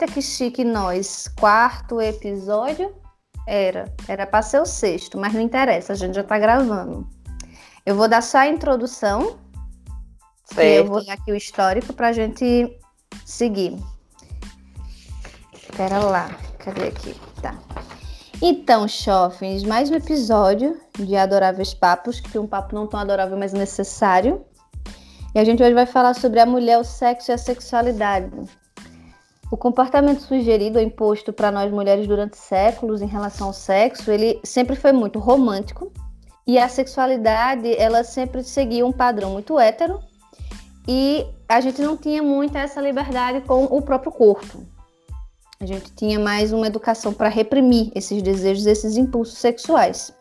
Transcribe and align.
Eita, 0.00 0.14
que 0.14 0.22
chique 0.22 0.64
nós. 0.64 1.28
Quarto 1.38 2.00
episódio? 2.00 2.94
Era. 3.46 3.92
Era 4.08 4.26
para 4.26 4.40
ser 4.40 4.58
o 4.58 4.64
sexto, 4.64 5.18
mas 5.18 5.34
não 5.34 5.42
interessa, 5.42 5.92
a 5.92 5.96
gente 5.96 6.14
já 6.14 6.24
tá 6.24 6.38
gravando. 6.38 7.06
Eu 7.84 7.94
vou 7.94 8.08
dar 8.08 8.22
só 8.22 8.38
a 8.38 8.48
introdução. 8.48 9.38
Eu 10.56 10.86
vou 10.86 11.04
dar 11.04 11.12
aqui 11.12 11.30
o 11.30 11.36
histórico 11.36 11.92
pra 11.92 12.14
gente 12.14 12.78
seguir. 13.26 13.76
Pera 15.76 15.98
lá, 15.98 16.30
cadê 16.58 16.88
aqui? 16.88 17.14
Tá. 17.42 17.58
Então, 18.40 18.88
chofens, 18.88 19.64
mais 19.64 19.90
um 19.90 19.96
episódio 19.96 20.80
de 20.98 21.14
Adoráveis 21.14 21.74
Papos, 21.74 22.20
que 22.20 22.38
um 22.38 22.46
papo 22.46 22.74
não 22.74 22.86
tão 22.86 23.00
adorável, 23.00 23.36
mas 23.36 23.52
necessário. 23.52 24.46
E 25.34 25.38
a 25.38 25.44
gente 25.44 25.62
hoje 25.62 25.74
vai 25.74 25.84
falar 25.84 26.14
sobre 26.14 26.40
a 26.40 26.46
mulher, 26.46 26.78
o 26.78 26.84
sexo 26.84 27.30
e 27.30 27.34
a 27.34 27.38
sexualidade. 27.38 28.30
O 29.50 29.56
comportamento 29.56 30.20
sugerido 30.20 30.78
ou 30.78 30.84
imposto 30.84 31.32
para 31.32 31.50
nós 31.50 31.72
mulheres 31.72 32.06
durante 32.06 32.36
séculos 32.36 33.02
em 33.02 33.06
relação 33.06 33.48
ao 33.48 33.52
sexo, 33.52 34.10
ele 34.10 34.40
sempre 34.44 34.76
foi 34.76 34.92
muito 34.92 35.18
romântico. 35.18 35.92
E 36.46 36.56
a 36.56 36.68
sexualidade, 36.68 37.74
ela 37.76 38.04
sempre 38.04 38.44
seguia 38.44 38.86
um 38.86 38.92
padrão 38.92 39.32
muito 39.32 39.58
hétero. 39.58 39.98
E 40.86 41.26
a 41.48 41.60
gente 41.60 41.82
não 41.82 41.96
tinha 41.96 42.22
muito 42.22 42.56
essa 42.56 42.80
liberdade 42.80 43.40
com 43.40 43.64
o 43.64 43.82
próprio 43.82 44.12
corpo. 44.12 44.64
A 45.60 45.66
gente 45.66 45.92
tinha 45.92 46.18
mais 46.18 46.52
uma 46.52 46.68
educação 46.68 47.12
para 47.12 47.28
reprimir 47.28 47.90
esses 47.94 48.22
desejos, 48.22 48.66
esses 48.66 48.96
impulsos 48.96 49.36
sexuais. 49.38 50.12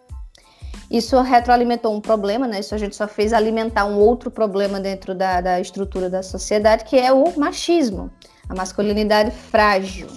Isso 0.90 1.22
retroalimentou 1.22 1.96
um 1.96 2.02
problema, 2.02 2.48
né? 2.48 2.60
Isso 2.60 2.74
a 2.74 2.78
gente 2.78 2.96
só 2.96 3.08
fez 3.08 3.32
alimentar 3.32 3.86
um 3.86 4.00
outro 4.00 4.32
problema 4.32 4.80
dentro 4.80 5.14
da, 5.14 5.40
da 5.40 5.62
estrutura 5.62 6.10
da 6.10 6.24
sociedade, 6.24 6.84
que 6.84 6.98
é 6.98 7.14
o 7.14 7.40
machismo, 7.40 8.12
a 8.50 8.56
masculinidade 8.56 9.32
frágil. 9.32 10.08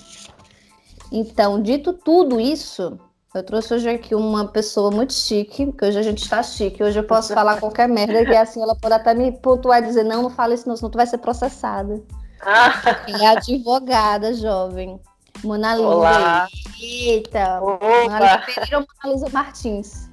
Então, 1.12 1.62
dito 1.62 1.92
tudo 1.92 2.40
isso, 2.40 2.98
eu 3.34 3.42
trouxe 3.42 3.74
hoje 3.74 3.90
aqui 3.90 4.14
uma 4.14 4.48
pessoa 4.48 4.90
muito 4.90 5.12
chique, 5.12 5.70
que 5.72 5.84
hoje 5.84 5.98
a 5.98 6.02
gente 6.02 6.22
está 6.22 6.42
chique, 6.42 6.82
hoje 6.82 6.98
eu 6.98 7.04
posso 7.04 7.34
falar 7.34 7.60
qualquer 7.60 7.86
merda, 7.88 8.24
que 8.24 8.34
assim 8.34 8.62
ela 8.62 8.74
pode 8.74 8.94
até 8.94 9.12
me 9.12 9.30
pontuar 9.30 9.82
e 9.82 9.86
dizer, 9.86 10.04
não, 10.04 10.22
não 10.22 10.30
fala 10.30 10.54
isso 10.54 10.66
não, 10.66 10.74
senão 10.74 10.90
tu 10.90 10.96
vai 10.96 11.06
ser 11.06 11.18
processada. 11.18 12.02
Ah. 12.40 12.72
É 13.06 13.26
advogada, 13.28 14.34
jovem. 14.34 14.98
Mona 15.44 15.74
Lisa. 15.74 15.88
Olá. 15.88 16.48
Eita. 16.80 17.60
Mona 17.60 18.20
Lisa 18.20 18.38
Pereira 18.38 18.78
ou 18.78 18.86
Mona 18.86 19.14
Lisa 19.14 19.28
Martins? 19.30 20.10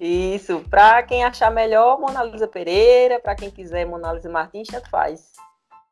Isso. 0.00 0.60
Para 0.68 1.02
quem 1.04 1.24
achar 1.24 1.50
melhor, 1.50 1.98
Mona 2.00 2.24
Lisa 2.24 2.48
Pereira. 2.48 3.20
Para 3.20 3.34
quem 3.34 3.50
quiser, 3.50 3.86
Mona 3.86 4.12
Lisa 4.12 4.28
Martins, 4.28 4.68
tanto 4.68 4.90
faz. 4.90 5.32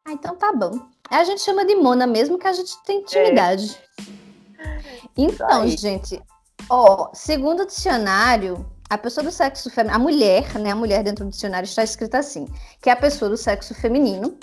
Ah, 0.06 0.12
então 0.12 0.37
tá 0.37 0.53
bom. 0.53 0.78
A 1.11 1.25
gente 1.25 1.41
chama 1.41 1.64
de 1.64 1.75
Mona 1.75 2.06
mesmo, 2.06 2.39
que 2.39 2.47
a 2.47 2.53
gente 2.53 2.72
tem 2.84 3.00
intimidade. 3.00 3.77
É. 3.98 4.80
Então, 5.16 5.66
gente, 5.69 6.22
ó, 6.69 7.11
segundo 7.12 7.64
o 7.64 7.66
dicionário, 7.66 8.64
a 8.89 8.97
pessoa 8.97 9.25
do 9.25 9.33
sexo 9.33 9.69
feminino, 9.70 9.97
a 9.97 9.98
mulher, 9.98 10.55
né, 10.58 10.70
a 10.70 10.77
mulher 10.77 11.03
dentro 11.03 11.25
do 11.25 11.31
dicionário 11.31 11.66
está 11.66 11.83
escrita 11.83 12.19
assim, 12.19 12.47
que 12.81 12.88
é 12.88 12.92
a 12.92 12.97
pessoa 12.97 13.28
do 13.28 13.36
sexo 13.36 13.75
feminino 13.75 14.38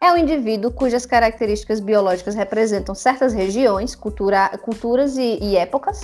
é 0.00 0.12
um 0.12 0.16
indivíduo 0.16 0.70
cujas 0.70 1.04
características 1.04 1.80
biológicas 1.80 2.34
representam 2.34 2.94
certas 2.94 3.32
regiões, 3.32 3.96
cultura, 3.96 4.48
culturas 4.62 5.16
e, 5.16 5.38
e 5.42 5.56
épocas. 5.56 6.00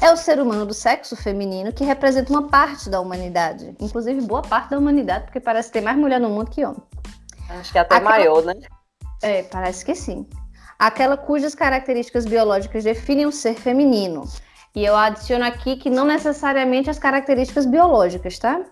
É 0.00 0.12
o 0.12 0.16
ser 0.16 0.40
humano 0.40 0.64
do 0.64 0.72
sexo 0.72 1.16
feminino 1.16 1.72
que 1.72 1.82
representa 1.82 2.30
uma 2.30 2.46
parte 2.46 2.88
da 2.88 3.00
humanidade, 3.00 3.74
inclusive 3.80 4.20
boa 4.20 4.42
parte 4.42 4.70
da 4.70 4.78
humanidade, 4.78 5.24
porque 5.24 5.40
parece 5.40 5.72
ter 5.72 5.80
mais 5.80 5.96
mulher 5.96 6.20
no 6.20 6.30
mundo 6.30 6.48
que 6.48 6.64
homem. 6.64 6.80
Acho 7.48 7.72
que 7.72 7.78
até 7.78 7.96
Aquela... 7.96 8.10
maior, 8.10 8.44
né? 8.44 8.54
É, 9.22 9.42
parece 9.42 9.84
que 9.84 9.94
sim. 9.94 10.26
Aquela 10.78 11.16
cujas 11.16 11.54
características 11.54 12.24
biológicas 12.24 12.84
definem 12.84 13.26
o 13.26 13.32
ser 13.32 13.54
feminino. 13.54 14.24
E 14.74 14.84
eu 14.84 14.94
adiciono 14.96 15.44
aqui 15.44 15.76
que 15.76 15.90
não 15.90 16.04
necessariamente 16.04 16.88
as 16.88 16.98
características 16.98 17.66
biológicas, 17.66 18.38
tá? 18.38 18.64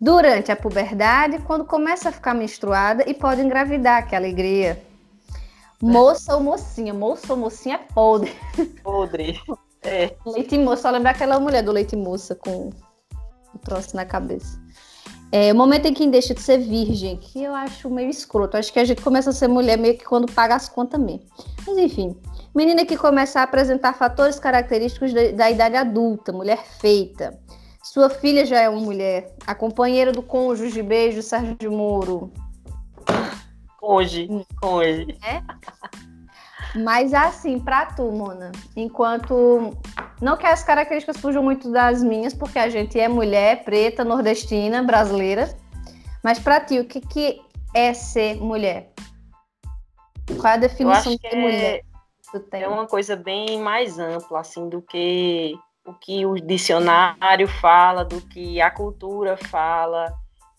durante 0.00 0.50
a 0.50 0.56
puberdade, 0.56 1.38
quando 1.40 1.64
começa 1.64 2.08
a 2.08 2.12
ficar 2.12 2.32
menstruada 2.32 3.04
e 3.08 3.12
pode 3.12 3.42
engravidar, 3.42 4.08
que 4.08 4.16
alegria. 4.16 4.82
Moça 5.82 6.34
ou 6.34 6.42
mocinha, 6.42 6.94
moça 6.94 7.32
ou 7.32 7.38
mocinha 7.38 7.76
é 7.76 7.92
podre. 7.92 8.34
Podre. 8.82 9.40
É. 9.82 10.14
Leite 10.24 10.58
moça, 10.58 10.82
só 10.82 10.90
lembrar 10.90 11.10
aquela 11.10 11.38
mulher 11.38 11.62
do 11.62 11.72
leite 11.72 11.96
moça 11.96 12.34
com 12.34 12.70
o 13.54 13.58
troço 13.58 13.94
na 13.94 14.04
cabeça. 14.04 14.60
É, 15.32 15.52
o 15.52 15.56
momento 15.56 15.86
em 15.86 15.94
que 15.94 16.06
deixa 16.08 16.34
de 16.34 16.40
ser 16.40 16.58
virgem, 16.58 17.16
que 17.16 17.42
eu 17.42 17.54
acho 17.54 17.88
meio 17.88 18.10
escroto. 18.10 18.56
Acho 18.56 18.72
que 18.72 18.80
a 18.80 18.84
gente 18.84 19.00
começa 19.00 19.30
a 19.30 19.32
ser 19.32 19.46
mulher 19.46 19.78
meio 19.78 19.96
que 19.96 20.04
quando 20.04 20.30
paga 20.32 20.56
as 20.56 20.68
contas 20.68 21.00
mesmo. 21.00 21.22
Mas 21.66 21.78
enfim, 21.78 22.16
menina 22.54 22.84
que 22.84 22.96
começa 22.96 23.40
a 23.40 23.44
apresentar 23.44 23.94
fatores 23.94 24.40
característicos 24.40 25.12
da, 25.12 25.30
da 25.30 25.50
idade 25.50 25.76
adulta, 25.76 26.32
mulher 26.32 26.64
feita. 26.80 27.38
Sua 27.82 28.10
filha 28.10 28.44
já 28.44 28.60
é 28.60 28.68
uma 28.68 28.80
mulher. 28.80 29.34
A 29.46 29.54
companheira 29.54 30.12
do 30.12 30.22
cônjuge, 30.22 30.82
beijo, 30.82 31.22
Sérgio 31.22 31.70
Moro. 31.70 32.32
Hoje, 33.80 34.28
hoje. 34.62 35.16
É? 35.22 35.42
Mas 36.78 37.12
assim, 37.14 37.58
pra 37.58 37.86
tu, 37.86 38.10
Mona, 38.12 38.52
enquanto. 38.76 39.76
Não 40.20 40.36
que 40.36 40.46
as 40.46 40.62
características 40.62 41.16
fujam 41.16 41.42
muito 41.42 41.70
das 41.72 42.02
minhas, 42.02 42.34
porque 42.34 42.58
a 42.58 42.68
gente 42.68 42.98
é 43.00 43.08
mulher, 43.08 43.64
preta, 43.64 44.04
nordestina, 44.04 44.82
brasileira. 44.82 45.54
Mas 46.22 46.38
pra 46.38 46.60
ti, 46.60 46.78
o 46.78 46.84
que, 46.84 47.00
que 47.00 47.40
é 47.74 47.94
ser 47.94 48.36
mulher? 48.36 48.92
Qual 50.38 50.52
é 50.52 50.56
a 50.56 50.58
definição 50.58 51.12
de 51.14 51.26
é, 51.26 51.36
mulher? 51.36 51.84
É 52.52 52.68
uma 52.68 52.86
coisa 52.86 53.16
bem 53.16 53.58
mais 53.60 53.98
ampla, 53.98 54.40
assim, 54.40 54.68
do 54.68 54.82
que 54.82 55.58
o 55.86 55.94
que 55.94 56.26
o 56.26 56.34
dicionário 56.34 57.48
fala, 57.48 58.04
do 58.04 58.20
que 58.20 58.60
a 58.60 58.70
cultura 58.70 59.36
fala. 59.36 60.12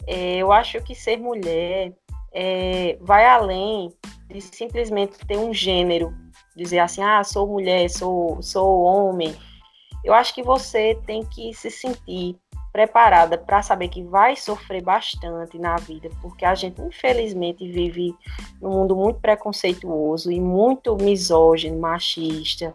É, 0.08 0.38
eu 0.38 0.52
acho 0.52 0.82
que 0.82 0.96
ser 0.96 1.18
mulher 1.18 1.94
é, 2.34 2.98
vai 3.00 3.26
além 3.26 3.94
de 4.30 4.42
simplesmente 4.42 5.18
ter 5.26 5.38
um 5.38 5.54
gênero, 5.54 6.14
dizer 6.56 6.80
assim, 6.80 7.04
ah, 7.04 7.24
sou 7.24 7.48
mulher, 7.48 7.90
sou, 7.90 8.42
sou 8.42 8.82
homem. 8.82 9.36
Eu 10.04 10.14
acho 10.14 10.34
que 10.34 10.44
você 10.44 11.00
tem 11.06 11.24
que 11.24 11.54
se 11.54 11.70
sentir 11.70 12.38
preparada 12.72 13.38
para 13.38 13.62
saber 13.62 13.90
que 13.90 14.02
vai 14.04 14.36
sofrer 14.36 14.82
bastante 14.82 15.60
na 15.60 15.76
vida, 15.76 16.10
porque 16.22 16.46
a 16.46 16.56
gente 16.56 16.82
infelizmente 16.82 17.70
vive 17.70 18.16
num 18.62 18.72
mundo 18.72 18.96
muito 18.96 19.20
preconceituoso 19.20 20.32
e 20.32 20.40
muito 20.40 20.96
misógino, 20.96 21.80
machista. 21.80 22.74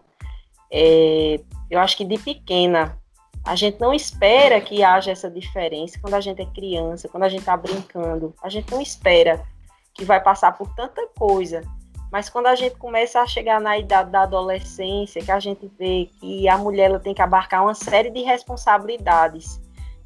É, 0.70 1.41
eu 1.70 1.81
acho 1.81 1.97
que 1.97 2.04
de 2.04 2.19
pequena 2.19 2.98
a 3.47 3.54
gente 3.54 3.81
não 3.81 3.94
espera 3.94 4.60
que 4.60 4.82
haja 4.82 5.12
essa 5.12 5.31
diferença 5.31 5.98
quando 6.00 6.14
a 6.14 6.20
gente 6.20 6.43
é 6.43 6.47
criança, 6.47 7.08
quando 7.08 7.22
a 7.22 7.28
gente 7.28 7.41
está 7.41 7.56
brincando. 7.56 8.34
A 8.43 8.48
gente 8.48 8.70
não 8.72 8.82
espera 8.82 9.47
que 9.94 10.04
vai 10.04 10.20
passar 10.20 10.53
por 10.53 10.69
tanta 10.75 11.06
coisa. 11.16 11.62
Mas 12.11 12.28
quando 12.28 12.47
a 12.47 12.55
gente 12.55 12.77
começa 12.77 13.21
a 13.21 13.27
chegar 13.27 13.61
na 13.61 13.77
idade 13.78 14.11
da 14.11 14.22
adolescência, 14.22 15.22
que 15.22 15.31
a 15.31 15.41
gente 15.41 15.71
vê 15.78 16.09
que 16.21 16.49
a 16.49 16.56
mulher 16.56 16.91
ela 16.91 17.00
tem 17.00 17.15
que 17.15 17.22
abarcar 17.22 17.62
uma 17.62 17.75
série 17.75 18.11
de 18.11 18.22
responsabilidades, 18.22 19.61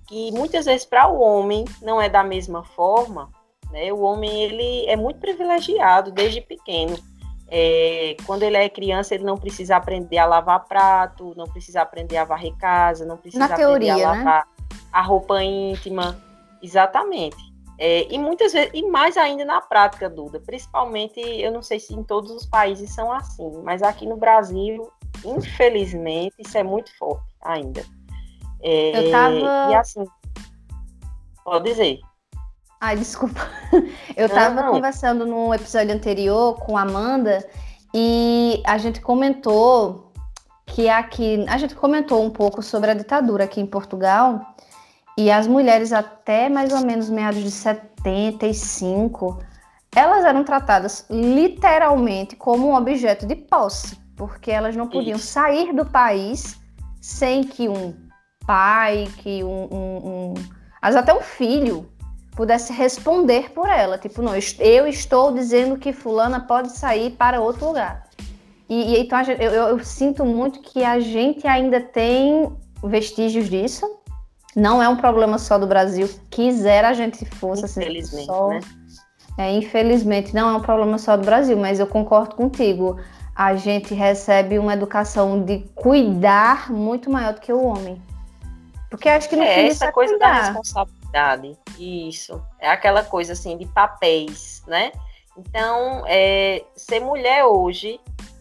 que 0.09 0.33
muitas 0.33 0.65
vezes 0.65 0.84
para 0.84 1.09
o 1.09 1.21
homem 1.21 1.65
não 1.83 2.00
é 2.00 2.09
da 2.09 2.25
mesma 2.25 2.65
forma, 2.65 3.31
né? 3.71 3.93
O 3.93 4.00
homem 4.00 4.43
ele 4.43 4.87
é 4.87 4.97
muito 4.97 5.21
privilegiado 5.21 6.11
desde 6.11 6.41
pequeno. 6.41 6.99
É, 7.53 8.17
quando 8.27 8.44
ele 8.44 8.56
é 8.56 8.69
criança, 8.69 9.15
ele 9.15 9.25
não 9.25 9.37
precisa 9.37 9.77
aprender 9.77 10.19
a 10.19 10.27
lavar 10.27 10.65
prato, 10.67 11.34
não 11.37 11.47
precisa 11.47 11.82
aprender 11.82 12.17
a 12.17 12.25
varrer 12.25 12.55
casa, 12.56 13.05
não 13.05 13.17
precisa 13.17 13.47
Na 13.47 13.55
teoria, 13.55 13.93
aprender 13.94 14.05
a 14.05 14.12
lavar 14.12 14.47
né? 14.47 14.78
a 14.93 15.03
roupa 15.03 15.43
íntima. 15.43 16.17
Exatamente. 16.62 17.50
É, 17.82 18.06
e 18.12 18.19
muitas 18.19 18.53
vezes, 18.53 18.71
e 18.75 18.87
mais 18.87 19.17
ainda 19.17 19.43
na 19.43 19.59
prática, 19.59 20.11
Duda. 20.11 20.38
Principalmente, 20.38 21.19
eu 21.19 21.50
não 21.50 21.62
sei 21.62 21.81
se 21.81 21.94
em 21.94 22.05
todos 22.05 22.31
os 22.31 22.44
países 22.44 22.94
são 22.94 23.11
assim, 23.11 23.50
mas 23.65 23.82
aqui 23.82 24.06
no 24.06 24.19
Brasil, 24.19 24.93
infelizmente, 25.25 26.35
isso 26.38 26.59
é 26.59 26.62
muito 26.62 26.94
forte 26.99 27.25
ainda. 27.41 27.82
É, 28.62 29.06
eu 29.06 29.11
tava. 29.11 29.71
E 29.71 29.75
assim, 29.75 30.05
pode 31.43 31.71
dizer. 31.71 32.00
Ai, 32.82 32.97
desculpa. 32.97 33.41
Eu 34.17 34.26
estava 34.26 34.71
conversando 34.71 35.26
num 35.26 35.53
episódio 35.53 35.94
anterior 35.94 36.55
com 36.56 36.79
a 36.79 36.83
Amanda 36.83 37.47
e 37.94 38.62
a 38.67 38.79
gente 38.79 39.00
comentou 39.00 40.12
que 40.67 40.88
aqui. 40.88 41.44
A 41.49 41.56
gente 41.56 41.75
comentou 41.75 42.23
um 42.23 42.31
pouco 42.31 42.62
sobre 42.62 42.91
a 42.91 42.94
ditadura 42.94 43.44
aqui 43.44 43.61
em 43.61 43.67
Portugal 43.67 44.55
e 45.20 45.31
as 45.31 45.46
mulheres 45.46 45.93
até 45.93 46.49
mais 46.49 46.72
ou 46.72 46.81
menos 46.81 47.11
meados 47.11 47.43
de 47.43 47.50
75 47.50 49.38
elas 49.94 50.25
eram 50.25 50.44
tratadas 50.44 51.05
literalmente 51.11 52.37
como 52.37 52.69
um 52.69 52.75
objeto 52.75 53.26
de 53.26 53.34
posse, 53.34 53.99
porque 54.17 54.50
elas 54.50 54.76
não 54.76 54.87
podiam 54.87 55.17
Isso. 55.17 55.26
sair 55.26 55.72
do 55.72 55.84
país 55.84 56.58
sem 57.00 57.43
que 57.43 57.69
um 57.69 57.94
pai, 58.46 59.08
que 59.19 59.43
um, 59.43 59.69
um, 59.70 60.32
um 60.32 60.34
até 60.81 61.12
um 61.12 61.20
filho 61.20 61.90
pudesse 62.37 62.73
responder 62.73 63.50
por 63.50 63.69
ela. 63.69 63.99
Tipo, 63.99 64.23
não, 64.23 64.34
eu 64.58 64.87
estou 64.87 65.32
dizendo 65.32 65.76
que 65.76 65.93
fulana 65.93 66.40
pode 66.40 66.70
sair 66.73 67.11
para 67.11 67.40
outro 67.40 67.66
lugar. 67.66 68.05
E, 68.69 68.94
e 68.94 69.00
então 69.00 69.20
eu, 69.23 69.37
eu, 69.37 69.69
eu, 69.69 69.84
sinto 69.84 70.25
muito 70.25 70.61
que 70.61 70.84
a 70.84 71.00
gente 71.00 71.46
ainda 71.46 71.81
tem 71.81 72.50
vestígios 72.84 73.50
disso. 73.50 74.00
Não 74.56 74.82
é 74.82 74.88
um 74.88 74.97
problema 74.97 75.38
só 75.38 75.58
do 75.58 75.67
Brasil. 75.67 76.08
Quisera 76.29 76.88
a 76.88 76.93
gente 76.93 77.25
fosse 77.25 77.64
assim, 77.64 77.81
infelizmente, 77.81 78.26
só. 78.26 78.49
Né? 78.49 78.61
É, 79.38 79.52
infelizmente, 79.52 80.35
não 80.35 80.50
é 80.50 80.56
um 80.56 80.61
problema 80.61 80.99
só 80.99 81.17
do 81.17 81.25
Brasil, 81.25 81.56
mas 81.56 81.79
eu 81.79 81.87
concordo 81.87 82.35
contigo. 82.35 83.00
A 83.35 83.55
gente 83.55 83.94
recebe 83.94 84.58
uma 84.58 84.75
educação 84.75 85.43
de 85.43 85.61
cuidar 85.75 86.70
muito 86.70 87.11
maior 87.11 87.32
do 87.35 87.41
que 87.41 87.52
o 87.52 87.62
homem. 87.62 88.02
Porque 88.91 89.08
acho 89.08 89.29
que 89.29 89.37
no 89.37 89.43
é, 89.43 89.55
fim 89.55 89.67
essa 89.69 89.87
é 89.87 89.93
coisa 89.93 90.12
cuidar. 90.12 90.32
da 90.32 90.43
responsabilidade. 90.43 91.56
Isso. 91.79 92.43
É 92.58 92.69
aquela 92.69 93.05
coisa 93.05 93.32
assim 93.32 93.56
de 93.56 93.67
papéis, 93.67 94.62
né? 94.67 94.91
Então, 95.38 96.02
é, 96.06 96.64
ser 96.75 97.00
mulher 97.00 97.44
hoje 97.44 98.00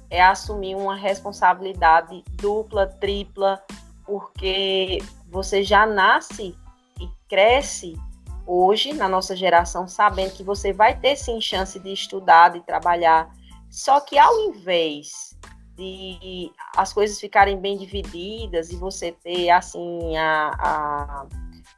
é 0.09 0.21
assumir 0.21 0.75
uma 0.75 0.95
responsabilidade 0.95 2.23
dupla, 2.33 2.87
tripla, 2.87 3.61
porque 4.05 4.97
você 5.29 5.63
já 5.63 5.85
nasce 5.85 6.57
e 6.99 7.09
cresce 7.27 7.95
hoje 8.45 8.93
na 8.93 9.07
nossa 9.07 9.35
geração 9.35 9.87
sabendo 9.87 10.33
que 10.33 10.43
você 10.43 10.73
vai 10.73 10.99
ter 10.99 11.15
sim 11.15 11.39
chance 11.39 11.79
de 11.79 11.93
estudar, 11.93 12.49
de 12.49 12.61
trabalhar. 12.61 13.29
Só 13.69 13.99
que 13.99 14.17
ao 14.17 14.39
invés 14.39 15.37
de 15.75 16.51
as 16.75 16.91
coisas 16.91 17.19
ficarem 17.19 17.57
bem 17.57 17.77
divididas 17.77 18.71
e 18.71 18.75
você 18.75 19.11
ter 19.11 19.49
assim 19.51 20.17
a, 20.17 20.51
a 20.59 21.27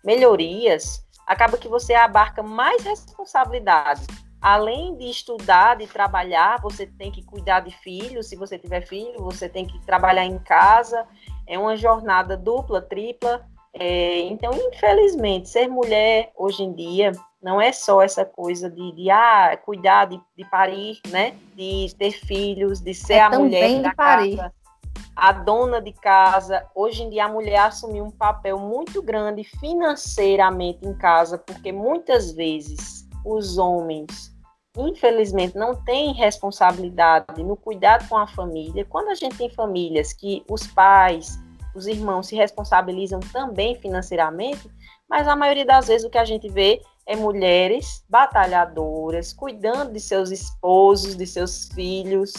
melhorias, 0.04 1.06
acaba 1.28 1.58
que 1.58 1.68
você 1.68 1.94
abarca 1.94 2.42
mais 2.42 2.84
responsabilidade. 2.84 4.06
Além 4.42 4.98
de 4.98 5.06
estudar, 5.06 5.76
de 5.76 5.86
trabalhar, 5.86 6.60
você 6.62 6.88
tem 6.88 7.12
que 7.12 7.24
cuidar 7.24 7.60
de 7.60 7.70
filhos, 7.78 8.28
se 8.28 8.36
você 8.36 8.58
tiver 8.58 8.82
filho, 8.88 9.20
você 9.20 9.48
tem 9.48 9.68
que 9.68 9.80
trabalhar 9.86 10.26
em 10.26 10.40
casa. 10.40 11.06
É 11.52 11.60
uma 11.60 11.76
jornada 11.76 12.38
dupla, 12.38 12.82
tripla. 12.82 13.46
É, 13.74 14.22
então, 14.22 14.52
infelizmente, 14.54 15.50
ser 15.50 15.68
mulher 15.68 16.32
hoje 16.38 16.64
em 16.64 16.74
dia 16.74 17.12
não 17.44 17.60
é 17.60 17.74
só 17.74 18.02
essa 18.02 18.24
coisa 18.24 18.70
de, 18.70 18.92
de 18.94 19.12
ah, 19.12 19.60
cuidar, 19.66 20.06
de, 20.06 20.20
de 20.38 20.46
parir, 20.50 21.00
né? 21.10 21.36
De 21.56 21.94
ter 21.98 22.12
filhos, 22.12 22.80
de 22.80 22.94
ser 22.94 23.16
é 23.16 23.20
a 23.20 23.30
mulher 23.30 23.82
da 23.82 23.94
parir. 23.94 24.38
casa 24.38 24.54
a 25.16 25.32
dona 25.34 25.82
de 25.82 25.92
casa. 25.92 26.66
Hoje 26.74 27.04
em 27.04 27.10
dia, 27.10 27.26
a 27.26 27.30
mulher 27.30 27.60
assumiu 27.60 28.06
um 28.06 28.12
papel 28.12 28.58
muito 28.58 29.02
grande 29.02 29.44
financeiramente 29.44 30.86
em 30.88 30.94
casa, 30.94 31.38
porque 31.38 31.72
muitas 31.72 32.32
vezes 32.32 33.08
os 33.26 33.58
homens, 33.58 34.31
infelizmente, 34.78 35.58
não 35.58 35.76
têm 35.76 36.14
responsabilidade 36.14 37.44
no 37.44 37.56
cuidado 37.56 38.08
com 38.08 38.18
a 38.18 38.28
família. 38.28 38.86
Quando 38.86 39.10
a 39.10 39.16
gente 39.16 39.38
tem 39.38 39.50
famílias 39.50 40.14
que 40.14 40.44
os 40.50 40.66
pais, 40.68 41.40
os 41.76 41.88
irmãos 41.88 42.28
se 42.28 42.36
responsabilizam 42.36 43.20
também 43.20 43.76
financeiramente, 43.76 44.70
mas 45.10 45.28
a 45.28 45.36
maioria 45.36 45.66
das 45.66 45.88
vezes 45.88 46.06
o 46.06 46.10
que 46.10 46.18
a 46.18 46.26
gente 46.26 46.50
vê 46.50 46.82
é 47.06 47.16
mulheres 47.16 48.06
batalhadoras, 48.10 49.34
cuidando 49.34 49.92
de 49.92 50.00
seus 50.00 50.32
esposos, 50.32 51.16
de 51.16 51.28
seus 51.28 51.68
filhos, 51.70 52.34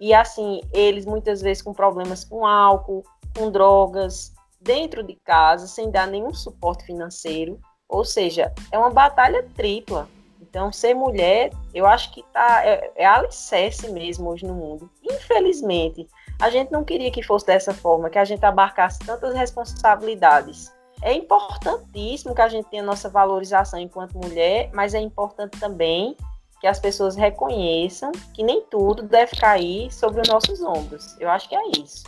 e 0.00 0.14
assim, 0.14 0.62
eles 0.72 1.04
muitas 1.04 1.42
vezes 1.42 1.62
com 1.62 1.74
problemas 1.74 2.24
com 2.24 2.46
álcool, 2.46 3.04
com 3.36 3.50
drogas, 3.50 4.32
dentro 4.60 5.02
de 5.02 5.14
casa, 5.24 5.66
sem 5.66 5.90
dar 5.90 6.06
nenhum 6.06 6.32
suporte 6.32 6.84
financeiro. 6.84 7.60
Ou 7.88 8.04
seja, 8.04 8.52
é 8.72 8.78
uma 8.78 8.90
batalha 8.90 9.46
tripla. 9.54 10.08
Então, 10.50 10.72
ser 10.72 10.94
mulher, 10.94 11.52
eu 11.72 11.86
acho 11.86 12.12
que 12.12 12.24
tá, 12.32 12.66
é, 12.66 12.90
é 12.96 13.06
alicerce 13.06 13.88
mesmo 13.92 14.28
hoje 14.28 14.44
no 14.44 14.52
mundo. 14.52 14.90
Infelizmente, 15.00 16.08
a 16.40 16.50
gente 16.50 16.72
não 16.72 16.82
queria 16.82 17.10
que 17.12 17.22
fosse 17.22 17.46
dessa 17.46 17.72
forma, 17.72 18.10
que 18.10 18.18
a 18.18 18.24
gente 18.24 18.44
abarcasse 18.44 18.98
tantas 18.98 19.32
responsabilidades. 19.32 20.74
É 21.02 21.14
importantíssimo 21.14 22.34
que 22.34 22.42
a 22.42 22.48
gente 22.48 22.68
tenha 22.68 22.82
nossa 22.82 23.08
valorização 23.08 23.78
enquanto 23.78 24.18
mulher, 24.18 24.70
mas 24.74 24.92
é 24.92 24.98
importante 24.98 25.58
também 25.60 26.16
que 26.60 26.66
as 26.66 26.80
pessoas 26.80 27.14
reconheçam 27.14 28.10
que 28.34 28.42
nem 28.42 28.60
tudo 28.62 29.04
deve 29.04 29.36
cair 29.36 29.90
sobre 29.92 30.20
os 30.20 30.28
nossos 30.28 30.60
ombros. 30.60 31.16
Eu 31.20 31.30
acho 31.30 31.48
que 31.48 31.54
é 31.54 31.62
isso. 31.78 32.04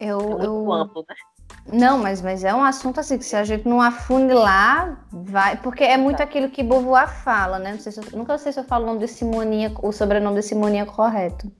Eu, 0.00 0.20
é 0.20 0.24
muito 0.24 0.44
eu... 0.44 0.72
amplo, 0.72 1.04
né? 1.08 1.14
Não, 1.72 1.98
mas, 1.98 2.20
mas 2.20 2.44
é 2.44 2.54
um 2.54 2.62
assunto 2.62 3.00
assim 3.00 3.16
que 3.16 3.24
se 3.24 3.34
a 3.34 3.42
gente 3.42 3.66
não 3.66 3.80
afunilar, 3.80 5.06
vai. 5.10 5.56
Porque 5.56 5.82
é 5.82 5.96
muito 5.96 6.22
aquilo 6.22 6.50
que 6.50 6.62
Beauvoir 6.62 7.08
fala, 7.08 7.58
né? 7.58 7.72
Não 7.72 7.78
sei 7.80 7.90
se 7.90 8.00
eu, 8.00 8.04
nunca 8.18 8.36
sei 8.36 8.52
se 8.52 8.60
eu 8.60 8.64
falo 8.64 8.84
o 8.84 8.86
nome 8.88 9.00
de 9.00 9.08
Simonia, 9.08 9.72
o 9.82 9.90
sobrenome 9.90 10.40
de 10.40 10.46
Simonia 10.46 10.84
correto. 10.84 11.50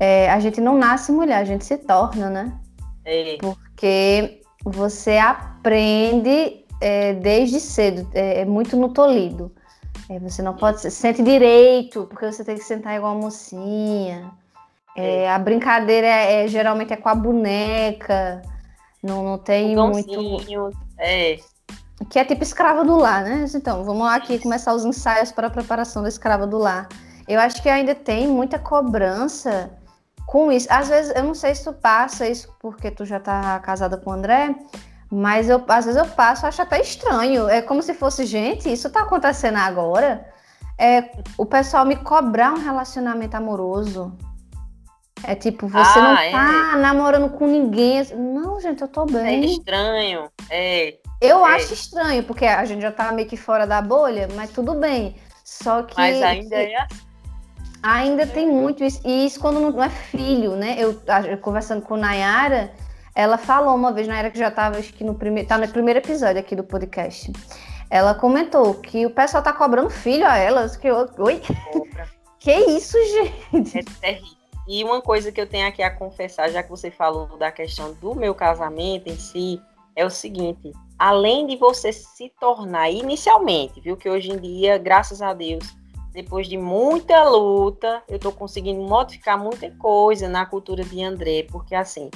É, 0.00 0.30
a 0.30 0.40
gente 0.40 0.60
não 0.60 0.76
nasce 0.76 1.12
mulher, 1.12 1.38
a 1.38 1.44
gente 1.44 1.64
se 1.64 1.78
torna, 1.78 2.28
né? 2.28 2.52
É. 3.04 3.36
Porque 3.38 4.42
você 4.64 5.18
aprende 5.18 6.64
é, 6.80 7.14
desde 7.14 7.60
cedo, 7.60 8.08
é, 8.12 8.40
é 8.40 8.44
muito 8.44 8.76
no 8.76 8.88
tolido. 8.88 9.52
É, 10.08 10.18
você 10.18 10.42
não 10.42 10.54
pode 10.54 10.90
sente 10.90 11.22
direito, 11.22 12.06
porque 12.10 12.26
você 12.26 12.44
tem 12.44 12.56
que 12.56 12.64
sentar 12.64 12.96
igual 12.96 13.16
a 13.16 13.20
mocinha. 13.20 14.32
É, 14.96 15.30
a 15.30 15.38
brincadeira 15.38 16.06
é, 16.06 16.44
é, 16.44 16.48
geralmente 16.48 16.92
é 16.92 16.96
com 16.96 17.08
a 17.08 17.14
boneca. 17.14 18.42
Não, 19.02 19.22
não 19.22 19.38
tem 19.38 19.74
muito. 19.74 20.70
É. 20.98 21.38
Que 22.08 22.18
é 22.18 22.24
tipo 22.24 22.42
escrava 22.42 22.84
do 22.84 22.96
lar, 22.96 23.24
né? 23.24 23.46
Então, 23.54 23.84
vamos 23.84 24.04
lá 24.04 24.14
aqui 24.14 24.38
começar 24.38 24.72
os 24.74 24.84
ensaios 24.84 25.32
para 25.32 25.48
a 25.48 25.50
preparação 25.50 26.02
da 26.02 26.08
escrava 26.08 26.46
do 26.46 26.58
lar. 26.58 26.88
Eu 27.26 27.40
acho 27.40 27.62
que 27.62 27.68
ainda 27.68 27.94
tem 27.94 28.28
muita 28.28 28.58
cobrança 28.58 29.70
com 30.26 30.50
isso. 30.50 30.66
Às 30.70 30.88
vezes, 30.88 31.12
eu 31.14 31.24
não 31.24 31.34
sei 31.34 31.54
se 31.54 31.64
tu 31.64 31.72
passa 31.72 32.28
isso 32.28 32.48
porque 32.60 32.90
tu 32.90 33.04
já 33.04 33.20
tá 33.20 33.58
casada 33.60 33.96
com 33.96 34.10
o 34.10 34.12
André, 34.12 34.54
mas 35.10 35.48
eu, 35.48 35.62
às 35.68 35.84
vezes 35.84 36.00
eu 36.00 36.06
passo, 36.06 36.46
acho 36.46 36.62
até 36.62 36.80
estranho. 36.80 37.48
É 37.48 37.60
como 37.60 37.82
se 37.82 37.94
fosse, 37.94 38.24
gente, 38.24 38.72
isso 38.72 38.90
tá 38.90 39.02
acontecendo 39.02 39.58
agora. 39.58 40.26
É 40.78 41.10
o 41.36 41.44
pessoal 41.44 41.84
me 41.84 41.96
cobrar 41.96 42.52
um 42.52 42.58
relacionamento 42.58 43.36
amoroso. 43.36 44.12
É 45.24 45.34
tipo, 45.34 45.68
você 45.68 45.98
ah, 45.98 46.02
não 46.02 46.14
tá 46.16 46.72
é. 46.74 46.80
namorando 46.80 47.30
com 47.30 47.46
ninguém. 47.46 48.02
Não, 48.14 48.60
gente, 48.60 48.82
eu 48.82 48.88
tô 48.88 49.06
bem. 49.06 49.44
É 49.44 49.46
estranho. 49.46 50.28
É. 50.50 50.98
Eu 51.20 51.46
é. 51.46 51.54
acho 51.54 51.72
estranho, 51.72 52.24
porque 52.24 52.44
a 52.44 52.64
gente 52.64 52.82
já 52.82 52.90
tá 52.90 53.12
meio 53.12 53.28
que 53.28 53.36
fora 53.36 53.66
da 53.66 53.80
bolha, 53.80 54.28
mas 54.34 54.50
tudo 54.50 54.74
bem. 54.74 55.16
Só 55.44 55.82
que. 55.82 55.96
Mas 55.96 56.20
ainda 56.20 56.56
é 56.56 56.76
assim. 56.76 57.12
Ainda 57.82 58.26
tem 58.26 58.46
muito 58.46 58.84
isso. 58.84 59.00
E 59.04 59.26
isso 59.26 59.40
quando 59.40 59.60
não 59.60 59.82
é 59.82 59.88
filho, 59.88 60.56
né? 60.56 60.76
Eu, 60.78 61.00
eu 61.28 61.38
conversando 61.38 61.82
com 61.82 61.96
Nayara, 61.96 62.72
ela 63.14 63.36
falou 63.36 63.74
uma 63.74 63.92
vez, 63.92 64.06
na 64.06 64.18
era 64.18 64.30
que 64.30 64.38
já 64.38 64.48
estava, 64.48 64.78
acho 64.78 64.92
que 64.92 65.02
no 65.02 65.14
primeiro, 65.14 65.48
tá 65.48 65.58
no 65.58 65.68
primeiro 65.68 65.98
episódio 65.98 66.40
aqui 66.40 66.54
do 66.54 66.64
podcast. 66.64 67.32
Ela 67.90 68.14
comentou 68.14 68.74
que 68.74 69.04
o 69.04 69.10
pessoal 69.10 69.42
tá 69.42 69.52
cobrando 69.52 69.90
filho 69.90 70.26
a 70.26 70.36
elas. 70.36 70.76
Que, 70.76 70.90
oi? 70.90 71.42
que 72.38 72.52
isso, 72.52 72.96
gente? 73.52 73.78
É 73.78 73.82
terrível. 74.00 74.41
E 74.72 74.82
uma 74.84 75.02
coisa 75.02 75.30
que 75.30 75.38
eu 75.38 75.46
tenho 75.46 75.68
aqui 75.68 75.82
a 75.82 75.90
confessar, 75.90 76.50
já 76.50 76.62
que 76.62 76.70
você 76.70 76.90
falou 76.90 77.36
da 77.36 77.52
questão 77.52 77.92
do 77.92 78.14
meu 78.14 78.34
casamento 78.34 79.06
em 79.06 79.18
si, 79.18 79.60
é 79.94 80.02
o 80.02 80.08
seguinte: 80.08 80.72
além 80.98 81.46
de 81.46 81.56
você 81.56 81.92
se 81.92 82.32
tornar 82.40 82.90
inicialmente, 82.90 83.82
viu, 83.82 83.98
que 83.98 84.08
hoje 84.08 84.32
em 84.32 84.38
dia, 84.38 84.78
graças 84.78 85.20
a 85.20 85.34
Deus, 85.34 85.62
depois 86.14 86.48
de 86.48 86.56
muita 86.56 87.22
luta, 87.28 88.02
eu 88.08 88.16
estou 88.16 88.32
conseguindo 88.32 88.80
modificar 88.80 89.38
muita 89.38 89.70
coisa 89.72 90.26
na 90.26 90.46
cultura 90.46 90.82
de 90.82 91.04
André, 91.04 91.46
porque 91.50 91.74
assim, 91.74 92.08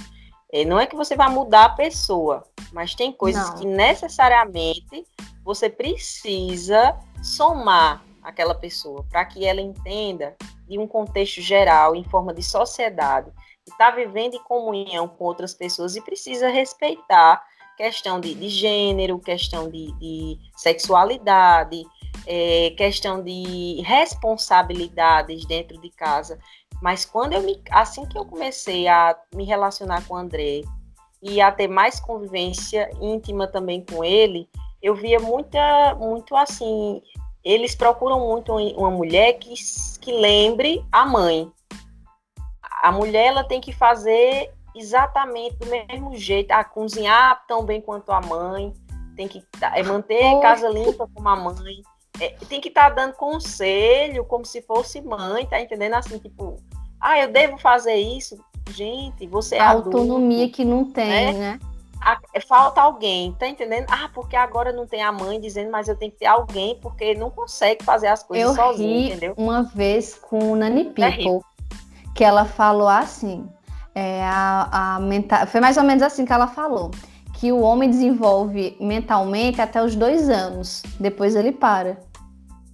é, 0.51 0.65
não 0.65 0.81
é 0.81 0.87
que 0.87 0.97
você 0.97 1.15
vai 1.15 1.29
mudar 1.29 1.67
a 1.67 1.75
pessoa, 1.75 2.43
mas 2.73 2.95
tem 2.95 3.13
coisas 3.13 3.51
não. 3.51 3.59
que 3.59 3.67
necessariamente 3.67 5.05
você 5.45 5.69
precisa 5.69 6.97
somar 7.23 8.03
aquela 8.27 8.57
pessoa 8.57 9.05
para 9.09 9.25
que 9.25 9.47
ela 9.47 9.61
entenda 9.61 10.37
de 10.69 10.79
um 10.81 10.87
contexto 10.87 11.41
geral, 11.41 11.95
em 11.95 12.03
forma 12.03 12.35
de 12.35 12.43
sociedade, 12.43 13.31
que 13.65 13.71
está 13.71 13.93
vivendo 13.93 14.35
em 14.35 14.43
comunhão 14.43 15.07
com 15.07 15.25
outras 15.25 15.55
pessoas 15.55 15.95
e 15.95 16.01
precisa 16.01 16.49
respeitar 16.49 17.41
questão 17.77 18.19
de, 18.19 18.35
de 18.35 18.49
gênero, 18.49 19.21
questão 19.21 19.71
de, 19.71 19.93
de 19.93 20.39
sexualidade, 20.57 21.85
é, 22.27 22.71
questão 22.77 23.23
de 23.23 23.81
responsabilidades 23.83 25.47
dentro 25.47 25.81
de 25.81 25.91
casa. 25.91 26.39
Mas 26.83 27.05
quando 27.05 27.35
eu 27.35 27.43
me, 27.43 27.63
assim 27.71 28.05
que 28.07 28.19
eu 28.19 28.25
comecei 28.25 28.89
a 28.89 29.17
me 29.33 29.45
relacionar 29.45 30.05
com 30.07 30.15
o 30.15 30.17
André 30.17 30.63
e 31.23 31.41
a 31.41 31.53
ter 31.53 31.69
mais 31.69 32.01
convivência 32.01 32.91
íntima 33.01 33.47
também 33.47 33.85
com 33.85 34.03
ele, 34.03 34.49
eu 34.83 34.95
via 34.95 35.19
muita, 35.19 35.95
muito 35.95 36.37
assim, 36.37 37.03
eles 37.47 37.77
procuram 37.77 38.19
muito 38.27 38.53
uma 38.53 38.91
mulher 38.91 39.35
que, 39.35 39.55
que 40.01 40.11
lembre 40.11 40.85
a 40.91 41.07
mãe. 41.07 41.49
A 42.83 42.91
mulher 42.91 43.27
ela 43.27 43.45
tem 43.45 43.61
que 43.61 43.73
fazer 43.73 44.53
exatamente 44.75 45.55
do 45.59 45.67
mesmo 45.67 46.17
jeito, 46.17 46.51
a 46.51 46.65
cozinhar 46.65 47.45
tão 47.47 47.65
bem 47.65 47.81
quanto 47.81 48.11
a 48.11 48.21
mãe, 48.21 48.73
tem 49.15 49.29
que 49.29 49.45
é 49.75 49.83
manter 49.85 50.41
casa 50.41 50.69
limpa 50.69 51.09
com 51.15 51.27
a 51.27 51.37
mãe, 51.37 51.83
é, 52.21 52.31
tem 52.49 52.61
que 52.61 52.69
estar 52.69 52.91
tá 52.91 52.97
dando 52.97 53.15
conselho 53.15 54.25
como 54.25 54.45
se 54.45 54.61
fosse 54.63 55.01
mãe, 55.01 55.47
tá 55.47 55.61
entendendo? 55.61 55.95
Assim, 55.95 56.19
tipo, 56.19 56.57
ah, 57.01 57.17
eu 57.21 57.31
devo 57.31 57.57
fazer 57.59 57.95
isso. 57.95 58.37
Gente, 58.71 59.25
você 59.29 59.55
é 59.55 59.61
a 59.61 59.71
autonomia 59.71 60.39
adulto, 60.39 60.57
que 60.57 60.65
não 60.65 60.85
tem, 60.91 61.33
né? 61.33 61.33
né? 61.33 61.61
A, 62.01 62.19
é, 62.35 62.41
falta 62.41 62.81
alguém, 62.81 63.33
tá 63.39 63.49
entendendo? 63.49 63.87
Ah, 63.91 64.09
porque 64.15 64.37
agora 64.37 64.73
não 64.73 64.87
tem 64.87 65.03
a 65.03 65.11
mãe 65.11 65.41
dizendo, 65.41 65.71
mas 65.71 65.89
eu 65.89 65.97
tenho 65.97 66.13
que 66.13 66.19
ter 66.19 66.27
alguém 66.27 66.79
porque 66.81 67.15
não 67.15 67.31
consegue 67.31 67.85
fazer 67.85 68.09
as 68.09 68.23
coisas 68.23 68.49
eu 68.49 68.55
sozinho, 68.55 69.09
entendeu? 69.09 69.35
Uma 69.37 69.63
vez 69.63 70.15
com 70.15 70.53
o 70.53 70.57
Nani 70.57 70.85
People, 70.85 71.41
é 71.41 72.13
que 72.15 72.23
ela 72.23 72.45
falou 72.45 72.89
assim, 72.89 73.49
é, 73.95 74.23
a, 74.25 74.97
a 74.97 75.01
mental, 75.01 75.47
foi 75.47 75.61
mais 75.61 75.77
ou 75.77 75.85
menos 75.85 76.03
assim 76.03 76.25
que 76.25 76.33
ela 76.33 76.47
falou 76.47 76.91
que 77.37 77.53
o 77.53 77.61
homem 77.61 77.91
desenvolve 77.91 78.77
mentalmente 78.81 79.61
até 79.61 79.83
os 79.83 79.95
dois 79.95 80.29
anos. 80.29 80.83
Depois 80.99 81.37
ele 81.37 81.53
para. 81.53 81.99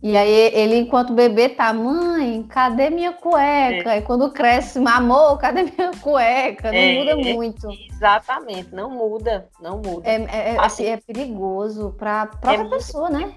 E 0.03 0.17
aí 0.17 0.51
ele, 0.53 0.79
enquanto 0.79 1.13
bebê, 1.13 1.49
tá, 1.49 1.73
mãe, 1.73 2.43
cadê 2.49 2.91
minha 2.91 3.13
cueca? 3.13 3.95
É. 3.95 3.99
E 3.99 4.03
quando 4.03 4.33
cresce, 4.33 4.81
amor, 4.85 5.39
cadê 5.39 5.63
minha 5.63 5.93
cueca? 6.01 6.73
Não 6.73 6.79
é, 6.79 6.95
muda 6.99 7.17
muito. 7.17 7.69
Exatamente, 7.89 8.75
não 8.75 8.91
muda, 8.91 9.49
não 9.61 9.77
muda. 9.77 10.11
É, 10.11 10.17
é, 10.25 10.55
é 10.55 10.59
assim, 10.59 10.87
é 10.87 10.97
perigoso 10.97 11.95
para 11.97 12.23
a 12.23 12.27
própria 12.27 12.69
pessoa, 12.69 13.09
né? 13.11 13.33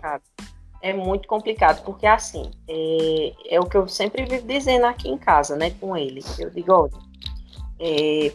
É 0.81 0.91
muito 0.91 1.27
complicado, 1.27 1.83
porque 1.83 2.07
assim, 2.07 2.49
é, 2.67 3.55
é 3.55 3.59
o 3.59 3.65
que 3.67 3.77
eu 3.77 3.87
sempre 3.87 4.25
vivo 4.25 4.47
dizendo 4.47 4.87
aqui 4.87 5.07
em 5.07 5.17
casa, 5.19 5.55
né, 5.55 5.69
com 5.79 5.95
ele. 5.95 6.23
Eu 6.39 6.49
digo, 6.49 6.73
olha, 6.73 6.91
é, 7.79 8.31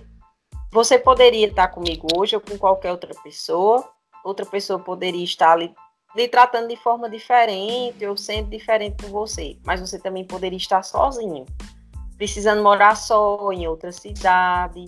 você 0.71 0.99
poderia 1.01 1.49
estar 1.49 1.67
comigo 1.69 2.07
hoje 2.17 2.37
ou 2.37 2.41
com 2.41 2.57
qualquer 2.57 2.93
outra 2.93 3.13
pessoa, 3.25 3.89
outra 4.25 4.47
pessoa 4.47 4.79
poderia 4.79 5.25
estar 5.25 5.53
ali 5.53 5.75
lhe 6.14 6.29
tratando 6.29 6.69
de 6.69 6.76
forma 6.76 7.09
diferente 7.09 8.05
ou 8.07 8.17
sendo 8.17 8.50
diferente 8.50 9.02
com 9.02 9.11
você, 9.11 9.59
mas 9.64 9.81
você 9.81 9.99
também 9.99 10.25
poderia 10.25 10.57
estar 10.57 10.83
sozinho, 10.83 11.47
precisando 12.17 12.62
morar 12.62 12.97
só 12.97 13.52
em 13.52 13.67
outra 13.67 13.93
cidade. 13.93 14.87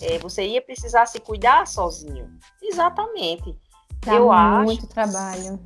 É, 0.00 0.18
você 0.18 0.46
ia 0.46 0.62
precisar 0.62 1.06
se 1.06 1.20
cuidar 1.20 1.66
sozinho. 1.66 2.30
Exatamente. 2.62 3.54
Dá 4.04 4.14
Eu 4.14 4.32
muito 4.32 4.84
acho 4.84 4.86
trabalho. 4.86 5.60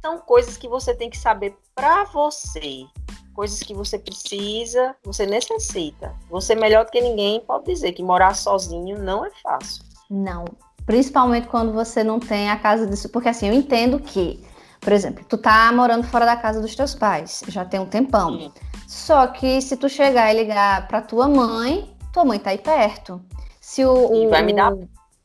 São 0.00 0.18
coisas 0.18 0.56
que 0.56 0.68
você 0.68 0.94
tem 0.94 1.10
que 1.10 1.18
saber 1.18 1.56
para 1.74 2.04
você 2.04 2.86
coisas 3.34 3.60
que 3.60 3.74
você 3.74 3.98
precisa, 3.98 4.96
você 5.04 5.26
necessita. 5.26 6.14
Você 6.30 6.54
melhor 6.54 6.84
do 6.84 6.90
que 6.90 7.00
ninguém 7.00 7.40
pode 7.40 7.66
dizer 7.66 7.92
que 7.92 8.02
morar 8.02 8.34
sozinho 8.34 8.98
não 8.98 9.26
é 9.26 9.30
fácil. 9.42 9.84
Não, 10.08 10.44
principalmente 10.86 11.48
quando 11.48 11.72
você 11.72 12.04
não 12.04 12.18
tem 12.18 12.50
a 12.50 12.56
casa 12.56 12.86
disso, 12.86 13.08
porque 13.08 13.28
assim, 13.28 13.48
eu 13.48 13.54
entendo 13.54 13.98
que, 13.98 14.42
por 14.80 14.92
exemplo, 14.92 15.24
tu 15.28 15.38
tá 15.38 15.72
morando 15.72 16.04
fora 16.04 16.26
da 16.26 16.36
casa 16.36 16.60
dos 16.60 16.74
teus 16.74 16.94
pais, 16.94 17.42
já 17.48 17.64
tem 17.64 17.80
um 17.80 17.86
tempão. 17.86 18.52
Só 18.86 19.26
que 19.26 19.60
se 19.60 19.76
tu 19.76 19.88
chegar 19.88 20.32
e 20.32 20.36
ligar 20.36 20.86
para 20.88 21.00
tua 21.00 21.28
mãe, 21.28 21.94
tua 22.12 22.24
mãe 22.24 22.38
tá 22.38 22.50
aí 22.50 22.58
perto. 22.58 23.20
Se 23.60 23.84
o, 23.84 24.14
e 24.14 24.28
vai 24.28 24.42
me 24.42 24.54
dar 24.54 24.72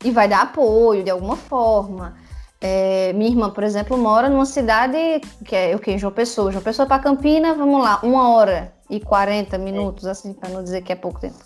e 0.04 0.12
vai 0.12 0.28
dar 0.28 0.42
apoio 0.42 1.04
de 1.04 1.10
alguma 1.10 1.36
forma. 1.36 2.16
É, 2.62 3.14
minha 3.14 3.30
irmã, 3.30 3.50
por 3.50 3.64
exemplo, 3.64 3.98
mora 3.98 4.30
numa 4.30 4.46
cidade 4.46 4.98
que 5.46 5.56
é 5.56 5.76
o 5.76 5.80
que? 5.80 5.98
João 5.98 6.12
Pessoa. 6.12 6.52
João 6.52 6.64
Pessoa 6.64 6.86
para 6.86 7.02
Campina, 7.02 7.54
vamos 7.54 7.82
lá, 7.82 8.00
uma 8.04 8.30
hora 8.30 8.74
e 8.90 9.00
40 9.00 9.58
minutos, 9.58 10.06
é. 10.06 10.12
assim, 10.12 10.34
para 10.34 10.50
não 10.50 10.64
dizer 10.64 10.82
que 10.82 10.92
é 10.92 10.96
pouco 10.96 11.20
tempo. 11.20 11.38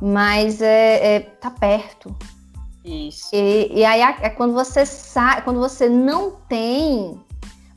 Mas 0.00 0.60
é, 0.60 1.16
é 1.16 1.20
tá 1.20 1.50
perto. 1.50 2.14
Isso. 2.84 3.30
E, 3.32 3.70
e 3.72 3.84
aí 3.84 4.00
é 4.02 4.28
quando 4.30 4.52
você 4.52 4.84
sai, 4.84 5.42
quando 5.42 5.58
você 5.58 5.88
não 5.88 6.32
tem, 6.48 7.18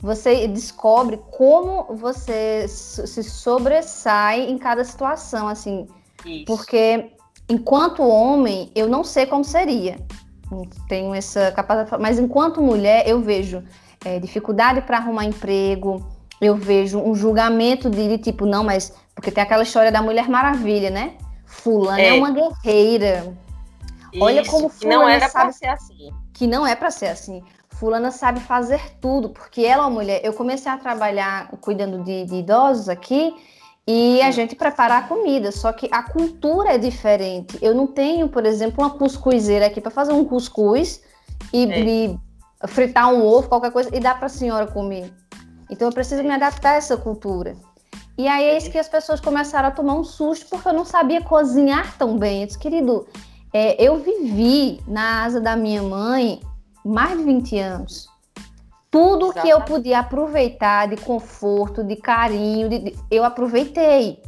você 0.00 0.46
descobre 0.46 1.18
como 1.30 1.94
você 1.96 2.66
se 2.68 3.22
sobressai 3.22 4.50
em 4.50 4.58
cada 4.58 4.84
situação, 4.84 5.48
assim. 5.48 5.86
Isso. 6.24 6.44
Porque 6.44 7.12
enquanto 7.48 8.02
homem, 8.02 8.70
eu 8.74 8.88
não 8.88 9.02
sei 9.02 9.24
como 9.24 9.44
seria 9.44 9.96
tenho 10.88 11.14
essa 11.14 11.52
capacidade, 11.52 12.02
mas 12.02 12.18
enquanto 12.18 12.62
mulher 12.62 13.06
eu 13.06 13.20
vejo 13.20 13.62
é, 14.04 14.18
dificuldade 14.18 14.80
para 14.82 14.98
arrumar 14.98 15.24
emprego, 15.24 16.06
eu 16.40 16.54
vejo 16.54 16.98
um 16.98 17.14
julgamento 17.14 17.90
de, 17.90 18.08
de, 18.08 18.18
tipo, 18.18 18.46
não, 18.46 18.64
mas 18.64 18.92
porque 19.14 19.30
tem 19.30 19.42
aquela 19.42 19.62
história 19.62 19.90
da 19.90 20.00
Mulher 20.00 20.28
Maravilha, 20.28 20.90
né? 20.90 21.14
Fulana 21.44 22.00
é, 22.00 22.08
é 22.08 22.12
uma 22.14 22.30
guerreira. 22.30 23.36
Isso, 24.18 24.24
Olha 24.24 24.44
como 24.44 24.68
fulana 24.68 25.02
não 25.02 25.08
era 25.08 25.28
sabe 25.28 25.52
ser 25.52 25.68
assim. 25.68 26.10
Que 26.32 26.46
não 26.46 26.66
é 26.66 26.74
para 26.74 26.90
ser 26.90 27.06
assim. 27.06 27.42
Fulana 27.70 28.10
sabe 28.10 28.40
fazer 28.40 28.80
tudo, 29.00 29.30
porque 29.30 29.62
ela 29.62 29.84
é 29.84 29.86
uma 29.86 29.90
mulher. 29.90 30.20
Eu 30.24 30.32
comecei 30.32 30.70
a 30.70 30.76
trabalhar 30.76 31.48
cuidando 31.60 32.02
de, 32.02 32.24
de 32.24 32.36
idosos 32.36 32.88
aqui 32.88 33.34
e 33.86 34.20
a 34.20 34.30
gente 34.30 34.54
prepara 34.54 34.98
a 34.98 35.02
comida, 35.02 35.50
só 35.50 35.72
que 35.72 35.88
a 35.90 36.02
cultura 36.02 36.74
é 36.74 36.78
diferente. 36.78 37.56
Eu 37.62 37.74
não 37.74 37.86
tenho, 37.86 38.28
por 38.28 38.44
exemplo, 38.44 38.84
uma 38.84 38.90
cuscuzeira 38.90 39.66
aqui 39.66 39.80
para 39.80 39.90
fazer 39.90 40.12
um 40.12 40.24
cuscuz 40.24 41.00
e, 41.52 41.64
é. 41.64 41.80
e, 41.80 42.18
fritar 42.66 43.12
um 43.14 43.24
ovo, 43.24 43.48
qualquer 43.48 43.70
coisa, 43.70 43.94
e 43.96 44.00
dar 44.00 44.16
para 44.16 44.26
a 44.26 44.28
senhora 44.28 44.66
comer. 44.66 45.10
Então 45.70 45.88
eu 45.88 45.92
preciso 45.92 46.22
me 46.22 46.30
adaptar 46.30 46.72
a 46.72 46.76
essa 46.76 46.96
cultura. 46.96 47.56
E 48.18 48.26
aí 48.26 48.44
é 48.44 48.56
isso 48.56 48.70
que 48.70 48.78
as 48.78 48.88
pessoas 48.88 49.20
começaram 49.20 49.68
a 49.68 49.70
tomar 49.70 49.94
um 49.94 50.02
susto 50.02 50.46
porque 50.50 50.68
eu 50.68 50.72
não 50.72 50.84
sabia 50.84 51.22
cozinhar 51.22 51.96
tão 51.96 52.18
bem. 52.18 52.40
Eu 52.40 52.46
disse, 52.48 52.58
querido, 52.58 53.06
é, 53.52 53.82
eu 53.82 53.98
vivi 53.98 54.80
na 54.86 55.24
asa 55.24 55.40
da 55.40 55.56
minha 55.56 55.82
mãe 55.82 56.40
mais 56.84 57.16
de 57.16 57.24
20 57.24 57.58
anos. 57.58 58.08
Tudo 58.90 59.26
Exatamente. 59.26 59.42
que 59.42 59.50
eu 59.50 59.60
podia 59.62 59.98
aproveitar 59.98 60.88
de 60.88 60.96
conforto, 60.96 61.84
de 61.84 61.96
carinho, 61.96 62.68
de, 62.68 62.78
de, 62.78 62.96
eu 63.10 63.24
aproveitei. 63.24 64.22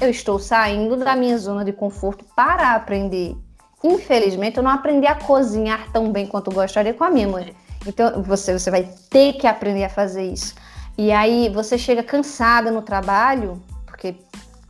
Eu 0.00 0.08
estou 0.08 0.38
saindo 0.38 0.96
da 0.96 1.16
minha 1.16 1.36
zona 1.36 1.64
de 1.64 1.72
conforto 1.72 2.24
para 2.36 2.74
aprender. 2.74 3.36
Infelizmente, 3.82 4.56
eu 4.56 4.62
não 4.62 4.70
aprendi 4.70 5.06
a 5.06 5.16
cozinhar 5.16 5.90
tão 5.92 6.12
bem 6.12 6.26
quanto 6.26 6.50
gostaria 6.52 6.94
com 6.94 7.02
a 7.02 7.10
minha 7.10 7.26
mãe. 7.26 7.54
Então, 7.86 8.22
você, 8.22 8.56
você 8.56 8.70
vai 8.70 8.88
ter 9.10 9.34
que 9.34 9.46
aprender 9.46 9.84
a 9.84 9.88
fazer 9.88 10.30
isso. 10.32 10.54
E 10.96 11.10
aí, 11.10 11.48
você 11.48 11.76
chega 11.76 12.02
cansada 12.02 12.70
no 12.70 12.82
trabalho, 12.82 13.62
porque 13.86 14.16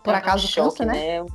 por 0.03 0.15
é 0.15 0.17
acaso 0.17 0.45
um 0.45 0.49
choque, 0.49 0.79
cansa, 0.79 0.85
né? 0.87 1.23
né? 1.23 1.27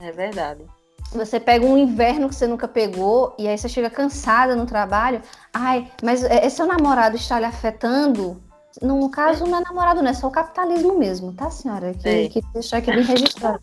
É 0.00 0.12
verdade. 0.12 0.64
Você 1.12 1.38
pega 1.38 1.64
um 1.64 1.76
inverno 1.76 2.28
que 2.28 2.34
você 2.34 2.46
nunca 2.46 2.66
pegou 2.66 3.34
e 3.38 3.46
aí 3.46 3.56
você 3.56 3.68
chega 3.68 3.88
cansada 3.88 4.56
no 4.56 4.66
trabalho. 4.66 5.22
Ai, 5.52 5.90
mas 6.02 6.22
é, 6.24 6.46
esse 6.46 6.56
seu 6.56 6.66
namorado 6.66 7.16
está 7.16 7.38
lhe 7.38 7.46
afetando? 7.46 8.42
No 8.82 9.08
caso, 9.10 9.46
não 9.46 9.58
é 9.58 9.62
namorado, 9.62 10.02
não, 10.02 10.10
é 10.10 10.14
só 10.14 10.26
o 10.26 10.30
capitalismo 10.30 10.98
mesmo, 10.98 11.32
tá, 11.32 11.50
senhora? 11.50 11.94
Que, 11.94 12.08
é. 12.08 12.28
que 12.28 12.42
deixar 12.52 12.78
aqui 12.78 12.92
bem 12.92 13.04
registrado. 13.04 13.60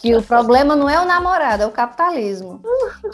que 0.00 0.14
o 0.14 0.22
problema 0.22 0.76
não 0.76 0.88
é 0.88 1.00
o 1.00 1.06
namorado, 1.06 1.62
é 1.62 1.66
o 1.66 1.70
capitalismo. 1.70 2.60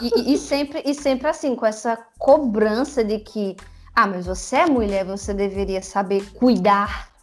E, 0.01 0.33
e, 0.33 0.37
sempre, 0.37 0.83
e 0.85 0.93
sempre 0.93 1.29
assim, 1.29 1.55
com 1.55 1.65
essa 1.65 1.97
cobrança 2.17 3.03
de 3.03 3.19
que, 3.19 3.55
ah, 3.95 4.07
mas 4.07 4.25
você 4.25 4.57
é 4.57 4.65
mulher, 4.65 5.05
você 5.05 5.33
deveria 5.33 5.81
saber 5.81 6.29
cuidar 6.33 7.14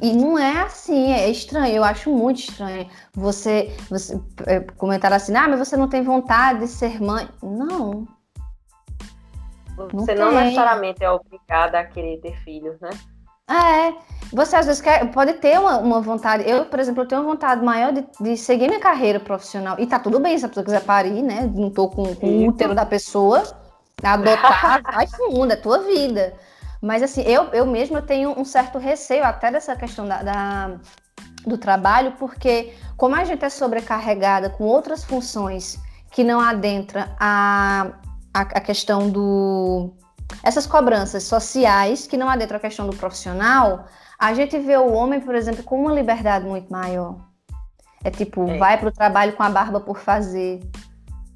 e, 0.00 0.12
não 0.12 0.38
é 0.38 0.62
assim, 0.62 1.12
é 1.12 1.28
estranho, 1.28 1.74
eu 1.74 1.82
acho 1.82 2.10
muito 2.12 2.38
estranho. 2.38 2.88
Você, 3.14 3.74
você 3.90 4.20
é, 4.46 4.60
comentar 4.60 5.12
assim, 5.12 5.34
ah, 5.34 5.48
mas 5.48 5.58
você 5.58 5.76
não 5.76 5.88
tem 5.88 6.02
vontade 6.02 6.60
de 6.60 6.68
ser 6.68 7.02
mãe. 7.02 7.28
Não. 7.42 8.06
Você 9.92 10.14
não, 10.14 10.30
não 10.30 10.40
necessariamente 10.40 11.02
é 11.02 11.10
obrigada 11.10 11.80
a 11.80 11.84
querer 11.84 12.20
ter 12.20 12.36
filhos, 12.44 12.78
né? 12.80 12.90
É, 13.50 13.92
você 14.32 14.54
às 14.54 14.66
vezes 14.66 14.80
quer, 14.80 15.10
pode 15.10 15.32
ter 15.34 15.58
uma, 15.58 15.78
uma 15.78 16.00
vontade. 16.00 16.48
Eu, 16.48 16.64
por 16.66 16.78
exemplo, 16.78 17.02
eu 17.02 17.08
tenho 17.08 17.20
uma 17.20 17.30
vontade 17.32 17.64
maior 17.64 17.92
de, 17.92 18.06
de 18.20 18.36
seguir 18.36 18.68
minha 18.68 18.78
carreira 18.78 19.18
profissional. 19.18 19.76
E 19.80 19.86
tá 19.86 19.98
tudo 19.98 20.20
bem 20.20 20.38
se 20.38 20.44
a 20.44 20.48
pessoa 20.48 20.64
quiser 20.64 20.84
parir, 20.84 21.22
né? 21.22 21.50
Não 21.52 21.70
tô 21.70 21.88
com, 21.88 22.14
com 22.14 22.26
o 22.26 22.46
útero 22.46 22.72
da 22.72 22.86
pessoa, 22.86 23.42
adotar, 24.00 24.80
vai 24.94 25.08
fundo, 25.08 25.52
é 25.52 25.56
tua 25.56 25.78
vida. 25.78 26.34
Mas 26.82 27.00
assim, 27.00 27.22
eu, 27.22 27.44
eu 27.52 27.64
mesmo 27.64 27.98
eu 27.98 28.02
tenho 28.02 28.38
um 28.38 28.44
certo 28.44 28.76
receio 28.76 29.24
até 29.24 29.52
dessa 29.52 29.76
questão 29.76 30.06
da, 30.06 30.22
da 30.22 30.70
do 31.46 31.56
trabalho, 31.56 32.12
porque 32.18 32.74
como 32.96 33.14
a 33.14 33.24
gente 33.24 33.44
é 33.44 33.48
sobrecarregada 33.48 34.50
com 34.50 34.64
outras 34.64 35.04
funções 35.04 35.78
que 36.10 36.22
não 36.24 36.40
adentra 36.40 37.14
a, 37.18 37.86
a, 38.34 38.40
a 38.40 38.60
questão 38.60 39.08
do 39.08 39.94
essas 40.42 40.66
cobranças 40.66 41.24
sociais 41.24 42.06
que 42.06 42.16
não 42.16 42.28
adentram 42.28 42.56
a 42.56 42.60
questão 42.60 42.86
do 42.86 42.96
profissional, 42.96 43.86
a 44.18 44.34
gente 44.34 44.58
vê 44.58 44.76
o 44.76 44.92
homem, 44.92 45.20
por 45.20 45.34
exemplo, 45.34 45.62
com 45.62 45.80
uma 45.80 45.92
liberdade 45.92 46.46
muito 46.46 46.72
maior. 46.72 47.16
É 48.02 48.10
tipo, 48.10 48.48
é. 48.48 48.58
vai 48.58 48.78
para 48.78 48.88
o 48.88 48.92
trabalho 48.92 49.34
com 49.34 49.42
a 49.42 49.50
barba 49.50 49.80
por 49.80 49.98
fazer, 49.98 50.60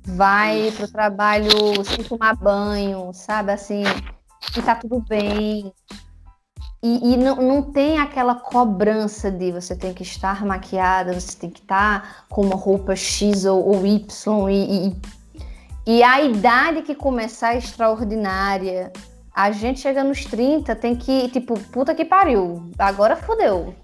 vai 0.05 0.73
para 0.75 0.87
o 0.87 0.91
trabalho 0.91 1.85
sem 1.85 2.05
tomar 2.05 2.37
banho, 2.37 3.13
sabe? 3.13 3.53
Assim, 3.53 3.83
e 4.57 4.63
tá 4.63 4.75
tudo 4.75 5.01
bem. 5.01 5.73
E, 6.83 7.15
e, 7.15 7.17
não, 7.17 7.37
não 7.37 7.63
tem 7.63 7.99
aquela 7.99 8.35
cobrança 8.35 9.31
de 9.31 9.51
você 9.51 9.75
tem 9.75 9.93
que 9.93 10.03
estar 10.03 10.45
maquiada, 10.45 11.19
você 11.19 11.37
tem 11.37 11.51
que 11.51 11.61
estar 11.61 12.27
com 12.29 12.43
uma 12.43 12.55
roupa 12.55 12.95
X 12.95 13.45
ou, 13.45 13.67
ou 13.67 13.87
Y. 13.87 14.51
E, 14.51 14.89
e, 14.89 14.97
E 15.87 16.03
a 16.03 16.21
idade 16.21 16.83
que 16.83 16.95
começar 16.95 17.55
é 17.55 17.59
extraordinária, 17.59 18.93
a 19.35 19.51
gente 19.51 19.81
chega 19.81 20.05
nos 20.05 20.25
30, 20.25 20.77
tem 20.77 20.95
que, 20.97 21.29
tipo, 21.31 21.59
puta 21.71 21.95
que 21.95 22.05
pariu, 22.05 22.71
agora 22.79 23.17
fodeu. 23.17 23.75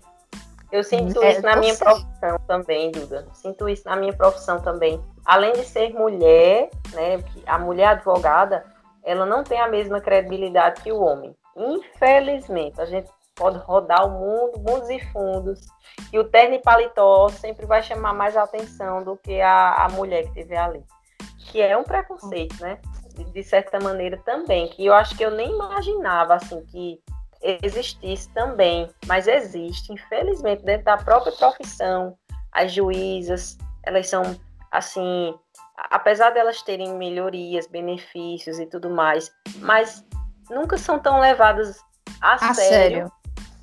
Eu 0.73 0.83
sinto 0.83 1.23
é, 1.23 1.33
isso 1.33 1.43
na 1.43 1.57
minha 1.57 1.77
profissão 1.77 2.39
também, 2.47 2.91
Duda. 2.91 3.27
Sinto 3.35 3.69
isso 3.69 3.83
na 3.85 3.95
minha 3.95 4.15
profissão 4.15 4.59
também. 4.63 4.99
Além 5.23 5.53
de 5.53 5.65
ser 5.65 5.93
mulher, 5.93 6.71
né, 6.95 7.23
a 7.47 7.59
mulher 7.59 7.89
advogada, 7.89 8.65
ela 9.05 9.27
não 9.27 9.43
tem 9.43 9.61
a 9.61 9.69
mesma 9.69 10.01
credibilidade 10.01 10.83
que 10.83 10.93
o 10.93 11.01
homem. 11.01 11.35
Infelizmente, 11.57 12.81
a 12.81 12.87
gente 12.87 13.11
pode 13.35 13.59
rodar 13.59 14.07
o 14.07 14.11
mundo, 14.11 14.59
mundos 14.61 14.89
e 14.91 15.01
fundos, 15.13 15.61
e 16.13 16.19
o 16.19 16.25
terno 16.25 16.55
e 16.55 16.59
paletó 16.61 17.29
sempre 17.29 17.67
vai 17.67 17.83
chamar 17.83 18.13
mais 18.13 18.37
atenção 18.37 19.03
do 19.03 19.17
que 19.17 19.41
a, 19.41 19.75
a 19.75 19.89
mulher 19.91 20.25
que 20.25 20.41
estiver 20.41 20.59
ali. 20.59 20.85
Que 21.51 21.61
é 21.61 21.77
um 21.77 21.85
preconceito, 21.85 22.61
né? 22.61 22.79
De, 23.15 23.25
de 23.25 23.43
certa 23.43 23.79
maneira 23.81 24.17
também, 24.25 24.69
que 24.69 24.87
eu 24.87 24.95
acho 24.95 25.17
que 25.17 25.25
eu 25.25 25.31
nem 25.31 25.51
imaginava, 25.51 26.35
assim, 26.35 26.65
que 26.67 27.01
existisse 27.43 28.31
também, 28.31 28.89
mas 29.07 29.27
existe, 29.27 29.93
infelizmente, 29.93 30.63
dentro 30.65 30.85
da 30.85 30.97
própria 30.97 31.33
profissão, 31.33 32.17
as 32.53 32.73
juízas, 32.73 33.59
elas 33.83 34.09
são, 34.09 34.23
assim, 34.71 35.35
apesar 35.91 36.31
delas 36.31 36.63
terem 36.63 36.95
melhorias, 36.95 37.67
benefícios 37.67 38.59
e 38.59 38.67
tudo 38.67 38.91
mais, 38.91 39.33
mas 39.59 40.05
nunca 40.51 40.77
são 40.77 40.99
tão 40.99 41.21
levadas 41.21 41.79
a, 42.21 42.35
a 42.35 42.55
sério, 42.55 43.09
sério 43.09 43.13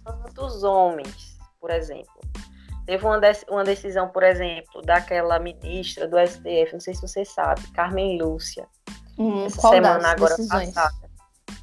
quanto 0.03 0.45
os 0.45 0.63
homens, 0.63 1.37
por 1.59 1.69
exemplo. 1.69 2.19
Teve 2.85 3.05
uma, 3.05 3.19
uma 3.49 3.63
decisão, 3.63 4.09
por 4.09 4.23
exemplo, 4.23 4.81
daquela 4.81 5.37
ministra 5.37 6.07
do 6.07 6.17
STF, 6.17 6.73
não 6.73 6.79
sei 6.79 6.95
se 6.95 7.01
você 7.01 7.23
sabe, 7.23 7.61
Carmen 7.71 8.19
Lúcia, 8.19 8.67
hum, 9.17 9.45
essa 9.45 9.61
semana 9.69 10.09
agora 10.09 10.35
decisões? 10.35 10.73
passada. 10.73 11.09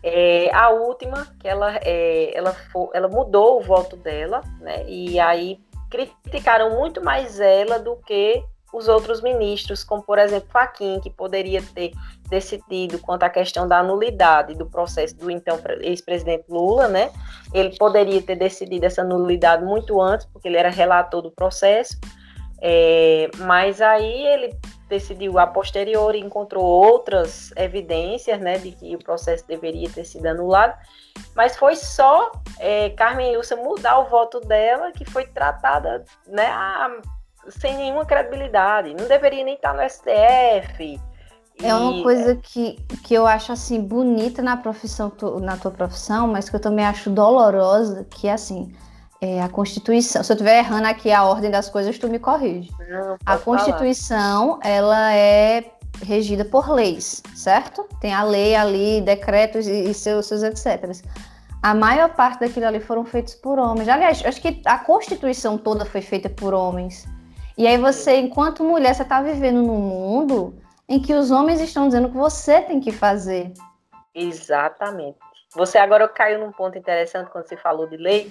É, 0.02 0.54
a 0.54 0.68
última, 0.68 1.26
que 1.40 1.48
ela, 1.48 1.76
é, 1.78 2.36
ela, 2.36 2.52
for, 2.52 2.90
ela 2.94 3.08
mudou 3.08 3.58
o 3.58 3.62
voto 3.62 3.96
dela, 3.96 4.40
né? 4.60 4.84
E 4.86 5.18
aí 5.18 5.58
criticaram 5.90 6.76
muito 6.78 7.02
mais 7.02 7.40
ela 7.40 7.78
do 7.78 7.96
que 7.96 8.44
os 8.76 8.88
outros 8.88 9.22
ministros, 9.22 9.82
como 9.82 10.02
por 10.02 10.18
exemplo 10.18 10.48
Faquim, 10.50 11.00
que 11.00 11.08
poderia 11.08 11.62
ter 11.74 11.92
decidido 12.28 12.98
quanto 12.98 13.22
à 13.22 13.30
questão 13.30 13.66
da 13.66 13.82
nulidade 13.82 14.54
do 14.54 14.66
processo 14.66 15.16
do 15.16 15.30
então 15.30 15.58
ex-presidente 15.80 16.44
Lula, 16.48 16.86
né? 16.86 17.10
Ele 17.54 17.74
poderia 17.78 18.20
ter 18.20 18.36
decidido 18.36 18.84
essa 18.84 19.02
nulidade 19.02 19.64
muito 19.64 20.00
antes, 20.00 20.26
porque 20.26 20.46
ele 20.46 20.58
era 20.58 20.68
relator 20.68 21.22
do 21.22 21.30
processo, 21.30 21.98
é, 22.60 23.30
mas 23.38 23.80
aí 23.80 24.26
ele 24.26 24.58
decidiu 24.88 25.38
a 25.38 25.46
posteriori 25.46 26.20
encontrou 26.20 26.64
outras 26.64 27.50
evidências, 27.56 28.40
né, 28.40 28.58
de 28.58 28.70
que 28.72 28.94
o 28.94 28.98
processo 28.98 29.44
deveria 29.48 29.90
ter 29.90 30.04
sido 30.04 30.26
anulado, 30.26 30.78
mas 31.34 31.56
foi 31.56 31.74
só 31.74 32.30
é, 32.58 32.90
Carmen 32.90 33.36
Lúcia 33.36 33.56
mudar 33.56 33.98
o 33.98 34.04
voto 34.04 34.38
dela 34.40 34.92
que 34.92 35.04
foi 35.04 35.26
tratada, 35.26 36.04
né, 36.26 36.46
a, 36.46 37.00
sem 37.48 37.76
nenhuma 37.76 38.04
credibilidade, 38.04 38.94
não 38.94 39.06
deveria 39.06 39.44
nem 39.44 39.54
estar 39.54 39.74
no 39.74 39.82
STF. 39.88 41.00
É 41.62 41.74
uma 41.74 42.02
coisa 42.02 42.36
que, 42.36 42.76
que 43.02 43.14
eu 43.14 43.26
acho 43.26 43.50
assim 43.50 43.80
bonita 43.80 44.42
na 44.42 44.56
profissão 44.56 45.10
na 45.40 45.56
tua 45.56 45.70
profissão, 45.70 46.26
mas 46.26 46.50
que 46.50 46.56
eu 46.56 46.60
também 46.60 46.84
acho 46.84 47.08
dolorosa, 47.08 48.04
que 48.10 48.28
é 48.28 48.32
assim, 48.32 48.74
é, 49.20 49.40
a 49.40 49.48
Constituição, 49.48 50.22
se 50.22 50.30
eu 50.30 50.34
estiver 50.34 50.58
errando 50.58 50.86
aqui 50.86 51.10
a 51.10 51.24
ordem 51.24 51.50
das 51.50 51.70
coisas, 51.70 51.98
tu 51.98 52.08
me 52.08 52.18
corrige. 52.18 52.70
Não, 52.90 53.16
a 53.24 53.38
Constituição, 53.38 54.60
falar. 54.60 54.68
ela 54.68 55.14
é 55.14 55.64
regida 56.02 56.44
por 56.44 56.70
leis, 56.70 57.22
certo? 57.34 57.86
Tem 58.00 58.12
a 58.12 58.22
lei 58.22 58.54
ali, 58.54 59.00
decretos 59.00 59.66
e, 59.66 59.90
e 59.90 59.94
seus, 59.94 60.26
seus 60.26 60.42
etc. 60.42 60.92
A 61.62 61.74
maior 61.74 62.10
parte 62.10 62.40
daquilo 62.40 62.66
ali 62.66 62.80
foram 62.80 63.04
feitos 63.04 63.34
por 63.34 63.58
homens. 63.58 63.88
Aliás, 63.88 64.22
acho 64.24 64.40
que 64.42 64.60
a 64.66 64.78
Constituição 64.78 65.56
toda 65.56 65.86
foi 65.86 66.02
feita 66.02 66.28
por 66.28 66.52
homens. 66.52 67.06
E 67.56 67.66
aí 67.66 67.78
você, 67.78 68.16
enquanto 68.16 68.62
mulher, 68.62 68.94
você 68.94 69.02
está 69.02 69.22
vivendo 69.22 69.62
num 69.62 69.80
mundo 69.80 70.60
em 70.88 71.00
que 71.00 71.14
os 71.14 71.30
homens 71.30 71.60
estão 71.60 71.86
dizendo 71.86 72.10
que 72.10 72.16
você 72.16 72.60
tem 72.60 72.80
que 72.80 72.92
fazer. 72.92 73.52
Exatamente. 74.14 75.18
Você 75.54 75.78
agora 75.78 76.06
caiu 76.08 76.38
num 76.38 76.52
ponto 76.52 76.76
interessante 76.76 77.30
quando 77.30 77.48
você 77.48 77.56
falou 77.56 77.88
de 77.88 77.96
lei, 77.96 78.30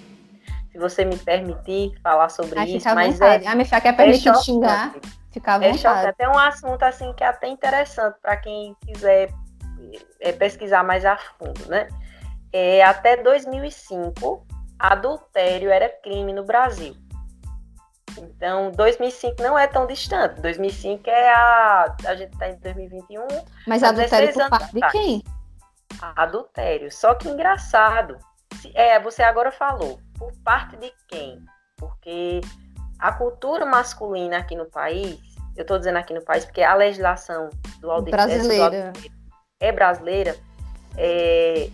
se 0.70 0.78
você 0.78 1.04
me 1.04 1.16
permitir 1.16 1.92
falar 2.02 2.28
sobre 2.28 2.58
Ai, 2.58 2.66
isso. 2.68 2.94
Mas 2.94 3.18
vontade. 3.18 3.46
é, 3.46 3.48
a 3.48 3.54
minha 3.54 3.80
quer 3.80 3.96
permitir 3.96 4.28
é 4.28 4.34
xingar, 4.34 4.94
fica 5.30 5.54
à 5.54 5.58
vontade. 5.58 6.06
É 6.06 6.08
até 6.08 6.28
um 6.28 6.38
assunto 6.38 6.82
assim 6.82 7.12
que 7.14 7.24
é 7.24 7.26
até 7.26 7.48
interessante 7.48 8.16
para 8.22 8.36
quem 8.36 8.76
quiser 8.86 9.30
é, 10.20 10.32
pesquisar 10.32 10.84
mais 10.84 11.04
a 11.04 11.16
fundo, 11.16 11.68
né? 11.68 11.88
É, 12.52 12.82
até 12.84 13.16
2005, 13.16 14.46
adultério 14.78 15.70
era 15.70 15.88
crime 15.88 16.32
no 16.32 16.44
Brasil. 16.44 16.94
Então, 18.18 18.70
2005 18.72 19.42
não 19.42 19.58
é 19.58 19.66
tão 19.66 19.86
distante. 19.86 20.40
2005 20.40 21.08
é 21.08 21.30
a. 21.32 21.96
A 22.06 22.14
gente 22.14 22.32
está 22.32 22.48
em 22.48 22.56
2021. 22.56 23.26
Mas 23.66 23.82
adultério 23.82 24.32
por 24.32 24.48
parte 24.48 24.74
de 24.74 24.88
quem? 24.90 25.22
Adultério. 26.00 26.92
Só 26.92 27.14
que 27.14 27.28
engraçado. 27.28 28.16
É, 28.74 28.98
você 29.00 29.22
agora 29.22 29.52
falou. 29.52 30.00
Por 30.18 30.32
parte 30.42 30.76
de 30.76 30.92
quem? 31.08 31.44
Porque 31.76 32.40
a 32.98 33.12
cultura 33.12 33.66
masculina 33.66 34.38
aqui 34.38 34.56
no 34.56 34.66
país, 34.66 35.18
eu 35.56 35.62
estou 35.62 35.78
dizendo 35.78 35.98
aqui 35.98 36.14
no 36.14 36.22
país 36.22 36.44
porque 36.44 36.62
a 36.62 36.74
legislação 36.74 37.50
do 37.80 37.90
auditório 37.90 38.26
brasileira. 38.26 38.92
é 39.60 39.72
brasileira, 39.72 40.36
é, 40.96 41.70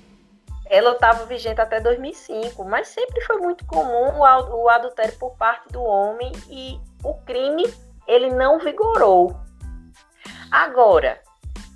ela 0.72 0.92
estava 0.92 1.26
vigente 1.26 1.60
até 1.60 1.78
2005, 1.80 2.64
mas 2.64 2.88
sempre 2.88 3.20
foi 3.26 3.36
muito 3.36 3.62
comum 3.66 4.18
o 4.18 4.68
adultério 4.70 5.14
por 5.18 5.36
parte 5.36 5.68
do 5.68 5.82
homem 5.82 6.32
e 6.48 6.80
o 7.04 7.12
crime 7.26 7.62
ele 8.06 8.30
não 8.30 8.58
vigorou. 8.58 9.36
Agora, 10.50 11.20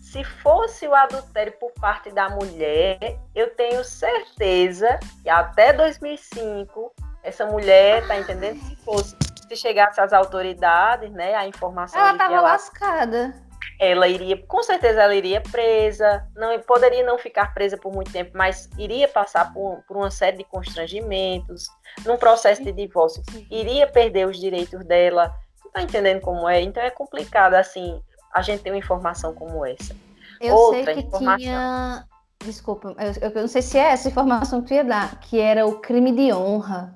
se 0.01 0.25
fosse 0.25 0.89
o 0.89 0.95
adultério 0.95 1.53
por 1.61 1.73
parte 1.73 2.11
da 2.11 2.31
mulher, 2.31 3.19
eu 3.35 3.55
tenho 3.55 3.85
certeza 3.85 4.99
que 5.23 5.29
até 5.29 5.75
2005 5.75 6.91
essa 7.23 7.45
mulher, 7.45 8.07
tá 8.09 8.17
entendendo? 8.17 8.59
Se 8.63 8.77
fosse, 8.77 9.15
se 9.47 9.57
chegasse 9.57 10.01
às 10.01 10.15
autoridades, 10.15 11.13
né, 11.13 11.35
a 11.35 11.47
informação 11.47 12.01
ela 12.01 12.13
estava 12.13 12.33
ela... 12.33 12.43
lascada 12.53 13.46
ela 13.79 14.09
iria, 14.09 14.37
com 14.47 14.63
certeza 14.63 15.03
ela 15.03 15.15
iria 15.15 15.41
presa, 15.41 16.27
não 16.35 16.59
poderia 16.61 17.05
não 17.05 17.19
ficar 17.19 17.53
presa 17.53 17.77
por 17.77 17.93
muito 17.93 18.11
tempo, 18.11 18.33
mas 18.35 18.69
iria 18.79 19.07
passar 19.09 19.53
por, 19.53 19.83
por 19.87 19.97
uma 19.97 20.11
série 20.11 20.39
de 20.39 20.45
constrangimentos, 20.45 21.67
num 22.05 22.17
processo 22.17 22.63
de 22.63 22.73
divórcio, 22.73 23.23
iria 23.51 23.87
perder 23.87 24.27
os 24.27 24.39
direitos 24.39 24.85
dela. 24.85 25.35
Não 25.65 25.71
tá 25.71 25.83
entendendo 25.83 26.21
como 26.21 26.49
é? 26.49 26.61
Então 26.63 26.83
é 26.83 26.91
complicado 26.91 27.55
assim, 27.55 28.01
a 28.33 28.43
gente 28.43 28.63
ter 28.63 28.71
uma 28.71 28.79
informação 28.79 29.35
como 29.35 29.65
essa. 29.65 29.95
Eu 30.41 30.55
Outra 30.55 30.85
sei 30.85 30.95
que 30.95 31.01
informação. 31.01 31.39
tinha 31.39 32.07
Desculpa, 32.45 32.95
eu, 32.99 33.31
eu, 33.31 33.41
não 33.41 33.49
sei 33.49 33.63
se 33.63 33.79
é 33.79 33.93
essa 33.93 34.09
informação 34.09 34.61
que 34.61 34.69
tu 34.69 34.75
ia 34.75 34.85
dar, 34.85 35.19
que 35.21 35.41
era 35.41 35.67
o 35.67 35.81
crime 35.81 36.13
de 36.13 36.33
honra. 36.33 36.95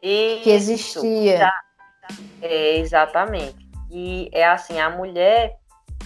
Isso, 0.00 0.42
que 0.42 0.50
existia. 0.50 1.38
Já, 1.38 1.52
é, 2.40 2.78
exatamente. 2.78 3.61
E 3.94 4.30
é 4.32 4.46
assim, 4.46 4.80
a 4.80 4.88
mulher, 4.88 5.58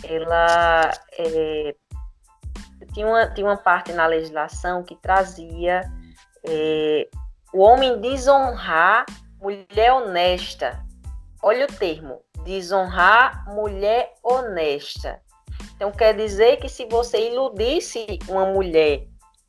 ela 0.02 0.90
é, 1.16 1.74
tinha, 2.92 3.06
uma, 3.06 3.28
tinha 3.32 3.46
uma 3.46 3.56
parte 3.56 3.92
na 3.92 4.06
legislação 4.06 4.82
que 4.82 4.96
trazia 4.96 5.82
é, 6.44 7.08
o 7.54 7.60
homem 7.60 8.00
desonrar 8.00 9.06
mulher 9.40 9.92
honesta. 9.92 10.84
Olha 11.40 11.66
o 11.66 11.72
termo, 11.72 12.20
desonrar 12.42 13.44
mulher 13.54 14.12
honesta. 14.20 15.22
Então 15.76 15.92
quer 15.92 16.16
dizer 16.16 16.56
que 16.56 16.68
se 16.68 16.86
você 16.86 17.30
iludisse 17.30 18.18
uma 18.28 18.46
mulher 18.46 19.06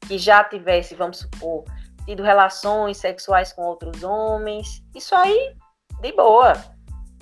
que 0.08 0.20
já 0.20 0.44
tivesse, 0.44 0.94
vamos 0.94 1.20
supor, 1.20 1.64
tido 2.06 2.22
relações 2.22 2.98
sexuais 2.98 3.52
com 3.52 3.64
outros 3.64 4.04
homens, 4.04 4.84
isso 4.94 5.16
aí 5.16 5.56
de 6.02 6.12
boa. 6.12 6.54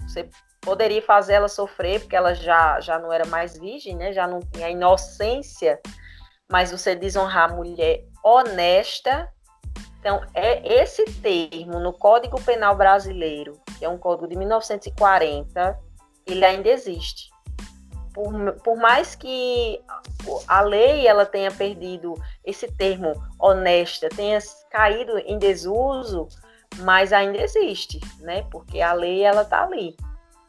Você 0.01 0.30
poderia 0.65 1.01
fazer 1.01 1.34
ela 1.34 1.47
sofrer, 1.47 2.01
porque 2.01 2.15
ela 2.15 2.34
já, 2.34 2.82
já 2.82 2.97
não 2.97 3.13
era 3.13 3.25
mais 3.28 3.58
virgem, 3.58 3.95
né? 3.95 4.12
já 4.12 4.28
não 4.28 4.39
tinha 4.39 4.69
inocência, 4.69 5.80
mas 6.51 6.71
você 6.71 6.95
desonrar 6.95 7.51
a 7.51 7.56
mulher 7.56 8.04
honesta. 8.23 9.32
Então, 9.99 10.21
é 10.34 10.82
esse 10.82 11.06
termo 11.21 11.80
no 11.80 11.93
Código 11.93 12.41
Penal 12.41 12.75
Brasileiro, 12.75 13.60
que 13.78 13.86
é 13.86 13.89
um 13.89 13.97
código 13.97 14.28
de 14.28 14.36
1940, 14.36 15.80
ele 16.25 16.43
ainda 16.43 16.69
existe. 16.69 17.30
Por, 18.13 18.54
por 18.63 18.78
mais 18.78 19.13
que 19.13 19.82
a 20.47 20.62
lei 20.62 21.06
ela 21.06 21.25
tenha 21.25 21.51
perdido 21.51 22.15
esse 22.43 22.71
termo 22.71 23.13
honesta, 23.39 24.10
tenha 24.10 24.39
caído 24.71 25.17
em 25.19 25.38
desuso, 25.38 26.28
mas 26.80 27.12
ainda 27.12 27.41
existe, 27.41 27.99
né? 28.19 28.43
Porque 28.51 28.82
a 28.82 28.93
lei 28.93 29.23
ela 29.23 29.41
está 29.41 29.63
ali. 29.63 29.95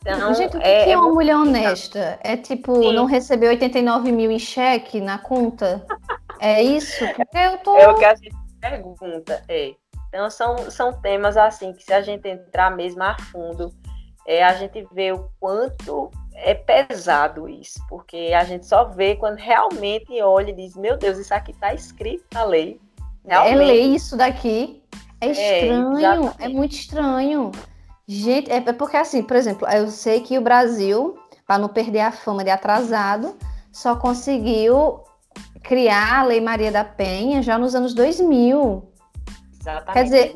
Então, 0.06 0.32
Gente, 0.34 0.56
o 0.56 0.60
que 0.60 0.66
é, 0.66 0.90
é 0.90 0.96
uma 0.96 1.10
é 1.10 1.12
mulher 1.12 1.36
honesta? 1.36 2.18
É 2.22 2.36
tipo, 2.36 2.76
Sim. 2.76 2.92
não 2.92 3.06
receber 3.06 3.48
89 3.48 4.12
mil 4.12 4.30
em 4.30 4.38
cheque 4.38 5.00
na 5.00 5.18
conta? 5.18 5.84
é 6.38 6.62
isso? 6.62 7.04
Porque 7.14 7.36
eu 7.36 7.58
tô. 7.58 7.76
É 7.76 7.88
o 7.88 7.94
que 7.96 8.04
a 8.04 8.14
gente 8.14 8.36
pergunta, 8.60 9.42
é. 9.48 9.72
Então, 10.08 10.30
são, 10.30 10.70
são 10.70 10.92
temas 10.92 11.36
assim 11.36 11.72
que 11.72 11.82
se 11.82 11.92
a 11.92 12.00
gente 12.00 12.28
entrar 12.28 12.70
mesmo 12.70 13.02
a 13.02 13.18
fundo, 13.18 13.74
é, 14.26 14.44
a 14.44 14.54
gente 14.54 14.86
vê 14.92 15.12
o 15.12 15.28
quanto 15.40 16.10
é 16.34 16.54
pesado 16.54 17.48
isso, 17.48 17.80
porque 17.88 18.32
a 18.34 18.44
gente 18.44 18.66
só 18.66 18.84
vê 18.84 19.16
quando 19.16 19.36
realmente 19.36 20.20
olha 20.22 20.50
e 20.50 20.54
diz, 20.54 20.76
meu 20.76 20.96
Deus, 20.96 21.18
isso 21.18 21.34
aqui 21.34 21.50
está 21.50 21.74
escrito 21.74 22.24
na 22.32 22.44
lei. 22.44 22.80
É 23.24 23.34
realmente. 23.34 23.54
É 23.54 23.64
lei 23.64 23.94
isso 23.94 24.16
daqui. 24.16 24.82
É, 25.20 25.28
é 25.28 25.30
estranho, 25.30 26.34
é, 26.38 26.44
é 26.44 26.48
muito 26.48 26.72
estranho. 26.72 27.50
Gente, 28.08 28.50
é, 28.50 28.56
é 28.56 28.72
porque 28.72 28.96
assim, 28.96 29.22
por 29.22 29.36
exemplo, 29.36 29.66
eu 29.68 29.88
sei 29.88 30.20
que 30.20 30.38
o 30.38 30.40
Brasil, 30.40 31.16
para 31.46 31.58
não 31.58 31.68
perder 31.68 32.00
a 32.00 32.12
fama 32.12 32.44
de 32.44 32.50
atrasado, 32.50 33.36
só 33.72 33.96
conseguiu 33.96 35.00
criar 35.62 36.20
a 36.20 36.22
Lei 36.22 36.40
Maria 36.40 36.70
da 36.70 36.84
Penha 36.84 37.42
já 37.42 37.58
nos 37.58 37.74
anos 37.74 37.92
2000. 37.94 38.84
Exatamente. 39.60 39.92
Quer 39.92 40.04
dizer, 40.04 40.34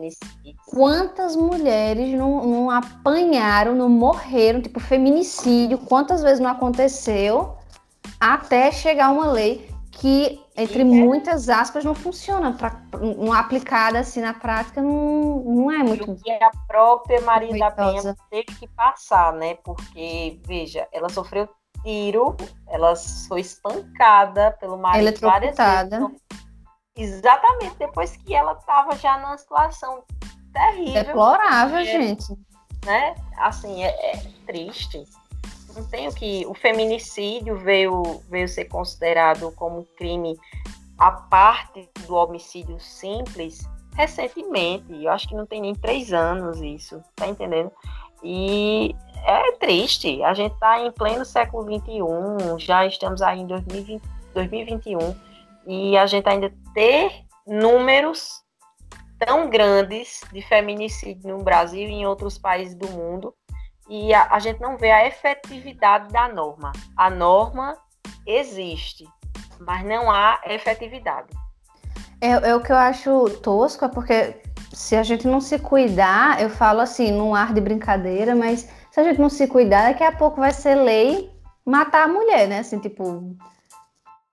quantas 0.67 1.37
mulheres 1.37 2.13
não, 2.19 2.45
não, 2.45 2.71
apanharam, 2.71 3.77
não 3.77 3.89
morreram, 3.89 4.61
tipo 4.61 4.81
feminicídio, 4.81 5.79
quantas 5.79 6.23
vezes 6.23 6.41
não 6.41 6.51
aconteceu 6.51 7.57
até 8.19 8.73
chegar 8.73 9.11
uma 9.11 9.31
lei 9.31 9.70
que, 9.91 10.41
entre 10.57 10.83
é. 10.83 10.85
muitas 10.85 11.49
aspas, 11.49 11.85
não 11.85 11.95
funciona, 11.95 12.53
pra, 12.53 12.81
não 13.17 13.33
aplicada 13.33 13.99
assim 13.99 14.21
na 14.21 14.33
prática, 14.33 14.81
não, 14.81 15.43
não 15.45 15.71
é 15.71 15.79
muito. 15.79 16.17
E 16.25 16.31
a 16.31 16.51
própria 16.67 17.21
Maria 17.23 17.59
da 17.59 17.71
Penha 17.71 18.17
teve 18.31 18.47
que 18.59 18.69
passar, 18.69 19.33
né? 19.33 19.55
Porque, 19.65 20.41
veja, 20.47 20.87
ela 20.93 21.09
sofreu 21.09 21.49
tiro, 21.83 22.37
ela 22.69 22.95
foi 23.27 23.41
espancada 23.41 24.53
pelo 24.61 24.79
marido 24.79 25.21
várias 25.21 25.57
vezes. 25.57 26.21
Exatamente, 26.97 27.77
depois 27.79 28.17
que 28.17 28.35
ela 28.35 28.53
estava 28.53 28.97
já 28.97 29.19
numa 29.19 29.39
situação 29.39 30.03
terrível. 30.53 31.05
Deplorável, 31.05 31.79
porque, 31.79 31.93
gente. 31.93 32.35
Né? 32.85 33.15
Assim, 33.39 33.83
é, 33.83 34.13
é, 34.13 34.23
triste. 34.47 35.05
Não 35.75 35.85
tenho 35.85 36.13
que. 36.15 36.45
O 36.47 36.55
feminicídio 36.55 37.57
veio, 37.59 38.23
veio 38.29 38.49
ser 38.49 38.67
considerado 38.67 39.53
como 39.53 39.87
crime 39.97 40.39
a 40.99 41.11
parte 41.11 41.89
do 42.07 42.15
homicídio 42.15 42.79
simples 42.79 43.67
recentemente. 43.95 45.05
Eu 45.05 45.11
acho 45.11 45.29
que 45.29 45.35
não 45.35 45.47
tem 45.47 45.61
nem 45.61 45.75
três 45.75 46.13
anos 46.13 46.61
isso, 46.61 47.03
tá 47.17 47.27
entendendo? 47.27 47.71
E 48.23 48.95
é 49.25 49.53
triste. 49.53 50.23
A 50.23 50.35
gente 50.35 50.53
está 50.53 50.81
em 50.81 50.93
pleno 50.93 51.25
século 51.25 51.65
XXI, 51.65 52.59
já 52.59 52.87
estamos 52.87 53.23
aí 53.23 53.41
em 53.41 53.47
2020, 53.47 54.03
2021, 54.35 55.17
e 55.67 55.97
a 55.97 56.07
gente 56.07 56.29
ainda 56.29 56.53
ter 56.75 57.11
números 57.47 58.43
tão 59.19 59.51
grandes 59.51 60.23
de 60.33 60.41
feminicídio 60.41 61.37
no 61.37 61.45
Brasil 61.45 61.87
e 61.89 61.93
em 61.93 62.07
outros 62.07 62.39
países 62.39 62.75
do 62.75 62.89
mundo, 62.89 63.35
e 63.91 64.15
a, 64.15 64.29
a 64.31 64.39
gente 64.39 64.61
não 64.61 64.79
vê 64.79 64.93
a 64.93 65.05
efetividade 65.05 66.13
da 66.13 66.29
norma. 66.29 66.71
A 66.97 67.11
norma 67.11 67.77
existe, 68.25 69.05
mas 69.59 69.85
não 69.85 70.09
há 70.09 70.41
efetividade. 70.47 71.29
É, 72.21 72.51
é, 72.51 72.55
o 72.55 72.61
que 72.61 72.71
eu 72.71 72.77
acho 72.77 73.29
tosco, 73.43 73.85
é 73.85 73.89
porque 73.89 74.41
se 74.73 74.95
a 74.95 75.03
gente 75.03 75.27
não 75.27 75.41
se 75.41 75.59
cuidar, 75.59 76.41
eu 76.41 76.49
falo 76.49 76.81
assim, 76.81 77.11
num 77.11 77.35
ar 77.35 77.53
de 77.53 77.61
brincadeira, 77.61 78.37
mas 78.37 78.69
se 78.93 79.01
a 79.01 79.03
gente 79.03 79.21
não 79.21 79.29
se 79.29 79.49
cuidar, 79.49 79.89
daqui 79.89 80.05
a 80.05 80.13
pouco 80.13 80.41
vai 80.41 80.53
ser 80.53 80.77
lei 80.77 81.29
matar 81.67 82.05
a 82.05 82.09
mulher, 82.09 82.47
né? 82.47 82.61
Assim, 82.61 82.79
tipo, 82.79 83.37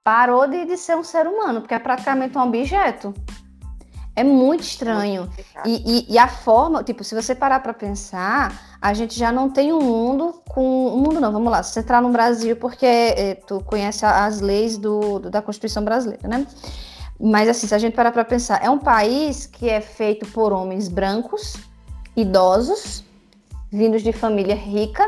parou 0.03 0.47
de, 0.47 0.65
de 0.65 0.77
ser 0.77 0.95
um 0.95 1.03
ser 1.03 1.25
humano, 1.25 1.61
porque 1.61 1.73
é 1.73 1.79
praticamente 1.79 2.37
um 2.37 2.41
objeto. 2.41 3.11
É 4.15 4.23
muito 4.23 4.61
estranho. 4.61 5.31
E, 5.65 6.09
e, 6.09 6.13
e, 6.13 6.17
a 6.17 6.27
forma, 6.27 6.83
tipo, 6.83 7.03
se 7.03 7.13
você 7.13 7.35
parar 7.35 7.59
para 7.59 7.73
pensar, 7.73 8.51
a 8.81 8.93
gente 8.93 9.17
já 9.17 9.31
não 9.31 9.49
tem 9.49 9.73
um 9.73 9.81
mundo 9.81 10.41
com. 10.47 10.87
Um 10.87 10.97
mundo 10.97 11.19
não, 11.19 11.31
vamos 11.31 11.51
lá. 11.51 11.63
Se 11.63 11.79
entrar 11.79 12.01
no 12.01 12.09
Brasil, 12.09 12.55
porque 12.55 12.85
é, 12.85 13.35
tu 13.35 13.63
conhece 13.63 14.05
as 14.05 14.39
leis 14.39 14.77
do, 14.77 15.19
do, 15.19 15.29
da 15.29 15.41
Constituição 15.41 15.83
brasileira, 15.83 16.27
né? 16.27 16.45
Mas 17.19 17.49
assim, 17.49 17.65
se 17.65 17.73
a 17.73 17.79
gente 17.79 17.95
parar 17.95 18.11
para 18.11 18.23
pensar, 18.23 18.63
é 18.63 18.69
um 18.69 18.77
país 18.77 19.47
que 19.47 19.67
é 19.67 19.81
feito 19.81 20.27
por 20.27 20.53
homens 20.53 20.87
brancos, 20.87 21.55
idosos, 22.15 23.03
vindos 23.71 24.03
de 24.03 24.11
família 24.11 24.55
rica. 24.55 25.03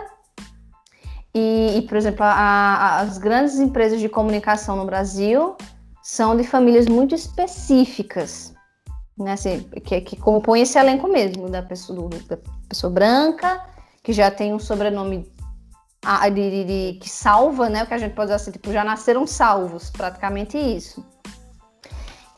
E, 1.34 1.78
e 1.78 1.82
por 1.84 1.96
exemplo, 1.96 2.24
a, 2.24 2.32
a, 2.32 3.00
as 3.02 3.20
grandes 3.20 3.60
empresas 3.60 4.00
de 4.00 4.10
comunicação 4.10 4.76
no 4.76 4.86
Brasil 4.86 5.56
são 6.02 6.36
de 6.36 6.44
famílias 6.44 6.88
muito 6.88 7.14
específicas 7.14 8.56
né, 9.20 9.34
assim, 9.34 9.60
que, 9.84 10.02
que 10.02 10.16
compõe 10.16 10.62
esse 10.62 10.78
elenco 10.78 11.08
mesmo, 11.08 11.50
da 11.50 11.62
pessoa, 11.62 12.10
da 12.28 12.38
pessoa 12.68 12.92
branca, 12.92 13.62
que 14.02 14.14
já 14.14 14.32
tem 14.32 14.54
um 14.54 14.60
sobrenome 14.60 15.30
de, 16.34 16.50
de, 16.50 16.64
de, 16.64 17.00
que 17.00 17.10
salva, 17.10 17.70
né, 17.70 17.84
o 17.84 17.88
que 17.88 17.94
a 17.94 17.98
gente 17.98 18.14
pode 18.14 18.28
dizer 18.28 18.36
assim, 18.36 18.52
tipo, 18.52 18.72
já 18.72 18.84
nasceram 18.84 19.28
salvos, 19.28 19.90
praticamente 19.90 20.58
isso. 20.58 21.04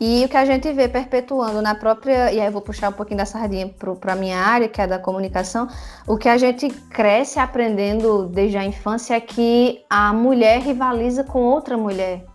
E 0.04 0.26
o 0.26 0.30
que 0.30 0.36
a 0.36 0.46
gente 0.46 0.74
vê 0.74 0.88
perpetuando 0.88 1.62
na 1.62 1.76
própria, 1.76 2.34
e 2.34 2.40
aí 2.40 2.48
eu 2.48 2.52
vou 2.52 2.62
puxar 2.62 2.90
um 2.90 2.94
pouquinho 2.94 3.20
da 3.20 3.26
sardinha 3.26 3.68
para 3.68 4.14
a 4.14 4.16
minha 4.16 4.40
área, 4.40 4.68
que 4.68 4.82
é 4.82 4.88
da 4.88 4.98
comunicação, 4.98 5.68
o 6.08 6.18
que 6.18 6.28
a 6.28 6.40
gente 6.40 6.68
cresce 6.90 7.40
aprendendo 7.40 8.26
desde 8.26 8.58
a 8.58 8.66
infância 8.66 9.14
é 9.14 9.22
que 9.22 9.86
a 9.88 10.12
mulher 10.12 10.60
rivaliza 10.60 11.24
com 11.24 11.44
outra 11.44 11.78
mulher. 11.78 12.26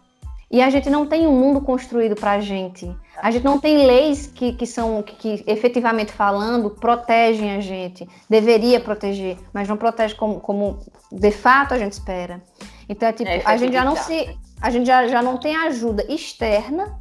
E 0.51 0.63
a 0.63 0.71
gente 0.71 0.89
não 0.89 1.07
tem 1.07 1.27
um 1.27 1.33
mundo 1.33 1.61
construído 1.61 2.15
para 2.15 2.33
a 2.33 2.41
gente. 2.41 2.95
A 3.21 3.31
gente 3.31 3.45
não 3.45 3.59
tem 3.59 3.85
leis 3.85 4.29
que, 4.29 4.53
que 4.53 4.65
são, 4.65 5.03
que, 5.03 5.17
que, 5.17 5.45
efetivamente 5.51 6.13
falando, 6.13 6.71
protegem 6.71 7.57
a 7.57 7.61
gente. 7.61 8.09
Deveria 8.31 8.79
proteger, 8.79 9.39
mas 9.53 9.67
não 9.67 9.77
protege 9.77 10.15
como, 10.15 10.39
como 10.39 10.79
de 11.11 11.31
fato 11.33 11.75
a 11.75 11.79
gente 11.79 11.93
espera. 11.93 12.41
Então, 12.89 13.09
é 13.09 13.13
tipo, 13.13 13.29
é, 13.29 13.43
a 13.45 13.57
gente 13.57 13.73
já 13.73 13.85
não 13.85 13.97
se. 13.97 14.39
A 14.61 14.71
gente 14.71 14.87
já, 14.87 15.07
já 15.09 15.21
não 15.21 15.37
tem 15.37 15.55
ajuda 15.57 16.05
externa 16.09 16.99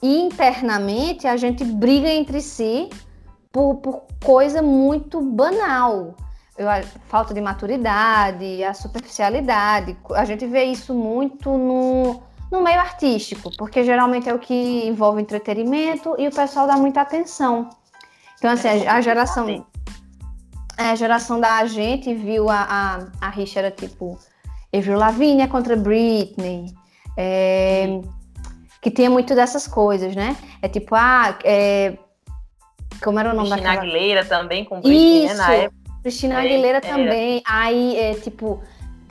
e 0.00 0.20
internamente 0.20 1.26
a 1.26 1.36
gente 1.36 1.64
briga 1.64 2.08
entre 2.08 2.40
si 2.40 2.88
por, 3.50 3.76
por 3.76 4.04
coisa 4.24 4.62
muito 4.62 5.20
banal. 5.20 6.14
Eu, 6.56 6.68
falta 7.08 7.34
de 7.34 7.40
maturidade, 7.40 8.62
a 8.62 8.72
superficialidade. 8.72 9.96
A 10.10 10.24
gente 10.24 10.46
vê 10.46 10.64
isso 10.64 10.94
muito 10.94 11.58
no 11.58 12.22
no 12.54 12.62
meio 12.62 12.80
artístico, 12.80 13.50
porque 13.56 13.82
geralmente 13.82 14.28
é 14.28 14.34
o 14.34 14.38
que 14.38 14.86
envolve 14.86 15.20
entretenimento 15.20 16.14
e 16.18 16.28
o 16.28 16.30
pessoal 16.30 16.66
dá 16.66 16.76
muita 16.76 17.00
atenção. 17.00 17.68
Então, 18.38 18.50
assim, 18.50 18.68
a, 18.86 18.94
a 18.94 19.00
geração. 19.00 19.66
É, 20.76 20.90
a 20.90 20.94
geração 20.94 21.40
da 21.40 21.64
gente 21.66 22.14
viu 22.14 22.48
a, 22.48 22.66
a, 23.20 23.26
a 23.26 23.30
rixa 23.30 23.60
era 23.60 23.70
tipo 23.70 24.18
Avril 24.72 24.98
Lavigne 24.98 25.46
contra 25.48 25.76
Britney. 25.76 26.66
É, 27.16 28.00
que 28.80 28.90
tinha 28.90 29.08
muito 29.08 29.34
dessas 29.34 29.66
coisas, 29.66 30.14
né? 30.14 30.36
É 30.60 30.68
tipo, 30.68 30.94
ah, 30.94 31.38
é, 31.44 31.96
como 33.02 33.18
era 33.18 33.30
o 33.30 33.34
nome 33.34 33.48
Cristina 33.48 33.72
daquela... 33.72 33.92
Aguilera 33.92 34.24
também 34.24 34.64
com 34.64 34.80
Britney, 34.80 35.24
Isso, 35.24 35.36
né, 35.36 35.46
na 35.46 35.54
época. 35.54 35.84
Cristina 36.02 36.38
Aguilera 36.38 36.80
também. 36.80 37.42
Aí, 37.46 37.96
é, 37.96 38.14
tipo, 38.14 38.62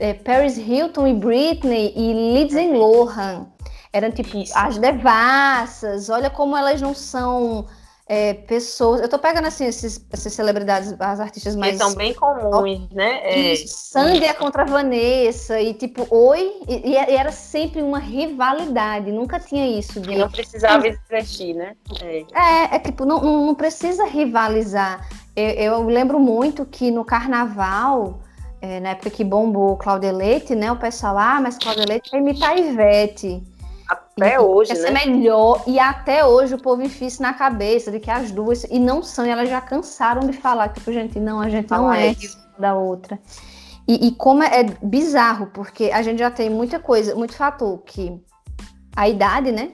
é, 0.04 0.13
Paris 0.13 0.58
Hilton 0.58 1.08
e 1.08 1.13
Britney 1.13 1.94
e 1.96 2.12
Lindsay 2.12 2.74
Lohan. 2.74 3.48
Eram 3.94 4.12
tipo 4.12 4.38
Isso. 4.38 4.52
as 4.54 4.78
devassas. 4.78 6.10
Olha 6.10 6.30
como 6.30 6.58
elas 6.58 6.82
não 6.82 6.94
são 6.94 7.66
é, 8.06 8.34
pessoas. 8.34 9.00
Eu 9.00 9.08
tô 9.08 9.18
pegando 9.18 9.48
assim 9.48 9.66
esses, 9.66 10.06
essas 10.12 10.34
celebridades, 10.34 10.94
as 11.00 11.22
artistas 11.22 11.56
mais. 11.56 11.78
Que 11.78 11.78
são 11.78 11.96
bem 11.96 12.13
comuns, 12.13 12.89
né? 12.92 13.52
É... 13.52 13.56
Sandy 13.56 14.26
é 14.26 14.34
contra 14.34 14.63
a 14.63 14.66
Vanessa, 14.66 15.62
e 15.62 15.74
tipo, 15.74 16.06
oi. 16.10 16.52
E, 16.68 16.89
e, 16.89 16.96
era 16.98 17.32
sempre 17.32 17.82
uma 17.82 18.00
rivalidade, 18.00 19.10
nunca 19.10 19.39
tinha 19.39 19.66
isso. 19.80 20.02
De... 20.02 20.18
não 20.18 20.30
precisava 20.30 20.86
existir, 20.86 21.54
né? 21.54 21.78
É, 22.02 22.26
é, 22.34 22.76
é 22.76 22.80
tipo, 22.80 23.06
não, 23.06 23.22
não, 23.22 23.46
não, 23.46 23.56
precisa 23.56 24.04
rivalizar. 24.04 25.08
Eu, 25.34 25.50
eu 25.52 25.84
lembro 25.86 26.20
muito 26.20 26.66
que 26.66 26.92
no 26.92 27.06
carnaval 27.06 28.20
é, 28.63 28.80
na 28.80 28.89
época 28.91 29.10
que 29.10 29.26
bombou 29.26 29.76
Cláudia 29.76 30.13
Leite, 30.13 30.56
né? 30.56 30.71
O 30.71 30.78
pessoal, 30.78 31.17
ah, 31.17 31.41
mas 31.41 31.58
Cláudia 31.58 31.84
Leite 31.86 32.10
vai 32.10 32.21
imitar 32.21 32.52
a 32.52 32.58
Ivete. 32.58 33.43
Até 33.89 34.36
e, 34.36 34.39
hoje, 34.39 34.73
quer 34.73 34.80
né? 34.80 34.88
ser 35.02 35.06
melhor. 35.06 35.62
E 35.67 35.78
até 35.78 36.26
hoje 36.26 36.56
o 36.56 36.58
povo 36.58 36.82
enfia 36.82 37.10
isso 37.10 37.21
na 37.21 37.34
cabeça 37.34 37.91
de 37.91 37.99
que 37.99 38.10
as 38.10 38.32
duas, 38.32 38.63
e 38.63 38.80
não 38.80 39.04
são, 39.04 39.26
e 39.26 39.30
elas 39.30 39.49
já 39.49 39.60
cansaram 39.60 40.21
de 40.21 40.32
falar, 40.32 40.69
tipo, 40.69 40.93
gente, 40.93 41.19
não, 41.19 41.41
a 41.41 41.49
gente 41.49 41.69
não 41.69 41.93
é 41.93 42.15
da 42.58 42.73
outra. 42.73 43.19
E, 43.86 44.08
e, 44.08 44.12
como 44.12 44.41
é, 44.41 44.62
é 44.62 44.63
bizarro, 44.82 45.47
porque 45.47 45.91
a 45.93 46.02
gente 46.02 46.19
já 46.19 46.32
tem 46.32 46.49
muita 46.49 46.80
coisa, 46.80 47.13
muito 47.15 47.36
fator 47.36 47.80
que 47.80 48.17
a 48.95 49.10
idade, 49.10 49.52
né? 49.52 49.73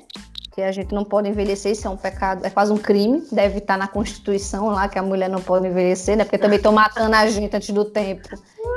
Porque 0.60 0.64
a 0.64 0.72
gente 0.72 0.94
não 0.94 1.06
pode 1.06 1.30
envelhecer, 1.30 1.72
isso 1.72 1.88
é 1.88 1.90
um 1.90 1.96
pecado, 1.96 2.46
é 2.46 2.50
quase 2.50 2.72
um 2.72 2.78
crime, 2.78 3.24
deve 3.32 3.60
estar 3.60 3.78
na 3.78 3.88
Constituição 3.88 4.68
lá 4.68 4.90
que 4.90 5.00
a 5.00 5.02
mulher 5.02 5.30
não 5.30 5.42
pode 5.42 5.68
envelhecer, 5.68 6.18
né? 6.18 6.26
Porque 6.26 6.38
também 6.38 6.58
estão 6.58 6.74
matando 6.74 7.16
a 7.16 7.26
gente 7.28 7.56
antes 7.56 7.70
do 7.70 7.86
tempo. 7.86 8.28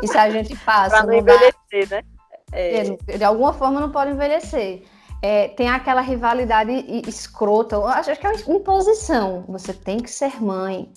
E 0.03 0.07
se 0.07 0.17
a 0.17 0.31
gente 0.31 0.57
passa. 0.57 0.99
Pra 0.99 1.07
não 1.07 1.15
envelhecer, 1.15 1.91
né? 1.91 2.03
É. 2.53 3.17
De 3.17 3.25
alguma 3.25 3.53
forma 3.53 3.81
não 3.81 3.91
pode 3.91 4.13
envelhecer. 4.13 4.83
É, 5.21 5.49
tem 5.49 5.69
aquela 5.69 6.01
rivalidade 6.01 6.73
escrota, 7.09 7.79
acho 7.79 8.15
que 8.17 8.27
é 8.27 8.31
uma 8.31 8.57
imposição. 8.57 9.45
Você 9.49 9.73
tem 9.73 9.99
que 9.99 10.11
ser 10.11 10.43
mãe. 10.43 10.93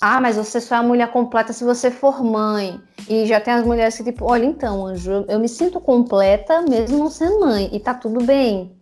Ah, 0.00 0.20
mas 0.20 0.36
você 0.36 0.60
só 0.60 0.76
é 0.76 0.78
a 0.78 0.82
mulher 0.82 1.10
completa 1.12 1.52
se 1.52 1.64
você 1.64 1.90
for 1.90 2.22
mãe. 2.22 2.80
E 3.08 3.26
já 3.26 3.40
tem 3.40 3.54
as 3.54 3.64
mulheres 3.64 3.96
que, 3.96 4.04
tipo, 4.04 4.24
olha, 4.28 4.44
então, 4.44 4.86
Anjo, 4.86 5.24
eu 5.28 5.38
me 5.38 5.48
sinto 5.48 5.80
completa 5.80 6.62
mesmo 6.62 6.98
não 6.98 7.10
sendo 7.10 7.40
mãe, 7.40 7.68
e 7.72 7.78
tá 7.78 7.94
tudo 7.94 8.24
bem. 8.24 8.76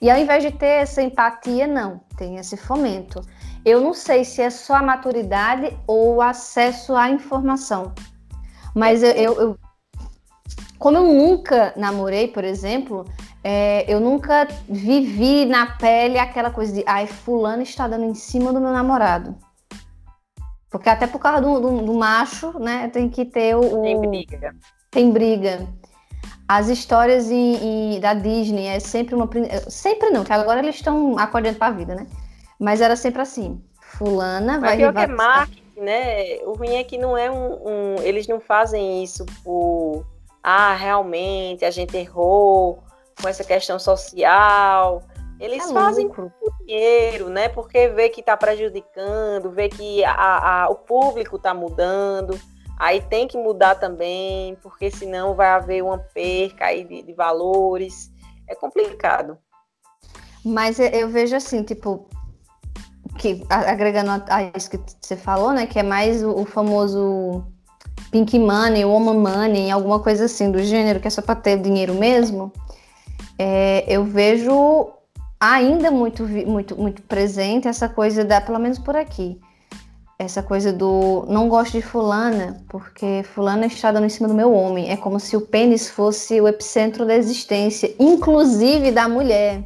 E 0.00 0.10
ao 0.10 0.18
invés 0.18 0.42
de 0.42 0.52
ter 0.52 0.82
essa 0.82 1.02
empatia, 1.02 1.66
não, 1.66 2.00
tem 2.16 2.36
esse 2.36 2.56
fomento. 2.56 3.20
Eu 3.64 3.80
não 3.80 3.92
sei 3.92 4.24
se 4.24 4.40
é 4.40 4.50
só 4.50 4.76
a 4.76 4.82
maturidade 4.82 5.76
ou 5.86 6.16
o 6.16 6.22
acesso 6.22 6.94
à 6.94 7.10
informação. 7.10 7.92
Mas 8.74 9.02
eu, 9.02 9.10
eu, 9.10 9.40
eu 9.40 9.58
como 10.78 10.96
eu 10.96 11.04
nunca 11.04 11.72
namorei, 11.76 12.28
por 12.28 12.44
exemplo, 12.44 13.04
é, 13.42 13.84
eu 13.92 13.98
nunca 13.98 14.46
vivi 14.68 15.44
na 15.44 15.66
pele 15.76 16.18
aquela 16.18 16.50
coisa 16.50 16.72
de, 16.72 16.84
ai, 16.86 17.06
fulano 17.06 17.62
está 17.62 17.88
dando 17.88 18.04
em 18.04 18.14
cima 18.14 18.52
do 18.52 18.60
meu 18.60 18.72
namorado. 18.72 19.34
Porque 20.70 20.88
até 20.88 21.06
por 21.06 21.18
causa 21.18 21.40
do, 21.40 21.60
do, 21.60 21.82
do 21.82 21.94
macho, 21.94 22.58
né, 22.58 22.88
tem 22.88 23.08
que 23.08 23.24
ter 23.24 23.56
o, 23.56 23.82
Tem 23.82 24.00
briga. 24.00 24.56
Tem 24.90 25.10
briga. 25.10 25.66
As 26.48 26.68
histórias 26.68 27.30
em, 27.30 27.96
em, 27.96 28.00
da 28.00 28.14
Disney 28.14 28.66
é 28.66 28.80
sempre 28.80 29.14
uma. 29.14 29.28
Sempre 29.68 30.08
não, 30.08 30.24
que 30.24 30.32
agora 30.32 30.60
eles 30.60 30.76
estão 30.76 31.18
acordando 31.18 31.58
para 31.58 31.66
a 31.66 31.72
vida, 31.72 31.94
né? 31.94 32.06
Mas 32.58 32.80
era 32.80 32.96
sempre 32.96 33.20
assim. 33.20 33.62
Fulana 33.80 34.58
vai. 34.58 34.78
Mas 34.78 34.94
que 34.94 35.00
é 35.00 35.06
marketing, 35.06 35.80
né? 35.80 36.38
O 36.44 36.54
ruim 36.54 36.76
é 36.76 36.84
que 36.84 36.96
não 36.96 37.16
é 37.16 37.30
um, 37.30 37.68
um. 37.68 38.02
Eles 38.02 38.26
não 38.26 38.40
fazem 38.40 39.04
isso 39.04 39.26
por. 39.44 40.06
Ah, 40.42 40.74
realmente, 40.74 41.66
a 41.66 41.70
gente 41.70 41.94
errou 41.96 42.82
com 43.20 43.28
essa 43.28 43.44
questão 43.44 43.78
social. 43.78 45.02
Eles 45.38 45.68
é 45.68 45.72
fazem 45.72 46.06
lucro. 46.06 46.32
por 46.40 46.52
dinheiro, 46.64 47.28
né? 47.28 47.48
Porque 47.48 47.88
vê 47.88 48.08
que 48.08 48.20
está 48.20 48.36
prejudicando, 48.36 49.50
vê 49.50 49.68
que 49.68 50.02
a, 50.04 50.64
a, 50.64 50.68
o 50.70 50.76
público 50.76 51.36
está 51.36 51.52
mudando. 51.52 52.38
Aí 52.78 53.00
tem 53.00 53.26
que 53.26 53.36
mudar 53.36 53.74
também, 53.74 54.56
porque 54.62 54.90
senão 54.90 55.34
vai 55.34 55.48
haver 55.48 55.82
uma 55.82 55.98
perca 55.98 56.66
aí 56.66 56.84
de, 56.84 57.02
de 57.02 57.12
valores. 57.12 58.10
É 58.46 58.54
complicado. 58.54 59.36
Mas 60.44 60.78
eu 60.78 61.08
vejo 61.08 61.34
assim, 61.34 61.62
tipo, 61.62 62.08
que 63.18 63.44
agregando 63.50 64.24
a 64.28 64.42
isso 64.56 64.70
que 64.70 64.80
você 65.00 65.16
falou, 65.16 65.52
né? 65.52 65.66
Que 65.66 65.80
é 65.80 65.82
mais 65.82 66.22
o, 66.22 66.30
o 66.30 66.44
famoso 66.46 67.44
pink 68.10 68.38
money, 68.38 68.84
woman 68.84 69.18
money, 69.18 69.70
alguma 69.70 69.98
coisa 69.98 70.26
assim 70.26 70.50
do 70.50 70.62
gênero, 70.62 71.00
que 71.00 71.08
é 71.08 71.10
só 71.10 71.20
para 71.20 71.34
ter 71.34 71.60
dinheiro 71.60 71.94
mesmo. 71.94 72.52
É, 73.38 73.84
eu 73.88 74.04
vejo 74.04 74.90
ainda 75.40 75.90
muito, 75.90 76.24
muito, 76.26 76.76
muito 76.76 77.02
presente 77.02 77.68
essa 77.68 77.88
coisa 77.88 78.24
da, 78.24 78.40
pelo 78.40 78.58
menos 78.58 78.78
por 78.78 78.96
aqui, 78.96 79.40
essa 80.18 80.42
coisa 80.42 80.72
do 80.72 81.24
não 81.28 81.48
gosto 81.48 81.72
de 81.72 81.82
fulana 81.82 82.60
porque 82.68 83.22
fulana 83.34 83.66
está 83.66 83.92
dando 83.92 84.06
em 84.06 84.08
cima 84.08 84.26
do 84.26 84.34
meu 84.34 84.52
homem. 84.52 84.90
É 84.90 84.96
como 84.96 85.20
se 85.20 85.36
o 85.36 85.40
pênis 85.40 85.88
fosse 85.88 86.40
o 86.40 86.48
epicentro 86.48 87.06
da 87.06 87.14
existência, 87.14 87.94
inclusive 87.98 88.90
da 88.90 89.08
mulher. 89.08 89.64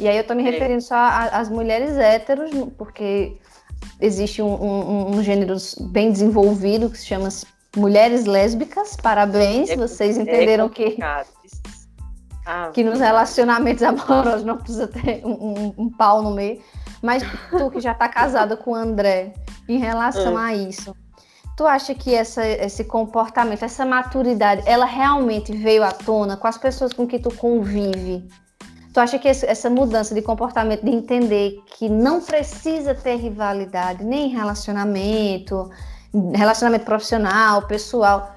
E 0.00 0.08
aí 0.08 0.16
eu 0.16 0.24
tô 0.24 0.34
me 0.34 0.42
é. 0.46 0.50
referindo 0.50 0.82
só 0.82 0.96
às 0.96 1.48
mulheres 1.48 1.96
héteros, 1.96 2.50
porque 2.76 3.36
existe 4.00 4.42
um, 4.42 4.52
um, 4.52 5.16
um, 5.16 5.22
gênero 5.22 5.56
bem 5.92 6.10
desenvolvido 6.10 6.90
que 6.90 6.98
se 6.98 7.06
chama 7.06 7.28
mulheres 7.76 8.24
lésbicas. 8.24 8.96
Parabéns, 8.96 9.70
é, 9.70 9.76
vocês 9.76 10.18
entenderam 10.18 10.66
é 10.66 10.68
que 10.70 10.98
ah, 12.46 12.70
que 12.72 12.84
nos 12.84 13.00
relacionamentos 13.00 13.82
amorosos 13.84 14.44
não 14.44 14.58
precisa 14.58 14.86
ter 14.86 15.24
um, 15.24 15.30
um, 15.30 15.74
um, 15.78 15.90
pau 15.90 16.22
no 16.22 16.32
meio. 16.32 16.60
Mas 17.04 17.22
tu 17.50 17.70
que 17.70 17.80
já 17.80 17.92
está 17.92 18.08
casada 18.08 18.56
com 18.56 18.70
o 18.70 18.74
André, 18.74 19.34
em 19.68 19.76
relação 19.76 20.38
é. 20.40 20.44
a 20.44 20.54
isso, 20.54 20.96
tu 21.54 21.66
acha 21.66 21.94
que 21.94 22.14
essa, 22.14 22.46
esse 22.46 22.82
comportamento, 22.84 23.62
essa 23.62 23.84
maturidade, 23.84 24.62
ela 24.64 24.86
realmente 24.86 25.54
veio 25.54 25.84
à 25.84 25.92
tona 25.92 26.34
com 26.34 26.46
as 26.46 26.56
pessoas 26.56 26.94
com 26.94 27.06
que 27.06 27.18
tu 27.18 27.30
convive? 27.36 28.26
Tu 28.94 28.98
acha 28.98 29.18
que 29.18 29.28
essa 29.28 29.68
mudança 29.68 30.14
de 30.14 30.22
comportamento, 30.22 30.82
de 30.82 30.90
entender 30.92 31.62
que 31.76 31.90
não 31.90 32.22
precisa 32.22 32.94
ter 32.94 33.16
rivalidade, 33.16 34.02
nem 34.02 34.28
relacionamento, 34.28 35.68
relacionamento 36.34 36.86
profissional, 36.86 37.66
pessoal, 37.66 38.34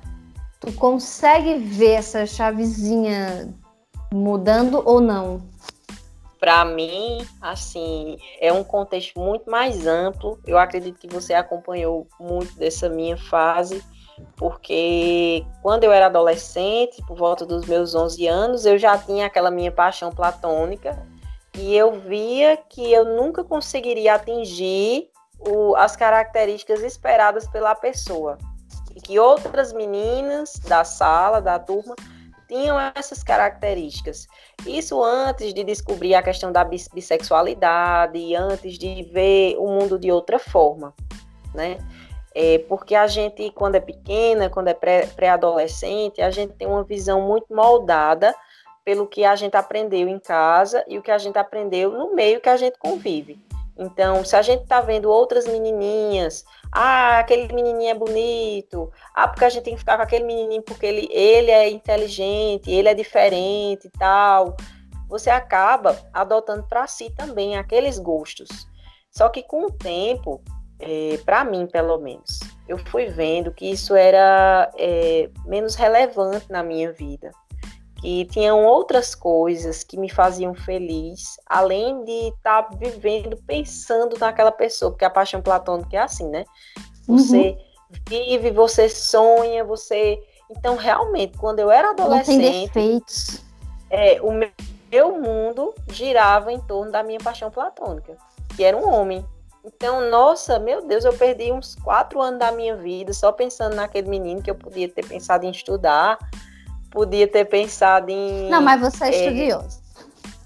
tu 0.60 0.74
consegue 0.74 1.58
ver 1.58 1.92
essa 1.92 2.26
chavezinha 2.26 3.48
mudando 4.12 4.82
ou 4.84 5.00
não? 5.00 5.42
Para 6.40 6.64
mim, 6.66 7.26
assim, 7.42 8.18
é 8.40 8.54
um 8.54 8.64
contexto 8.64 9.20
muito 9.20 9.50
mais 9.50 9.88
amplo. 9.88 10.40
Eu 10.46 10.58
acredito 10.58 11.00
que 11.00 11.08
você 11.08 11.34
acompanhou 11.34 12.08
muito 12.20 12.56
dessa 12.56 12.88
minha 12.90 13.18
fase, 13.18 13.84
porque 14.36 15.46
quando 15.62 15.84
eu 15.84 15.92
era 15.92 16.08
adolescente, 16.08 17.04
por 17.08 17.18
volta 17.18 17.46
dos 17.46 17.66
meus 17.66 17.96
11 17.96 18.28
anos, 18.28 18.66
eu 18.66 18.78
já 18.78 18.98
tinha 18.98 19.26
aquela 19.26 19.50
minha 19.50 19.72
paixão 19.72 20.12
platônica 20.12 20.98
e 21.58 21.76
eu 21.76 22.00
via 22.00 22.56
que 22.56 22.92
eu 22.92 23.04
nunca 23.04 23.44
conseguiria 23.44 24.14
atingir 24.14 25.10
o, 25.40 25.76
as 25.76 25.96
características 25.96 26.84
esperadas 26.84 27.48
pela 27.48 27.74
pessoa. 27.74 28.38
E 28.96 29.02
que 29.02 29.20
outras 29.20 29.74
meninas 29.74 30.60
da 30.68 30.84
sala, 30.84 31.42
da 31.42 31.58
turma, 31.60 31.96
tinham 32.48 32.78
essas 32.96 33.24
características. 33.24 34.28
Isso 34.66 35.04
antes 35.04 35.54
de 35.54 35.64
descobrir 35.64 36.16
a 36.16 36.24
questão 36.24 36.52
da 36.52 36.64
bissexualidade, 36.64 38.36
antes 38.36 38.78
de 38.78 39.04
ver 39.12 39.58
o 39.58 39.68
mundo 39.68 40.00
de 40.00 40.12
outra 40.12 40.40
forma, 40.40 40.94
né? 41.54 41.78
É 42.34 42.60
porque 42.70 42.94
a 42.94 43.08
gente, 43.08 43.50
quando 43.52 43.76
é 43.76 43.80
pequena, 43.80 44.50
quando 44.50 44.68
é 44.68 44.74
pré-adolescente, 44.74 46.22
a 46.22 46.30
gente 46.30 46.54
tem 46.54 46.68
uma 46.68 46.84
visão 46.84 47.20
muito 47.20 47.54
moldada 47.54 48.34
pelo 48.86 49.08
que 49.08 49.26
a 49.26 49.36
gente 49.36 49.58
aprendeu 49.58 50.08
em 50.08 50.20
casa 50.20 50.84
e 50.88 50.98
o 50.98 51.02
que 51.02 51.12
a 51.12 51.18
gente 51.18 51.38
aprendeu 51.38 51.92
no 51.92 52.14
meio 52.14 52.40
que 52.40 52.48
a 52.48 52.56
gente 52.56 52.78
convive. 52.78 53.47
Então, 53.78 54.26
se 54.26 54.36
a 54.36 54.42
gente 54.42 54.64
está 54.64 54.82
vendo 54.82 55.10
outras 55.10 55.46
menininhas, 55.46 56.44
ah, 56.72 57.20
aquele 57.20 57.54
menininho 57.54 57.92
é 57.92 57.94
bonito, 57.94 58.92
ah, 59.14 59.28
porque 59.28 59.46
a 59.46 59.50
gente 59.50 59.64
tem 59.64 59.74
que 59.74 59.80
ficar 59.80 59.98
com 59.98 60.04
aquele 60.04 60.26
menininho 60.26 60.64
porque 60.64 60.86
ele, 60.86 61.08
ele 61.12 61.52
é 61.52 61.70
inteligente, 61.70 62.72
ele 62.72 62.90
é 62.90 62.94
diferente 62.94 63.88
e 63.88 63.92
tal, 63.92 64.58
você 65.08 65.30
acaba 65.30 65.98
adotando 66.12 66.64
para 66.64 66.88
si 66.88 67.12
também 67.12 67.56
aqueles 67.56 68.00
gostos. 68.00 68.68
Só 69.12 69.30
que 69.30 69.44
com 69.44 69.66
o 69.66 69.72
tempo, 69.72 70.42
é, 70.80 71.18
para 71.24 71.44
mim 71.44 71.68
pelo 71.68 72.00
menos, 72.00 72.40
eu 72.68 72.78
fui 72.78 73.06
vendo 73.06 73.54
que 73.54 73.70
isso 73.70 73.96
era 73.96 74.72
é, 74.78 75.30
menos 75.46 75.76
relevante 75.76 76.48
na 76.50 76.64
minha 76.64 76.92
vida 76.92 77.32
que 78.00 78.26
tinham 78.26 78.64
outras 78.64 79.16
coisas 79.16 79.84
que 79.84 79.98
me 79.98 80.10
faziam 80.10 80.54
feliz, 80.54 81.40
além 81.46 82.04
de 82.04 82.30
estar 82.30 82.64
tá 82.64 82.76
vivendo, 82.76 83.38
pensando 83.46 84.18
naquela 84.20 84.52
pessoa, 84.52 84.92
porque 84.92 85.06
a 85.06 85.10
paixão 85.10 85.42
platônica 85.42 85.98
é 85.98 86.00
assim, 86.00 86.30
né? 86.30 86.46
Você 87.08 87.50
uhum. 87.50 87.58
vive, 88.08 88.52
você 88.52 88.90
sonha, 88.90 89.64
você. 89.64 90.20
Então, 90.50 90.76
realmente, 90.76 91.38
quando 91.38 91.60
eu 91.60 91.72
era 91.72 91.92
adolescente. 91.92 92.44
Não 92.44 92.52
tem 92.52 92.66
defeitos. 92.66 93.42
É, 93.90 94.22
o 94.22 94.32
meu 94.92 95.18
mundo 95.18 95.74
girava 95.90 96.52
em 96.52 96.60
torno 96.60 96.92
da 96.92 97.04
minha 97.04 97.20
paixão 97.20 97.50
platônica, 97.50 98.16
que 98.56 98.64
era 98.64 98.78
um 98.78 98.88
homem. 98.90 99.26
Então, 99.64 100.10
nossa, 100.10 100.60
meu 100.60 100.86
Deus, 100.86 101.04
eu 101.04 101.14
perdi 101.14 101.52
uns 101.52 101.76
quatro 101.76 102.22
anos 102.22 102.40
da 102.40 102.52
minha 102.52 102.76
vida 102.76 103.12
só 103.12 103.32
pensando 103.32 103.76
naquele 103.76 104.10
menino 104.10 104.42
que 104.42 104.50
eu 104.50 104.56
podia 104.56 104.88
ter 104.88 105.06
pensado 105.06 105.46
em 105.46 105.52
estudar, 105.52 106.18
podia 106.98 107.28
ter 107.28 107.46
pensado 107.46 108.10
em. 108.10 108.50
Não, 108.50 108.60
mas 108.60 108.82
você 108.82 109.04
é, 109.04 109.08
é 109.08 109.12
estudioso. 109.12 109.84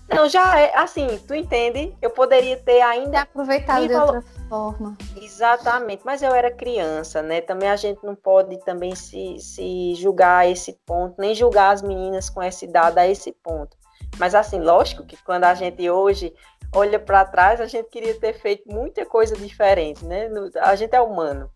Não, 0.10 0.28
já 0.28 0.60
é 0.60 0.76
assim, 0.76 1.08
tu 1.26 1.34
entende? 1.34 1.96
Eu 2.02 2.10
poderia 2.10 2.58
ter 2.58 2.82
ainda. 2.82 3.22
Aproveitado 3.22 3.88
de 3.88 3.94
outra 3.94 4.22
forma. 4.50 4.98
Exatamente, 5.16 6.02
mas 6.04 6.22
eu 6.22 6.36
era 6.36 6.52
criança, 6.52 7.22
né? 7.22 7.40
Também 7.40 7.70
a 7.70 7.78
gente 7.78 8.06
não 8.06 8.14
pode 8.14 8.58
também 8.66 8.94
se, 8.94 9.40
se 9.40 9.96
julgar 9.96 10.40
a 10.40 10.48
esse 10.48 10.74
ponto, 10.86 11.16
nem 11.18 11.34
julgar 11.34 11.72
as 11.72 11.82
meninas 11.82 12.30
com 12.30 12.42
essa 12.42 12.66
idade 12.66 13.00
a 13.00 13.08
esse 13.08 13.32
ponto. 13.32 13.78
Mas 14.20 14.36
assim, 14.36 14.60
lógico 14.60 15.06
que 15.06 15.16
quando 15.24 15.46
a 15.46 15.54
gente 15.54 15.90
hoje 15.90 16.34
olha 16.76 17.00
para 17.00 17.24
trás, 17.24 17.62
a 17.62 17.66
gente 17.66 17.88
queria 17.88 18.20
ter 18.20 18.34
feito 18.34 18.68
muita 18.68 19.06
coisa 19.06 19.38
diferente, 19.38 20.04
né? 20.04 20.30
A 20.60 20.76
gente 20.76 20.94
é 20.94 21.00
humano. 21.00 21.50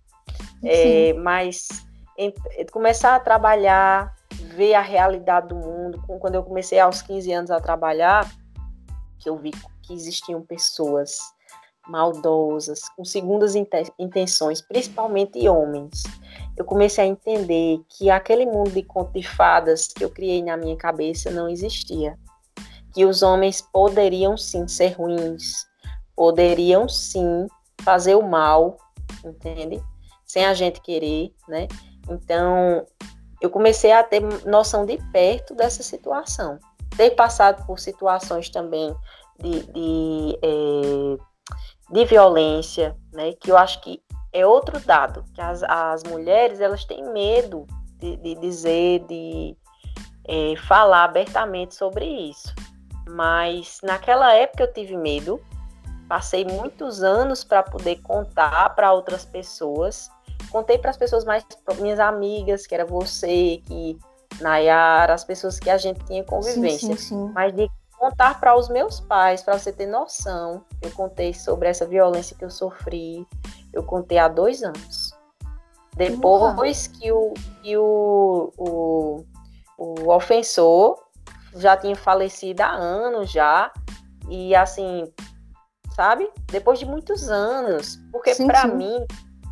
É, 0.63 1.11
mas 1.11 1.67
em, 2.17 2.33
começar 2.71 3.15
a 3.15 3.19
trabalhar 3.19 4.15
ver 4.55 4.73
a 4.73 4.81
realidade 4.81 5.47
do 5.49 5.55
mundo. 5.55 6.03
Quando 6.19 6.35
eu 6.35 6.43
comecei 6.43 6.79
aos 6.79 7.01
15 7.01 7.31
anos 7.31 7.51
a 7.51 7.59
trabalhar, 7.59 8.29
que 9.19 9.29
eu 9.29 9.37
vi 9.37 9.51
que 9.81 9.93
existiam 9.93 10.41
pessoas 10.41 11.17
maldosas, 11.87 12.89
com 12.89 13.05
segundas 13.05 13.53
intenções, 13.99 14.61
principalmente 14.61 15.47
homens, 15.47 16.03
eu 16.57 16.65
comecei 16.65 17.03
a 17.03 17.07
entender 17.07 17.79
que 17.89 18.09
aquele 18.09 18.45
mundo 18.45 18.71
de 18.71 18.81
conto 18.81 19.13
de 19.13 19.27
fadas 19.27 19.87
que 19.87 20.03
eu 20.03 20.09
criei 20.09 20.41
na 20.41 20.57
minha 20.57 20.75
cabeça 20.75 21.29
não 21.29 21.49
existia. 21.49 22.17
Que 22.93 23.05
os 23.05 23.21
homens 23.21 23.61
poderiam 23.61 24.37
sim 24.37 24.67
ser 24.67 24.93
ruins, 24.93 25.67
poderiam 26.15 26.87
sim 26.87 27.45
fazer 27.81 28.15
o 28.15 28.23
mal, 28.23 28.77
entende? 29.23 29.83
Sem 30.25 30.45
a 30.45 30.53
gente 30.53 30.81
querer, 30.81 31.33
né? 31.47 31.67
Então, 32.09 32.85
eu 33.45 33.49
comecei 33.49 33.91
a 33.91 34.03
ter 34.03 34.21
noção 34.45 34.85
de 34.85 34.97
perto 35.11 35.55
dessa 35.55 35.83
situação. 35.83 36.59
Ter 36.97 37.11
passado 37.11 37.65
por 37.65 37.79
situações 37.79 38.49
também 38.49 38.95
de, 39.39 39.63
de, 39.71 40.39
é, 40.41 41.17
de 41.91 42.05
violência, 42.05 42.95
né? 43.13 43.33
Que 43.33 43.51
eu 43.51 43.57
acho 43.57 43.81
que 43.81 44.01
é 44.31 44.45
outro 44.45 44.79
dado, 44.79 45.23
que 45.33 45.41
as, 45.41 45.63
as 45.63 46.03
mulheres, 46.03 46.59
elas 46.59 46.85
têm 46.85 47.03
medo 47.11 47.65
de, 47.97 48.17
de 48.17 48.35
dizer, 48.35 49.05
de 49.07 49.55
é, 50.27 50.55
falar 50.67 51.05
abertamente 51.05 51.75
sobre 51.75 52.05
isso. 52.05 52.53
Mas 53.07 53.79
naquela 53.83 54.33
época 54.33 54.63
eu 54.63 54.73
tive 54.73 54.97
medo, 54.97 55.39
Passei 56.07 56.45
muitos 56.45 57.01
anos 57.01 57.43
para 57.43 57.63
poder 57.63 57.99
contar 58.01 58.75
para 58.75 58.93
outras 58.93 59.25
pessoas. 59.25 60.09
Contei 60.51 60.77
para 60.77 60.91
as 60.91 60.97
pessoas 60.97 61.25
mais 61.25 61.45
minhas 61.79 61.99
amigas, 61.99 62.65
que 62.65 62.73
era 62.73 62.85
você, 62.85 63.61
que 63.65 63.97
Nayara, 64.41 65.13
as 65.13 65.23
pessoas 65.23 65.59
que 65.59 65.69
a 65.69 65.77
gente 65.77 66.03
tinha 66.05 66.23
convivência. 66.23 66.95
Sim, 66.95 66.97
sim, 66.97 67.27
sim. 67.27 67.31
Mas 67.33 67.53
de 67.55 67.69
contar 67.97 68.39
para 68.39 68.55
os 68.55 68.69
meus 68.69 68.99
pais, 68.99 69.41
para 69.41 69.57
você 69.57 69.71
ter 69.71 69.87
noção, 69.87 70.63
eu 70.81 70.91
contei 70.91 71.33
sobre 71.33 71.69
essa 71.69 71.85
violência 71.85 72.35
que 72.37 72.45
eu 72.45 72.49
sofri. 72.49 73.25
Eu 73.73 73.83
contei 73.83 74.17
há 74.17 74.27
dois 74.27 74.63
anos. 74.63 75.11
Depois 75.95 76.87
que, 76.87 77.11
o, 77.11 77.33
que 77.63 77.77
o, 77.77 78.51
o, 78.57 79.25
o 79.77 80.09
ofensor 80.13 81.01
já 81.55 81.77
tinha 81.77 81.95
falecido 81.95 82.61
há 82.61 82.71
anos 82.71 83.31
já. 83.31 83.71
E 84.29 84.53
assim, 84.53 85.11
sabe? 85.95 86.29
Depois 86.47 86.79
de 86.79 86.85
muitos 86.85 87.29
anos. 87.29 87.97
Porque 88.11 88.35
para 88.43 88.67
mim 88.67 89.05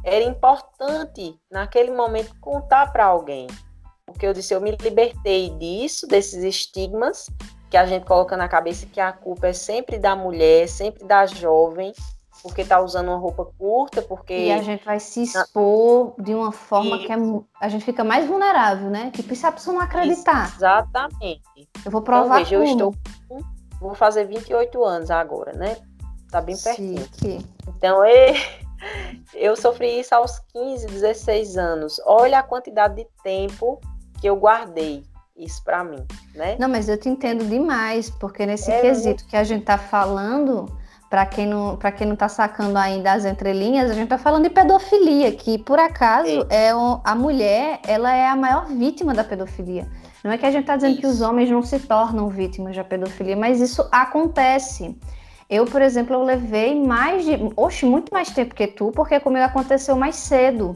era 0.04 0.24
importante 0.24 1.40
naquele 1.50 1.92
momento 1.92 2.36
contar 2.40 2.92
para 2.92 3.06
alguém. 3.06 3.48
Porque 4.06 4.26
eu 4.26 4.34
disse, 4.34 4.54
eu 4.54 4.62
me 4.62 4.72
libertei 4.72 5.50
disso, 5.52 6.08
desses 6.08 6.44
estigmas 6.44 7.30
que 7.70 7.78
a 7.78 7.86
gente 7.86 8.06
coloca 8.06 8.38
na 8.38 8.48
cabeça 8.48 8.86
que 8.86 9.00
a 9.00 9.12
culpa 9.12 9.48
é 9.48 9.54
sempre 9.54 9.98
da 9.98 10.16
mulher, 10.16 10.68
sempre 10.68 11.06
da 11.06 11.26
jovem, 11.26 11.92
porque 12.44 12.64
tá 12.64 12.80
usando 12.82 13.08
uma 13.08 13.18
roupa 13.18 13.46
curta, 13.58 14.02
porque 14.02 14.48
e 14.48 14.52
a 14.52 14.62
gente 14.62 14.84
vai 14.86 15.00
se 15.00 15.24
expor 15.24 16.14
de 16.20 16.36
uma 16.36 16.52
forma 16.52 16.98
e... 16.98 17.06
que 17.06 17.12
é, 17.12 17.16
a 17.60 17.70
gente 17.70 17.86
fica 17.86 18.04
mais 18.04 18.28
vulnerável, 18.28 18.90
né? 18.92 19.10
Tipo, 19.12 19.36
se 19.36 19.46
a 19.46 19.52
pessoa 19.52 19.76
não 19.76 19.82
acreditar. 19.82 20.54
Exatamente. 20.56 21.42
Eu 21.84 21.92
vou 21.92 22.02
provar 22.02 22.42
então, 22.42 22.60
veja, 22.60 22.84
eu 22.84 22.92
estou 22.92 22.94
vou 23.84 23.94
fazer 23.94 24.26
28 24.26 24.84
anos 24.84 25.12
agora, 25.12 25.54
né? 25.54 25.78
Tá 26.32 26.42
bem 26.42 26.58
pertinho. 26.58 27.04
Chique. 27.04 27.46
Então, 27.68 28.04
eu 29.34 29.56
sofri 29.56 30.00
isso 30.00 30.14
aos 30.14 30.40
15, 30.54 30.88
16 30.88 31.58
anos. 31.58 32.02
Olha 32.06 32.40
a 32.40 32.44
quantidade 32.44 32.96
de 32.96 33.08
tempo 33.24 33.80
que 34.20 34.28
eu 34.28 34.36
guardei 34.36 35.04
isso 35.36 35.64
para 35.64 35.84
mim, 35.84 36.06
né? 36.36 36.56
Não, 36.60 36.70
mas 36.70 36.88
eu 36.88 36.98
te 36.98 37.10
entendo 37.10 37.44
demais, 37.44 38.10
porque 38.10 38.46
nesse 38.46 38.72
é 38.72 38.82
quesito 38.82 39.26
que 39.26 39.36
a 39.36 39.44
gente 39.44 39.66
tá 39.66 39.78
falando, 39.78 40.66
para 41.10 41.26
quem 41.26 41.46
não 41.46 41.76
para 41.78 41.92
quem 41.92 42.08
não 42.08 42.16
tá 42.16 42.28
sacando 42.28 42.78
ainda 42.78 43.14
as 43.14 43.26
entrelinhas, 43.26 43.90
a 43.90 43.94
gente 43.94 44.10
tá 44.10 44.18
falando 44.18 44.44
de 44.44 44.50
pedofilia, 44.50 45.32
que 45.32 45.58
por 45.58 45.80
acaso 45.80 46.46
é, 46.50 46.68
é 46.68 46.72
a 47.04 47.16
mulher, 47.16 47.80
ela 47.88 48.14
é 48.16 48.28
a 48.28 48.36
maior 48.36 48.66
vítima 48.66 49.14
da 49.14 49.24
pedofilia. 49.24 49.88
Não 50.24 50.32
é 50.32 50.38
que 50.38 50.46
a 50.46 50.52
gente 50.52 50.66
tá 50.66 50.76
dizendo 50.76 50.94
isso. 50.94 51.02
que 51.02 51.08
os 51.08 51.22
homens 51.22 51.52
não 51.52 51.62
se 51.62 51.80
tornam 51.80 52.30
vítimas 52.30 52.76
da 52.76 52.84
pedofilia, 52.84 53.36
mas 53.36 53.60
isso 53.60 53.88
acontece. 53.92 54.98
Eu, 55.54 55.66
por 55.66 55.84
exemplo, 55.84 56.16
eu 56.16 56.24
levei 56.24 56.74
mais 56.74 57.26
de. 57.26 57.38
Oxe, 57.56 57.86
muito 57.86 58.12
mais 58.12 58.32
tempo 58.32 58.56
que 58.56 58.66
tu, 58.66 58.92
porque 58.92 59.20
comigo 59.20 59.46
aconteceu 59.46 59.96
mais 59.96 60.16
cedo. 60.16 60.76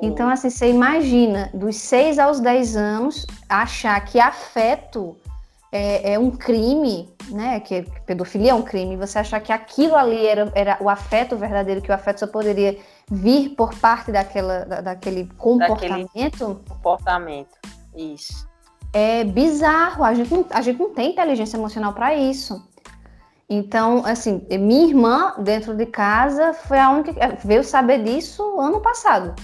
Então, 0.00 0.28
assim, 0.28 0.50
você 0.50 0.68
imagina, 0.68 1.48
dos 1.54 1.76
6 1.76 2.18
aos 2.18 2.40
10 2.40 2.76
anos, 2.76 3.24
achar 3.48 4.04
que 4.04 4.18
afeto 4.18 5.16
é, 5.70 6.14
é, 6.14 6.18
um 6.18 6.32
crime, 6.32 7.14
né? 7.30 7.60
Que 7.60 7.82
pedofilia 8.04 8.50
é 8.50 8.54
um 8.54 8.62
crime, 8.62 8.96
você 8.96 9.20
achar 9.20 9.38
que 9.38 9.52
aquilo 9.52 9.94
ali 9.94 10.26
era, 10.26 10.50
era 10.52 10.78
o 10.80 10.88
afeto 10.88 11.36
verdadeiro, 11.36 11.80
que 11.80 11.92
o 11.92 11.94
afeto 11.94 12.18
só 12.18 12.26
poderia 12.26 12.76
vir 13.08 13.50
por 13.50 13.72
parte 13.76 14.10
daquela, 14.10 14.64
da, 14.64 14.80
daquele 14.80 15.28
comportamento. 15.38 16.08
Daquele 16.16 16.68
comportamento, 16.68 17.56
isso. 17.94 18.48
É 18.92 19.22
bizarro, 19.22 20.02
a 20.02 20.12
gente 20.12 20.34
não, 20.34 20.44
a 20.50 20.60
gente 20.60 20.80
não 20.80 20.92
tem 20.92 21.12
inteligência 21.12 21.56
emocional 21.56 21.92
para 21.92 22.16
isso. 22.16 22.71
Então, 23.54 24.02
assim, 24.06 24.46
minha 24.50 24.86
irmã 24.86 25.34
dentro 25.36 25.76
de 25.76 25.84
casa 25.84 26.54
foi 26.54 26.78
a 26.78 26.88
única 26.88 27.12
que 27.12 27.46
veio 27.46 27.62
saber 27.62 28.02
disso 28.02 28.58
ano 28.58 28.80
passado. 28.80 29.34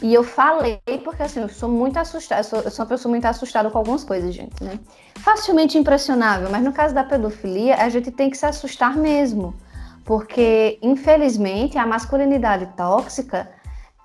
E 0.00 0.14
eu 0.14 0.22
falei, 0.22 0.80
porque 1.02 1.24
assim, 1.24 1.40
eu 1.40 1.48
sou 1.48 1.68
muito 1.68 1.98
assustada, 1.98 2.42
eu 2.42 2.44
sou, 2.44 2.60
eu 2.60 2.70
sou 2.70 2.84
uma 2.84 2.88
pessoa 2.88 3.10
muito 3.10 3.24
assustada 3.24 3.68
com 3.68 3.78
algumas 3.78 4.04
coisas, 4.04 4.32
gente, 4.32 4.62
né? 4.62 4.78
Facilmente 5.16 5.76
impressionável, 5.76 6.48
mas 6.52 6.62
no 6.62 6.72
caso 6.72 6.94
da 6.94 7.02
pedofilia, 7.02 7.74
a 7.74 7.88
gente 7.88 8.12
tem 8.12 8.30
que 8.30 8.38
se 8.38 8.46
assustar 8.46 8.96
mesmo. 8.96 9.56
Porque, 10.04 10.78
infelizmente, 10.80 11.76
a 11.76 11.84
masculinidade 11.84 12.66
tóxica, 12.76 13.50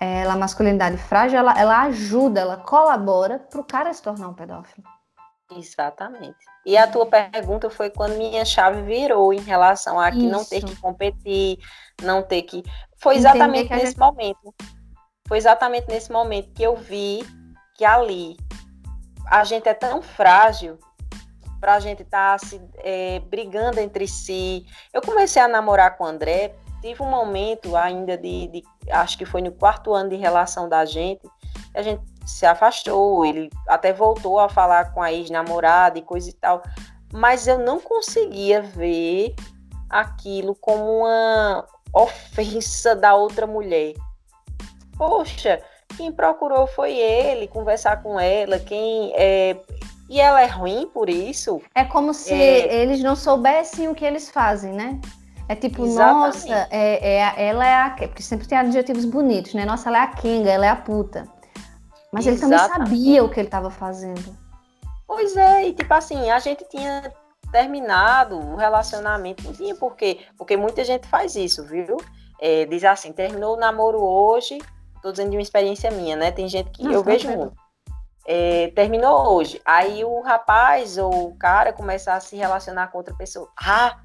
ela, 0.00 0.32
a 0.32 0.36
masculinidade 0.36 0.96
frágil, 0.96 1.38
ela, 1.38 1.56
ela 1.56 1.82
ajuda, 1.82 2.40
ela 2.40 2.56
colabora 2.56 3.38
para 3.38 3.60
o 3.60 3.64
cara 3.64 3.94
se 3.94 4.02
tornar 4.02 4.26
um 4.26 4.34
pedófilo. 4.34 4.93
Exatamente. 5.56 6.36
E 6.64 6.76
a 6.76 6.86
tua 6.86 7.06
pergunta 7.06 7.68
foi 7.68 7.90
quando 7.90 8.16
minha 8.16 8.44
chave 8.44 8.82
virou 8.82 9.32
em 9.32 9.40
relação 9.40 10.00
a 10.00 10.10
que 10.10 10.18
Isso. 10.18 10.28
não 10.28 10.44
ter 10.44 10.64
que 10.64 10.76
competir, 10.76 11.58
não 12.02 12.22
ter 12.22 12.42
que. 12.42 12.62
Foi 12.96 13.16
exatamente 13.16 13.68
que 13.68 13.74
nesse 13.74 13.86
gente... 13.88 13.98
momento. 13.98 14.54
Foi 15.28 15.38
exatamente 15.38 15.88
nesse 15.88 16.10
momento 16.10 16.52
que 16.52 16.62
eu 16.62 16.76
vi 16.76 17.24
que 17.76 17.84
ali 17.84 18.36
a 19.26 19.44
gente 19.44 19.68
é 19.68 19.74
tão 19.74 20.02
frágil 20.02 20.78
para 21.60 21.74
a 21.74 21.80
gente 21.80 22.02
estar 22.02 22.38
tá 22.38 22.46
se 22.46 22.60
é, 22.76 23.20
brigando 23.20 23.80
entre 23.80 24.06
si. 24.06 24.66
Eu 24.92 25.00
comecei 25.00 25.40
a 25.40 25.48
namorar 25.48 25.96
com 25.96 26.04
o 26.04 26.06
André, 26.06 26.54
tive 26.82 27.02
um 27.02 27.08
momento 27.08 27.74
ainda 27.74 28.18
de, 28.18 28.48
de, 28.48 28.62
acho 28.90 29.16
que 29.16 29.24
foi 29.24 29.40
no 29.40 29.50
quarto 29.50 29.94
ano 29.94 30.10
de 30.10 30.16
relação 30.16 30.68
da 30.68 30.84
gente, 30.84 31.22
a 31.74 31.80
gente 31.80 32.02
se 32.24 32.46
afastou, 32.46 33.24
ele 33.24 33.50
até 33.68 33.92
voltou 33.92 34.38
a 34.38 34.48
falar 34.48 34.92
com 34.92 35.02
a 35.02 35.12
ex-namorada 35.12 35.98
e 35.98 36.02
coisa 36.02 36.28
e 36.28 36.32
tal, 36.32 36.62
mas 37.12 37.46
eu 37.46 37.58
não 37.58 37.80
conseguia 37.80 38.62
ver 38.62 39.34
aquilo 39.88 40.54
como 40.54 41.00
uma 41.00 41.66
ofensa 41.92 42.94
da 42.94 43.14
outra 43.14 43.46
mulher. 43.46 43.94
Poxa, 44.96 45.60
quem 45.96 46.12
procurou 46.12 46.66
foi 46.66 46.92
ele, 46.96 47.48
conversar 47.48 48.02
com 48.02 48.18
ela, 48.18 48.58
quem 48.58 49.12
é, 49.14 49.56
e 50.08 50.20
ela 50.20 50.42
é 50.42 50.46
ruim 50.46 50.88
por 50.92 51.08
isso. 51.08 51.60
É 51.74 51.84
como 51.84 52.12
se 52.12 52.32
é... 52.32 52.82
eles 52.82 53.02
não 53.02 53.16
soubessem 53.16 53.88
o 53.88 53.94
que 53.94 54.04
eles 54.04 54.30
fazem, 54.30 54.72
né? 54.72 55.00
É 55.48 55.54
tipo, 55.54 55.84
Exatamente. 55.84 56.48
nossa, 56.48 56.68
é, 56.70 57.18
é, 57.18 57.48
ela 57.48 57.66
é 57.66 57.74
a. 57.74 57.90
Porque 57.90 58.22
sempre 58.22 58.46
tem 58.46 58.56
adjetivos 58.56 59.04
bonitos, 59.04 59.52
né? 59.54 59.64
Nossa, 59.64 59.90
ela 59.90 59.98
é 59.98 60.00
a 60.02 60.06
Kinga, 60.06 60.50
ela 60.50 60.66
é 60.66 60.70
a 60.70 60.76
puta. 60.76 61.28
Mas 62.14 62.26
ele 62.26 62.38
também 62.38 62.58
sabia 62.58 63.24
o 63.24 63.28
que 63.28 63.40
ele 63.40 63.48
estava 63.48 63.70
fazendo. 63.70 64.36
Pois 65.06 65.36
é, 65.36 65.68
e 65.68 65.74
tipo 65.74 65.92
assim, 65.92 66.30
a 66.30 66.38
gente 66.38 66.64
tinha 66.68 67.12
terminado 67.52 68.38
o 68.38 68.56
relacionamento, 68.56 69.44
não 69.44 69.52
tinha 69.52 69.74
por 69.74 69.94
quê, 69.94 70.20
porque 70.36 70.56
muita 70.56 70.82
gente 70.84 71.06
faz 71.06 71.36
isso, 71.36 71.64
viu? 71.64 71.96
É, 72.40 72.64
diz 72.64 72.82
assim, 72.84 73.12
terminou 73.12 73.54
o 73.54 73.60
namoro 73.60 74.02
hoje, 74.02 74.58
tô 75.02 75.12
dizendo 75.12 75.30
de 75.30 75.36
uma 75.36 75.42
experiência 75.42 75.90
minha, 75.90 76.16
né? 76.16 76.32
Tem 76.32 76.48
gente 76.48 76.70
que 76.70 76.82
Nossa, 76.82 76.96
eu 76.96 77.04
tá 77.04 77.10
vejo 77.10 77.28
muito. 77.28 77.52
É, 78.26 78.72
terminou 78.74 79.34
hoje, 79.34 79.60
aí 79.64 80.02
o 80.02 80.20
rapaz 80.22 80.96
ou 80.96 81.28
o 81.28 81.36
cara 81.36 81.72
começa 81.72 82.14
a 82.14 82.20
se 82.20 82.36
relacionar 82.36 82.88
com 82.88 82.98
outra 82.98 83.14
pessoa. 83.14 83.48
Ah, 83.60 83.98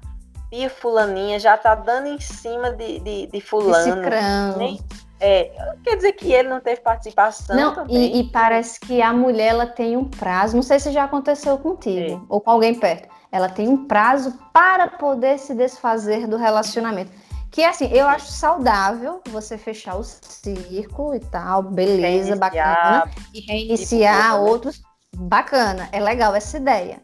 e 0.52 0.68
fulaninha 0.68 1.38
já 1.38 1.56
tá 1.56 1.74
dando 1.74 2.08
em 2.08 2.20
cima 2.20 2.70
de, 2.72 3.00
de, 3.00 3.26
de 3.28 3.40
fulano. 3.40 4.02
Nem, 4.58 4.78
é, 5.20 5.52
quer 5.84 5.96
dizer 5.96 6.12
que 6.12 6.32
ele 6.32 6.48
não 6.48 6.60
teve 6.60 6.80
participação 6.80 7.54
não, 7.54 7.74
também. 7.74 7.96
E, 7.96 8.20
e, 8.20 8.24
parece 8.30 8.80
que 8.80 9.02
a 9.02 9.12
mulher 9.12 9.48
ela 9.48 9.66
tem 9.66 9.96
um 9.96 10.04
prazo, 10.04 10.56
não 10.56 10.62
sei 10.62 10.80
se 10.80 10.90
já 10.90 11.04
aconteceu 11.04 11.58
contigo 11.58 12.14
é. 12.14 12.20
ou 12.28 12.40
com 12.40 12.50
alguém 12.50 12.74
perto. 12.74 13.08
Ela 13.30 13.48
tem 13.48 13.68
um 13.68 13.86
prazo 13.86 14.36
para 14.52 14.88
poder 14.88 15.38
se 15.38 15.54
desfazer 15.54 16.26
do 16.26 16.36
relacionamento. 16.36 17.12
Que 17.50 17.64
assim, 17.64 17.88
eu 17.92 18.06
acho 18.06 18.26
saudável 18.26 19.20
você 19.28 19.58
fechar 19.58 19.96
o 19.96 20.04
círculo 20.04 21.14
e 21.14 21.20
tal, 21.20 21.62
beleza, 21.62 22.36
bacana. 22.36 23.10
E 23.34 23.40
reiniciar 23.40 24.32
tipo, 24.32 24.44
outros, 24.44 24.82
bacana, 25.14 25.88
é 25.92 26.00
legal 26.00 26.34
essa 26.34 26.56
ideia. 26.56 27.00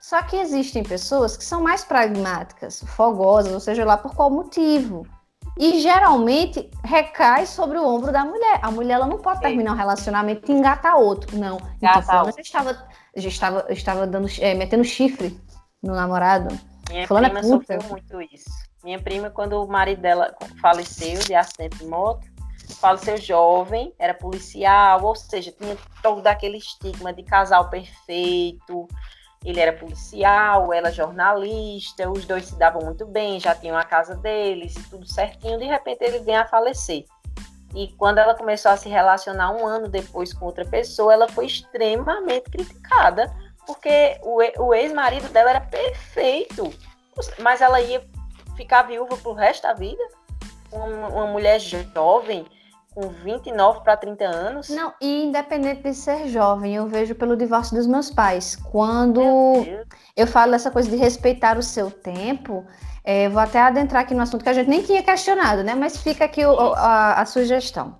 Só 0.00 0.22
que 0.22 0.36
existem 0.36 0.84
pessoas 0.84 1.36
que 1.36 1.44
são 1.44 1.60
mais 1.60 1.82
pragmáticas, 1.82 2.84
fogosas, 2.86 3.52
ou 3.52 3.58
seja 3.58 3.84
lá 3.84 3.96
por 3.96 4.14
qual 4.14 4.30
motivo. 4.30 5.06
E 5.58 5.80
geralmente 5.80 6.70
recai 6.84 7.46
sobre 7.46 7.78
o 7.78 7.86
ombro 7.86 8.12
da 8.12 8.24
mulher. 8.24 8.60
A 8.62 8.70
mulher 8.70 8.94
ela 8.94 9.06
não 9.06 9.18
pode 9.18 9.40
terminar 9.40 9.72
um 9.72 9.76
relacionamento 9.76 10.50
e 10.50 10.54
engatar 10.54 10.96
outro. 10.96 11.36
Não. 11.38 11.58
Então, 11.76 12.02
fulano 12.02 12.32
já 12.32 12.42
estava, 12.42 12.88
já 13.16 13.28
estava, 13.28 13.66
estava 13.70 14.06
dando, 14.06 14.28
é, 14.40 14.54
metendo 14.54 14.84
chifre 14.84 15.40
no 15.82 15.94
namorado. 15.94 16.54
Minha 16.90 17.06
prima 17.06 17.38
é 17.38 17.42
sofreu 17.42 17.82
muito 17.88 18.20
isso. 18.20 18.50
Minha 18.84 19.00
prima, 19.00 19.30
quando 19.30 19.54
o 19.54 19.66
marido 19.66 20.02
dela 20.02 20.34
faleceu 20.60 21.18
de 21.20 21.34
acidente 21.34 21.78
de 21.78 21.86
moto, 21.86 22.26
faleceu 22.78 23.16
jovem, 23.16 23.92
era 23.98 24.14
policial, 24.14 25.02
ou 25.04 25.14
seja, 25.16 25.52
tinha 25.52 25.76
todo 26.02 26.26
aquele 26.26 26.58
estigma 26.58 27.12
de 27.12 27.22
casal 27.22 27.68
perfeito, 27.68 28.86
ele 29.44 29.60
era 29.60 29.72
policial, 29.72 30.72
ela 30.72 30.90
jornalista, 30.90 32.10
os 32.10 32.24
dois 32.24 32.46
se 32.46 32.58
davam 32.58 32.82
muito 32.82 33.06
bem, 33.06 33.38
já 33.38 33.54
tinham 33.54 33.76
a 33.76 33.84
casa 33.84 34.16
deles, 34.16 34.74
tudo 34.90 35.06
certinho. 35.06 35.58
De 35.58 35.64
repente 35.64 36.02
ele 36.02 36.20
vem 36.20 36.36
a 36.36 36.46
falecer. 36.46 37.04
E 37.74 37.88
quando 37.98 38.18
ela 38.18 38.34
começou 38.34 38.70
a 38.70 38.76
se 38.76 38.88
relacionar 38.88 39.50
um 39.50 39.66
ano 39.66 39.88
depois 39.88 40.32
com 40.32 40.46
outra 40.46 40.64
pessoa, 40.64 41.12
ela 41.12 41.28
foi 41.28 41.46
extremamente 41.46 42.50
criticada, 42.50 43.30
porque 43.66 44.18
o, 44.22 44.72
ex-marido 44.72 45.28
dela 45.28 45.50
era 45.50 45.60
perfeito, 45.60 46.72
mas 47.38 47.60
ela 47.60 47.80
ia 47.80 48.02
ficar 48.56 48.82
viúva 48.82 49.16
pro 49.18 49.32
resto 49.32 49.64
da 49.64 49.74
vida. 49.74 50.02
Uma, 50.72 51.08
uma 51.08 51.26
mulher 51.26 51.60
jovem, 51.60 52.46
com 52.96 53.08
29 53.22 53.82
para 53.82 53.94
30 53.94 54.24
anos. 54.24 54.68
Não, 54.70 54.94
e 55.02 55.26
independente 55.26 55.82
de 55.82 55.92
ser 55.92 56.28
jovem, 56.28 56.74
eu 56.74 56.86
vejo 56.86 57.14
pelo 57.14 57.36
divórcio 57.36 57.76
dos 57.76 57.86
meus 57.86 58.10
pais. 58.10 58.56
Quando 58.56 59.20
eu 60.16 60.26
falo 60.26 60.54
essa 60.54 60.70
coisa 60.70 60.88
de 60.88 60.96
respeitar 60.96 61.58
o 61.58 61.62
seu 61.62 61.90
tempo, 61.90 62.64
é, 63.04 63.28
vou 63.28 63.40
até 63.40 63.60
adentrar 63.60 64.02
aqui 64.02 64.14
no 64.14 64.22
assunto 64.22 64.42
que 64.42 64.48
a 64.48 64.54
gente 64.54 64.70
nem 64.70 64.82
tinha 64.82 65.02
questionado, 65.02 65.62
né? 65.62 65.74
Mas 65.74 65.98
fica 65.98 66.24
aqui 66.24 66.42
o, 66.46 66.58
a, 66.58 67.20
a, 67.20 67.26
sugestão. 67.26 67.98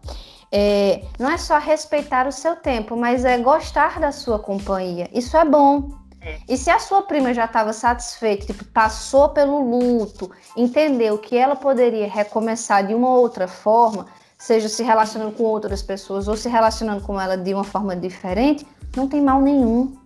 É, 0.51 1.03
não 1.19 1.31
é 1.31 1.37
só 1.37 1.59
respeitar 1.59 2.27
o 2.27 2.33
seu 2.33 2.57
tempo, 2.57 2.97
mas 2.97 3.27
é 3.27 3.37
gostar 3.37 4.01
da 4.01 4.11
sua 4.11 4.39
companhia. 4.39 5.11
Isso 5.13 5.37
é 5.37 5.45
bom. 5.45 5.91
É. 6.23 6.39
E 6.49 6.57
se 6.57 6.71
a 6.71 6.79
sua 6.79 7.03
prima 7.03 7.35
já 7.35 7.45
estava 7.45 7.75
satisfeita, 7.75 8.47
tipo, 8.47 8.65
passou 8.65 9.29
pelo 9.29 9.61
luto, 9.61 10.31
entendeu 10.57 11.19
que 11.19 11.37
ela 11.37 11.55
poderia 11.55 12.09
recomeçar 12.09 12.87
de 12.87 12.95
uma 12.95 13.11
outra 13.11 13.47
forma, 13.47 14.07
seja 14.47 14.69
se 14.69 14.81
relacionando 14.85 15.33
com 15.33 15.43
outras 15.43 15.83
pessoas 15.83 16.29
ou 16.29 16.37
se 16.37 16.49
relacionando 16.49 17.03
com 17.03 17.21
ela 17.21 17.37
de 17.37 17.53
uma 17.53 17.65
forma 17.65 17.97
diferente, 17.97 18.65
não 18.97 19.09
tem 19.09 19.21
mal 19.21 19.41
nenhum. 19.41 19.97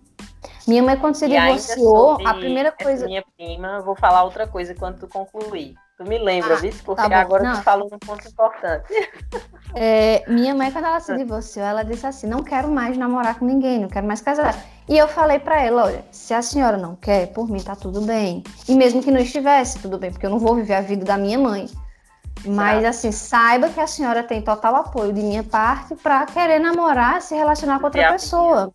Minha 0.67 0.81
mãe, 0.81 0.97
quando 0.97 1.13
se 1.13 1.27
divorciou, 1.27 2.17
a 2.25 2.33
primeira 2.33 2.71
coisa. 2.71 3.05
Minha 3.05 3.23
prima, 3.37 3.81
vou 3.81 3.95
falar 3.95 4.23
outra 4.23 4.47
coisa 4.47 4.73
quando 4.73 4.97
tu 4.97 5.07
concluir. 5.07 5.75
Tu 5.95 6.03
me 6.05 6.17
lembra, 6.17 6.55
ah, 6.55 6.57
viu? 6.57 6.73
Porque 6.83 7.07
tá 7.07 7.19
agora 7.19 7.43
não. 7.43 7.53
tu 7.53 7.61
falou 7.61 7.87
um 7.91 7.99
ponto 7.99 8.27
importante. 8.27 8.91
É, 9.73 10.23
minha 10.27 10.53
mãe, 10.53 10.71
quando 10.71 10.85
ela 10.85 10.99
se 10.99 11.15
divorciou, 11.15 11.65
ela 11.65 11.83
disse 11.83 12.05
assim: 12.05 12.27
não 12.27 12.43
quero 12.43 12.69
mais 12.69 12.97
namorar 12.97 13.37
com 13.37 13.45
ninguém, 13.45 13.79
não 13.79 13.87
quero 13.87 14.05
mais 14.05 14.21
casar. 14.21 14.53
E 14.89 14.97
eu 14.97 15.07
falei 15.07 15.39
para 15.39 15.61
ela: 15.61 15.85
olha, 15.85 16.03
se 16.11 16.33
a 16.33 16.41
senhora 16.41 16.77
não 16.77 16.95
quer, 16.95 17.27
por 17.27 17.47
mim 17.47 17.61
tá 17.61 17.75
tudo 17.75 18.01
bem. 18.01 18.43
E 18.67 18.75
mesmo 18.75 19.03
que 19.03 19.11
não 19.11 19.21
estivesse, 19.21 19.79
tudo 19.79 19.97
bem, 19.97 20.11
porque 20.11 20.25
eu 20.25 20.31
não 20.31 20.39
vou 20.39 20.55
viver 20.55 20.73
a 20.73 20.81
vida 20.81 21.05
da 21.05 21.15
minha 21.15 21.37
mãe. 21.37 21.69
Mas 22.45 22.83
assim, 22.83 23.11
saiba 23.11 23.69
que 23.69 23.79
a 23.79 23.87
senhora 23.87 24.23
tem 24.23 24.41
total 24.41 24.75
apoio 24.75 25.13
de 25.13 25.21
minha 25.21 25.43
parte 25.43 25.95
para 25.95 26.25
querer 26.25 26.59
namorar, 26.59 27.21
se 27.21 27.35
relacionar 27.35 27.79
com 27.79 27.85
outra 27.85 28.11
pessoa. 28.13 28.73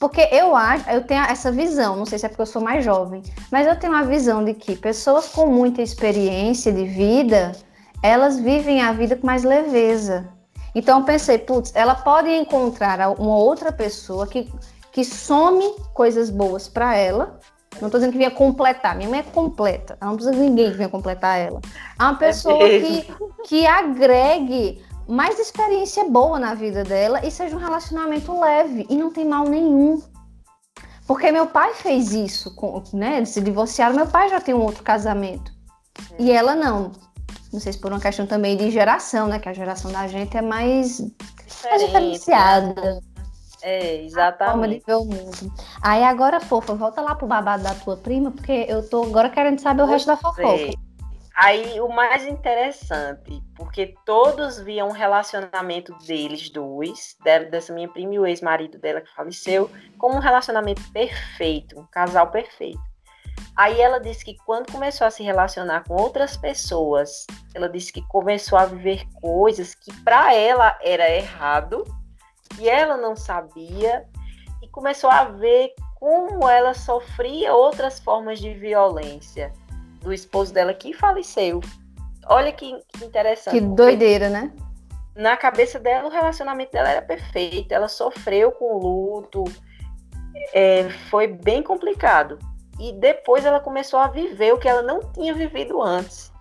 Porque 0.00 0.28
eu 0.30 0.54
acho, 0.54 0.88
eu 0.90 1.02
tenho 1.04 1.22
essa 1.22 1.50
visão, 1.50 1.96
não 1.96 2.06
sei 2.06 2.18
se 2.18 2.26
é 2.26 2.28
porque 2.28 2.42
eu 2.42 2.46
sou 2.46 2.62
mais 2.62 2.84
jovem, 2.84 3.22
mas 3.50 3.66
eu 3.66 3.76
tenho 3.76 3.94
a 3.94 4.02
visão 4.02 4.44
de 4.44 4.54
que 4.54 4.76
pessoas 4.76 5.28
com 5.28 5.46
muita 5.46 5.82
experiência 5.82 6.72
de 6.72 6.84
vida, 6.84 7.52
elas 8.00 8.38
vivem 8.38 8.80
a 8.80 8.92
vida 8.92 9.16
com 9.16 9.26
mais 9.26 9.42
leveza. 9.42 10.28
Então 10.72 11.00
eu 11.00 11.04
pensei, 11.04 11.38
putz, 11.38 11.72
ela 11.74 11.96
pode 11.96 12.30
encontrar 12.30 13.10
uma 13.20 13.36
outra 13.36 13.72
pessoa 13.72 14.26
que, 14.26 14.52
que 14.92 15.04
some 15.04 15.64
coisas 15.92 16.30
boas 16.30 16.68
para 16.68 16.96
ela 16.96 17.40
não 17.80 17.88
estou 17.88 18.00
dizendo 18.00 18.12
que 18.12 18.18
vinha 18.18 18.30
completar. 18.30 18.96
Minha 18.96 19.08
mãe 19.08 19.20
é 19.20 19.22
completa. 19.22 19.96
Ela 20.00 20.10
não 20.10 20.16
precisa 20.16 20.36
de 20.36 20.42
ninguém 20.42 20.70
que 20.70 20.76
venha 20.76 20.88
completar 20.88 21.38
ela. 21.38 21.60
É 21.98 22.02
uma 22.02 22.16
pessoa 22.16 22.62
é 22.62 22.80
que, 22.80 23.14
que 23.46 23.66
agregue 23.66 24.82
mais 25.06 25.38
experiência 25.38 26.04
boa 26.04 26.38
na 26.38 26.54
vida 26.54 26.84
dela 26.84 27.24
e 27.24 27.30
seja 27.30 27.56
um 27.56 27.58
relacionamento 27.58 28.38
leve. 28.38 28.86
E 28.90 28.96
não 28.96 29.10
tem 29.10 29.24
mal 29.24 29.48
nenhum. 29.48 30.02
Porque 31.06 31.32
meu 31.32 31.46
pai 31.46 31.72
fez 31.72 32.12
isso, 32.12 32.54
com, 32.54 32.82
né? 32.92 33.16
Eles 33.16 33.30
se 33.30 33.40
divorciaram, 33.40 33.96
meu 33.96 34.06
pai 34.06 34.28
já 34.28 34.40
tem 34.40 34.54
um 34.54 34.62
outro 34.62 34.82
casamento. 34.82 35.50
E 36.18 36.30
ela 36.30 36.54
não. 36.54 36.92
Não 37.50 37.58
sei 37.58 37.72
se 37.72 37.78
por 37.78 37.90
uma 37.90 38.00
questão 38.00 38.26
também 38.26 38.56
de 38.56 38.70
geração, 38.70 39.26
né? 39.26 39.38
Que 39.38 39.48
a 39.48 39.54
geração 39.54 39.90
da 39.90 40.06
gente 40.06 40.36
é 40.36 40.42
mais, 40.42 41.00
mais 41.64 41.82
diferenciada. 41.82 43.00
É, 43.68 44.02
exatamente. 44.02 44.42
A 44.42 44.50
forma 44.50 44.68
de 44.68 44.82
ver 44.86 44.94
o 44.94 45.04
mundo. 45.04 45.52
Aí 45.82 46.02
agora, 46.02 46.40
fofa, 46.40 46.74
volta 46.74 47.02
lá 47.02 47.14
pro 47.14 47.26
babado 47.26 47.62
da 47.62 47.74
tua 47.74 47.98
prima, 47.98 48.30
porque 48.30 48.64
eu 48.66 48.88
tô 48.88 49.02
agora 49.02 49.28
querendo 49.28 49.60
saber 49.60 49.82
o 49.82 49.86
resto 49.86 50.06
da 50.06 50.16
fofoca. 50.16 50.72
Aí 51.36 51.78
o 51.78 51.88
mais 51.88 52.26
interessante, 52.26 53.42
porque 53.54 53.94
todos 54.06 54.58
viam 54.58 54.88
um 54.88 54.92
relacionamento 54.92 55.94
deles 55.98 56.48
dois, 56.48 57.14
dessa 57.50 57.72
minha 57.72 57.88
prima 57.88 58.14
e 58.14 58.18
o 58.18 58.26
ex-marido 58.26 58.78
dela 58.78 59.02
que 59.02 59.14
faleceu, 59.14 59.70
como 59.98 60.16
um 60.16 60.20
relacionamento 60.20 60.82
perfeito, 60.90 61.78
um 61.78 61.86
casal 61.86 62.28
perfeito. 62.30 62.80
Aí 63.54 63.80
ela 63.80 64.00
disse 64.00 64.24
que 64.24 64.34
quando 64.46 64.72
começou 64.72 65.06
a 65.06 65.10
se 65.10 65.22
relacionar 65.22 65.84
com 65.84 65.94
outras 65.94 66.36
pessoas, 66.36 67.26
ela 67.54 67.68
disse 67.68 67.92
que 67.92 68.02
começou 68.08 68.58
a 68.58 68.64
viver 68.64 69.04
coisas 69.20 69.74
que 69.74 69.94
para 70.02 70.34
ela 70.34 70.76
era 70.82 71.08
errado 71.08 71.84
e 72.58 72.68
ela 72.68 72.96
não 72.96 73.14
sabia 73.16 74.04
e 74.62 74.68
começou 74.68 75.10
a 75.10 75.24
ver 75.24 75.72
como 75.96 76.48
ela 76.48 76.74
sofria 76.74 77.54
outras 77.54 77.98
formas 77.98 78.38
de 78.38 78.54
violência 78.54 79.52
do 80.00 80.12
esposo 80.12 80.52
dela 80.52 80.72
que 80.72 80.92
faleceu. 80.92 81.60
Olha 82.26 82.52
que, 82.52 82.78
que 82.92 83.04
interessante. 83.04 83.54
Que 83.54 83.60
doideira, 83.60 84.28
né? 84.28 84.52
Na 85.16 85.36
cabeça 85.36 85.78
dela, 85.80 86.06
o 86.06 86.10
relacionamento 86.10 86.72
dela 86.72 86.90
era 86.90 87.02
perfeito. 87.02 87.72
Ela 87.72 87.88
sofreu 87.88 88.52
com 88.52 88.78
luto. 88.78 89.44
É, 90.52 90.88
foi 91.10 91.26
bem 91.26 91.62
complicado. 91.62 92.38
E 92.78 92.92
depois 92.92 93.44
ela 93.44 93.58
começou 93.58 93.98
a 93.98 94.06
viver 94.06 94.52
o 94.52 94.58
que 94.58 94.68
ela 94.68 94.82
não 94.82 95.00
tinha 95.12 95.34
vivido 95.34 95.82
antes. 95.82 96.32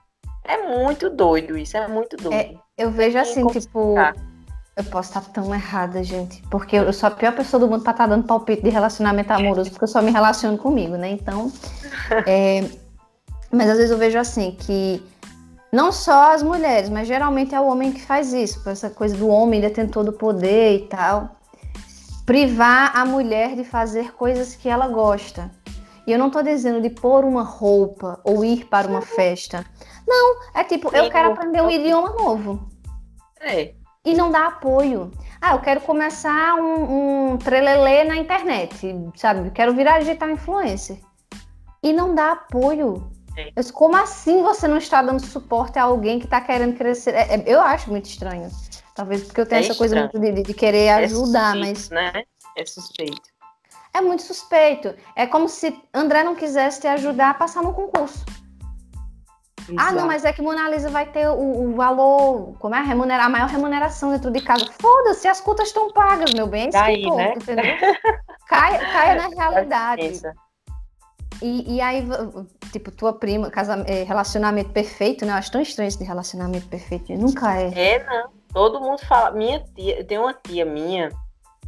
É 0.43 0.67
muito 0.67 1.09
doido 1.09 1.57
isso, 1.57 1.75
é 1.75 1.87
muito 1.87 2.15
doido. 2.15 2.33
É, 2.33 2.53
eu 2.77 2.91
vejo 2.91 3.17
assim, 3.17 3.45
tipo, 3.47 3.95
eu 4.77 4.83
posso 4.83 5.09
estar 5.09 5.21
tão 5.31 5.53
errada, 5.53 6.03
gente. 6.03 6.43
Porque 6.51 6.75
eu 6.75 6.93
sou 6.93 7.07
a 7.07 7.11
pior 7.11 7.33
pessoa 7.35 7.59
do 7.59 7.67
mundo 7.67 7.81
para 7.81 7.91
estar 7.91 8.05
dando 8.05 8.25
palpite 8.25 8.61
de 8.61 8.69
relacionamento 8.69 9.33
amoroso, 9.33 9.71
porque 9.71 9.85
eu 9.85 9.87
só 9.87 10.03
me 10.03 10.11
relaciono 10.11 10.57
comigo, 10.57 10.95
né? 10.95 11.09
Então. 11.09 11.51
É... 12.25 12.63
Mas 13.51 13.69
às 13.69 13.77
vezes 13.77 13.91
eu 13.91 13.97
vejo 13.97 14.17
assim 14.17 14.51
que 14.51 15.01
não 15.71 15.91
só 15.91 16.33
as 16.33 16.43
mulheres, 16.43 16.89
mas 16.89 17.07
geralmente 17.07 17.55
é 17.55 17.59
o 17.59 17.65
homem 17.65 17.91
que 17.91 18.01
faz 18.01 18.33
isso, 18.33 18.61
por 18.61 18.71
essa 18.71 18.89
coisa 18.89 19.15
do 19.15 19.27
homem 19.27 19.59
detentor 19.59 20.03
do 20.03 20.13
poder 20.13 20.75
e 20.75 20.87
tal. 20.87 21.35
Privar 22.25 22.95
a 22.95 23.03
mulher 23.03 23.55
de 23.55 23.63
fazer 23.63 24.13
coisas 24.13 24.55
que 24.55 24.69
ela 24.69 24.87
gosta. 24.87 25.49
E 26.05 26.11
eu 26.11 26.19
não 26.19 26.29
tô 26.29 26.41
dizendo 26.41 26.81
de 26.81 26.89
pôr 26.89 27.25
uma 27.25 27.43
roupa 27.43 28.19
ou 28.23 28.45
ir 28.45 28.65
para 28.65 28.87
uma 28.87 29.01
festa. 29.01 29.65
Não, 30.07 30.37
é 30.53 30.63
tipo, 30.63 30.95
eu 30.95 31.09
quero 31.09 31.33
aprender 31.33 31.61
um 31.61 31.71
idioma 31.71 32.09
novo. 32.09 32.69
É 33.39 33.73
e 34.07 34.15
não 34.15 34.31
dá 34.31 34.47
apoio. 34.47 35.11
Ah, 35.41 35.53
eu 35.53 35.59
quero 35.59 35.81
começar 35.81 36.55
um, 36.55 37.33
um 37.33 37.37
trelelê 37.37 38.05
na 38.05 38.15
internet, 38.15 38.95
sabe? 39.17 39.51
Quero 39.51 39.73
virar 39.73 39.99
digital 39.99 40.29
influencer. 40.29 40.97
E 41.83 41.91
não 41.91 42.15
dá 42.15 42.31
apoio. 42.31 43.11
Eu, 43.53 43.73
como 43.73 43.97
assim 43.97 44.41
você 44.41 44.65
não 44.65 44.77
está 44.77 45.01
dando 45.01 45.19
suporte 45.19 45.77
a 45.77 45.83
alguém 45.83 46.19
que 46.19 46.25
está 46.25 46.39
querendo 46.39 46.77
crescer? 46.77 47.13
É, 47.13 47.35
é, 47.35 47.43
eu 47.45 47.61
acho 47.61 47.89
muito 47.89 48.05
estranho. 48.05 48.49
Talvez 48.95 49.23
porque 49.23 49.41
eu 49.41 49.45
tenho 49.45 49.59
é 49.59 49.63
essa 49.63 49.73
estranho. 49.73 50.09
coisa 50.09 50.33
de, 50.33 50.41
de 50.41 50.53
querer 50.53 50.85
é 50.85 50.93
ajudar, 51.03 51.53
suspeito, 51.53 51.79
mas. 51.79 51.89
Né? 51.89 52.23
É 52.55 52.65
suspeito. 52.65 53.29
É 53.93 54.01
muito 54.01 54.23
suspeito. 54.23 54.95
É 55.15 55.27
como 55.27 55.49
se 55.49 55.77
André 55.93 56.23
não 56.23 56.33
quisesse 56.33 56.79
te 56.81 56.87
ajudar 56.87 57.31
a 57.31 57.33
passar 57.33 57.61
no 57.61 57.73
concurso. 57.73 58.23
Exato. 59.69 59.89
Ah, 59.89 59.91
não, 59.91 60.07
mas 60.07 60.23
é 60.23 60.31
que 60.31 60.41
Mona 60.41 60.69
Lisa 60.69 60.89
vai 60.89 61.05
ter 61.05 61.27
o, 61.27 61.71
o 61.71 61.75
valor, 61.75 62.55
como 62.59 62.75
é? 62.75 62.81
Remunerar, 62.81 63.25
a 63.25 63.29
maior 63.29 63.49
remuneração 63.49 64.11
dentro 64.11 64.31
de 64.31 64.41
casa. 64.41 64.65
Foda-se, 64.79 65.27
as 65.27 65.41
contas 65.41 65.67
estão 65.67 65.91
pagas, 65.91 66.33
meu 66.33 66.47
bem. 66.47 66.69
Daí, 66.69 67.03
ponto, 67.03 67.17
né? 67.17 67.33
entendeu? 67.33 67.65
Caia, 68.47 68.79
caia 68.79 69.15
na 69.15 69.27
realidade. 69.27 70.21
E, 71.41 71.75
e, 71.75 71.81
aí, 71.81 72.07
tipo, 72.71 72.89
tua 72.91 73.13
prima, 73.13 73.51
casa, 73.51 73.83
é, 73.85 74.03
relacionamento 74.03 74.71
perfeito, 74.71 75.25
né? 75.25 75.33
Eu 75.33 75.37
acho 75.37 75.51
tão 75.51 75.61
estranho 75.61 75.89
esse 75.89 75.99
de 75.99 76.05
relacionamento 76.05 76.67
perfeito. 76.67 77.11
Nunca 77.13 77.59
é. 77.59 77.71
É, 77.75 78.03
não. 78.05 78.29
Todo 78.53 78.79
mundo 78.79 78.99
fala. 79.05 79.31
Minha 79.31 79.59
tia, 79.75 80.03
tem 80.05 80.17
uma 80.17 80.33
tia 80.33 80.65
minha 80.65 81.11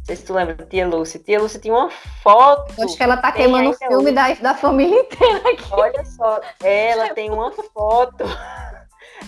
sei 0.04 0.16
se 0.16 0.24
tu 0.24 0.32
lembra, 0.32 0.54
Tia 0.66 0.86
Lúcia. 0.86 1.20
Tia 1.20 1.40
Lúcia 1.40 1.60
tinha 1.60 1.74
uma 1.74 1.90
foto. 2.22 2.82
Acho 2.82 2.96
que 2.96 3.02
ela 3.02 3.16
tá 3.16 3.32
queimando 3.32 3.70
o 3.70 3.74
filme 3.74 4.12
da, 4.12 4.32
da 4.34 4.54
família 4.54 5.00
inteira 5.00 5.38
aqui. 5.50 5.64
Olha 5.70 6.04
só, 6.04 6.40
ela 6.62 7.10
tem 7.14 7.30
uma 7.30 7.52
foto. 7.52 8.24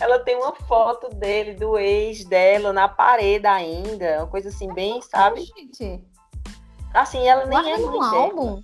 Ela 0.01 0.19
tem 0.21 0.37
uma 0.37 0.55
foto 0.55 1.15
dele, 1.15 1.55
do 1.55 1.79
ex 1.79 2.25
dela, 2.25 2.73
na 2.73 2.89
parede 2.89 3.47
ainda. 3.47 4.19
Uma 4.19 4.27
coisa 4.27 4.49
assim, 4.49 4.73
bem, 4.73 5.01
sabe? 5.03 5.43
Gente. 5.43 6.03
Assim, 6.95 7.27
ela 7.27 7.47
nem 7.47 7.59
Guarda 7.59 7.71
é 7.71 7.79
num 7.79 8.03
álbum. 8.03 8.63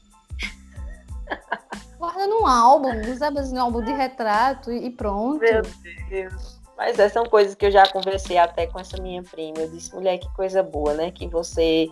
Guarda 1.98 2.26
num 2.26 2.46
álbum, 2.46 2.90
assim, 3.38 3.56
um 3.56 3.60
álbum 3.60 3.82
de 3.82 3.92
retrato 3.92 4.70
e 4.70 4.90
pronto. 4.90 5.40
Meu 5.40 5.62
Deus. 6.08 6.57
Mas 6.78 6.96
essas 6.96 7.12
são 7.12 7.26
coisas 7.26 7.56
que 7.56 7.66
eu 7.66 7.72
já 7.72 7.90
conversei 7.90 8.38
até 8.38 8.68
com 8.68 8.78
essa 8.78 9.02
minha 9.02 9.20
prima. 9.20 9.58
Eu 9.58 9.68
disse, 9.68 9.92
mulher, 9.92 10.16
que 10.18 10.32
coisa 10.32 10.62
boa, 10.62 10.94
né? 10.94 11.10
Que 11.10 11.26
você 11.26 11.88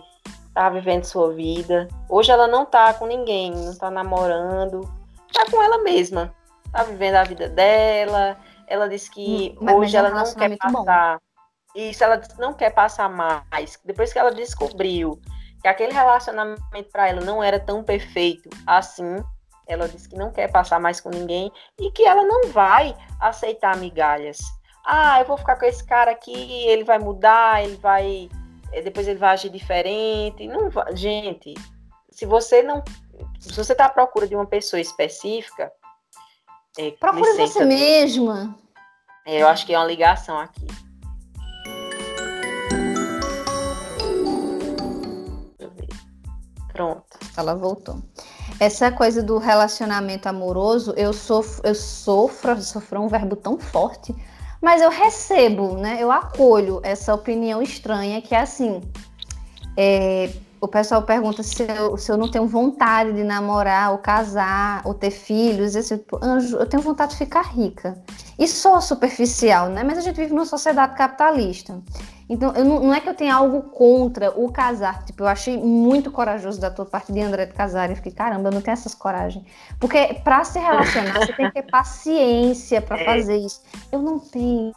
tá 0.53 0.69
vivendo 0.69 1.03
sua 1.03 1.33
vida. 1.33 1.89
Hoje 2.09 2.31
ela 2.31 2.47
não 2.47 2.65
tá 2.65 2.93
com 2.93 3.05
ninguém, 3.05 3.51
não 3.51 3.77
tá 3.77 3.91
namorando, 3.91 4.89
tá 5.33 5.45
com 5.51 5.61
ela 5.61 5.83
mesma. 5.83 6.33
Tá 6.71 6.83
vivendo 6.83 7.15
a 7.15 7.25
vida 7.25 7.49
dela. 7.49 8.37
Ela 8.65 8.87
disse 8.87 9.11
que 9.11 9.57
hum, 9.57 9.65
mas, 9.65 9.75
hoje 9.75 9.97
ela 9.97 10.09
não 10.09 10.33
quer 10.33 10.57
passar. 10.57 11.15
Bom. 11.15 11.21
Isso, 11.75 12.03
ela 12.05 12.21
não 12.39 12.53
quer 12.53 12.69
passar 12.69 13.09
mais. 13.09 13.77
Depois 13.83 14.13
que 14.13 14.19
ela 14.19 14.31
descobriu 14.31 15.19
que 15.61 15.67
aquele 15.67 15.91
relacionamento 15.91 16.89
para 16.93 17.09
ela 17.09 17.19
não 17.19 17.43
era 17.43 17.59
tão 17.59 17.83
perfeito 17.83 18.49
assim, 18.65 19.17
ela 19.67 19.89
disse 19.89 20.07
que 20.07 20.15
não 20.15 20.31
quer 20.31 20.49
passar 20.49 20.79
mais 20.79 21.01
com 21.01 21.09
ninguém 21.09 21.51
e 21.77 21.91
que 21.91 22.03
ela 22.05 22.23
não 22.23 22.47
vai 22.51 22.95
aceitar 23.19 23.75
migalhas 23.75 24.37
ah, 24.89 25.19
eu 25.19 25.25
vou 25.25 25.37
ficar 25.37 25.57
com 25.57 25.65
esse 25.65 25.83
cara 25.83 26.11
aqui, 26.11 26.65
ele 26.65 26.85
vai 26.85 26.97
mudar, 26.97 27.61
ele 27.61 27.75
vai. 27.75 28.29
Eh, 28.71 28.81
depois 28.81 29.05
ele 29.05 29.19
vai 29.19 29.31
agir 29.31 29.49
diferente. 29.49 30.47
Não 30.47 30.69
vai. 30.69 30.95
Gente, 30.95 31.53
se 32.09 32.25
você 32.25 32.63
não. 32.63 32.81
Se 33.37 33.51
você 33.51 33.73
está 33.73 33.85
à 33.85 33.89
procura 33.89 34.25
de 34.25 34.33
uma 34.33 34.45
pessoa 34.45 34.79
específica. 34.79 35.69
É, 36.77 36.91
Procure 36.91 37.33
você 37.33 37.65
mesma. 37.65 38.55
É, 39.25 39.41
eu 39.41 39.47
acho 39.49 39.65
que 39.65 39.73
é 39.73 39.77
uma 39.77 39.85
ligação 39.85 40.39
aqui. 40.39 40.65
Pronto. 46.71 47.03
Ela 47.35 47.55
voltou. 47.55 48.01
Essa 48.57 48.89
coisa 48.89 49.21
do 49.21 49.37
relacionamento 49.37 50.29
amoroso, 50.29 50.93
eu 50.95 51.11
sofro, 51.11 51.67
eu 51.67 51.75
sofro, 51.75 52.61
sofro 52.61 53.01
um 53.01 53.07
verbo 53.07 53.35
tão 53.35 53.59
forte 53.59 54.15
mas 54.61 54.81
eu 54.81 54.89
recebo, 54.89 55.77
né? 55.77 55.97
Eu 55.99 56.11
acolho 56.11 56.79
essa 56.83 57.13
opinião 57.13 57.61
estranha 57.61 58.21
que 58.21 58.33
é 58.33 58.41
assim. 58.41 58.81
É, 59.75 60.29
o 60.59 60.67
pessoal 60.67 61.03
pergunta 61.03 61.43
se 61.43 61.63
eu, 61.63 61.97
se 61.97 62.11
eu 62.11 62.17
não 62.17 62.29
tenho 62.29 62.47
vontade 62.47 63.13
de 63.13 63.23
namorar, 63.23 63.91
ou 63.91 63.99
casar, 63.99 64.81
ou 64.85 64.93
ter 64.93 65.11
filhos. 65.11 65.73
Tipo, 65.87 66.19
Anjo, 66.23 66.57
eu 66.57 66.65
tenho 66.65 66.81
vontade 66.81 67.11
de 67.11 67.17
ficar 67.17 67.43
rica. 67.43 68.01
Isso 68.39 68.57
sou 68.57 68.81
superficial, 68.81 69.69
né? 69.69 69.83
Mas 69.83 69.99
a 69.99 70.01
gente 70.01 70.15
vive 70.15 70.33
numa 70.33 70.45
sociedade 70.45 70.95
capitalista. 70.95 71.79
Então, 72.29 72.51
não, 72.51 72.81
não, 72.81 72.93
é 72.93 72.99
que 72.99 73.07
eu 73.07 73.13
tenha 73.13 73.33
algo 73.33 73.61
contra 73.61 74.31
o 74.31 74.51
casar. 74.51 75.05
Tipo, 75.05 75.23
eu 75.23 75.27
achei 75.27 75.57
muito 75.57 76.11
corajoso 76.11 76.59
da 76.59 76.69
tua 76.69 76.85
parte 76.85 77.11
de 77.11 77.21
André 77.21 77.45
de 77.45 77.53
casar. 77.53 77.89
Eu 77.89 77.95
fiquei, 77.95 78.11
caramba, 78.11 78.49
eu 78.49 78.53
não 78.53 78.61
tenho 78.61 78.73
essas 78.73 78.93
coragem. 78.93 79.45
Porque 79.79 80.15
para 80.25 80.43
se 80.43 80.59
relacionar, 80.59 81.19
você 81.19 81.33
tem 81.33 81.47
que 81.47 81.53
ter 81.53 81.71
paciência 81.71 82.81
para 82.81 82.99
é. 82.99 83.05
fazer 83.05 83.37
isso. 83.37 83.61
Eu 83.91 83.99
não 83.99 84.19
tenho. 84.19 84.73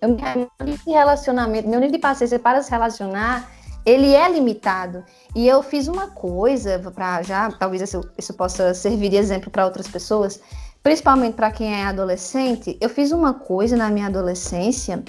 Eu, 0.00 0.08
meu 0.10 0.50
nível 0.62 0.84
de 0.86 0.92
relacionamento, 0.92 1.68
meu 1.68 1.80
nível 1.80 1.96
de 1.96 2.00
paciência 2.00 2.38
para 2.38 2.62
se 2.62 2.70
relacionar, 2.70 3.50
ele 3.84 4.14
é 4.14 4.30
limitado. 4.30 5.04
E 5.34 5.48
eu 5.48 5.64
fiz 5.64 5.88
uma 5.88 6.08
coisa 6.10 6.78
para 6.94 7.22
já, 7.22 7.50
talvez 7.50 7.82
isso, 7.82 8.08
isso 8.16 8.34
possa 8.34 8.72
servir 8.72 9.08
de 9.08 9.16
exemplo 9.16 9.50
para 9.50 9.64
outras 9.64 9.88
pessoas 9.88 10.40
principalmente 10.84 11.34
para 11.34 11.50
quem 11.50 11.74
é 11.74 11.86
adolescente, 11.86 12.76
eu 12.78 12.90
fiz 12.90 13.10
uma 13.10 13.32
coisa 13.32 13.74
na 13.74 13.88
minha 13.88 14.06
adolescência 14.06 15.02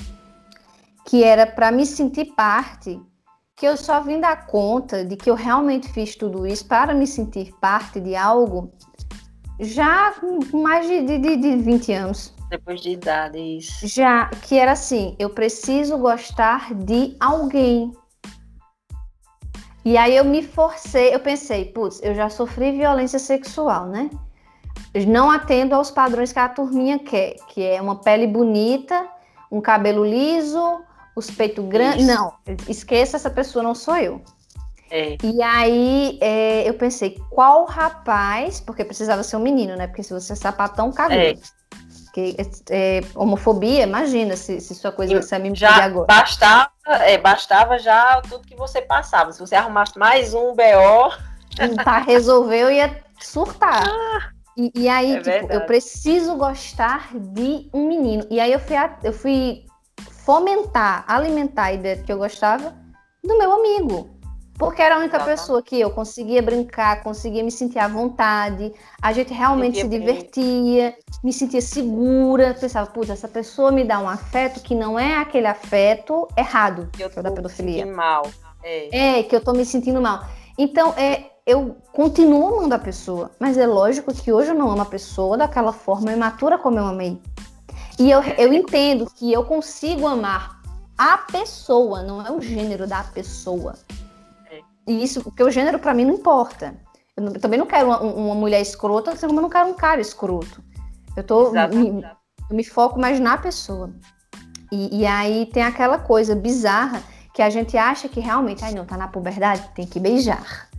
que 1.06 1.24
era 1.24 1.45
para 1.45 1.72
me 1.72 1.86
sentir 1.86 2.34
parte, 2.36 2.99
que 3.56 3.66
eu 3.66 3.78
só 3.78 4.01
vim 4.01 4.20
dar 4.20 4.47
conta 4.47 5.06
de 5.06 5.16
que 5.16 5.30
eu 5.30 5.36
realmente 5.36 5.88
fiz 5.89 6.16
tudo 6.16 6.45
isso 6.45 6.66
para 6.66 6.93
me 6.93 7.08
sentir 7.08 7.53
parte 7.62 7.99
de 7.99 8.16
algo 8.16 8.74
já 9.60 10.14
com 10.14 10.58
mais 10.58 10.88
de, 10.88 11.01
de, 11.01 11.38
de 11.38 11.56
20 11.58 11.93
anos. 11.93 12.34
Depois 12.49 12.82
de 12.82 12.91
idade, 12.91 13.38
isso. 13.38 13.88
Já, 13.88 14.30
que 14.43 14.58
era 14.58 14.74
assim, 14.74 15.16
eu 15.18 15.30
preciso 15.30 15.97
gostar 15.97 16.74
de 16.74 17.16
alguém. 17.20 17.91
E 19.84 19.97
aí 19.97 20.16
eu 20.16 20.26
me 20.26 20.43
forcei, 20.43 21.14
eu 21.14 21.20
pensei, 21.20 21.66
putz, 21.66 22.01
eu 22.03 22.14
já 22.14 22.30
sofri 22.30 22.72
violência 22.72 23.20
sexual, 23.20 23.88
né? 23.88 24.10
não 25.08 25.30
atendo 25.30 25.76
aos 25.76 25.91
padrões 25.91 26.32
que 26.32 26.39
a 26.39 26.47
turminha 26.47 26.97
quer, 26.97 27.36
que 27.49 27.62
é 27.62 27.82
uma 27.82 27.97
pele 27.97 28.26
bonita, 28.28 29.06
um 29.51 29.60
cabelo 29.60 30.06
liso, 30.06 30.85
os 31.16 31.32
peitos 31.32 31.66
grandes. 31.66 32.05
Não, 32.05 32.34
esqueça 32.68 33.16
essa 33.16 33.30
pessoa, 33.30 33.63
não 33.63 33.74
sou 33.74 33.95
eu. 33.95 34.22
É. 34.91 35.18
E 35.24 35.41
aí 35.41 36.20
é, 36.22 36.68
eu 36.68 36.74
pensei, 36.76 37.20
qual 37.32 37.66
rapaz, 37.66 38.59
porque 38.59 38.84
precisava 38.84 39.24
ser 39.24 39.38
um 39.38 39.41
menino, 39.41 39.76
né? 39.76 39.88
Porque 39.88 40.03
se 40.03 40.13
você 40.13 40.34
é 40.34 40.36
sapatão, 40.36 40.91
cabelo. 40.91 41.22
É. 41.22 41.66
Que, 42.13 42.36
é, 42.70 43.01
homofobia, 43.13 43.84
imagina 43.84 44.38
se, 44.38 44.61
se 44.61 44.74
sua 44.74 44.91
coisa 44.91 45.22
você 45.22 45.38
me 45.38 45.53
já 45.53 45.84
agora. 45.84 46.07
Bastava, 46.07 46.72
é, 46.86 47.18
bastava 47.18 47.78
já 47.78 48.22
tudo 48.22 48.47
que 48.47 48.55
você 48.55 48.82
passava. 48.82 49.34
Se 49.34 49.39
você 49.39 49.55
arrumasse 49.55 49.97
mais 49.97 50.34
um 50.34 50.53
BO. 50.53 51.13
Tá, 51.84 51.99
resolveu, 51.99 52.72
ia 52.72 53.03
surtar. 53.20 53.84
Ah. 53.86 54.30
E, 54.57 54.72
e 54.76 54.88
aí, 54.88 55.18
é 55.18 55.22
tipo, 55.22 55.51
eu 55.51 55.61
preciso 55.66 56.36
gostar 56.36 57.09
de 57.13 57.70
um 57.74 57.88
menino. 57.88 58.26
E 58.30 58.39
aí 58.39 58.53
eu 58.53 58.59
fui, 58.59 58.76
eu 59.03 59.13
fui 59.13 59.66
fomentar, 60.26 61.06
alimentar 61.08 61.66
a 61.66 61.74
ideia 61.74 61.96
de 61.98 62.04
que 62.04 62.12
eu 62.12 62.18
gostava 62.18 62.76
do 63.24 63.38
meu 63.38 63.54
amigo. 63.54 64.10
Porque 64.58 64.82
era 64.82 64.96
a 64.96 65.00
única 65.00 65.20
pessoa 65.20 65.62
que 65.62 65.80
eu 65.80 65.92
conseguia 65.92 66.42
brincar, 66.42 67.04
conseguia 67.04 67.44
me 67.44 67.52
sentir 67.52 67.78
à 67.78 67.90
vontade, 67.90 68.74
a 69.02 69.12
gente 69.12 69.34
realmente 69.34 69.82
se 69.82 69.88
divertia, 69.88 70.92
bem. 70.92 70.96
me 71.22 71.34
sentia 71.34 71.62
segura, 71.62 72.56
pensava, 72.58 72.90
putz, 72.90 73.10
essa 73.10 73.28
pessoa 73.28 73.70
me 73.70 73.84
dá 73.84 74.00
um 74.00 74.08
afeto 74.08 74.62
que 74.62 74.74
não 74.74 74.98
é 74.98 75.18
aquele 75.18 75.46
afeto 75.46 76.26
errado, 76.38 76.90
que, 76.94 77.04
eu 77.04 77.10
que 77.10 77.18
é 77.18 77.20
o 77.20 77.24
da 77.24 77.32
pedofilia. 77.32 77.86
mal. 77.86 78.32
É. 78.64 79.20
é, 79.20 79.24
que 79.24 79.36
eu 79.36 79.42
tô 79.42 79.52
me 79.52 79.66
sentindo 79.66 80.02
mal. 80.02 80.26
Então, 80.58 80.94
é, 80.98 81.26
eu 81.46 81.76
continuo 81.92 82.48
amando 82.48 82.76
a 82.76 82.80
pessoa, 82.80 83.32
mas 83.38 83.58
é 83.58 83.68
lógico 83.68 84.14
que 84.14 84.32
hoje 84.32 84.50
eu 84.50 84.56
não 84.56 84.72
amo 84.72 84.82
a 84.82 84.86
pessoa 84.86 85.38
daquela 85.38 85.74
forma 85.74 86.14
imatura 86.14 86.58
como 86.58 86.80
eu 86.80 86.86
amei. 86.86 87.22
E 87.98 88.12
eu, 88.12 88.22
eu 88.22 88.54
entendo 88.54 89.10
que 89.10 89.32
eu 89.32 89.43
consigo 89.43 90.06
amar 90.06 90.62
a 90.98 91.18
pessoa, 91.18 92.02
não 92.04 92.26
é 92.26 92.32
o 92.32 92.41
gênero 92.41 92.88
da 92.88 93.04
pessoa. 93.04 93.76
É. 94.50 94.60
E 94.88 95.04
isso, 95.04 95.24
porque 95.24 95.43
o 95.43 95.52
gênero 95.52 95.80
para 95.80 95.93
mim 95.93 96.06
não 96.06 96.14
importa. 96.14 96.76
Eu, 97.16 97.26
eu, 97.26 97.39
também 97.39 97.58
não 97.58 97.66
quero 97.66 97.88
uma, 97.88 98.00
uma, 98.02 98.36
mulher 98.36 98.62
escrota, 98.62 99.12
assim 99.12 99.28
como 99.28 99.39
eu 99.39 99.43
não 99.43 99.50
quero 99.50 99.70
um 99.70 99.74
cara 99.74 100.02
escroto. 100.02 100.64
Eu 101.16 101.24
tô 101.24 101.52
me, 101.52 102.04
eu 102.50 102.56
me 102.56 102.64
foco 102.64 103.00
mais 103.00 103.20
na 103.20 103.38
pessoa. 103.38 103.93
E, 104.72 105.02
e 105.02 105.06
aí 105.06 105.46
tem 105.46 105.64
aquela 105.64 105.98
coisa 105.98 106.36
bizarra 106.36 107.02
que 107.34 107.41
a 107.41 107.50
gente 107.50 107.78
acha 107.78 108.10
que 108.10 108.20
realmente, 108.20 108.64
ai 108.64 108.74
não, 108.74 108.86
tá 108.86 108.98
na 108.98 109.08
puberdade, 109.08 109.70
tem 109.76 109.86
que 109.86 110.00
beijar. 110.00 110.70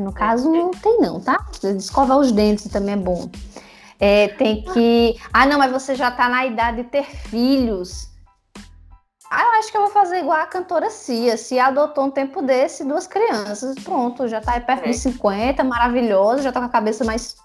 No 0.00 0.10
é, 0.10 0.12
caso, 0.12 0.50
não 0.50 0.70
tem 0.70 0.98
não, 1.00 1.20
tá? 1.20 1.38
Escovar 1.76 2.18
os 2.18 2.32
dentes 2.32 2.66
também 2.68 2.94
é 2.94 2.96
bom. 2.96 3.30
É, 3.98 4.28
tem 4.28 4.62
que. 4.62 5.20
Ah, 5.32 5.46
não, 5.46 5.58
mas 5.58 5.70
você 5.70 5.94
já 5.94 6.10
tá 6.10 6.28
na 6.28 6.44
idade 6.46 6.78
de 6.78 6.84
ter 6.84 7.04
filhos. 7.04 8.08
Ah, 9.30 9.44
eu 9.44 9.50
acho 9.58 9.70
que 9.70 9.76
eu 9.76 9.82
vou 9.82 9.90
fazer 9.90 10.18
igual 10.18 10.38
a 10.38 10.46
cantora 10.46 10.90
Cia. 10.90 11.36
Se 11.36 11.58
adotou 11.58 12.04
um 12.04 12.10
tempo 12.10 12.42
desse, 12.42 12.84
duas 12.84 13.06
crianças. 13.06 13.74
Pronto, 13.82 14.28
já 14.28 14.40
tá 14.40 14.52
aí 14.52 14.60
perto 14.60 14.84
é. 14.84 14.90
de 14.90 14.94
50, 14.98 15.64
maravilhoso, 15.64 16.42
já 16.42 16.52
tá 16.52 16.60
com 16.60 16.66
a 16.66 16.70
cabeça 16.70 17.02
mais 17.04 17.36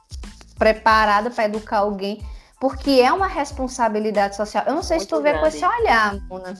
preparada 0.57 1.29
para 1.29 1.45
educar 1.45 1.77
alguém. 1.77 2.21
Porque 2.59 2.99
é 3.01 3.11
uma 3.13 3.27
responsabilidade 3.27 4.35
social. 4.35 4.63
Eu 4.67 4.75
não 4.75 4.83
sei 4.83 4.97
Muito 4.97 5.09
se 5.09 5.15
tu 5.15 5.21
grande. 5.21 5.37
vê 5.37 5.41
com 5.41 5.47
esse 5.47 5.65
olhar, 5.65 6.15
Mona. 6.27 6.55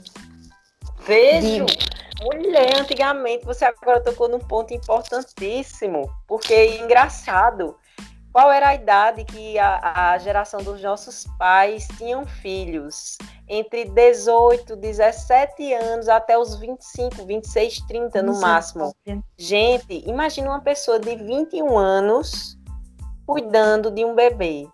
Vejo. 1.06 1.66
De 1.66 1.98
Mulher, 2.24 2.82
antigamente 2.82 3.46
você 3.46 3.64
agora 3.66 4.02
tocou 4.02 4.28
num 4.28 4.40
ponto 4.40 4.74
importantíssimo, 4.74 6.10
porque 6.28 6.54
é 6.54 6.82
engraçado. 6.82 7.76
Qual 8.38 8.52
era 8.52 8.68
a 8.68 8.76
idade 8.76 9.26
que 9.26 9.58
a, 9.58 10.12
a 10.12 10.18
geração 10.20 10.62
dos 10.62 10.80
nossos 10.80 11.26
pais 11.40 11.88
tinham 11.98 12.24
filhos? 12.24 13.18
Entre 13.50 13.86
18, 13.86 14.76
17 14.76 15.74
anos 15.74 16.08
até 16.08 16.38
os 16.38 16.54
25, 16.54 17.26
26, 17.26 17.82
30 17.88 18.22
no 18.22 18.40
máximo. 18.40 18.96
Gente, 19.36 20.08
imagina 20.08 20.52
uma 20.52 20.60
pessoa 20.60 21.00
de 21.00 21.16
21 21.16 21.80
anos 21.80 22.56
cuidando 23.26 23.90
de 23.90 24.06
um 24.06 24.14
bebê. 24.14 24.68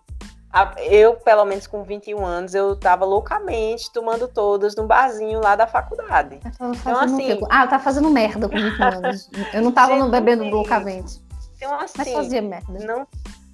Eu, 0.76 1.14
pelo 1.14 1.46
menos 1.46 1.66
com 1.66 1.82
21 1.84 2.22
anos, 2.22 2.54
eu 2.54 2.78
tava 2.78 3.06
loucamente 3.06 3.90
tomando 3.94 4.28
todas 4.28 4.76
no 4.76 4.86
barzinho 4.86 5.40
lá 5.40 5.56
da 5.56 5.66
faculdade. 5.66 6.38
Então, 6.44 7.00
assim. 7.00 7.40
Ah, 7.48 7.64
eu 7.64 7.70
tava 7.70 7.82
fazendo 7.82 8.10
merda 8.10 8.46
com 8.46 8.56
21 8.56 8.84
anos. 8.84 9.30
Eu 9.54 9.62
não 9.62 9.72
tava 9.72 9.96
no 9.96 10.10
bebendo 10.10 10.44
loucamente. 10.44 11.24
Então, 11.56 11.74
assim. 11.80 11.94
Mas 11.96 12.12
fazia 12.12 12.42
merda. 12.42 12.84
Não, 12.84 13.06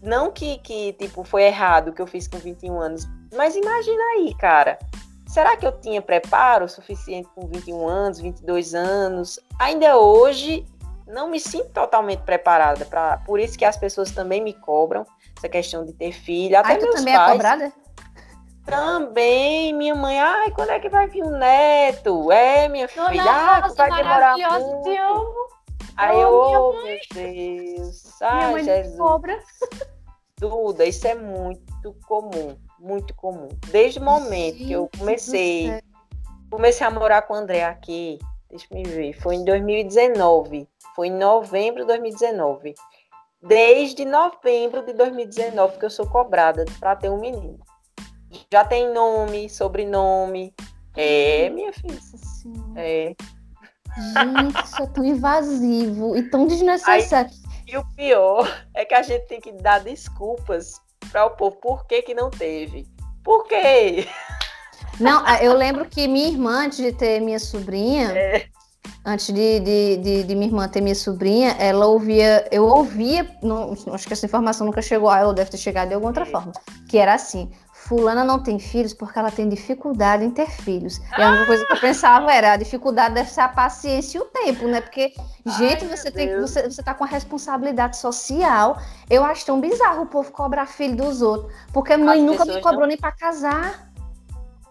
não 0.03 0.31
que, 0.31 0.59
que, 0.59 0.93
tipo, 0.95 1.25
foi 1.25 1.45
errado 1.45 1.89
o 1.89 1.93
que 1.93 2.01
eu 2.01 2.07
fiz 2.07 2.27
com 2.27 2.39
21 2.39 2.81
anos. 2.81 3.07
Mas 3.35 3.55
imagina 3.55 4.03
aí, 4.17 4.35
cara. 4.35 4.79
Será 5.27 5.57
que 5.57 5.67
eu 5.67 5.73
tinha 5.73 6.03
preparo 6.03 6.69
suficiente 6.69 7.29
com 7.35 7.47
21 7.47 7.87
anos, 7.87 8.21
22 8.21 8.75
anos? 8.75 9.39
Ainda 9.61 9.97
hoje, 9.97 10.67
não 11.07 11.29
me 11.29 11.39
sinto 11.39 11.71
totalmente 11.71 12.23
preparada. 12.23 12.85
Pra, 12.85 13.19
por 13.19 13.39
isso 13.39 13.57
que 13.57 13.65
as 13.65 13.77
pessoas 13.77 14.11
também 14.11 14.43
me 14.43 14.53
cobram 14.53 15.07
essa 15.37 15.49
questão 15.49 15.85
de 15.85 15.93
ter 15.93 16.13
filho. 16.13 16.59
Até 16.59 16.73
Ai, 16.73 16.79
tu 16.79 16.85
meus 16.85 16.97
também 16.97 17.15
é 17.15 17.17
pais, 17.17 17.29
é 17.29 17.33
cobrada? 17.33 17.73
Também, 18.67 19.73
minha 19.73 19.95
mãe, 19.95 20.19
ai, 20.21 20.51
quando 20.51 20.71
é 20.71 20.79
que 20.79 20.89
vai 20.89 21.07
vir 21.09 21.23
o 21.23 21.31
neto? 21.31 22.31
É, 22.31 22.69
minha 22.69 22.89
filha, 22.89 23.23
ah, 23.23 23.69
vai 23.69 23.91
demorar 23.91 24.37
muito. 24.37 24.83
Te 24.83 24.97
amo. 24.97 25.51
Aí 25.97 26.21
eu, 26.21 26.33
oh, 26.33 26.73
meu 26.83 26.99
Deus. 27.13 28.23
Ai, 28.23 28.37
minha 28.37 28.51
mãe 28.51 28.65
Jesus. 28.65 28.97
cobra. 28.97 29.39
Duda, 30.41 30.85
isso 30.87 31.07
é 31.07 31.15
muito 31.15 31.95
comum, 32.07 32.57
muito 32.79 33.15
comum. 33.15 33.49
Desde 33.71 33.99
o 33.99 34.05
momento 34.05 34.57
Gente 34.57 34.67
que 34.67 34.73
eu 34.73 34.89
comecei, 34.99 35.81
comecei 36.51 36.87
a 36.87 36.91
morar 36.91 37.23
com 37.23 37.35
o 37.35 37.37
André 37.37 37.65
aqui, 37.65 38.19
deixa 38.49 38.67
eu 38.71 38.77
me 38.77 38.83
ver, 38.85 39.13
foi 39.21 39.37
em 39.37 39.45
2019, 39.45 40.67
foi 40.97 41.09
em 41.09 41.19
novembro 41.19 41.83
de 41.83 41.87
2019 41.89 42.75
desde 43.43 44.05
novembro 44.05 44.85
de 44.85 44.93
2019 44.93 45.79
que 45.79 45.85
eu 45.85 45.91
sou 45.91 46.07
cobrada 46.07 46.65
para 46.79 46.97
ter 46.97 47.11
um 47.11 47.19
menino. 47.19 47.59
Já 48.53 48.65
tem 48.65 48.93
nome, 48.93 49.49
sobrenome. 49.49 50.55
É, 50.97 51.49
minha 51.51 51.73
filha. 51.73 51.99
É. 52.77 53.15
Gente, 53.97 54.65
isso 54.65 54.83
é 54.83 54.87
tão 54.87 55.05
invasivo 55.05 56.17
e 56.17 56.23
tão 56.31 56.47
desnecessário. 56.47 57.31
Aí, 57.31 57.40
e 57.71 57.77
o 57.77 57.85
pior 57.95 58.47
é 58.75 58.85
que 58.85 58.95
a 58.95 59.03
gente 59.03 59.27
tem 59.27 59.41
que 59.41 59.53
dar 59.53 59.81
desculpas 59.81 60.81
para 61.13 61.25
o 61.27 61.31
povo 61.31 61.57
por 61.57 61.87
que, 61.87 62.03
que 62.03 62.15
não 62.15 62.31
teve. 62.31 62.87
Por 63.23 63.47
quê? 63.47 64.09
Não, 64.99 65.27
eu 65.39 65.55
lembro 65.55 65.87
que 65.87 66.07
minha 66.09 66.29
irmã, 66.29 66.67
antes 66.67 66.79
de 66.79 66.93
ter 66.93 67.21
minha 67.21 67.39
sobrinha, 67.39 68.13
é 68.13 68.47
antes 69.05 69.33
de, 69.33 69.61
de, 69.61 69.97
de, 69.97 70.23
de, 70.25 70.35
minha 70.35 70.49
irmã 70.49 70.69
ter 70.69 70.81
minha 70.81 70.95
sobrinha, 70.95 71.51
ela 71.59 71.87
ouvia, 71.87 72.47
eu 72.51 72.67
ouvia, 72.67 73.27
não, 73.43 73.73
acho 73.93 74.07
que 74.07 74.13
essa 74.13 74.27
informação 74.27 74.67
nunca 74.67 74.83
chegou 74.83 75.09
a 75.09 75.19
ela, 75.19 75.33
deve 75.33 75.51
ter 75.51 75.57
chegado 75.57 75.89
de 75.89 75.95
alguma 75.95 76.11
outra 76.11 76.27
forma, 76.27 76.53
que 76.89 76.99
era 76.99 77.15
assim, 77.15 77.51
fulana 77.91 78.23
não 78.23 78.39
tem 78.39 78.57
filhos 78.61 78.95
porque 78.95 79.19
ela 79.19 79.33
tem 79.33 79.49
dificuldade 79.49 80.25
em 80.25 80.31
ter 80.31 80.49
filhos. 80.49 81.01
E 81.19 81.21
a 81.21 81.29
única 81.29 81.47
coisa 81.47 81.67
que 81.67 81.73
eu 81.73 81.81
pensava 81.81 82.33
era, 82.33 82.53
a 82.53 82.57
dificuldade 82.57 83.17
deve 83.17 83.29
ser 83.29 83.41
a 83.41 83.49
paciência 83.49 84.19
e 84.19 84.21
o 84.21 84.27
tempo, 84.27 84.69
né? 84.69 84.81
Porque, 84.81 85.13
gente, 85.59 85.85
Ai, 85.85 85.97
você 85.97 86.09
tem 86.09 86.41
você, 86.41 86.71
você 86.71 86.85
tá 86.85 86.95
com 86.95 87.03
a 87.03 87.07
responsabilidade 87.09 87.97
social. 87.97 88.79
Eu 89.11 89.25
acho 89.25 89.45
tão 89.45 89.61
bizarro 89.61 90.03
o 90.03 90.07
povo 90.07 90.31
cobrar 90.31 90.67
filho 90.67 90.95
dos 90.95 91.21
outros, 91.21 91.53
porque 91.73 91.95
a 91.95 91.99
mãe 91.99 92.21
As 92.21 92.25
nunca 92.25 92.45
me 92.45 92.61
cobrou 92.61 92.83
não... 92.83 92.87
nem 92.87 92.97
para 92.97 93.11
casar. 93.11 93.91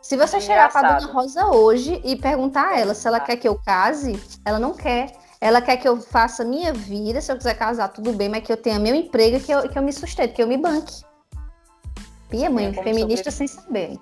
Se 0.01 0.15
você 0.15 0.37
é 0.37 0.39
chegar 0.39 0.71
para 0.71 0.99
Dona 0.99 1.11
Rosa 1.11 1.45
hoje 1.47 2.01
e 2.05 2.15
perguntar 2.15 2.69
a 2.69 2.79
ela 2.79 2.93
se 2.93 3.05
ela 3.05 3.19
quer 3.19 3.35
que 3.35 3.49
eu 3.49 3.55
case, 3.59 4.17
ela 4.45 4.59
não 4.59 4.73
quer. 4.73 5.11
Ela 5.41 5.61
quer 5.61 5.75
que 5.75 5.87
eu 5.87 6.01
faça 6.01 6.43
minha 6.45 6.73
vida, 6.73 7.19
se 7.19 7.31
eu 7.31 7.37
quiser 7.37 7.53
casar, 7.53 7.89
tudo 7.89 8.13
bem, 8.13 8.29
mas 8.29 8.43
que 8.43 8.51
eu 8.51 8.57
tenha 8.57 8.79
meu 8.79 8.95
emprego 8.95 9.39
que 9.41 9.51
eu, 9.51 9.69
que 9.69 9.77
eu 9.77 9.83
me 9.83 9.91
sustente, 9.91 10.33
que 10.33 10.43
eu 10.43 10.47
me 10.47 10.57
banque. 10.57 11.08
Pia, 12.29 12.49
mãe, 12.49 12.67
é, 12.67 12.83
feminista 12.83 13.31
sem 13.31 13.47
saber. 13.47 13.97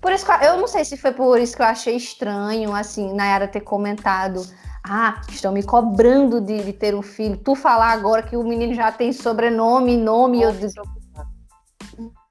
Por 0.00 0.12
isso 0.12 0.24
que 0.24 0.44
eu 0.44 0.56
não 0.56 0.66
sei 0.66 0.84
se 0.84 0.96
foi 0.96 1.12
por 1.12 1.40
isso 1.40 1.56
que 1.56 1.62
eu 1.62 1.66
achei 1.66 1.96
estranho, 1.96 2.74
assim, 2.74 3.12
Nayara 3.14 3.48
ter 3.48 3.60
comentado. 3.60 4.44
Ah, 4.84 5.20
estão 5.28 5.52
me 5.52 5.62
cobrando 5.62 6.40
de, 6.40 6.62
de 6.62 6.72
ter 6.72 6.94
um 6.94 7.02
filho. 7.02 7.36
Tu 7.36 7.54
falar 7.54 7.90
agora 7.90 8.22
que 8.22 8.36
o 8.36 8.44
menino 8.44 8.74
já 8.74 8.90
tem 8.92 9.12
sobrenome, 9.12 9.96
nome. 9.96 10.42
Eu... 10.42 10.54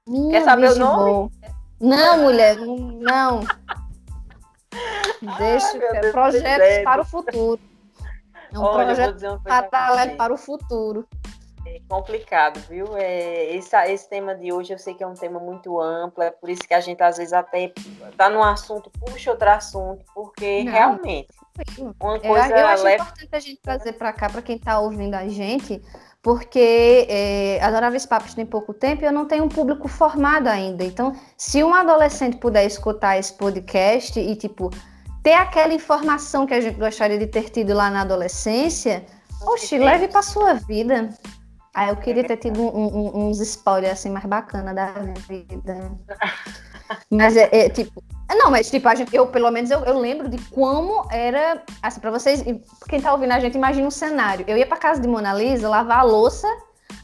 Minha 0.06 0.30
Quer 0.30 0.44
saber 0.44 0.72
o 0.72 0.78
nome? 0.78 1.30
Não, 1.80 2.22
mulher, 2.22 2.56
não. 2.56 3.40
Deixa, 5.38 5.66
Ai, 5.92 6.10
projetos 6.10 6.84
para 6.84 7.02
o 7.02 7.04
futuro. 7.04 7.60
É 8.52 8.58
um 8.58 8.62
Olha, 8.62 8.86
projeto 8.86 9.42
paralelo 9.70 10.16
para 10.16 10.32
o 10.32 10.36
futuro. 10.36 11.06
É 11.74 11.80
complicado, 11.88 12.60
viu? 12.68 12.96
É, 12.96 13.54
esse, 13.54 13.76
esse 13.76 14.08
tema 14.08 14.34
de 14.34 14.52
hoje 14.52 14.72
eu 14.72 14.78
sei 14.78 14.94
que 14.94 15.02
é 15.02 15.06
um 15.06 15.14
tema 15.14 15.38
muito 15.38 15.80
amplo, 15.80 16.22
é 16.22 16.30
por 16.30 16.48
isso 16.48 16.62
que 16.62 16.74
a 16.74 16.80
gente 16.80 17.02
às 17.02 17.16
vezes 17.16 17.32
até 17.32 17.72
tá 18.16 18.28
num 18.28 18.42
assunto, 18.42 18.90
puxa 18.90 19.30
outro 19.30 19.50
assunto, 19.50 20.04
porque 20.14 20.64
Não, 20.64 20.72
realmente 20.72 21.28
uma 21.78 22.20
coisa 22.20 22.48
eu, 22.50 22.56
eu 22.56 22.66
acho 22.66 22.84
leva... 22.84 23.02
importante 23.02 23.28
a 23.32 23.40
gente 23.40 23.60
trazer 23.60 23.92
para 23.94 24.12
cá, 24.12 24.28
para 24.28 24.42
quem 24.42 24.56
está 24.56 24.78
ouvindo 24.78 25.14
a 25.14 25.26
gente, 25.28 25.82
porque 26.22 27.06
é, 27.08 27.60
Adoráveis 27.62 28.06
Papos 28.06 28.34
tem 28.34 28.46
pouco 28.46 28.72
tempo 28.72 29.02
e 29.02 29.06
eu 29.06 29.12
não 29.12 29.26
tenho 29.26 29.44
um 29.44 29.48
público 29.48 29.88
formado 29.88 30.48
ainda. 30.48 30.84
Então, 30.84 31.16
se 31.36 31.62
um 31.64 31.74
adolescente 31.74 32.36
puder 32.36 32.66
escutar 32.66 33.18
esse 33.18 33.32
podcast 33.34 34.18
e, 34.18 34.36
tipo, 34.36 34.70
ter 35.22 35.34
aquela 35.34 35.72
informação 35.72 36.46
que 36.46 36.54
a 36.54 36.60
gente 36.60 36.78
gostaria 36.78 37.18
de 37.18 37.26
ter 37.26 37.50
tido 37.50 37.74
lá 37.74 37.90
na 37.90 38.02
adolescência, 38.02 39.04
oxe, 39.42 39.78
leve 39.78 40.08
para 40.08 40.22
sua 40.22 40.54
vida. 40.54 41.08
Ah, 41.78 41.90
eu 41.90 41.96
queria 41.96 42.24
ter 42.24 42.36
tido 42.38 42.60
um, 42.60 42.66
um, 42.66 43.28
uns 43.28 43.38
spoilers 43.38 43.92
assim 43.92 44.10
mais 44.10 44.24
bacana 44.24 44.74
da 44.74 44.94
vida. 45.28 45.92
Mas 47.08 47.36
é, 47.36 47.48
é, 47.52 47.68
tipo, 47.68 48.02
não, 48.30 48.50
mas 48.50 48.68
tipo, 48.68 48.88
a 48.88 48.96
gente, 48.96 49.14
eu 49.14 49.28
pelo 49.28 49.48
menos 49.52 49.70
eu, 49.70 49.84
eu 49.84 49.96
lembro 49.96 50.28
de 50.28 50.38
como 50.50 51.06
era, 51.08 51.62
assim, 51.80 52.00
para 52.00 52.10
vocês, 52.10 52.42
quem 52.88 53.00
tá 53.00 53.12
ouvindo 53.12 53.30
a 53.30 53.38
gente, 53.38 53.54
imagina 53.54 53.86
um 53.86 53.92
cenário. 53.92 54.44
Eu 54.48 54.56
ia 54.56 54.66
para 54.66 54.76
casa 54.76 55.00
de 55.00 55.06
Mona 55.06 55.32
Lisa, 55.32 55.68
lavar 55.68 56.00
a 56.00 56.02
louça, 56.02 56.48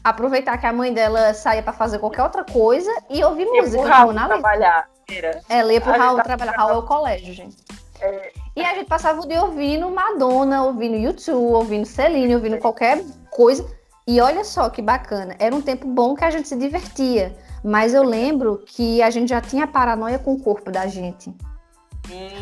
aproveitar 0.03 0.57
que 0.57 0.65
a 0.65 0.73
mãe 0.73 0.93
dela 0.93 1.33
saía 1.33 1.63
para 1.63 1.71
fazer 1.71 1.99
qualquer 1.99 2.23
outra 2.23 2.43
coisa 2.43 2.91
e 3.09 3.23
ouvir 3.23 3.45
música 3.45 3.81
com 3.81 4.07
Mona 4.07 4.23
Lisa. 4.23 4.27
trabalhar. 4.27 4.89
Era. 5.09 5.41
Ela 5.47 5.71
ia 5.71 5.79
pro 5.79 5.97
Raul 5.97 6.17
tá 6.17 6.23
trabalhar, 6.23 6.51
Raul 6.51 6.71
é 6.71 6.77
o 6.79 6.83
colégio, 6.83 7.33
gente. 7.33 7.55
É. 8.01 8.33
E 8.57 8.61
a 8.61 8.73
gente 8.73 8.87
passava 8.87 9.21
o 9.21 9.25
dia 9.25 9.41
ouvindo 9.41 9.89
Madonna, 9.89 10.63
ouvindo 10.63 10.97
YouTube, 10.97 11.53
ouvindo 11.53 11.85
Celine, 11.85 12.35
ouvindo 12.35 12.57
qualquer 12.57 13.01
coisa. 13.29 13.65
E 14.07 14.21
olha 14.21 14.43
só 14.43 14.69
que 14.69 14.81
bacana, 14.81 15.35
era 15.39 15.55
um 15.55 15.61
tempo 15.61 15.87
bom 15.87 16.15
que 16.15 16.23
a 16.23 16.29
gente 16.29 16.47
se 16.47 16.55
divertia. 16.55 17.35
Mas 17.63 17.93
eu 17.95 18.03
lembro 18.03 18.63
que 18.65 19.01
a 19.01 19.09
gente 19.09 19.29
já 19.29 19.41
tinha 19.41 19.65
paranoia 19.65 20.19
com 20.19 20.33
o 20.33 20.39
corpo 20.39 20.69
da 20.71 20.85
gente. 20.85 21.33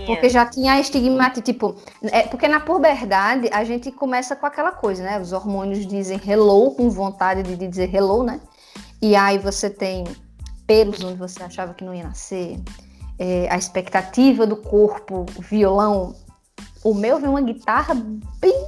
Porque 0.05 0.29
já 0.29 0.45
tinha 0.45 0.77
estigmata, 0.79 1.41
tipo, 1.41 1.75
é, 2.03 2.23
porque 2.23 2.47
na 2.49 2.59
puberdade 2.59 3.49
a 3.53 3.63
gente 3.63 3.89
começa 3.91 4.35
com 4.35 4.45
aquela 4.45 4.71
coisa, 4.71 5.01
né? 5.03 5.19
Os 5.19 5.31
hormônios 5.31 5.87
dizem 5.87 6.19
hello, 6.27 6.71
com 6.71 6.89
vontade 6.89 7.43
de 7.43 7.55
dizer 7.55 7.93
hello, 7.95 8.23
né? 8.23 8.41
E 9.01 9.15
aí 9.15 9.37
você 9.37 9.69
tem 9.69 10.03
pelos 10.67 11.01
onde 11.01 11.17
você 11.17 11.41
achava 11.43 11.73
que 11.73 11.83
não 11.83 11.93
ia 11.93 12.03
nascer, 12.03 12.59
é, 13.17 13.47
a 13.49 13.57
expectativa 13.57 14.45
do 14.45 14.57
corpo, 14.57 15.25
violão. 15.39 16.15
O 16.83 16.93
meu 16.93 17.17
veio 17.17 17.31
uma 17.31 17.41
guitarra 17.41 17.93
bem. 17.93 18.67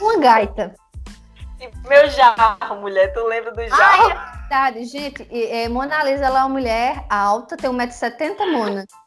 uma 0.00 0.18
gaita. 0.18 0.74
Meu 1.88 2.08
jarro, 2.08 2.80
mulher, 2.80 3.12
tu 3.12 3.26
lembra 3.26 3.52
do 3.52 3.68
jarro? 3.68 4.08
Ai, 4.08 4.38
verdade, 4.40 4.84
gente. 4.84 5.28
É, 5.30 5.68
Mona 5.68 6.02
Lisa 6.04 6.24
ela 6.24 6.40
é 6.40 6.42
uma 6.42 6.48
mulher 6.48 7.04
alta, 7.10 7.56
tem 7.56 7.70
1,70m, 7.70 8.52
Mona. 8.52 8.84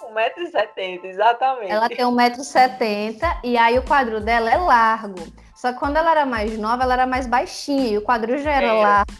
1,70m, 0.00 1.04
exatamente. 1.04 1.70
Ela 1.70 1.88
tem 1.88 1.98
1,70m 1.98 3.40
e 3.44 3.56
aí 3.58 3.78
o 3.78 3.82
quadril 3.82 4.20
dela 4.20 4.50
é 4.50 4.56
largo. 4.56 5.20
Só 5.54 5.72
que 5.72 5.78
quando 5.78 5.96
ela 5.96 6.10
era 6.10 6.26
mais 6.26 6.56
nova, 6.58 6.84
ela 6.84 6.94
era 6.94 7.06
mais 7.06 7.26
baixinha 7.26 7.88
e 7.88 7.98
o 7.98 8.02
quadril 8.02 8.38
já 8.38 8.52
era 8.52 8.66
é. 8.66 8.82
largo. 8.82 9.12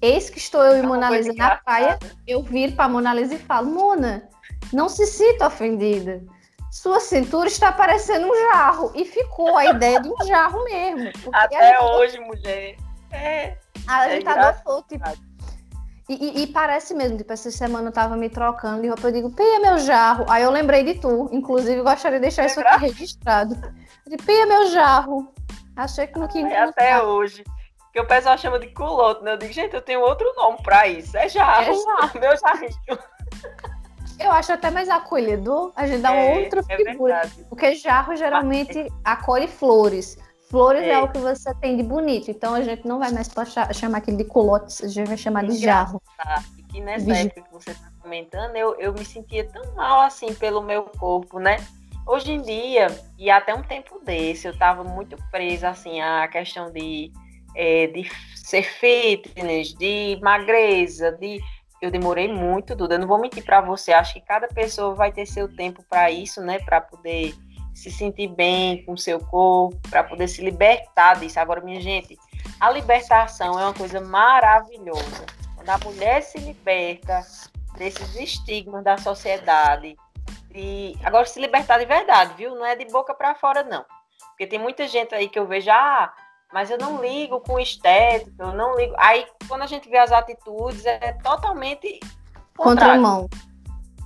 Eis 0.00 0.30
que 0.30 0.38
estou 0.38 0.62
eu 0.62 0.78
e 0.78 0.86
Mona 0.86 1.10
Lisa 1.10 1.32
na 1.32 1.56
praia, 1.56 1.98
eu 2.26 2.42
viro 2.42 2.72
para 2.72 2.88
Mona 2.88 3.12
Lisa 3.12 3.34
e 3.34 3.38
falo: 3.38 3.68
Mona, 3.68 4.28
não 4.72 4.88
se 4.88 5.06
sinta 5.06 5.48
ofendida. 5.48 6.22
Sua 6.78 7.00
cintura 7.00 7.48
está 7.48 7.72
parecendo 7.72 8.28
um 8.28 8.50
jarro. 8.52 8.92
E 8.94 9.04
ficou 9.04 9.56
a 9.56 9.66
ideia 9.66 10.00
de 10.00 10.08
um 10.08 10.24
jarro 10.24 10.62
mesmo. 10.62 11.10
Até 11.32 11.80
hoje, 11.82 12.20
mulher. 12.20 12.76
É. 13.10 13.58
A 13.88 14.08
é 14.08 14.14
gente 14.14 14.28
adorou, 14.28 14.84
tipo. 14.84 15.04
E, 16.08 16.14
e, 16.14 16.42
e, 16.42 16.46
parece 16.46 16.94
mesmo, 16.94 17.18
tipo, 17.18 17.32
essa 17.32 17.50
semana 17.50 17.88
eu 17.88 17.92
tava 17.92 18.16
me 18.16 18.30
trocando 18.30 18.80
de 18.80 18.88
roupa, 18.88 19.08
eu 19.08 19.12
digo, 19.12 19.30
Pia, 19.32 19.58
meu 19.58 19.78
jarro. 19.78 20.24
Aí 20.28 20.44
eu 20.44 20.50
lembrei 20.50 20.84
de 20.84 21.00
tu, 21.00 21.28
inclusive 21.32 21.82
gostaria 21.82 22.18
de 22.18 22.22
deixar 22.22 22.44
é 22.44 22.46
isso 22.46 22.60
aqui 22.60 22.86
registrado. 22.86 23.56
De 24.06 24.16
Pia, 24.16 24.46
meu 24.46 24.68
jarro. 24.68 25.34
Achei 25.74 26.06
que 26.06 26.16
no 26.16 26.28
que. 26.28 26.38
É 26.38 26.62
até 26.62 27.02
hoje. 27.02 27.42
Que 27.92 28.00
o 28.00 28.06
pessoal 28.06 28.38
chama 28.38 28.60
de 28.60 28.68
culoto, 28.68 29.24
né? 29.24 29.32
Eu 29.32 29.36
digo, 29.36 29.52
gente, 29.52 29.74
eu 29.74 29.82
tenho 29.82 30.00
outro 30.00 30.32
nome 30.36 30.58
pra 30.62 30.86
isso. 30.86 31.16
É 31.16 31.28
jarro. 31.28 31.72
É 31.72 31.74
jarro. 31.74 32.10
Meu 32.20 32.36
jarrinho. 32.36 32.98
Eu 34.18 34.32
acho 34.32 34.52
até 34.52 34.70
mais 34.70 34.88
acolhedor, 34.88 35.72
a 35.76 35.86
gente 35.86 36.02
dá 36.02 36.14
é, 36.14 36.38
outra 36.38 36.60
é 36.68 36.76
figura. 36.76 37.14
Verdade. 37.14 37.46
Porque 37.48 37.74
jarro 37.74 38.16
geralmente 38.16 38.92
acolhe 39.04 39.46
flores. 39.46 40.18
Flores 40.50 40.82
é. 40.82 40.90
é. 40.90 40.98
o 40.98 41.08
que 41.08 41.18
você 41.18 41.54
tem 41.54 41.76
de 41.76 41.82
bonito. 41.82 42.30
Então 42.30 42.54
a 42.54 42.62
gente 42.62 42.86
não 42.86 42.98
vai 42.98 43.12
mais 43.12 43.30
chamar 43.74 43.98
aquele 43.98 44.16
de 44.16 44.24
colotes, 44.24 44.82
a 44.82 44.88
gente 44.88 45.06
vai 45.08 45.16
chamar 45.16 45.44
de 45.44 45.56
jarro. 45.56 46.02
Que 46.70 46.80
nessa 46.80 47.04
Vigi... 47.04 47.26
época 47.26 47.42
que 47.42 47.52
você 47.52 47.70
está 47.70 47.90
comentando, 48.00 48.56
eu, 48.56 48.74
eu 48.78 48.92
me 48.92 49.04
sentia 49.04 49.44
tão 49.44 49.74
mal 49.74 50.00
assim 50.00 50.34
pelo 50.34 50.62
meu 50.62 50.84
corpo, 50.84 51.38
né? 51.38 51.58
Hoje 52.06 52.32
em 52.32 52.40
dia, 52.40 52.86
e 53.18 53.30
até 53.30 53.54
um 53.54 53.62
tempo 53.62 54.00
desse, 54.02 54.46
eu 54.46 54.52
estava 54.52 54.82
muito 54.82 55.16
presa 55.30 55.68
assim 55.68 56.00
à 56.00 56.26
questão 56.26 56.72
de, 56.72 57.12
é, 57.54 57.86
de 57.88 58.10
ser 58.34 58.62
fitness, 58.62 59.74
de 59.74 60.18
magreza, 60.22 61.12
de 61.12 61.38
eu 61.80 61.90
demorei 61.90 62.32
muito, 62.32 62.74
Duda. 62.74 62.94
Eu 62.94 62.98
não 62.98 63.08
vou 63.08 63.18
mentir 63.18 63.44
para 63.44 63.60
você. 63.60 63.92
Acho 63.92 64.14
que 64.14 64.20
cada 64.20 64.48
pessoa 64.48 64.94
vai 64.94 65.12
ter 65.12 65.26
seu 65.26 65.48
tempo 65.54 65.82
para 65.88 66.10
isso, 66.10 66.40
né? 66.40 66.58
Para 66.58 66.80
poder 66.80 67.34
se 67.74 67.90
sentir 67.90 68.28
bem 68.28 68.84
com 68.84 68.96
seu 68.96 69.20
corpo, 69.20 69.78
para 69.88 70.02
poder 70.02 70.26
se 70.26 70.42
libertar 70.42 71.14
disso. 71.14 71.38
Agora, 71.38 71.60
minha 71.60 71.80
gente, 71.80 72.18
a 72.58 72.70
libertação 72.70 73.58
é 73.58 73.64
uma 73.64 73.74
coisa 73.74 74.00
maravilhosa. 74.00 75.26
Quando 75.54 75.70
a 75.70 75.78
mulher 75.78 76.22
se 76.22 76.38
liberta 76.38 77.24
desses 77.76 78.16
estigmas 78.16 78.82
da 78.82 78.98
sociedade, 78.98 79.96
e 80.52 80.96
agora 81.04 81.24
se 81.24 81.40
libertar 81.40 81.78
de 81.78 81.84
verdade, 81.84 82.34
viu? 82.36 82.54
Não 82.56 82.66
é 82.66 82.74
de 82.74 82.86
boca 82.86 83.14
para 83.14 83.34
fora, 83.36 83.62
não. 83.62 83.84
Porque 84.30 84.46
tem 84.46 84.58
muita 84.58 84.88
gente 84.88 85.14
aí 85.14 85.28
que 85.28 85.38
eu 85.38 85.46
vejo, 85.46 85.70
ah, 85.70 86.12
mas 86.52 86.70
eu 86.70 86.78
não 86.78 87.00
ligo 87.00 87.40
com 87.40 87.58
estética, 87.58 88.42
eu 88.42 88.52
não 88.52 88.76
ligo. 88.76 88.94
Aí, 88.98 89.26
quando 89.46 89.62
a 89.62 89.66
gente 89.66 89.88
vê 89.88 89.98
as 89.98 90.12
atitudes, 90.12 90.84
é 90.86 91.12
totalmente. 91.22 92.00
Contramão. 92.56 93.28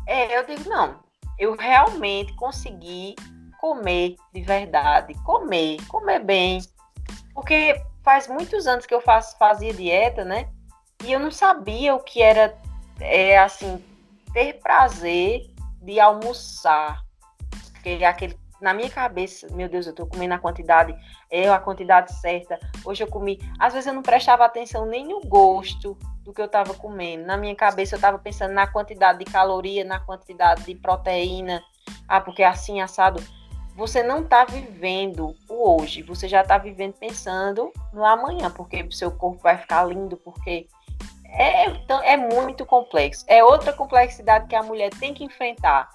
É, 0.07 0.37
eu 0.37 0.45
digo, 0.45 0.69
não. 0.69 1.01
Eu 1.39 1.57
realmente 1.57 2.35
consegui 2.35 3.15
comer 3.61 4.17
de 4.35 4.41
verdade, 4.43 5.15
comer, 5.23 5.79
comer 5.87 6.19
bem. 6.19 6.61
Porque 7.33 7.81
faz 8.03 8.27
muitos 8.27 8.67
anos 8.67 8.87
que 8.87 8.95
eu 8.95 9.01
faço, 9.01 9.39
fazia 9.39 9.73
dieta, 9.73 10.25
né? 10.25 10.49
E 11.05 11.13
eu 11.13 11.21
não 11.21 11.31
sabia 11.31 11.95
o 11.95 12.01
que 12.01 12.21
era, 12.21 12.57
é, 13.01 13.39
assim, 13.39 13.83
ter 14.33 14.55
prazer 14.55 15.51
de 15.81 15.99
almoçar. 16.01 17.03
Porque 17.73 18.05
aquele, 18.05 18.39
na 18.63 18.73
minha 18.73 18.89
cabeça, 18.89 19.49
meu 19.53 19.69
Deus, 19.69 19.87
eu 19.87 19.93
tô 19.93 20.07
comendo 20.07 20.35
a 20.35 20.39
quantidade, 20.39 20.95
é 21.29 21.49
a 21.49 21.59
quantidade 21.59 22.15
certa. 22.15 22.59
Hoje 22.85 23.03
eu 23.03 23.09
comi, 23.09 23.39
às 23.59 23.73
vezes 23.73 23.89
eu 23.89 23.93
não 23.93 24.03
prestava 24.03 24.45
atenção 24.45 24.87
nem 24.87 25.07
no 25.07 25.21
gosto 25.21 25.99
do 26.23 26.33
que 26.33 26.41
eu 26.41 26.47
estava 26.47 26.73
comendo. 26.73 27.27
Na 27.27 27.37
minha 27.37 27.55
cabeça 27.57 27.95
eu 27.95 27.99
estava 27.99 28.19
pensando 28.19 28.55
na 28.55 28.67
quantidade 28.67 29.19
de 29.19 29.25
caloria, 29.25 29.85
na 29.85 29.99
quantidade 29.99 30.65
de 30.65 30.77
proteína. 30.77 31.61
Ah, 32.07 32.21
porque 32.21 32.45
assim 32.45 32.81
assado 32.81 33.21
você 33.75 34.03
não 34.03 34.21
está 34.21 34.45
vivendo 34.45 35.35
o 35.49 35.81
hoje, 35.81 36.03
você 36.03 36.29
já 36.29 36.43
está 36.43 36.59
vivendo 36.59 36.93
pensando 36.93 37.73
no 37.93 38.05
amanhã, 38.05 38.51
porque 38.51 38.83
o 38.83 38.93
seu 38.93 39.11
corpo 39.11 39.43
vai 39.43 39.57
ficar 39.57 39.85
lindo, 39.85 40.17
porque 40.19 40.69
é, 41.25 42.13
é 42.13 42.17
muito 42.17 42.67
complexo. 42.67 43.25
É 43.27 43.43
outra 43.43 43.73
complexidade 43.73 44.47
que 44.47 44.55
a 44.55 44.63
mulher 44.63 44.91
tem 44.91 45.15
que 45.15 45.25
enfrentar. 45.25 45.89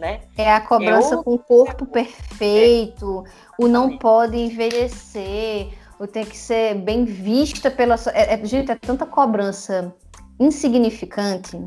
Né? 0.00 0.20
É 0.34 0.50
a 0.50 0.60
cobrança 0.62 1.16
Eu... 1.16 1.22
com 1.22 1.34
o 1.34 1.38
corpo 1.38 1.84
perfeito, 1.84 3.22
é. 3.26 3.62
o 3.62 3.68
não 3.68 3.98
pode 3.98 4.34
envelhecer, 4.34 5.68
o 5.98 6.06
tem 6.06 6.24
que 6.24 6.38
ser 6.38 6.74
bem 6.76 7.04
vista 7.04 7.70
pela. 7.70 7.96
É, 8.14 8.34
é, 8.34 8.44
gente, 8.46 8.72
é 8.72 8.74
tanta 8.74 9.04
cobrança 9.04 9.94
insignificante. 10.38 11.62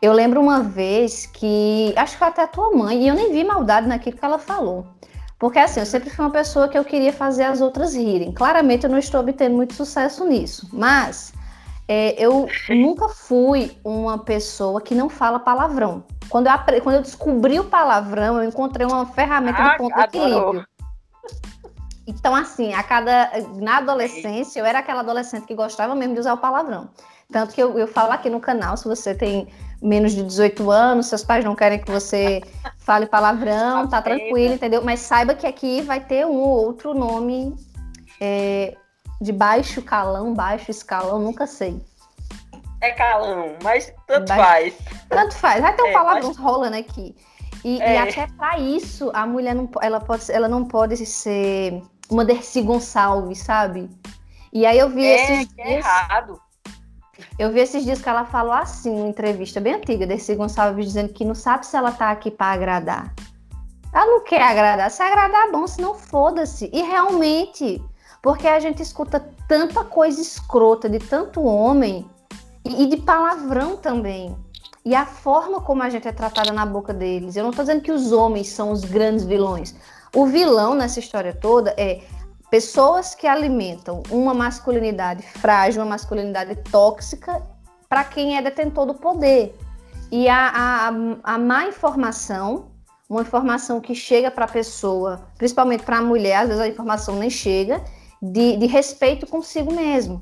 Eu 0.00 0.12
lembro 0.12 0.40
uma 0.40 0.62
vez 0.62 1.26
que, 1.26 1.92
acho 1.96 2.12
que 2.12 2.18
foi 2.20 2.28
até 2.28 2.42
a 2.42 2.46
tua 2.46 2.70
mãe, 2.70 3.02
e 3.02 3.08
eu 3.08 3.16
nem 3.16 3.32
vi 3.32 3.42
maldade 3.42 3.88
naquilo 3.88 4.16
que 4.16 4.24
ela 4.24 4.38
falou. 4.38 4.86
Porque 5.36 5.58
assim, 5.58 5.80
eu 5.80 5.86
sempre 5.86 6.08
fui 6.08 6.24
uma 6.24 6.30
pessoa 6.30 6.68
que 6.68 6.78
eu 6.78 6.84
queria 6.84 7.12
fazer 7.12 7.42
as 7.42 7.60
outras 7.60 7.96
rirem. 7.96 8.30
Claramente 8.30 8.84
eu 8.84 8.90
não 8.90 8.98
estou 8.98 9.20
obtendo 9.20 9.56
muito 9.56 9.74
sucesso 9.74 10.24
nisso, 10.24 10.68
mas 10.72 11.32
é, 11.88 12.14
eu 12.16 12.46
nunca 12.70 13.08
fui 13.08 13.76
uma 13.84 14.18
pessoa 14.18 14.80
que 14.80 14.94
não 14.94 15.08
fala 15.08 15.40
palavrão. 15.40 16.04
Quando 16.32 16.46
eu, 16.46 16.82
quando 16.82 16.96
eu 16.96 17.02
descobri 17.02 17.60
o 17.60 17.64
palavrão, 17.64 18.42
eu 18.42 18.48
encontrei 18.48 18.86
uma 18.86 19.04
ferramenta 19.04 19.58
ah, 19.58 19.72
de 19.72 19.76
ponto 19.76 19.94
de 19.94 20.00
equilíbrio. 20.00 20.66
Então, 22.06 22.34
assim, 22.34 22.72
a 22.72 22.82
cada. 22.82 23.30
Na 23.56 23.76
adolescência, 23.76 24.58
eu 24.58 24.64
era 24.64 24.78
aquela 24.78 25.00
adolescente 25.00 25.44
que 25.44 25.54
gostava 25.54 25.94
mesmo 25.94 26.14
de 26.14 26.20
usar 26.20 26.32
o 26.32 26.38
palavrão. 26.38 26.88
Tanto 27.30 27.52
que 27.52 27.62
eu, 27.62 27.78
eu 27.78 27.86
falo 27.86 28.12
aqui 28.12 28.30
no 28.30 28.40
canal, 28.40 28.78
se 28.78 28.88
você 28.88 29.14
tem 29.14 29.46
menos 29.82 30.12
de 30.12 30.22
18 30.22 30.70
anos, 30.70 31.08
seus 31.08 31.22
pais 31.22 31.44
não 31.44 31.54
querem 31.54 31.78
que 31.78 31.90
você 31.90 32.40
fale 32.80 33.04
palavrão, 33.04 33.86
tá 33.86 34.00
tranquilo, 34.00 34.54
entendeu? 34.54 34.82
Mas 34.82 35.00
saiba 35.00 35.34
que 35.34 35.46
aqui 35.46 35.82
vai 35.82 36.00
ter 36.00 36.24
um 36.26 36.36
ou 36.36 36.64
outro 36.64 36.94
nome 36.94 37.54
é, 38.18 38.74
de 39.20 39.32
baixo 39.32 39.82
calão, 39.82 40.32
baixo 40.32 40.70
escalão, 40.70 41.18
nunca 41.18 41.46
sei. 41.46 41.78
É 42.82 42.90
calão, 42.90 43.54
mas 43.62 43.94
tanto 44.08 44.26
baixo, 44.26 44.42
faz. 44.42 44.74
Tanto 45.08 45.36
faz, 45.36 45.60
vai 45.60 45.72
ter 45.72 45.82
um 45.84 45.86
é, 45.86 45.92
palavrão 45.92 46.28
mas... 46.28 46.36
rolando 46.36 46.76
aqui. 46.76 47.14
E, 47.64 47.80
é. 47.80 47.94
e 47.94 47.98
até 47.98 48.26
para 48.26 48.58
isso, 48.58 49.08
a 49.14 49.24
mulher 49.24 49.54
não, 49.54 49.70
ela 49.80 50.00
pode, 50.00 50.30
ela 50.32 50.48
não 50.48 50.64
pode 50.64 50.96
ser 51.06 51.80
uma 52.10 52.24
Dercy 52.24 52.60
Gonçalves, 52.60 53.38
sabe? 53.38 53.88
E 54.52 54.66
aí 54.66 54.80
eu 54.80 54.88
vi 54.88 55.06
é, 55.06 55.14
esses 55.14 55.54
dias. 55.54 55.66
É 55.68 55.72
errado. 55.78 56.40
Eu 57.38 57.52
vi 57.52 57.60
esses 57.60 57.84
dias 57.84 58.02
que 58.02 58.08
ela 58.08 58.24
falou 58.24 58.52
assim, 58.52 58.90
uma 58.90 59.08
entrevista 59.08 59.60
bem 59.60 59.74
antiga, 59.74 60.04
Dercy 60.04 60.34
Gonçalves, 60.34 60.86
dizendo 60.86 61.12
que 61.12 61.24
não 61.24 61.36
sabe 61.36 61.64
se 61.64 61.76
ela 61.76 61.92
tá 61.92 62.10
aqui 62.10 62.32
para 62.32 62.52
agradar. 62.52 63.14
Ela 63.94 64.06
não 64.06 64.24
quer 64.24 64.42
agradar. 64.42 64.90
Se 64.90 65.02
agradar, 65.02 65.46
é 65.46 65.52
bom, 65.52 65.68
se 65.68 65.80
não 65.80 65.94
foda-se. 65.94 66.68
E 66.72 66.82
realmente, 66.82 67.80
porque 68.20 68.48
a 68.48 68.58
gente 68.58 68.82
escuta 68.82 69.24
tanta 69.46 69.84
coisa 69.84 70.20
escrota 70.20 70.88
de 70.88 70.98
tanto 70.98 71.42
homem 71.44 72.10
e, 72.64 72.84
e 72.84 72.86
de 72.86 72.96
palavrão 72.98 73.76
também. 73.76 74.36
E 74.84 74.94
a 74.94 75.06
forma 75.06 75.60
como 75.60 75.82
a 75.82 75.90
gente 75.90 76.08
é 76.08 76.12
tratada 76.12 76.52
na 76.52 76.66
boca 76.66 76.92
deles. 76.92 77.36
Eu 77.36 77.44
não 77.44 77.50
estou 77.50 77.64
dizendo 77.64 77.82
que 77.82 77.92
os 77.92 78.10
homens 78.10 78.48
são 78.48 78.72
os 78.72 78.84
grandes 78.84 79.24
vilões. 79.24 79.74
O 80.14 80.26
vilão 80.26 80.74
nessa 80.74 80.98
história 80.98 81.32
toda 81.32 81.74
é 81.76 82.02
pessoas 82.50 83.14
que 83.14 83.26
alimentam 83.26 84.02
uma 84.10 84.34
masculinidade 84.34 85.22
frágil, 85.22 85.82
uma 85.82 85.90
masculinidade 85.90 86.56
tóxica 86.70 87.42
para 87.88 88.04
quem 88.04 88.36
é 88.36 88.42
detentor 88.42 88.86
do 88.86 88.94
poder. 88.94 89.56
E 90.10 90.28
a, 90.28 90.48
a, 90.48 91.34
a 91.34 91.38
má 91.38 91.66
informação, 91.66 92.66
uma 93.08 93.22
informação 93.22 93.80
que 93.80 93.94
chega 93.94 94.30
para 94.30 94.44
a 94.44 94.48
pessoa, 94.48 95.22
principalmente 95.38 95.84
para 95.84 95.98
a 95.98 96.02
mulher, 96.02 96.38
às 96.38 96.48
vezes 96.48 96.62
a 96.62 96.68
informação 96.68 97.16
nem 97.16 97.30
chega, 97.30 97.82
de, 98.20 98.56
de 98.56 98.66
respeito 98.66 99.26
consigo 99.26 99.72
mesmo. 99.72 100.20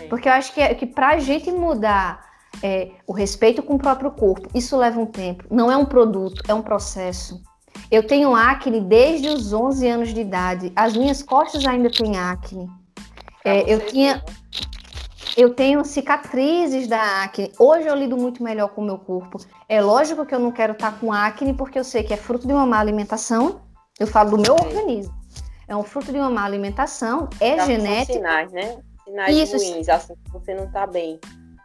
É. 0.00 0.06
Porque 0.06 0.28
eu 0.28 0.32
acho 0.32 0.52
que, 0.52 0.60
é, 0.60 0.74
que 0.74 0.86
para 0.86 1.08
a 1.08 1.18
gente 1.18 1.50
mudar 1.50 2.24
é, 2.62 2.90
o 3.06 3.12
respeito 3.12 3.62
com 3.62 3.74
o 3.74 3.78
próprio 3.78 4.10
corpo, 4.10 4.48
isso 4.54 4.76
leva 4.76 5.00
um 5.00 5.06
tempo. 5.06 5.44
Não 5.50 5.70
é 5.70 5.76
um 5.76 5.84
produto, 5.84 6.42
é 6.48 6.54
um 6.54 6.62
processo. 6.62 7.42
Eu 7.90 8.06
tenho 8.06 8.34
acne 8.34 8.80
desde 8.80 9.28
os 9.28 9.52
11 9.52 9.88
anos 9.88 10.14
de 10.14 10.20
idade. 10.20 10.72
As 10.74 10.96
minhas 10.96 11.22
costas 11.22 11.66
ainda 11.66 11.90
têm 11.90 12.16
acne. 12.16 12.68
É, 13.44 13.72
eu 13.72 13.84
tinha, 13.86 14.22
eu 15.36 15.52
tenho 15.52 15.84
cicatrizes 15.84 16.86
da 16.86 17.24
acne. 17.24 17.52
Hoje 17.58 17.86
eu 17.86 17.94
lido 17.94 18.16
muito 18.16 18.42
melhor 18.42 18.68
com 18.68 18.80
o 18.80 18.84
meu 18.84 18.98
corpo. 18.98 19.38
É 19.68 19.82
lógico 19.82 20.24
que 20.24 20.34
eu 20.34 20.38
não 20.38 20.52
quero 20.52 20.72
estar 20.72 20.98
com 20.98 21.12
acne 21.12 21.52
porque 21.52 21.78
eu 21.78 21.84
sei 21.84 22.02
que 22.02 22.14
é 22.14 22.16
fruto 22.16 22.46
de 22.46 22.52
uma 22.52 22.64
má 22.64 22.78
alimentação. 22.78 23.60
Eu 23.98 24.06
falo 24.06 24.30
do 24.30 24.38
meu 24.38 24.54
organismo 24.54 25.24
é 25.66 25.76
um 25.76 25.82
fruto 25.82 26.12
de 26.12 26.18
uma 26.18 26.30
má 26.30 26.44
alimentação, 26.44 27.28
é 27.40 27.56
Já 27.56 27.66
genético. 27.66 28.18
Sinais, 28.18 28.52
né? 28.52 28.78
Sinais 29.04 29.36
isso, 29.36 29.56
ruins, 29.56 29.88
assim, 29.88 30.14
que 30.24 30.32
você 30.32 30.54
não 30.54 30.64
está 30.64 30.86
bem. 30.86 31.20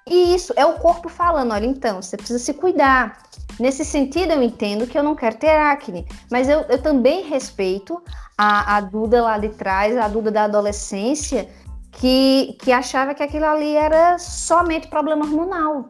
E 0.08 0.34
isso 0.34 0.54
é 0.56 0.66
o 0.66 0.74
corpo 0.74 1.08
falando, 1.08 1.54
olha, 1.54 1.66
então, 1.66 2.02
você 2.02 2.18
precisa 2.18 2.40
se 2.40 2.54
cuidar. 2.54 3.24
Nesse 3.60 3.86
sentido, 3.86 4.32
eu 4.32 4.42
entendo 4.42 4.88
que 4.88 4.98
eu 4.98 5.04
não 5.04 5.16
quero 5.16 5.38
ter 5.38 5.50
acne, 5.50 6.08
mas 6.32 6.50
eu, 6.50 6.62
eu 6.62 6.82
também 6.82 7.24
respeito 7.24 8.02
a, 8.38 8.78
a 8.78 8.82
Duda 8.82 9.22
lá 9.22 9.38
de 9.38 9.50
trás, 9.50 9.98
a 9.98 10.08
Duda 10.08 10.32
da 10.32 10.46
adolescência, 10.46 11.48
que, 11.92 12.58
que 12.62 12.72
achava 12.72 13.14
que 13.14 13.22
aquilo 13.22 13.46
ali 13.46 13.76
era 13.76 14.18
somente 14.18 14.88
problema 14.88 15.26
hormonal. 15.26 15.86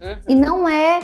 Uhum. 0.00 0.18
E 0.28 0.34
não 0.34 0.68
é. 0.68 1.00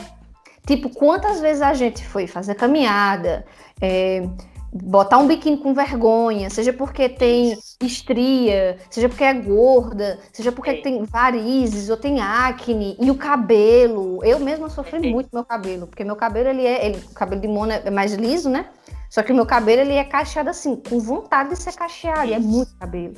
Tipo, 0.65 0.89
quantas 0.89 1.41
vezes 1.41 1.61
a 1.61 1.73
gente 1.73 2.07
foi 2.07 2.25
fazer 2.25 2.55
caminhada, 2.55 3.45
é, 3.81 4.29
botar 4.73 5.19
um 5.19 5.27
biquíni 5.27 5.57
com 5.57 5.73
vergonha, 5.73 6.49
seja 6.49 6.73
porque 6.73 7.07
tem 7.07 7.57
estria, 7.81 8.77
seja 8.89 9.07
porque 9.07 9.23
é 9.23 9.33
gorda, 9.33 10.19
seja 10.31 10.51
porque 10.51 10.71
é. 10.71 10.81
tem 10.81 11.03
varizes 11.03 11.89
ou 11.89 11.97
tem 11.97 12.19
acne 12.19 12.97
e 12.99 13.11
o 13.11 13.15
cabelo. 13.15 14.23
Eu 14.23 14.39
mesma 14.39 14.69
sofri 14.69 15.07
é. 15.07 15.11
muito 15.11 15.29
meu 15.31 15.45
cabelo, 15.45 15.85
porque 15.85 16.03
meu 16.03 16.15
cabelo 16.15 16.49
ele 16.49 16.65
é, 16.65 16.87
ele, 16.87 16.97
o 16.97 17.13
cabelo 17.13 17.39
de 17.39 17.47
Mona 17.47 17.75
é 17.75 17.91
mais 17.91 18.13
liso, 18.13 18.49
né? 18.49 18.67
Só 19.09 19.21
que 19.21 19.31
o 19.31 19.35
meu 19.35 19.45
cabelo 19.45 19.81
ele 19.81 19.93
é 19.93 20.03
cacheado 20.03 20.49
assim, 20.49 20.75
com 20.75 20.99
vontade 20.99 21.49
de 21.49 21.55
ser 21.55 21.73
cacheado, 21.73 22.25
e 22.29 22.33
é 22.33 22.39
muito 22.39 22.75
cabelo. 22.77 23.13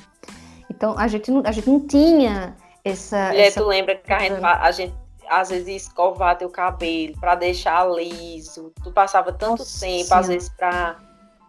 Então 0.69 0.97
a 0.97 1.07
gente 1.07 1.31
não, 1.31 1.41
a 1.45 1.51
gente 1.53 1.69
não 1.69 1.79
tinha 1.79 2.57
essa. 2.83 3.27
Mulher, 3.27 3.47
essa... 3.47 3.61
tu 3.61 3.67
lembra 3.67 3.95
que 3.95 4.11
a 4.11 4.19
gente, 4.19 4.43
a 4.43 4.71
gente 4.71 4.93
às 5.29 5.49
vezes 5.49 5.83
escovar 5.83 6.37
teu 6.37 6.49
cabelo 6.49 7.17
para 7.19 7.35
deixar 7.35 7.89
liso. 7.89 8.73
Tu 8.83 8.91
passava 8.91 9.31
tanto 9.31 9.59
Nossa, 9.59 9.85
tempo, 9.85 10.13
às 10.13 10.27
vezes, 10.27 10.49
para 10.49 10.97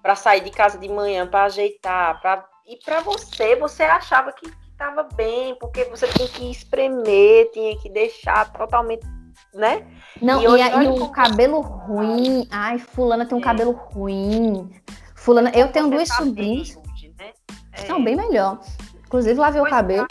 para 0.07 0.15
sair 0.15 0.41
de 0.41 0.53
casa 0.53 0.79
de 0.79 0.89
manhã, 0.89 1.27
para 1.27 1.47
ajeitar, 1.47 2.21
para 2.23 2.45
e 2.65 2.77
para 2.77 3.01
você, 3.01 3.57
você 3.57 3.83
achava 3.83 4.31
que 4.31 4.49
estava 4.71 5.03
bem, 5.03 5.57
porque 5.59 5.83
você 5.87 6.07
tinha 6.07 6.29
que 6.29 6.49
espremer, 6.49 7.51
tinha 7.53 7.77
que 7.77 7.91
deixar 7.91 8.53
totalmente, 8.53 9.05
né? 9.53 9.85
Não, 10.23 10.41
e, 10.41 10.61
e, 10.61 10.85
e 10.85 10.89
o 10.89 11.09
cabelo 11.09 11.61
ruim, 11.61 12.47
ai, 12.53 12.79
fulana 12.79 13.27
tem 13.27 13.37
um 13.37 13.41
é. 13.41 13.45
cabelo 13.45 13.73
ruim. 13.73 14.71
Fulana, 15.17 15.51
eu 15.57 15.73
tenho 15.73 15.91
duas 15.91 16.09
tá 16.09 16.19
sobrinhas. 16.19 16.77
Né? 17.19 17.33
É. 17.73 17.89
Não, 17.89 18.03
bem 18.03 18.15
melhor. 18.15 18.61
Inclusive, 19.07 19.39
lavei 19.39 19.61
o 19.61 19.71
cabelo. 19.71 20.07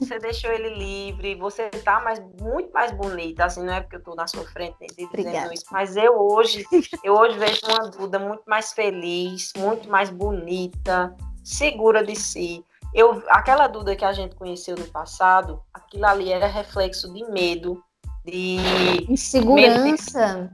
Você 0.00 0.18
deixou 0.18 0.50
ele 0.50 0.70
livre, 0.70 1.34
você 1.34 1.68
tá 1.68 2.00
mais, 2.00 2.20
muito 2.40 2.72
mais 2.72 2.90
bonita, 2.90 3.44
assim, 3.44 3.62
não 3.62 3.74
é 3.74 3.80
porque 3.82 3.96
eu 3.96 4.02
tô 4.02 4.14
na 4.14 4.26
sua 4.26 4.44
frente 4.44 4.76
dizendo 4.80 5.08
Obrigada. 5.08 5.52
isso, 5.52 5.66
mas 5.70 5.96
eu 5.96 6.14
hoje, 6.18 6.64
eu 7.04 7.14
hoje 7.14 7.38
vejo 7.38 7.60
uma 7.66 7.90
Duda 7.90 8.18
muito 8.18 8.42
mais 8.46 8.72
feliz, 8.72 9.52
muito 9.56 9.90
mais 9.90 10.08
bonita, 10.08 11.14
segura 11.44 12.02
de 12.02 12.16
si. 12.16 12.64
Eu, 12.94 13.22
aquela 13.28 13.66
Duda 13.66 13.94
que 13.94 14.04
a 14.04 14.12
gente 14.14 14.34
conheceu 14.34 14.74
no 14.74 14.86
passado, 14.86 15.60
aquilo 15.74 16.06
ali 16.06 16.32
era 16.32 16.46
reflexo 16.46 17.12
de 17.12 17.22
medo, 17.30 17.82
de 18.24 18.56
insegurança, 19.06 20.50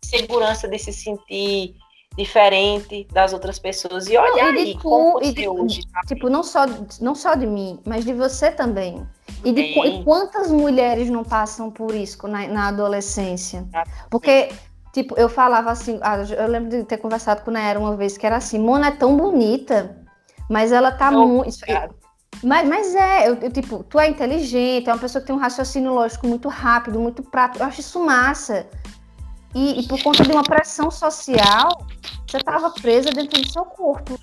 segurança 0.00 0.68
de 0.68 0.78
se 0.78 0.92
sentir 0.92 1.76
diferente 2.16 3.06
das 3.12 3.32
outras 3.32 3.58
pessoas. 3.58 4.08
E 4.08 4.16
olha 4.16 4.44
não, 4.44 4.50
aí, 4.50 4.78
e 5.22 5.32
de, 5.32 5.48
hoje, 5.48 5.82
tá 5.92 6.00
tipo, 6.06 6.28
não 6.28 6.42
só, 6.42 6.64
não 7.00 7.14
só 7.14 7.34
de 7.34 7.46
mim, 7.46 7.80
mas 7.84 8.04
de 8.04 8.12
você 8.12 8.50
também. 8.50 9.06
E, 9.44 9.52
de, 9.52 9.60
e 9.60 10.04
quantas 10.04 10.50
mulheres 10.50 11.10
não 11.10 11.24
passam 11.24 11.70
por 11.70 11.94
isso 11.94 12.26
na, 12.26 12.46
na 12.46 12.68
adolescência? 12.68 13.66
Porque, 14.08 14.50
tipo, 14.92 15.14
eu 15.18 15.28
falava 15.28 15.70
assim, 15.70 15.98
ah, 16.02 16.16
eu 16.18 16.48
lembro 16.48 16.70
de 16.70 16.84
ter 16.84 16.98
conversado 16.98 17.42
com 17.42 17.50
a 17.50 17.54
Nayara 17.54 17.78
uma 17.78 17.96
vez, 17.96 18.16
que 18.16 18.24
era 18.24 18.36
assim, 18.36 18.58
Mona 18.58 18.88
é 18.88 18.92
tão 18.92 19.16
bonita, 19.16 19.96
mas 20.48 20.72
ela 20.72 20.92
tá 20.92 21.10
muito... 21.10 21.50
Mas, 22.42 22.68
mas 22.68 22.94
é, 22.94 23.28
eu, 23.28 23.36
eu, 23.36 23.50
tipo, 23.50 23.84
tu 23.84 23.98
é 23.98 24.08
inteligente, 24.08 24.90
é 24.90 24.92
uma 24.92 24.98
pessoa 24.98 25.20
que 25.20 25.26
tem 25.26 25.36
um 25.36 25.38
raciocínio 25.38 25.94
lógico 25.94 26.26
muito 26.26 26.48
rápido, 26.48 26.98
muito 27.00 27.22
prático. 27.22 27.62
Eu 27.62 27.68
acho 27.68 27.80
isso 27.80 28.04
massa. 28.04 28.66
E, 29.54 29.80
e 29.80 29.86
por 29.86 30.02
conta 30.02 30.24
de 30.24 30.32
uma 30.32 30.42
pressão 30.42 30.90
social, 30.90 31.86
você 32.26 32.38
estava 32.38 32.70
presa 32.70 33.10
dentro 33.10 33.40
do 33.40 33.48
seu 33.48 33.64
corpo. 33.64 34.18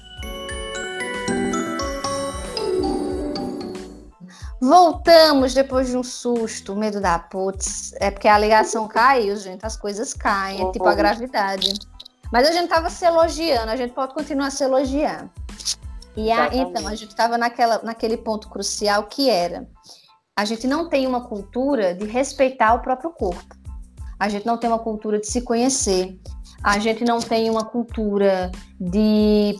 Voltamos 4.60 5.54
depois 5.54 5.88
de 5.88 5.98
um 5.98 6.04
susto, 6.04 6.76
medo 6.76 7.00
da 7.00 7.18
putz. 7.18 7.94
É 8.00 8.12
porque 8.12 8.28
a 8.28 8.38
ligação 8.38 8.88
caiu, 8.88 9.36
gente. 9.38 9.66
As 9.66 9.78
coisas 9.78 10.14
caem, 10.14 10.62
é 10.62 10.72
tipo 10.72 10.86
a 10.86 10.94
gravidade. 10.94 11.74
Mas 12.32 12.48
a 12.48 12.52
gente 12.52 12.70
tava 12.70 12.90
se 12.90 13.06
elogiando, 13.06 13.72
a 13.72 13.76
gente 13.76 13.94
pode 13.94 14.14
continuar 14.14 14.52
se 14.52 14.64
elogiar. 14.64 15.30
E 16.16 16.32
a, 16.32 16.54
então, 16.54 16.88
a 16.88 16.94
gente 16.94 17.10
estava 17.10 17.38
naquele 17.38 18.18
ponto 18.18 18.50
crucial 18.50 19.04
que 19.04 19.30
era: 19.30 19.68
a 20.38 20.46
gente 20.46 20.68
não 20.68 20.90
tem 20.90 21.08
uma 21.08 21.22
cultura 21.22 21.96
de 21.96 22.06
respeitar 22.06 22.74
o 22.74 22.82
próprio 22.82 23.12
corpo 23.12 23.61
a 24.22 24.30
gente 24.30 24.46
não 24.46 24.56
tem 24.56 24.70
uma 24.70 24.78
cultura 24.78 25.20
de 25.20 25.26
se 25.26 25.42
conhecer, 25.42 26.16
a 26.64 26.78
gente 26.78 27.04
não 27.04 27.20
tem 27.20 27.50
uma 27.50 27.66
cultura 27.66 28.52
de 28.80 29.58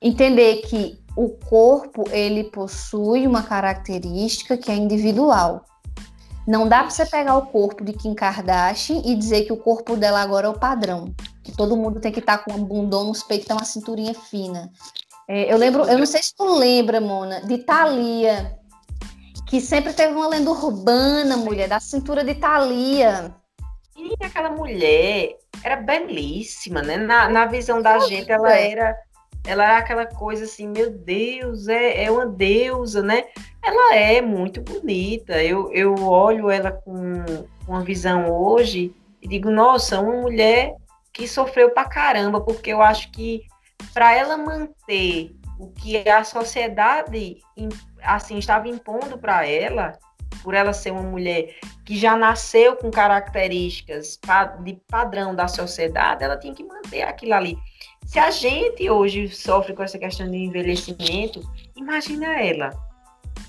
entender 0.00 0.58
que 0.58 0.96
o 1.16 1.30
corpo 1.30 2.04
ele 2.12 2.44
possui 2.44 3.26
uma 3.26 3.42
característica 3.42 4.56
que 4.56 4.70
é 4.70 4.76
individual. 4.76 5.64
Não 6.46 6.68
dá 6.68 6.82
para 6.82 6.90
você 6.90 7.04
pegar 7.04 7.36
o 7.36 7.46
corpo 7.46 7.84
de 7.84 7.92
Kim 7.92 8.14
Kardashian 8.14 9.02
e 9.04 9.16
dizer 9.16 9.46
que 9.46 9.52
o 9.52 9.56
corpo 9.56 9.96
dela 9.96 10.20
agora 10.20 10.46
é 10.46 10.50
o 10.50 10.58
padrão, 10.60 11.12
que 11.42 11.50
todo 11.50 11.76
mundo 11.76 11.98
tem 11.98 12.12
que 12.12 12.20
estar 12.20 12.38
tá 12.38 12.44
com 12.44 12.52
um 12.52 12.64
bundão 12.64 13.02
nos 13.02 13.24
peitos, 13.24 13.50
uma 13.50 13.64
cinturinha 13.64 14.14
fina. 14.14 14.70
É, 15.26 15.52
eu 15.52 15.58
lembro, 15.58 15.82
eu 15.86 15.98
não 15.98 16.06
sei 16.06 16.22
se 16.22 16.32
tu 16.36 16.44
lembra, 16.54 17.00
Mona, 17.00 17.40
de 17.40 17.58
Thalia, 17.58 18.56
que 19.48 19.60
sempre 19.60 19.92
teve 19.92 20.14
uma 20.14 20.28
lenda 20.28 20.52
urbana, 20.52 21.36
mulher, 21.36 21.68
da 21.68 21.80
cintura 21.80 22.22
de 22.22 22.36
Thalia. 22.36 23.41
E 23.96 24.14
aquela 24.24 24.50
mulher 24.50 25.36
era 25.62 25.76
belíssima, 25.76 26.82
né? 26.82 26.96
Na, 26.96 27.28
na 27.28 27.46
visão 27.46 27.80
da 27.82 27.98
gente, 28.00 28.30
ela 28.30 28.56
era 28.56 28.96
ela 29.44 29.64
era 29.64 29.78
aquela 29.78 30.06
coisa 30.06 30.44
assim, 30.44 30.68
meu 30.68 30.90
Deus, 30.90 31.66
é, 31.66 32.04
é 32.04 32.10
uma 32.10 32.26
deusa, 32.26 33.02
né? 33.02 33.24
Ela 33.62 33.96
é 33.96 34.20
muito 34.20 34.60
bonita. 34.60 35.42
Eu, 35.42 35.72
eu 35.72 35.94
olho 36.04 36.48
ela 36.48 36.70
com 36.70 37.24
uma 37.66 37.82
visão 37.82 38.30
hoje 38.30 38.94
e 39.20 39.26
digo, 39.26 39.50
nossa, 39.50 40.00
uma 40.00 40.20
mulher 40.20 40.76
que 41.12 41.26
sofreu 41.26 41.70
pra 41.70 41.84
caramba, 41.84 42.40
porque 42.40 42.72
eu 42.72 42.80
acho 42.80 43.10
que 43.10 43.42
para 43.92 44.14
ela 44.14 44.36
manter 44.36 45.34
o 45.58 45.70
que 45.70 46.08
a 46.08 46.24
sociedade 46.24 47.38
assim 48.02 48.38
estava 48.38 48.68
impondo 48.68 49.18
para 49.18 49.46
ela, 49.46 49.92
por 50.42 50.54
ela 50.54 50.72
ser 50.72 50.90
uma 50.90 51.02
mulher 51.02 51.54
que 51.84 51.96
já 51.96 52.16
nasceu 52.16 52.76
com 52.76 52.90
características 52.90 54.18
de 54.64 54.74
padrão 54.88 55.34
da 55.34 55.48
sociedade, 55.48 56.24
ela 56.24 56.36
tinha 56.36 56.54
que 56.54 56.64
manter 56.64 57.02
aquilo 57.02 57.34
ali. 57.34 57.56
Se 58.06 58.18
a 58.18 58.30
gente 58.30 58.88
hoje 58.90 59.28
sofre 59.28 59.74
com 59.74 59.82
essa 59.82 59.98
questão 59.98 60.28
de 60.28 60.36
envelhecimento, 60.36 61.40
imagina 61.76 62.40
ela. 62.40 62.70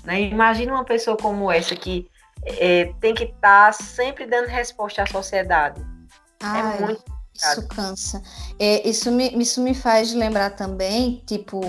Né? 0.04 0.22
Imagina 0.22 0.72
uma 0.72 0.84
pessoa 0.84 1.16
como 1.16 1.50
essa 1.50 1.74
que 1.74 2.08
é, 2.44 2.92
tem 3.00 3.14
que 3.14 3.24
estar 3.24 3.66
tá 3.66 3.72
sempre 3.72 4.26
dando 4.26 4.46
resposta 4.46 5.02
à 5.02 5.06
sociedade. 5.06 5.80
É 5.80 6.46
Ai, 6.46 6.76
é 6.76 6.80
muito 6.80 7.14
isso 7.34 7.66
cansa. 7.68 8.22
É, 8.58 8.88
isso, 8.88 9.10
me, 9.10 9.28
isso 9.42 9.60
me 9.60 9.74
faz 9.74 10.14
lembrar 10.14 10.50
também, 10.50 11.22
tipo, 11.26 11.60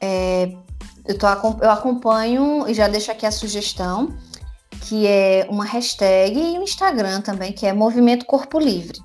é, 0.00 0.52
eu, 1.06 1.16
tô, 1.16 1.26
eu 1.60 1.70
acompanho, 1.70 2.68
e 2.68 2.74
já 2.74 2.88
deixo 2.88 3.10
aqui 3.12 3.24
a 3.24 3.30
sugestão, 3.30 4.16
que 4.82 5.06
é 5.06 5.46
uma 5.48 5.64
hashtag 5.64 6.38
e 6.38 6.58
um 6.58 6.62
Instagram 6.62 7.20
também, 7.20 7.52
que 7.52 7.66
é 7.66 7.72
Movimento 7.72 8.26
Corpo 8.26 8.58
Livre. 8.58 9.00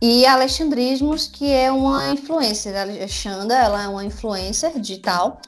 E 0.00 0.24
Alexandrismos, 0.24 1.26
que 1.26 1.52
é 1.52 1.70
uma 1.70 2.12
influencer. 2.12 2.74
A 2.76 2.82
Alexandra, 2.82 3.56
ela 3.56 3.82
é 3.82 3.88
uma 3.88 4.04
influencer 4.04 4.78
digital. 4.80 5.40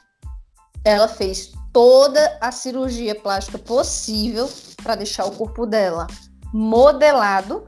Ela 0.85 1.07
fez 1.07 1.51
toda 1.71 2.37
a 2.39 2.51
cirurgia 2.51 3.15
plástica 3.15 3.57
possível 3.57 4.47
para 4.83 4.95
deixar 4.95 5.25
o 5.25 5.31
corpo 5.31 5.65
dela 5.65 6.05
modelado. 6.53 7.67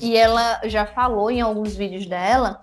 E 0.00 0.16
ela 0.16 0.60
já 0.64 0.86
falou 0.86 1.30
em 1.30 1.40
alguns 1.40 1.76
vídeos 1.76 2.06
dela 2.06 2.60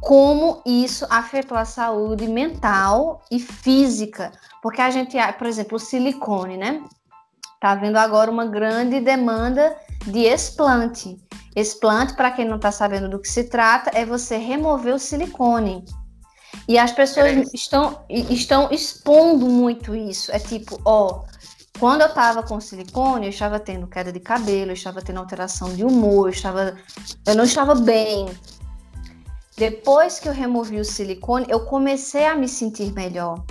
como 0.00 0.62
isso 0.64 1.06
afetou 1.10 1.58
a 1.58 1.66
saúde 1.66 2.26
mental 2.26 3.22
e 3.30 3.38
física. 3.38 4.32
Porque 4.62 4.80
a 4.80 4.90
gente, 4.90 5.16
por 5.36 5.46
exemplo, 5.46 5.76
o 5.76 5.80
silicone, 5.80 6.56
né? 6.56 6.82
Está 7.60 7.72
havendo 7.72 7.98
agora 7.98 8.30
uma 8.30 8.46
grande 8.46 9.00
demanda 9.00 9.76
de 10.06 10.20
explante. 10.20 11.18
Explante, 11.54 12.14
para 12.14 12.30
quem 12.30 12.48
não 12.48 12.56
está 12.56 12.72
sabendo 12.72 13.06
do 13.06 13.18
que 13.18 13.28
se 13.28 13.44
trata, 13.44 13.90
é 13.92 14.02
você 14.06 14.38
remover 14.38 14.94
o 14.94 14.98
silicone. 14.98 15.84
E 16.66 16.78
as 16.78 16.90
pessoas 16.90 17.26
é 17.26 17.44
estão, 17.52 18.02
estão 18.08 18.70
expondo 18.70 19.44
muito 19.44 19.94
isso. 19.94 20.32
É 20.32 20.38
tipo, 20.38 20.80
ó, 20.86 21.24
quando 21.78 22.00
eu 22.00 22.06
estava 22.06 22.42
com 22.42 22.58
silicone, 22.62 23.26
eu 23.26 23.30
estava 23.30 23.60
tendo 23.60 23.86
queda 23.86 24.10
de 24.10 24.20
cabelo, 24.20 24.70
eu 24.70 24.74
estava 24.74 25.02
tendo 25.02 25.18
alteração 25.18 25.74
de 25.74 25.84
humor, 25.84 26.28
eu, 26.28 26.32
estava, 26.32 26.74
eu 27.26 27.34
não 27.34 27.44
estava 27.44 27.74
bem. 27.74 28.26
Depois 29.58 30.18
que 30.18 30.30
eu 30.30 30.32
removi 30.32 30.80
o 30.80 30.84
silicone, 30.84 31.44
eu 31.50 31.66
comecei 31.66 32.24
a 32.24 32.34
me 32.34 32.48
sentir 32.48 32.90
melhor. 32.94 33.44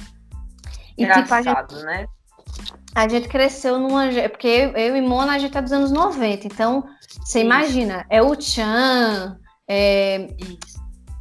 E, 0.98 1.04
Engraçado, 1.04 1.68
tipo, 1.68 1.76
gente, 1.76 1.86
né? 1.86 2.08
A 2.96 3.08
gente 3.08 3.28
cresceu 3.28 3.80
numa. 3.80 4.08
Porque 4.30 4.48
eu, 4.48 4.72
eu 4.72 4.98
e 4.98 5.02
Mona, 5.02 5.34
a 5.34 5.40
gente 5.40 5.58
é 5.58 5.62
dos 5.62 5.72
anos 5.72 5.92
90. 5.92 6.48
Então, 6.48 6.84
você 7.24 7.42
imagina, 7.42 8.06
é 8.10 8.22
o 8.22 8.40
Chan, 8.40 9.38
é, 9.68 10.28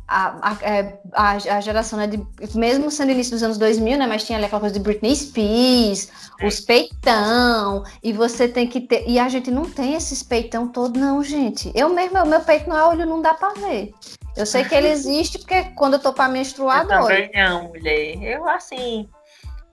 a, 0.08 0.50
a, 0.50 0.56
é, 0.62 1.00
a, 1.12 1.30
a, 1.32 1.60
geração, 1.60 1.98
né, 1.98 2.06
de, 2.06 2.26
mesmo 2.54 2.90
sendo 2.90 3.12
início 3.12 3.32
dos 3.32 3.42
anos 3.42 3.58
2000, 3.58 3.98
né, 3.98 4.06
mas 4.06 4.24
tinha 4.24 4.38
ali 4.38 4.46
aquela 4.46 4.60
coisa 4.60 4.74
de 4.74 4.80
Britney 4.80 5.14
Spears, 5.14 6.08
é. 6.40 6.46
os 6.46 6.60
peitão, 6.60 7.84
e 8.02 8.12
você 8.12 8.48
tem 8.48 8.66
que 8.66 8.80
ter, 8.80 9.04
e 9.06 9.18
a 9.18 9.28
gente 9.28 9.50
não 9.50 9.68
tem 9.68 9.94
esses 9.94 10.22
peitão 10.22 10.66
todo 10.66 10.98
não, 10.98 11.22
gente. 11.22 11.70
Eu 11.74 11.90
mesmo, 11.90 12.24
meu 12.24 12.40
peito 12.40 12.70
no 12.70 12.74
olho 12.74 13.04
não 13.04 13.20
dá 13.20 13.34
para 13.34 13.52
ver. 13.60 13.92
Eu 14.34 14.46
sei 14.46 14.64
que 14.64 14.74
ele 14.74 14.88
existe 14.90 15.38
porque 15.38 15.64
quando 15.76 15.94
eu 15.94 16.00
tô 16.00 16.12
para 16.12 16.32
menstruar, 16.32 16.84
eu 16.84 16.88
também 16.88 17.30
não, 17.34 17.68
mulher. 17.68 18.22
Eu, 18.22 18.48
assim, 18.48 19.06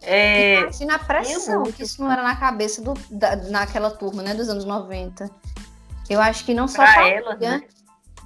é, 0.05 0.61
Imagina 0.61 0.95
a 0.95 0.99
pressão 0.99 1.63
que 1.63 1.83
isso 1.83 2.01
não 2.01 2.11
era 2.11 2.23
na 2.23 2.35
cabeça 2.35 2.81
do, 2.81 2.93
da, 3.09 3.35
naquela 3.35 3.91
turma, 3.91 4.21
né, 4.21 4.33
dos 4.33 4.49
anos 4.49 4.65
90. 4.65 5.29
Eu 6.09 6.21
acho 6.21 6.45
que 6.45 6.53
não 6.53 6.67
só 6.67 6.83
para 6.83 7.07
elas, 7.07 7.39
né? 7.39 7.63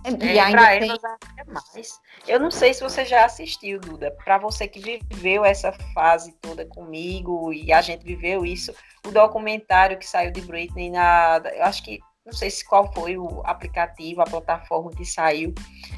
É, 0.04 0.10
é, 0.12 0.34
e 0.34 0.40
ainda 0.40 0.68
tem... 0.68 0.90
elas 0.90 1.00
é 1.38 1.44
mais. 1.46 2.00
Eu 2.28 2.40
não 2.40 2.52
sei 2.52 2.74
se 2.74 2.82
você 2.82 3.06
já 3.06 3.26
assistiu, 3.26 3.80
Duda. 3.80 4.12
Para 4.24 4.38
você 4.38 4.68
que 4.68 4.80
viveu 4.80 5.44
essa 5.44 5.72
fase 5.94 6.34
toda 6.42 6.66
comigo 6.66 7.52
e 7.54 7.72
a 7.72 7.82
gente 7.82 8.04
viveu 8.04 8.46
isso, 8.46 8.74
o 9.06 9.12
documentário 9.12 9.98
que 9.98 10.08
saiu 10.08 10.32
de 10.32 10.42
Britney 10.42 10.90
na, 10.90 11.42
eu 11.54 11.64
acho 11.64 11.84
que 11.84 12.00
não 12.26 12.34
sei 12.34 12.50
se 12.50 12.64
qual 12.64 12.94
foi 12.94 13.18
o 13.18 13.42
aplicativo, 13.46 14.22
a 14.22 14.26
plataforma 14.26 14.92
que 14.92 15.04
saiu, 15.04 15.54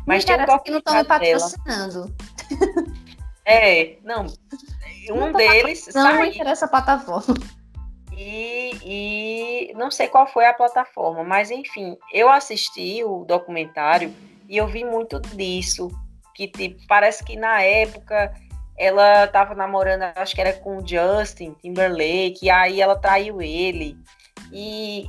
mas 0.05 0.23
tem 0.23 0.35
um 0.35 0.59
que 0.59 0.71
não 0.71 0.79
estão 0.79 0.95
me 0.95 1.03
patrocinando. 1.03 2.15
É, 3.45 3.97
não. 4.03 4.27
Um 5.09 5.15
não 5.15 5.33
deles 5.33 5.89
não 5.93 6.03
saiu. 6.03 6.25
Interessa 6.25 6.65
a 6.65 6.69
plataforma. 6.69 7.35
E, 8.15 8.77
e 8.83 9.73
não 9.73 9.89
sei 9.89 10.07
qual 10.07 10.27
foi 10.27 10.45
a 10.45 10.53
plataforma, 10.53 11.23
mas 11.23 11.49
enfim, 11.49 11.97
eu 12.13 12.29
assisti 12.29 13.03
o 13.03 13.25
documentário 13.25 14.13
e 14.47 14.57
eu 14.57 14.67
vi 14.67 14.83
muito 14.83 15.19
disso, 15.19 15.87
que 16.35 16.47
tipo, 16.47 16.79
parece 16.87 17.23
que 17.23 17.35
na 17.35 17.63
época 17.63 18.31
ela 18.77 19.25
estava 19.25 19.55
namorando, 19.55 20.03
acho 20.15 20.35
que 20.35 20.41
era 20.41 20.53
com 20.53 20.77
o 20.77 20.87
Justin 20.87 21.55
Timberlake, 21.61 22.39
e 22.43 22.49
aí 22.49 22.81
ela 22.81 22.95
traiu 22.95 23.41
ele. 23.41 23.97
E 24.51 25.05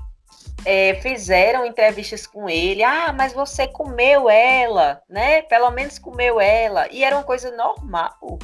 é, 0.64 0.94
fizeram 0.94 1.66
entrevistas 1.66 2.26
com 2.26 2.48
ele. 2.48 2.82
Ah, 2.82 3.12
mas 3.12 3.32
você 3.32 3.66
comeu 3.66 4.28
ela, 4.28 5.02
né? 5.08 5.42
Pelo 5.42 5.70
menos 5.70 5.98
comeu 5.98 6.40
ela. 6.40 6.88
E 6.90 7.04
era 7.04 7.16
uma 7.16 7.24
coisa 7.24 7.50
normal. 7.50 8.38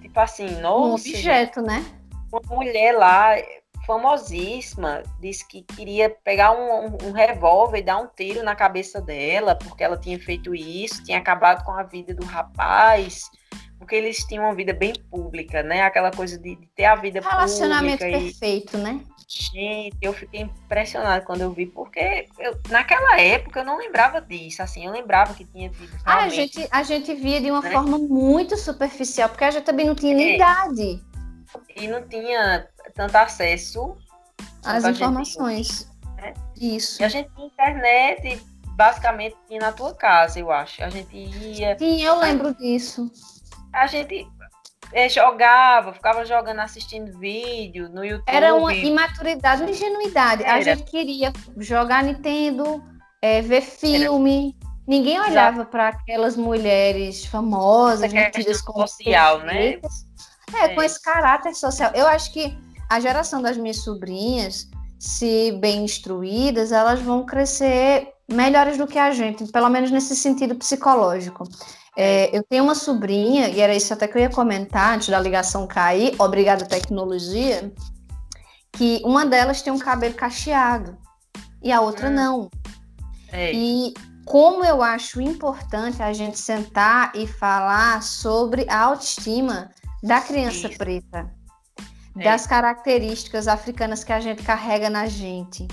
Tipo 0.00 0.20
assim, 0.20 0.48
nossa. 0.60 1.08
Um 1.08 1.12
objeto, 1.12 1.62
né? 1.62 1.84
Uma 2.32 2.56
mulher 2.56 2.92
lá, 2.92 3.36
famosíssima, 3.86 5.02
disse 5.20 5.46
que 5.46 5.62
queria 5.62 6.10
pegar 6.10 6.52
um, 6.52 6.86
um, 6.86 7.08
um 7.08 7.12
revólver 7.12 7.78
e 7.78 7.82
dar 7.82 7.98
um 7.98 8.06
tiro 8.06 8.42
na 8.42 8.54
cabeça 8.54 9.00
dela, 9.00 9.54
porque 9.54 9.82
ela 9.82 9.96
tinha 9.96 10.18
feito 10.20 10.54
isso, 10.54 11.02
tinha 11.04 11.18
acabado 11.18 11.64
com 11.64 11.72
a 11.72 11.82
vida 11.82 12.14
do 12.14 12.24
rapaz 12.24 13.30
porque 13.78 13.94
eles 13.94 14.18
tinham 14.24 14.44
uma 14.44 14.54
vida 14.54 14.72
bem 14.72 14.92
pública, 15.10 15.62
né? 15.62 15.82
Aquela 15.82 16.10
coisa 16.10 16.36
de, 16.38 16.56
de 16.56 16.66
ter 16.74 16.84
a 16.84 16.96
vida 16.96 17.20
Relacionamento 17.20 17.98
pública. 17.98 18.18
Relacionamento 18.18 18.40
perfeito, 18.40 18.76
e... 18.76 18.80
né? 18.80 19.00
Gente, 19.28 19.94
eu 20.00 20.14
fiquei 20.14 20.40
impressionada 20.40 21.22
quando 21.22 21.42
eu 21.42 21.52
vi, 21.52 21.66
porque 21.66 22.26
eu, 22.38 22.58
naquela 22.70 23.20
época 23.20 23.60
eu 23.60 23.64
não 23.64 23.76
lembrava 23.76 24.22
disso, 24.22 24.62
assim, 24.62 24.86
eu 24.86 24.90
lembrava 24.90 25.34
que 25.34 25.44
tinha 25.44 25.68
tido. 25.68 25.98
Ah, 26.02 26.24
a 26.24 26.28
gente, 26.30 26.66
a 26.70 26.82
gente 26.82 27.14
via 27.14 27.38
de 27.38 27.50
uma 27.50 27.60
né? 27.60 27.70
forma 27.70 27.98
muito 27.98 28.56
superficial, 28.56 29.28
porque 29.28 29.44
a 29.44 29.50
gente 29.50 29.64
também 29.64 29.86
não 29.86 29.94
tinha 29.94 30.14
nem 30.14 30.30
é. 30.30 30.34
idade. 30.36 31.04
E 31.76 31.86
não 31.86 32.08
tinha 32.08 32.66
tanto 32.94 33.16
acesso 33.16 33.94
às 34.64 34.84
informações. 34.84 35.86
Tinha, 36.00 36.14
né? 36.16 36.34
Isso. 36.58 37.02
E 37.02 37.04
a 37.04 37.08
gente 37.10 37.28
tinha 37.34 37.46
internet, 37.46 38.42
basicamente, 38.68 39.36
tinha 39.46 39.60
na 39.60 39.72
tua 39.72 39.94
casa, 39.94 40.40
eu 40.40 40.50
acho. 40.50 40.82
A 40.82 40.88
gente 40.88 41.14
ia. 41.14 41.78
Sim, 41.78 42.02
eu 42.02 42.18
lembro 42.18 42.54
disso 42.54 43.12
a 43.72 43.86
gente 43.86 44.26
é, 44.92 45.08
jogava, 45.08 45.92
ficava 45.92 46.24
jogando, 46.24 46.60
assistindo 46.60 47.18
vídeo 47.18 47.88
no 47.88 48.04
YouTube. 48.04 48.24
Era 48.26 48.54
uma 48.54 48.74
imaturidade, 48.74 49.62
uma 49.62 49.70
ingenuidade. 49.70 50.42
Era. 50.42 50.54
A 50.54 50.60
gente 50.60 50.84
queria 50.84 51.32
jogar 51.58 52.02
Nintendo, 52.02 52.82
é, 53.20 53.42
ver 53.42 53.62
filme. 53.62 54.56
Era. 54.60 54.68
Ninguém 54.86 55.20
olhava 55.20 55.66
para 55.66 55.88
aquelas 55.88 56.34
mulheres 56.34 57.26
famosas, 57.26 58.10
tidas 58.32 58.62
como 58.62 58.88
social, 58.88 59.40
né? 59.40 59.78
É, 60.54 60.64
é, 60.64 60.68
com 60.74 60.82
esse 60.82 61.02
caráter 61.02 61.54
social. 61.54 61.90
Eu 61.94 62.06
acho 62.06 62.32
que 62.32 62.56
a 62.88 62.98
geração 62.98 63.42
das 63.42 63.58
minhas 63.58 63.84
sobrinhas, 63.84 64.66
se 64.98 65.52
bem 65.60 65.84
instruídas, 65.84 66.72
elas 66.72 67.00
vão 67.00 67.26
crescer 67.26 68.08
melhores 68.26 68.78
do 68.78 68.86
que 68.86 68.98
a 68.98 69.10
gente, 69.10 69.44
pelo 69.52 69.68
menos 69.68 69.90
nesse 69.90 70.16
sentido 70.16 70.54
psicológico. 70.54 71.44
É, 72.00 72.30
eu 72.32 72.44
tenho 72.44 72.62
uma 72.62 72.76
sobrinha, 72.76 73.48
e 73.48 73.60
era 73.60 73.74
isso 73.74 73.92
até 73.92 74.06
que 74.06 74.16
eu 74.16 74.22
ia 74.22 74.30
comentar 74.30 74.94
antes 74.94 75.08
da 75.08 75.18
ligação 75.18 75.66
cair, 75.66 76.14
obrigada 76.16 76.64
tecnologia, 76.64 77.72
que 78.70 79.02
uma 79.04 79.26
delas 79.26 79.62
tem 79.62 79.72
um 79.72 79.80
cabelo 79.80 80.14
cacheado 80.14 80.96
e 81.60 81.72
a 81.72 81.80
outra 81.80 82.08
hum. 82.08 82.12
não. 82.12 82.50
É. 83.32 83.52
E 83.52 83.94
como 84.24 84.64
eu 84.64 84.80
acho 84.80 85.20
importante 85.20 86.00
a 86.00 86.12
gente 86.12 86.38
sentar 86.38 87.10
e 87.16 87.26
falar 87.26 88.00
sobre 88.00 88.64
a 88.68 88.78
autoestima 88.78 89.68
da 90.00 90.20
criança 90.20 90.68
isso. 90.68 90.78
preta, 90.78 91.28
é. 92.16 92.22
das 92.22 92.46
características 92.46 93.48
africanas 93.48 94.04
que 94.04 94.12
a 94.12 94.20
gente 94.20 94.44
carrega 94.44 94.88
na 94.88 95.08
gente 95.08 95.66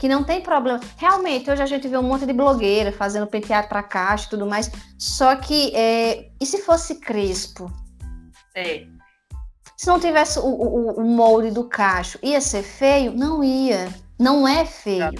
que 0.00 0.08
não 0.08 0.24
tem 0.24 0.40
problema. 0.40 0.80
Realmente, 0.96 1.50
hoje 1.50 1.62
a 1.62 1.66
gente 1.66 1.86
vê 1.86 1.98
um 1.98 2.02
monte 2.02 2.24
de 2.24 2.32
blogueira 2.32 2.90
fazendo 2.90 3.26
penteado 3.26 3.68
para 3.68 3.82
caixa 3.82 4.26
e 4.26 4.30
tudo 4.30 4.46
mais. 4.46 4.70
Só 4.98 5.36
que, 5.36 5.76
é... 5.76 6.30
e 6.40 6.46
se 6.46 6.62
fosse 6.62 6.94
crespo? 6.94 7.70
É. 8.56 8.86
Se 9.76 9.86
não 9.86 10.00
tivesse 10.00 10.38
o, 10.38 10.42
o, 10.42 11.00
o, 11.00 11.04
molde 11.04 11.50
do 11.50 11.64
cacho, 11.64 12.18
ia 12.22 12.40
ser 12.40 12.62
feio? 12.62 13.12
Não 13.12 13.44
ia. 13.44 13.88
Não 14.18 14.48
é 14.48 14.64
feio. 14.64 15.12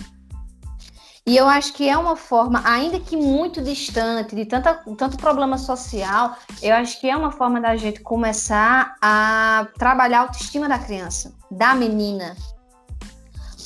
E 1.26 1.36
eu 1.36 1.46
acho 1.46 1.74
que 1.74 1.86
é 1.86 1.96
uma 1.96 2.16
forma, 2.16 2.62
ainda 2.64 2.98
que 2.98 3.18
muito 3.18 3.60
distante, 3.60 4.34
de 4.34 4.46
tanta, 4.46 4.74
tanto 4.96 5.18
problema 5.18 5.58
social, 5.58 6.36
eu 6.62 6.74
acho 6.74 6.98
que 6.98 7.08
é 7.08 7.14
uma 7.14 7.30
forma 7.30 7.60
da 7.60 7.76
gente 7.76 8.00
começar 8.00 8.96
a 9.00 9.68
trabalhar 9.78 10.20
a 10.20 10.22
autoestima 10.22 10.66
da 10.66 10.78
criança, 10.78 11.34
da 11.50 11.74
menina, 11.74 12.34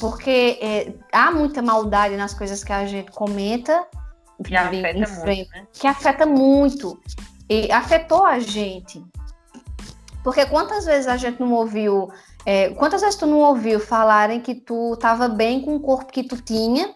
porque 0.01 0.59
é, 0.61 0.93
há 1.13 1.31
muita 1.31 1.63
maldade 1.63 2.17
nas 2.17 2.35
coisas 2.35 2.63
que 2.63 2.73
a 2.73 2.87
gente 2.87 3.11
comenta 3.13 3.87
que 4.43 4.57
afeta 4.57 5.25
muito, 5.25 5.51
né? 5.51 5.67
que 5.73 5.87
afeta 5.87 6.27
muito 6.27 7.01
e 7.49 7.71
afetou 7.71 8.25
a 8.25 8.39
gente. 8.39 9.05
Porque 10.23 10.47
quantas 10.47 10.87
vezes 10.87 11.07
a 11.07 11.17
gente 11.17 11.41
não 11.41 11.53
ouviu, 11.53 12.11
é, 12.47 12.71
quantas 12.71 13.03
vezes 13.03 13.17
tu 13.17 13.27
não 13.27 13.41
ouviu 13.41 13.79
falarem 13.79 14.41
que 14.41 14.55
tu 14.55 14.95
estava 14.95 15.29
bem 15.29 15.61
com 15.61 15.77
o 15.77 15.81
corpo 15.81 16.13
que 16.13 16.25
tu 16.25 16.41
tinha 16.41 16.95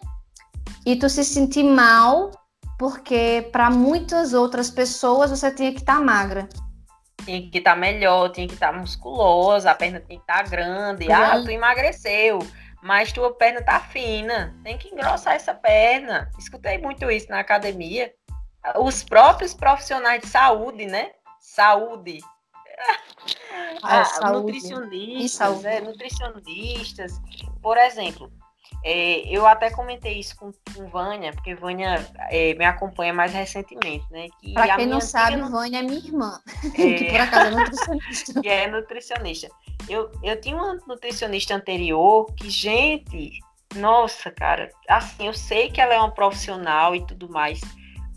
e 0.85 0.95
tu 0.95 1.07
se 1.07 1.23
sentir 1.23 1.63
mal 1.63 2.31
porque 2.77 3.47
para 3.51 3.69
muitas 3.69 4.33
outras 4.33 4.71
pessoas 4.71 5.29
você 5.29 5.53
tinha 5.53 5.71
que 5.71 5.79
estar 5.79 5.97
tá 5.97 6.01
magra. 6.01 6.49
Tinha 7.25 7.41
que 7.49 7.57
estar 7.57 7.73
tá 7.73 7.77
melhor, 7.77 8.31
tinha 8.31 8.47
que 8.47 8.53
estar 8.53 8.71
tá 8.71 8.79
musculosa, 8.79 9.69
a 9.69 9.75
perna 9.75 9.99
tinha 9.99 10.17
que 10.17 10.23
estar 10.23 10.43
tá 10.43 10.49
grande. 10.49 11.11
Ah, 11.11 11.41
tu 11.43 11.51
emagreceu 11.51 12.39
mas 12.81 13.11
tua 13.11 13.33
perna 13.33 13.61
tá 13.61 13.79
fina, 13.79 14.55
tem 14.63 14.77
que 14.77 14.89
engrossar 14.89 15.35
essa 15.35 15.53
perna. 15.53 16.31
Escutei 16.37 16.77
muito 16.77 17.09
isso 17.11 17.29
na 17.29 17.39
academia. 17.39 18.13
Os 18.77 19.03
próprios 19.03 19.53
profissionais 19.53 20.21
de 20.21 20.27
saúde, 20.27 20.85
né? 20.85 21.11
Saúde. 21.39 22.19
Ah, 23.83 24.05
saúde. 24.05 24.53
Nutricionistas, 24.53 25.65
é, 25.65 25.81
nutricionistas. 25.81 27.13
Por 27.61 27.77
exemplo, 27.77 28.31
é, 28.83 29.27
eu 29.27 29.45
até 29.45 29.69
comentei 29.69 30.19
isso 30.19 30.35
com, 30.37 30.51
com 30.73 30.87
Vânia, 30.87 31.33
porque 31.33 31.53
Vânia 31.53 32.05
é, 32.29 32.53
me 32.53 32.65
acompanha 32.65 33.13
mais 33.13 33.33
recentemente, 33.33 34.05
né? 34.09 34.27
Para 34.53 34.77
quem 34.77 34.87
não 34.87 35.01
sabe, 35.01 35.35
não... 35.35 35.51
Vânia 35.51 35.79
é 35.79 35.81
minha 35.81 35.97
irmã, 35.97 36.39
é... 36.63 36.93
que 36.93 37.05
por 37.05 37.21
acaso 37.21 37.47
é 37.47 37.51
nutricionista. 37.51 38.41
que 38.41 38.47
é 38.49 38.67
nutricionista. 38.67 39.49
Eu, 39.89 40.11
eu 40.23 40.39
tinha 40.39 40.55
uma 40.55 40.75
nutricionista 40.87 41.55
anterior 41.55 42.31
que, 42.35 42.49
gente, 42.49 43.39
nossa, 43.75 44.31
cara, 44.31 44.69
assim, 44.87 45.27
eu 45.27 45.33
sei 45.33 45.69
que 45.69 45.81
ela 45.81 45.93
é 45.93 45.99
uma 45.99 46.11
profissional 46.11 46.95
e 46.95 47.05
tudo 47.05 47.29
mais, 47.29 47.59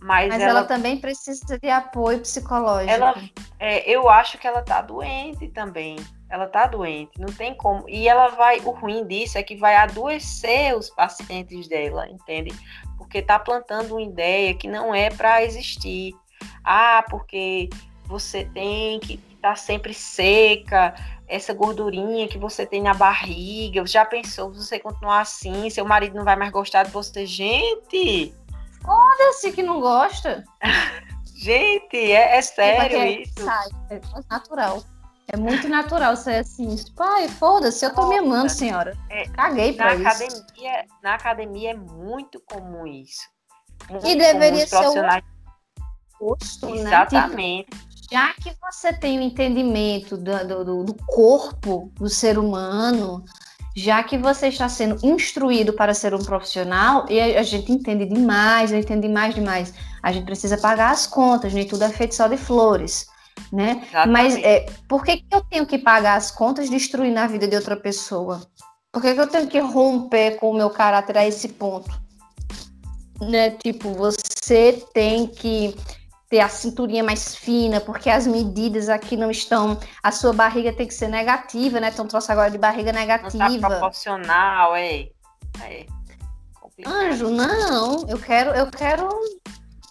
mas, 0.00 0.28
mas 0.28 0.42
ela, 0.42 0.60
ela, 0.60 0.64
também 0.64 0.98
precisa 0.98 1.58
de 1.58 1.70
apoio 1.70 2.20
psicológico. 2.20 2.90
Ela, 2.90 3.14
é, 3.58 3.88
eu 3.88 4.08
acho 4.08 4.36
que 4.38 4.46
ela 4.46 4.62
tá 4.62 4.80
doente 4.80 5.48
também 5.48 5.96
ela 6.32 6.46
tá 6.46 6.66
doente, 6.66 7.20
não 7.20 7.30
tem 7.30 7.54
como. 7.54 7.86
E 7.86 8.08
ela 8.08 8.28
vai, 8.28 8.58
o 8.60 8.70
ruim 8.70 9.06
disso 9.06 9.36
é 9.36 9.42
que 9.42 9.54
vai 9.54 9.76
adoecer 9.76 10.74
os 10.74 10.88
pacientes 10.88 11.68
dela, 11.68 12.08
entende? 12.08 12.50
Porque 12.96 13.20
tá 13.20 13.38
plantando 13.38 13.92
uma 13.92 14.02
ideia 14.02 14.54
que 14.54 14.66
não 14.66 14.94
é 14.94 15.10
para 15.10 15.44
existir. 15.44 16.14
Ah, 16.64 17.04
porque 17.10 17.68
você 18.06 18.46
tem 18.46 18.98
que 18.98 19.20
estar 19.34 19.50
tá 19.50 19.56
sempre 19.56 19.92
seca, 19.92 20.94
essa 21.28 21.52
gordurinha 21.52 22.26
que 22.26 22.38
você 22.38 22.64
tem 22.64 22.80
na 22.80 22.94
barriga. 22.94 23.86
Já 23.86 24.06
pensou, 24.06 24.54
se 24.54 24.66
você 24.66 24.78
continuar 24.78 25.20
assim, 25.20 25.68
seu 25.68 25.84
marido 25.84 26.16
não 26.16 26.24
vai 26.24 26.34
mais 26.34 26.50
gostar 26.50 26.84
de 26.84 26.90
você? 26.92 27.26
Gente! 27.26 28.34
Foda-se 28.82 29.52
que 29.52 29.62
não 29.62 29.82
gosta. 29.82 30.42
Gente, 31.36 31.96
é, 31.96 32.38
é 32.38 32.40
sério 32.40 32.96
é 32.96 33.10
isso. 33.20 33.44
Sai, 33.44 33.68
é 33.90 34.00
natural. 34.30 34.82
É 35.28 35.36
muito 35.36 35.68
natural 35.68 36.16
ser 36.16 36.36
assim, 36.36 36.74
tipo, 36.76 37.02
ai, 37.02 37.28
foda-se, 37.28 37.84
eu 37.84 37.94
tô 37.94 38.08
me 38.08 38.18
amando, 38.18 38.50
senhora. 38.50 38.96
É, 39.08 39.28
Caguei 39.28 39.72
pra 39.72 39.94
na 39.96 40.10
isso. 40.10 40.24
Academia, 40.24 40.86
na 41.02 41.14
academia 41.14 41.70
é 41.70 41.74
muito 41.74 42.40
comum 42.40 42.86
isso. 42.86 43.22
Muito 43.88 44.06
e 44.06 44.16
deveria 44.16 44.66
ser 44.66 44.76
o 44.86 44.94
oposto, 46.20 46.66
né? 46.68 46.80
Exatamente. 46.80 47.70
Tipo, 47.70 47.92
já 48.12 48.34
que 48.34 48.54
você 48.60 48.92
tem 48.92 49.18
o 49.18 49.22
entendimento 49.22 50.16
do, 50.16 50.64
do, 50.64 50.84
do 50.84 50.94
corpo 51.06 51.90
do 51.94 52.08
ser 52.08 52.36
humano, 52.38 53.24
já 53.74 54.02
que 54.02 54.18
você 54.18 54.48
está 54.48 54.68
sendo 54.68 55.04
instruído 55.04 55.72
para 55.72 55.94
ser 55.94 56.14
um 56.14 56.22
profissional, 56.22 57.06
e 57.08 57.18
a, 57.18 57.40
a 57.40 57.42
gente 57.42 57.72
entende 57.72 58.06
demais, 58.06 58.70
eu 58.70 58.78
entendo 58.78 59.02
demais, 59.02 59.34
demais. 59.34 59.72
A 60.02 60.12
gente 60.12 60.26
precisa 60.26 60.58
pagar 60.58 60.90
as 60.90 61.06
contas, 61.06 61.54
nem 61.54 61.66
tudo 61.66 61.84
é 61.84 61.88
feito 61.88 62.14
só 62.14 62.26
de 62.26 62.36
flores 62.36 63.10
né? 63.50 63.82
Exatamente. 63.82 64.08
Mas 64.10 64.36
é, 64.36 64.66
por 64.88 65.04
que, 65.04 65.18
que 65.18 65.34
eu 65.34 65.40
tenho 65.42 65.66
que 65.66 65.78
pagar 65.78 66.16
as 66.16 66.30
contas 66.30 66.68
destruindo 66.68 67.18
a 67.18 67.26
vida 67.26 67.48
de 67.48 67.56
outra 67.56 67.76
pessoa? 67.76 68.46
Por 68.92 69.00
que, 69.00 69.14
que 69.14 69.20
eu 69.20 69.26
tenho 69.26 69.46
que 69.46 69.58
romper 69.58 70.36
com 70.36 70.50
o 70.50 70.54
meu 70.54 70.68
caráter 70.68 71.16
a 71.16 71.26
esse 71.26 71.48
ponto? 71.48 71.90
Né? 73.20 73.50
Tipo, 73.50 73.94
você 73.94 74.84
tem 74.92 75.26
que 75.26 75.74
ter 76.28 76.40
a 76.40 76.48
cinturinha 76.48 77.04
mais 77.04 77.36
fina, 77.36 77.78
porque 77.80 78.08
as 78.08 78.26
medidas 78.26 78.88
aqui 78.88 79.16
não 79.16 79.30
estão. 79.30 79.78
A 80.02 80.10
sua 80.10 80.32
barriga 80.32 80.72
tem 80.72 80.86
que 80.86 80.94
ser 80.94 81.08
negativa, 81.08 81.78
né? 81.78 81.90
Então 81.92 82.06
trouxe 82.06 82.32
agora 82.32 82.50
de 82.50 82.56
barriga 82.56 82.90
negativa. 82.90 83.48
Não 83.48 83.60
tá 83.60 83.68
proporcional, 83.68 84.74
é. 84.74 85.08
é. 85.60 85.86
Anjo, 86.86 87.28
não. 87.28 88.08
Eu 88.08 88.18
quero, 88.18 88.50
eu 88.50 88.70
quero, 88.70 89.08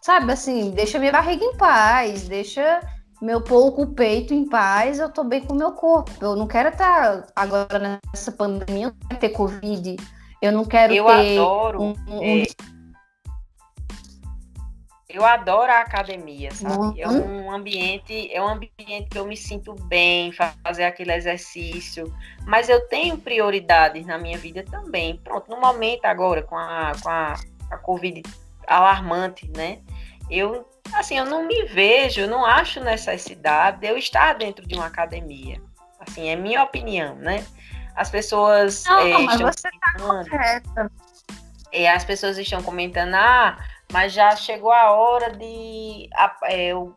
sabe, 0.02 0.32
assim, 0.32 0.72
deixa 0.72 0.98
minha 0.98 1.12
barriga 1.12 1.46
em 1.46 1.56
paz, 1.56 2.28
deixa 2.28 2.82
meu 3.22 3.40
pouco 3.40 3.86
peito 3.88 4.34
em 4.34 4.50
paz, 4.50 4.98
eu 4.98 5.10
tô 5.10 5.24
bem 5.24 5.42
com 5.42 5.54
o 5.54 5.58
meu 5.58 5.74
corpo. 5.74 6.12
Eu 6.20 6.36
não 6.36 6.48
quero 6.48 6.70
estar 6.70 7.28
agora 7.36 8.02
nessa 8.14 8.32
pandemia, 8.32 8.88
eu 8.88 8.90
não 8.90 9.08
quero 9.08 9.20
ter 9.20 9.30
Covid. 9.30 9.96
Eu 10.42 10.52
não 10.52 10.66
quero 10.66 10.94
eu 10.94 11.06
ter. 11.06 11.38
Adoro, 11.38 11.82
um, 11.82 11.96
um... 12.08 12.24
É... 12.24 12.44
Eu 15.08 15.26
adoro 15.26 15.72
a 15.72 15.82
academia, 15.82 16.52
sabe? 16.52 16.78
Uhum. 16.78 16.94
É 16.98 17.08
um 17.08 17.52
ambiente, 17.52 18.34
é 18.34 18.42
um 18.42 18.48
ambiente 18.48 19.10
que 19.10 19.20
eu 19.20 19.26
me 19.26 19.36
sinto 19.36 19.76
bem, 19.88 20.32
fazer 20.64 20.86
aquele 20.86 21.14
exercício. 21.14 22.12
Mas 22.46 22.70
eu 22.70 22.88
tenho 22.88 23.18
prioridades 23.18 24.06
na 24.06 24.18
minha 24.18 24.38
vida 24.38 24.64
também. 24.64 25.18
Pronto, 25.18 25.52
no 25.52 25.60
momento 25.60 26.06
agora, 26.06 26.42
com 26.42 26.58
a, 26.58 26.94
com 27.04 27.10
a, 27.10 27.36
a 27.70 27.78
Covid 27.78 28.24
alarmante, 28.66 29.52
né? 29.54 29.80
Eu 30.30 30.66
assim, 30.94 31.18
eu 31.18 31.26
não 31.26 31.48
me 31.48 31.66
vejo, 31.66 32.22
eu 32.22 32.28
não 32.28 32.46
acho 32.46 32.84
necessidade 32.84 33.80
de 33.80 33.88
eu 33.88 33.98
estar 33.98 34.34
dentro 34.34 34.68
de 34.68 34.76
uma 34.76 34.88
academia. 34.88 35.62
Assim, 36.00 36.30
é 36.30 36.36
minha 36.36 36.64
opinião, 36.64 37.16
né? 37.16 37.46
As 37.96 38.10
pessoas. 38.10 38.86
Não, 38.86 39.00
é, 39.00 39.18
mas 39.20 39.42
você 39.42 39.68
está 39.68 39.94
correta. 40.00 40.92
É, 41.72 41.90
as 41.90 42.04
pessoas 42.04 42.38
estão 42.38 42.62
comentando, 42.62 43.14
ah, 43.16 43.58
mas 43.92 44.14
já 44.14 44.36
chegou 44.36 44.72
a 44.72 44.92
hora 44.92 45.32
de 45.32 46.10
a, 46.14 46.36
é, 46.46 46.76
o, 46.76 46.96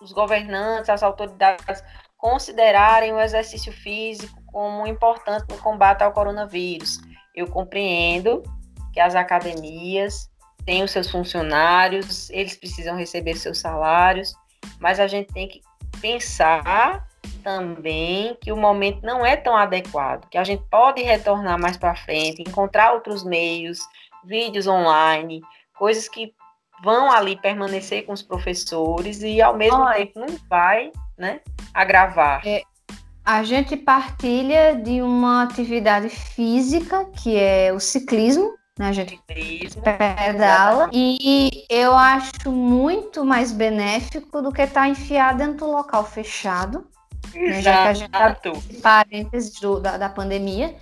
os 0.00 0.12
governantes, 0.12 0.88
as 0.88 1.02
autoridades 1.02 1.82
considerarem 2.16 3.12
o 3.12 3.20
exercício 3.20 3.72
físico 3.72 4.42
como 4.46 4.86
importante 4.86 5.46
no 5.48 5.58
combate 5.58 6.02
ao 6.02 6.12
coronavírus. 6.12 6.98
Eu 7.34 7.46
compreendo 7.46 8.42
que 8.92 8.98
as 8.98 9.14
academias 9.14 10.28
tem 10.68 10.82
os 10.82 10.90
seus 10.90 11.10
funcionários, 11.10 12.28
eles 12.28 12.54
precisam 12.54 12.94
receber 12.94 13.36
seus 13.36 13.56
salários, 13.56 14.34
mas 14.78 15.00
a 15.00 15.06
gente 15.06 15.32
tem 15.32 15.48
que 15.48 15.62
pensar 15.98 17.08
também 17.42 18.36
que 18.38 18.52
o 18.52 18.56
momento 18.56 19.00
não 19.02 19.24
é 19.24 19.34
tão 19.34 19.56
adequado, 19.56 20.28
que 20.28 20.36
a 20.36 20.44
gente 20.44 20.62
pode 20.70 21.00
retornar 21.00 21.58
mais 21.58 21.78
para 21.78 21.96
frente, 21.96 22.42
encontrar 22.42 22.92
outros 22.92 23.24
meios, 23.24 23.78
vídeos 24.22 24.66
online, 24.66 25.40
coisas 25.78 26.06
que 26.06 26.34
vão 26.84 27.10
ali 27.10 27.34
permanecer 27.40 28.04
com 28.04 28.12
os 28.12 28.20
professores 28.20 29.22
e 29.22 29.40
ao 29.40 29.56
mesmo 29.56 29.78
Olha, 29.78 29.94
tempo 29.94 30.20
não 30.20 30.36
vai, 30.50 30.92
né, 31.16 31.40
agravar. 31.72 32.46
É, 32.46 32.60
a 33.24 33.42
gente 33.42 33.74
partilha 33.74 34.74
de 34.74 35.00
uma 35.00 35.44
atividade 35.44 36.10
física 36.10 37.06
que 37.06 37.38
é 37.38 37.72
o 37.72 37.80
ciclismo, 37.80 38.57
né? 38.78 38.88
A 38.88 38.92
gente 38.92 39.20
pedala. 39.26 40.88
E 40.92 41.64
eu 41.68 41.94
acho 41.94 42.50
muito 42.50 43.24
mais 43.24 43.50
benéfico 43.50 44.40
do 44.40 44.52
que 44.52 44.62
estar 44.62 44.82
tá 44.82 44.88
enfiado 44.88 45.38
dentro 45.38 45.66
do 45.66 45.72
local 45.72 46.04
fechado. 46.04 46.86
Né? 47.34 47.60
Já 47.60 47.82
que 47.82 47.88
a 47.88 47.94
gente 47.94 48.10
tá 48.10 48.36
parênteses 48.80 49.58
do, 49.60 49.80
da, 49.80 49.98
da 49.98 50.08
pandemia, 50.08 50.76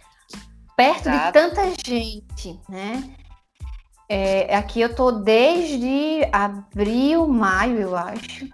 perto 0.76 1.08
Exato. 1.08 1.26
de 1.26 1.32
tanta 1.32 1.72
gente, 1.84 2.60
né? 2.68 3.02
É, 4.08 4.54
aqui 4.54 4.80
eu 4.80 4.94
tô 4.94 5.10
desde 5.10 6.28
abril, 6.30 7.26
maio, 7.26 7.80
eu 7.80 7.96
acho, 7.96 8.46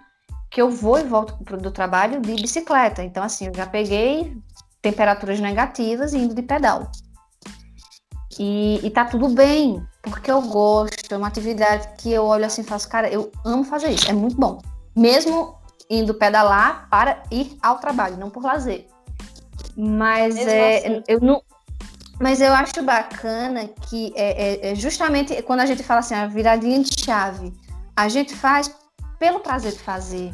que 0.49 0.59
eu 0.59 0.71
vou 0.71 0.99
e 0.99 1.03
volto 1.03 1.35
do 1.57 1.69
trabalho 1.69 2.19
de 2.21 2.33
bicicleta. 2.33 3.03
Então, 3.03 3.23
assim, 3.23 3.47
eu 3.47 3.53
já 3.53 3.67
peguei 3.67 4.35
temperaturas 4.81 5.39
negativas 5.39 6.13
indo 6.13 6.33
de 6.33 6.41
pedal. 6.41 6.89
E, 8.39 8.79
e 8.83 8.89
tá 8.89 9.05
tudo 9.05 9.29
bem, 9.29 9.85
porque 10.01 10.31
eu 10.31 10.41
gosto, 10.41 11.13
é 11.13 11.17
uma 11.17 11.27
atividade 11.27 11.87
que 11.97 12.11
eu 12.11 12.23
olho 12.25 12.45
assim 12.45 12.61
e 12.61 12.65
faço, 12.65 12.89
cara, 12.89 13.09
eu 13.09 13.31
amo 13.45 13.63
fazer 13.63 13.89
isso, 13.89 14.09
é 14.09 14.13
muito 14.13 14.35
bom. 14.35 14.61
Mesmo 14.95 15.55
indo 15.89 16.13
pedalar 16.13 16.87
para 16.89 17.23
ir 17.31 17.57
ao 17.61 17.77
trabalho, 17.77 18.17
não 18.17 18.29
por 18.29 18.43
lazer. 18.43 18.87
Mas 19.75 20.35
é, 20.37 20.77
assim. 20.77 21.03
eu 21.07 21.19
não. 21.19 21.41
Mas 22.19 22.41
eu 22.41 22.53
acho 22.53 22.81
bacana 22.83 23.67
que 23.89 24.13
é, 24.15 24.69
é, 24.69 24.71
é, 24.71 24.75
justamente 24.75 25.41
quando 25.41 25.61
a 25.61 25.65
gente 25.65 25.83
fala 25.83 25.99
assim, 25.99 26.13
a 26.13 26.27
viradinha 26.27 26.79
de 26.79 27.03
chave, 27.03 27.51
a 27.95 28.07
gente 28.07 28.35
faz 28.35 28.73
pelo 29.19 29.39
prazer 29.39 29.73
de 29.73 29.79
fazer. 29.79 30.33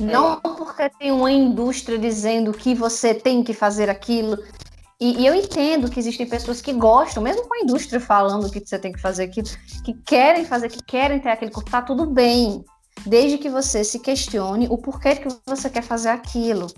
Não 0.00 0.34
é. 0.34 0.40
porque 0.40 0.88
tem 0.98 1.12
uma 1.12 1.30
indústria 1.30 1.98
dizendo 1.98 2.52
que 2.52 2.74
você 2.74 3.14
tem 3.14 3.44
que 3.44 3.52
fazer 3.52 3.90
aquilo, 3.90 4.38
e, 5.02 5.20
e, 5.20 5.26
eu 5.26 5.34
entendo 5.34 5.90
que 5.90 5.98
existem 5.98 6.24
pessoas 6.28 6.60
que 6.60 6.72
gostam, 6.72 7.24
mesmo 7.24 7.48
com 7.48 7.54
a 7.54 7.58
indústria 7.58 7.98
falando 7.98 8.48
que 8.48 8.60
você 8.60 8.78
tem 8.78 8.92
que 8.92 9.00
fazer 9.00 9.24
aquilo, 9.24 9.48
que 9.84 9.94
querem 9.94 10.44
fazer, 10.44 10.68
que 10.68 10.80
querem 10.80 11.18
ter 11.18 11.30
aquele 11.30 11.50
corpo, 11.50 11.68
tá 11.68 11.82
tudo 11.82 12.06
bem. 12.06 12.64
Desde 13.04 13.36
que 13.36 13.50
você 13.50 13.82
se 13.82 13.98
questione 13.98 14.68
o 14.70 14.78
porquê 14.78 15.16
que 15.16 15.26
você 15.44 15.68
quer 15.68 15.82
fazer 15.82 16.10
aquilo. 16.10 16.68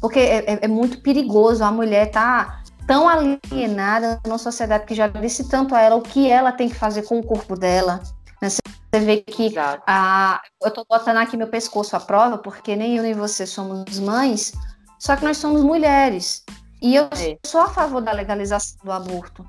Porque 0.00 0.20
é, 0.20 0.52
é, 0.52 0.58
é 0.62 0.68
muito 0.68 1.00
perigoso 1.00 1.64
a 1.64 1.72
mulher 1.72 2.08
tá 2.12 2.62
tão 2.86 3.08
alienada 3.08 4.20
numa 4.24 4.38
sociedade 4.38 4.86
que 4.86 4.94
já 4.94 5.08
disse 5.08 5.48
tanto 5.48 5.74
a 5.74 5.80
ela 5.80 5.96
o 5.96 6.02
que 6.02 6.30
ela 6.30 6.52
tem 6.52 6.68
que 6.68 6.76
fazer 6.76 7.02
com 7.02 7.18
o 7.18 7.26
corpo 7.26 7.58
dela. 7.58 8.00
Né? 8.40 8.48
Você 8.48 9.00
vê 9.00 9.16
que 9.22 9.52
a, 9.58 10.40
eu 10.62 10.70
tô 10.70 10.86
botando 10.88 11.16
aqui 11.16 11.36
meu 11.36 11.48
pescoço 11.48 11.96
à 11.96 12.00
prova, 12.00 12.38
porque 12.38 12.76
nem 12.76 12.96
eu 12.96 13.02
nem 13.02 13.12
você 13.12 13.44
somos 13.44 13.98
mães, 13.98 14.52
só 15.00 15.16
que 15.16 15.24
nós 15.24 15.38
somos 15.38 15.64
mulheres. 15.64 16.44
E 16.86 16.94
eu 16.94 17.06
é. 17.06 17.36
sou 17.44 17.62
a 17.62 17.68
favor 17.68 18.00
da 18.00 18.12
legalização 18.12 18.78
do 18.84 18.92
aborto. 18.92 19.44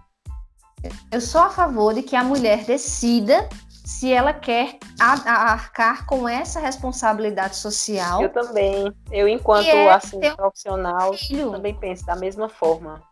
Eu 1.12 1.22
sou 1.22 1.40
a 1.40 1.52
favor 1.52 1.94
de 1.94 2.02
que 2.02 2.16
a 2.16 2.24
mulher 2.24 2.66
decida 2.66 3.48
se 3.70 4.12
ela 4.12 4.34
quer 4.34 4.80
arcar 5.00 6.08
com 6.08 6.28
essa 6.28 6.60
responsabilidade 6.60 7.56
social. 7.56 8.24
Eu 8.24 8.30
também. 8.30 8.92
Eu, 9.12 9.28
enquanto 9.28 9.68
é 9.68 9.94
assim, 9.94 10.20
profissional, 10.36 11.12
também 11.52 11.76
penso 11.76 12.04
da 12.08 12.16
mesma 12.16 12.50
forma. 12.50 13.04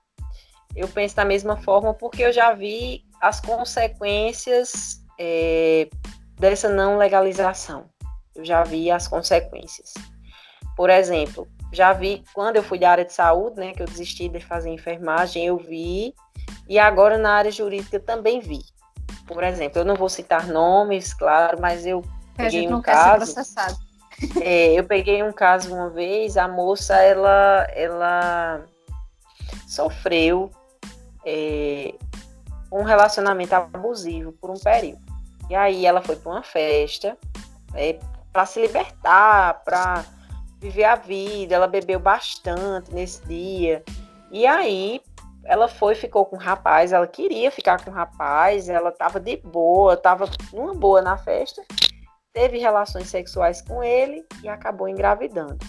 Eu 0.76 0.88
penso 0.88 1.15
da 1.15 1.23
mesma 1.23 1.57
forma 1.57 1.93
porque 1.93 2.23
eu 2.23 2.34
já 2.34 2.51
vi 2.51 3.05
as 3.21 3.39
consequências 3.39 5.03
é, 5.19 5.88
dessa 6.39 6.67
não 6.67 6.97
legalização. 6.97 7.86
Eu 8.36 8.43
já 8.43 8.63
vi 8.63 8.89
as 8.89 9.07
consequências. 9.07 9.93
Por 10.76 10.89
exemplo, 10.89 11.47
já 11.72 11.93
vi 11.93 12.24
quando 12.34 12.55
eu 12.55 12.63
fui 12.63 12.80
da 12.80 12.91
área 12.91 13.05
de 13.05 13.13
saúde, 13.13 13.59
né, 13.59 13.74
que 13.74 13.82
eu 13.82 13.88
desisti 13.88 14.30
de 14.30 14.39
fazer 14.39 14.70
enfermagem, 14.70 15.45
eu 15.45 15.57
vi, 15.57 16.13
e 16.68 16.80
agora 16.80 17.18
na 17.18 17.34
área 17.34 17.51
jurídica 17.51 17.99
também 17.99 18.39
vi. 18.39 18.59
Por 19.28 19.43
exemplo, 19.43 19.80
eu 19.80 19.86
não 19.86 19.95
vou 19.95 20.09
citar 20.09 20.47
nomes, 20.47 21.13
claro, 21.13 21.59
mas 21.59 21.86
eu 21.86 22.03
peguei 22.36 22.68
um 22.72 22.82
caso. 22.82 23.34
É, 24.41 24.74
eu 24.74 24.84
peguei 24.86 25.22
um 25.24 25.34
caso 25.34 25.74
uma 25.76 25.89
vez, 25.89 26.38
a 26.38 26.47
moça 26.47 26.95
ela, 26.95 27.68
ela 27.74 28.63
sofreu 29.68 30.49
é, 31.26 31.93
um 32.72 32.84
relacionamento 32.84 33.53
abusivo 33.53 34.31
por 34.34 34.49
um 34.49 34.60
período. 34.60 35.03
E 35.49 35.56
aí 35.56 35.85
ela 35.85 36.02
foi 36.02 36.15
para 36.15 36.31
uma 36.31 36.44
festa 36.44 37.18
é, 37.73 37.99
para 38.31 38.45
se 38.45 38.61
libertar, 38.61 39.61
para 39.64 40.06
viver 40.65 40.85
a 40.85 40.95
vida, 40.95 41.55
ela 41.55 41.67
bebeu 41.67 41.99
bastante 41.99 42.91
nesse 42.93 43.23
dia. 43.25 43.83
E 44.31 44.47
aí 44.47 44.99
ela 45.43 45.67
foi, 45.67 45.93
ficou 45.93 46.25
com 46.25 46.35
o 46.35 46.39
rapaz, 46.39 46.91
ela 46.91 47.05
queria 47.05 47.51
ficar 47.51 47.83
com 47.83 47.91
o 47.91 47.93
rapaz, 47.93 48.67
ela 48.67 48.89
estava 48.89 49.19
de 49.19 49.37
boa, 49.37 49.93
estava 49.93 50.27
numa 50.51 50.73
boa 50.73 51.03
na 51.03 51.17
festa, 51.17 51.61
teve 52.33 52.57
relações 52.57 53.07
sexuais 53.07 53.61
com 53.61 53.83
ele 53.83 54.25
e 54.43 54.49
acabou 54.49 54.89
engravidando. 54.89 55.59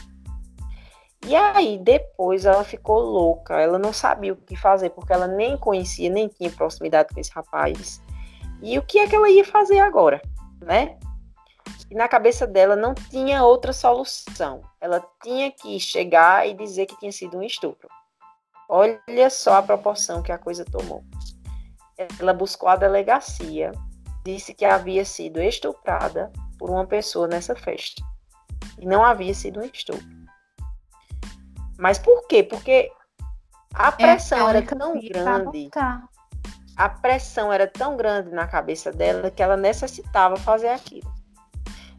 E 1.26 1.34
aí, 1.34 1.78
depois 1.78 2.46
ela 2.46 2.64
ficou 2.64 3.00
louca, 3.00 3.60
ela 3.60 3.78
não 3.78 3.92
sabia 3.92 4.32
o 4.32 4.36
que 4.36 4.56
fazer, 4.56 4.90
porque 4.90 5.12
ela 5.12 5.26
nem 5.26 5.58
conhecia, 5.58 6.08
nem 6.08 6.28
tinha 6.28 6.50
proximidade 6.50 7.12
com 7.12 7.20
esse 7.20 7.32
rapaz. 7.32 8.00
E 8.62 8.78
o 8.78 8.82
que 8.82 8.98
é 8.98 9.06
que 9.06 9.14
ela 9.14 9.28
ia 9.28 9.44
fazer 9.44 9.80
agora, 9.80 10.22
né? 10.62 10.96
E 11.90 11.94
na 11.94 12.08
cabeça 12.08 12.46
dela 12.46 12.74
não 12.74 12.94
tinha 12.94 13.44
outra 13.44 13.72
solução. 13.72 14.62
Ela 14.80 15.04
tinha 15.22 15.50
que 15.52 15.78
chegar 15.78 16.46
e 16.48 16.54
dizer 16.54 16.86
que 16.86 16.98
tinha 16.98 17.12
sido 17.12 17.38
um 17.38 17.42
estupro. 17.42 17.88
Olha 18.68 19.30
só 19.30 19.54
a 19.54 19.62
proporção 19.62 20.22
que 20.22 20.32
a 20.32 20.38
coisa 20.38 20.64
tomou. 20.64 21.04
Ela 22.18 22.34
buscou 22.34 22.68
a 22.68 22.76
delegacia, 22.76 23.70
disse 24.24 24.52
que 24.52 24.64
havia 24.64 25.04
sido 25.04 25.40
estuprada 25.40 26.32
por 26.58 26.70
uma 26.70 26.84
pessoa 26.86 27.28
nessa 27.28 27.54
festa. 27.54 28.02
E 28.78 28.84
não 28.84 29.04
havia 29.04 29.32
sido 29.32 29.60
um 29.60 29.64
estupro. 29.64 30.04
Mas 31.78 31.98
por 31.98 32.26
quê? 32.26 32.42
Porque 32.42 32.90
A 33.74 33.92
pressão 33.92 34.48
é, 34.48 34.56
era 34.56 34.62
tão 34.62 34.98
grande. 35.00 35.70
A 36.76 36.88
pressão 36.88 37.52
era 37.52 37.66
tão 37.66 37.96
grande 37.96 38.30
na 38.30 38.46
cabeça 38.46 38.92
dela 38.92 39.30
que 39.30 39.42
ela 39.42 39.56
necessitava 39.56 40.36
fazer 40.36 40.68
aquilo. 40.68 41.10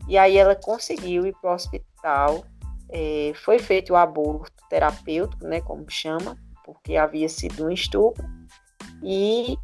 E 0.07 0.17
aí 0.17 0.38
ela 0.38 0.55
conseguiu 0.55 1.25
ir 1.25 1.35
para 1.41 1.51
o 1.51 1.53
hospital. 1.53 2.45
É, 2.89 3.34
foi 3.43 3.59
feito 3.59 3.93
o 3.93 3.95
aborto 3.95 4.63
terapêutico, 4.69 5.45
né, 5.45 5.59
como 5.61 5.89
chama, 5.89 6.38
porque 6.63 6.95
havia 6.95 7.27
sido 7.27 7.65
um 7.65 7.71
estupro. 7.71 8.25
E 9.03 9.57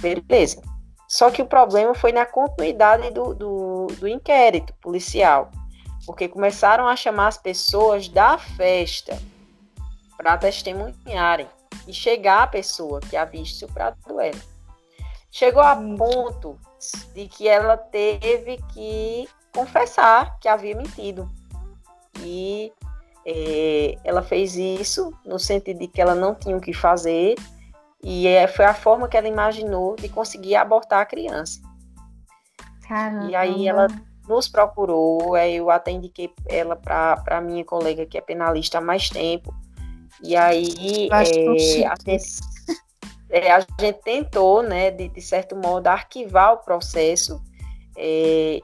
beleza. 0.00 0.60
Só 1.08 1.30
que 1.30 1.42
o 1.42 1.46
problema 1.46 1.94
foi 1.94 2.12
na 2.12 2.26
continuidade 2.26 3.10
do, 3.10 3.34
do, 3.34 3.86
do 3.98 4.08
inquérito 4.08 4.74
policial, 4.80 5.50
porque 6.06 6.26
começaram 6.26 6.88
a 6.88 6.96
chamar 6.96 7.28
as 7.28 7.38
pessoas 7.38 8.08
da 8.08 8.36
festa 8.36 9.16
para 10.16 10.36
testemunharem 10.36 11.48
e 11.86 11.92
chegar 11.92 12.42
a 12.42 12.46
pessoa 12.46 13.00
que 13.00 13.16
havia 13.16 13.42
estuprado 13.42 13.96
ela. 14.20 14.40
Chegou 15.30 15.62
a 15.62 15.76
ponto 15.76 16.58
de 17.12 17.28
que 17.28 17.48
ela 17.48 17.76
teve 17.76 18.58
que 18.72 19.28
confessar 19.54 20.38
que 20.40 20.48
havia 20.48 20.76
mentido. 20.76 21.30
E 22.20 22.72
é, 23.24 23.96
ela 24.04 24.22
fez 24.22 24.56
isso 24.56 25.12
no 25.24 25.38
sentido 25.38 25.78
de 25.78 25.88
que 25.88 26.00
ela 26.00 26.14
não 26.14 26.34
tinha 26.34 26.56
o 26.56 26.60
que 26.60 26.72
fazer 26.72 27.36
e 28.02 28.26
é, 28.26 28.46
foi 28.46 28.66
a 28.66 28.74
forma 28.74 29.08
que 29.08 29.16
ela 29.16 29.28
imaginou 29.28 29.96
de 29.96 30.10
conseguir 30.10 30.56
abortar 30.56 31.00
a 31.00 31.06
criança. 31.06 31.60
Caramba. 32.86 33.30
E 33.30 33.34
aí 33.34 33.66
ela 33.66 33.86
nos 34.28 34.46
procurou, 34.46 35.36
eu 35.38 35.70
até 35.70 35.90
indiquei 35.90 36.30
ela 36.46 36.76
para 36.76 37.22
a 37.26 37.40
minha 37.40 37.64
colega 37.64 38.04
que 38.04 38.18
é 38.18 38.20
penalista 38.20 38.78
há 38.78 38.80
mais 38.80 39.08
tempo. 39.08 39.54
E 40.22 40.36
aí 40.36 41.08
é, 41.10 41.14
a, 41.14 41.24
gente, 41.24 41.82
é, 43.30 43.50
a, 43.50 43.60
gente, 43.60 44.02
tentou, 44.02 44.62
né, 44.62 44.90
de, 44.90 45.08
de, 45.08 45.20
certo 45.22 45.56
modo, 45.56 45.86
arquivar 45.86 46.52
o 46.52 46.58
processo 46.58 47.42
é, 47.96 48.60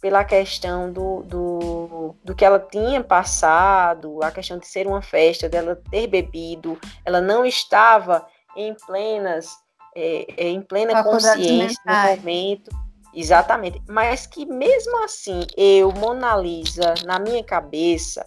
pela 0.00 0.24
questão 0.24 0.90
do, 0.90 1.22
do, 1.24 2.16
do 2.24 2.34
que 2.34 2.44
ela 2.44 2.58
tinha 2.58 3.04
passado, 3.04 4.22
a 4.22 4.30
questão 4.30 4.58
de 4.58 4.66
ser 4.66 4.86
uma 4.86 5.02
festa, 5.02 5.48
dela 5.48 5.80
ter 5.90 6.06
bebido, 6.06 6.78
ela 7.04 7.20
não 7.20 7.44
estava 7.44 8.26
em 8.56 8.74
plenas, 8.86 9.48
é, 9.94 10.26
é, 10.36 10.48
em 10.48 10.62
plena 10.62 11.04
consciência 11.04 11.80
no 11.84 12.16
momento. 12.16 12.70
Exatamente. 13.12 13.82
Mas 13.88 14.26
que 14.26 14.46
mesmo 14.46 15.04
assim, 15.04 15.46
eu, 15.56 15.92
Mona 15.92 16.36
Lisa, 16.36 16.94
na 17.04 17.18
minha 17.18 17.42
cabeça, 17.44 18.24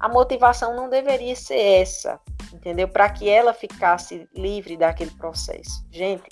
a 0.00 0.08
motivação 0.08 0.74
não 0.74 0.88
deveria 0.88 1.36
ser 1.36 1.60
essa, 1.60 2.18
entendeu? 2.52 2.88
Para 2.88 3.08
que 3.10 3.28
ela 3.28 3.54
ficasse 3.54 4.26
livre 4.34 4.76
daquele 4.76 5.10
processo. 5.12 5.86
Gente, 5.90 6.24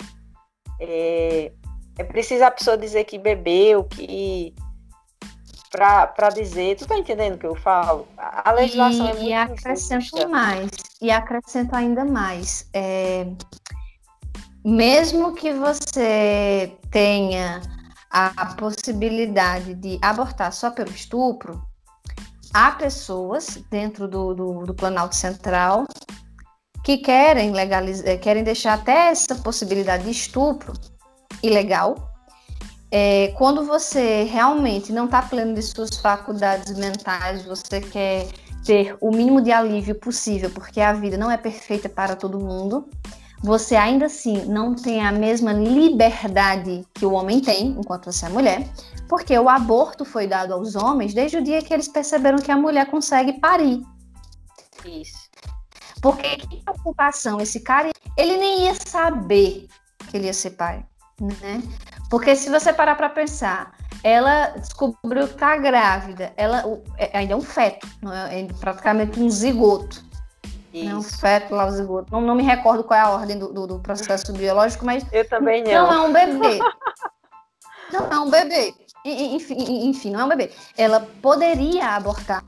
é, 0.79 1.51
é 1.97 2.03
preciso 2.03 2.43
a 2.43 2.51
pessoa 2.51 2.77
dizer 2.77 3.03
que 3.05 3.17
bebeu, 3.17 3.83
que 3.83 4.53
para 5.71 6.29
dizer, 6.29 6.75
tu 6.75 6.85
tá 6.85 6.97
entendendo 6.97 7.35
o 7.35 7.37
que 7.37 7.45
eu 7.45 7.55
falo? 7.55 8.05
A 8.17 8.51
legislação 8.51 9.05
e, 9.05 9.09
é 9.09 9.13
muito 9.13 9.25
E 9.25 9.33
acrescento 9.33 10.29
mais, 10.29 10.69
e 11.01 11.09
acrescento 11.09 11.73
ainda 11.73 12.03
mais. 12.03 12.67
É, 12.73 13.25
mesmo 14.63 15.33
que 15.33 15.53
você 15.53 16.77
tenha 16.91 17.61
a 18.09 18.53
possibilidade 18.55 19.73
de 19.75 19.97
abortar 20.01 20.51
só 20.51 20.69
pelo 20.69 20.91
estupro, 20.91 21.63
há 22.53 22.71
pessoas 22.71 23.63
dentro 23.71 24.09
do, 24.09 24.33
do, 24.33 24.65
do 24.65 24.73
Planalto 24.73 25.15
Central 25.15 25.85
que 26.83 26.97
querem 26.97 27.51
legalizar, 27.51 28.19
querem 28.19 28.43
deixar 28.43 28.73
até 28.73 29.07
essa 29.09 29.35
possibilidade 29.35 30.03
de 30.03 30.11
estupro 30.11 30.73
ilegal 31.41 32.10
é, 32.91 33.29
quando 33.37 33.65
você 33.65 34.23
realmente 34.23 34.91
não 34.91 35.05
está 35.05 35.21
pleno 35.21 35.53
de 35.53 35.61
suas 35.61 35.95
faculdades 35.97 36.77
mentais, 36.77 37.45
você 37.45 37.79
quer 37.79 38.27
ter 38.65 38.95
o 38.99 39.11
mínimo 39.11 39.41
de 39.41 39.51
alívio 39.51 39.95
possível, 39.95 40.49
porque 40.51 40.81
a 40.81 40.93
vida 40.93 41.17
não 41.17 41.31
é 41.31 41.37
perfeita 41.37 41.87
para 41.87 42.15
todo 42.15 42.39
mundo, 42.39 42.87
você 43.41 43.75
ainda 43.75 44.05
assim 44.05 44.45
não 44.45 44.75
tem 44.75 45.01
a 45.01 45.11
mesma 45.11 45.51
liberdade 45.51 46.85
que 46.93 47.05
o 47.05 47.13
homem 47.13 47.39
tem, 47.39 47.69
enquanto 47.69 48.11
você 48.11 48.25
é 48.25 48.29
mulher, 48.29 48.69
porque 49.07 49.37
o 49.37 49.49
aborto 49.49 50.05
foi 50.05 50.27
dado 50.27 50.53
aos 50.53 50.75
homens 50.75 51.13
desde 51.13 51.37
o 51.37 51.43
dia 51.43 51.61
que 51.61 51.73
eles 51.73 51.87
perceberam 51.87 52.37
que 52.37 52.51
a 52.51 52.57
mulher 52.57 52.85
consegue 52.85 53.39
parir. 53.39 53.81
Isso. 54.85 55.29
Porque 56.01 56.37
que 56.37 56.63
preocupação, 56.63 57.39
esse 57.39 57.59
cara, 57.61 57.91
ele 58.17 58.37
nem 58.37 58.65
ia 58.65 58.75
saber 58.75 59.67
que 60.09 60.17
ele 60.17 60.25
ia 60.25 60.33
ser 60.33 60.51
pai, 60.51 60.85
né? 61.19 61.61
Porque 62.11 62.35
se 62.35 62.49
você 62.49 62.73
parar 62.73 62.95
para 62.95 63.09
pensar, 63.09 63.71
ela 64.03 64.47
descobriu 64.47 65.29
que 65.29 65.33
está 65.33 65.55
grávida, 65.55 66.33
ela 66.35 66.61
é, 66.97 67.17
ainda 67.17 67.31
é 67.31 67.35
um 67.37 67.41
feto, 67.41 67.87
é, 68.29 68.41
é 68.41 68.47
praticamente 68.59 69.17
um 69.17 69.29
zigoto. 69.29 70.03
Isso. 70.73 70.85
Né? 70.85 70.95
Um 70.95 71.01
feto 71.01 71.55
lá, 71.55 71.67
o 71.67 71.71
zigoto. 71.71 72.11
Não, 72.11 72.19
não 72.19 72.35
me 72.35 72.43
recordo 72.43 72.83
qual 72.83 72.99
é 72.99 73.03
a 73.03 73.09
ordem 73.11 73.39
do, 73.39 73.53
do, 73.53 73.65
do 73.65 73.79
processo 73.79 74.33
biológico, 74.33 74.85
mas. 74.85 75.05
Eu 75.09 75.27
também 75.29 75.63
não. 75.63 75.71
Não 75.71 75.93
é 75.93 76.01
um 76.01 76.11
bebê. 76.11 76.59
não 77.93 78.11
é 78.11 78.19
um 78.19 78.29
bebê. 78.29 78.73
Enfim, 79.05 79.87
enfim, 79.87 80.11
não 80.11 80.19
é 80.19 80.25
um 80.25 80.29
bebê. 80.29 80.51
Ela 80.77 81.07
poderia 81.21 81.95
abortar 81.95 82.43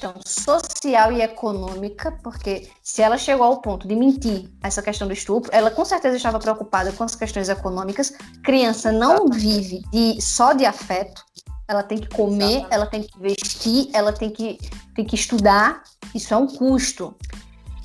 questão 0.00 0.14
social 0.26 1.12
e 1.12 1.20
econômica, 1.20 2.12
porque 2.22 2.68
se 2.82 3.02
ela 3.02 3.18
chegou 3.18 3.44
ao 3.44 3.60
ponto 3.60 3.86
de 3.86 3.94
mentir 3.94 4.48
essa 4.62 4.80
questão 4.80 5.06
do 5.06 5.12
estupro, 5.12 5.50
ela 5.52 5.70
com 5.70 5.84
certeza 5.84 6.16
estava 6.16 6.38
preocupada 6.38 6.90
com 6.92 7.04
as 7.04 7.14
questões 7.14 7.48
econômicas. 7.48 8.12
Criança 8.42 8.90
não 8.90 9.28
vive 9.28 9.82
de, 9.92 10.20
só 10.20 10.54
de 10.54 10.64
afeto, 10.64 11.22
ela 11.68 11.82
tem 11.82 11.98
que 11.98 12.08
comer, 12.08 12.44
Exatamente. 12.44 12.74
ela 12.74 12.86
tem 12.86 13.02
que 13.02 13.18
vestir, 13.20 13.90
ela 13.92 14.12
tem 14.12 14.30
que, 14.30 14.58
tem 14.94 15.04
que 15.04 15.14
estudar, 15.14 15.82
isso 16.14 16.32
é 16.32 16.36
um 16.36 16.46
custo. 16.46 17.14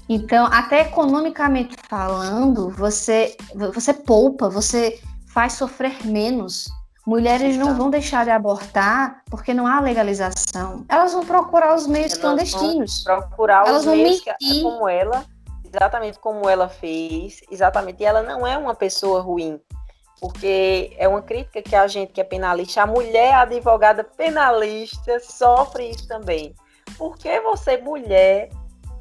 Então, 0.07 0.45
até 0.45 0.81
economicamente 0.81 1.75
falando, 1.89 2.69
você, 2.69 3.35
você 3.73 3.93
poupa, 3.93 4.49
você 4.49 4.99
faz 5.27 5.53
sofrer 5.53 6.05
menos 6.05 6.67
Mulheres 7.05 7.55
não 7.55 7.75
vão 7.75 7.91
deixar 7.91 8.23
de 8.23 8.31
abortar 8.31 9.21
porque 9.29 9.53
não 9.53 9.67
há 9.67 9.79
legalização. 9.79 10.83
Elas 10.89 11.13
vão 11.13 11.23
procurar 11.23 11.75
os 11.75 11.85
meios 11.85 12.13
Elas 12.13 12.21
clandestinos. 12.21 13.03
procurar 13.03 13.67
Elas 13.67 13.85
os 13.85 13.85
meios 13.85 14.21
que, 14.21 14.61
como 14.63 14.89
ela, 14.89 15.23
exatamente 15.63 16.17
como 16.17 16.49
ela 16.49 16.67
fez, 16.67 17.41
exatamente. 17.51 18.01
E 18.01 18.05
ela 18.05 18.23
não 18.23 18.45
é 18.45 18.57
uma 18.57 18.73
pessoa 18.73 19.21
ruim, 19.21 19.61
porque 20.19 20.95
é 20.97 21.07
uma 21.07 21.21
crítica 21.21 21.61
que 21.61 21.75
a 21.75 21.85
gente 21.85 22.11
que 22.11 22.21
é 22.21 22.23
penalista, 22.23 22.81
a 22.81 22.87
mulher 22.87 23.35
advogada 23.35 24.03
penalista 24.03 25.19
sofre 25.19 25.91
isso 25.91 26.07
também. 26.07 26.55
Porque 26.97 27.39
você, 27.41 27.77
mulher, 27.77 28.49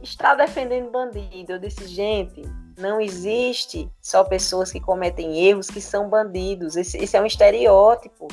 está 0.03 0.35
defendendo 0.35 0.91
bandido? 0.91 1.53
Eu 1.53 1.59
disse, 1.59 1.87
gente, 1.87 2.43
não 2.77 3.01
existe 3.01 3.91
só 4.01 4.25
pessoas 4.25 4.71
que 4.71 4.81
cometem 4.81 5.39
erros 5.47 5.69
que 5.69 5.81
são 5.81 6.09
bandidos. 6.09 6.77
Esse, 6.77 6.99
esse 6.99 7.17
é 7.17 7.21
um 7.21 7.27
estereótipo. 7.27 8.29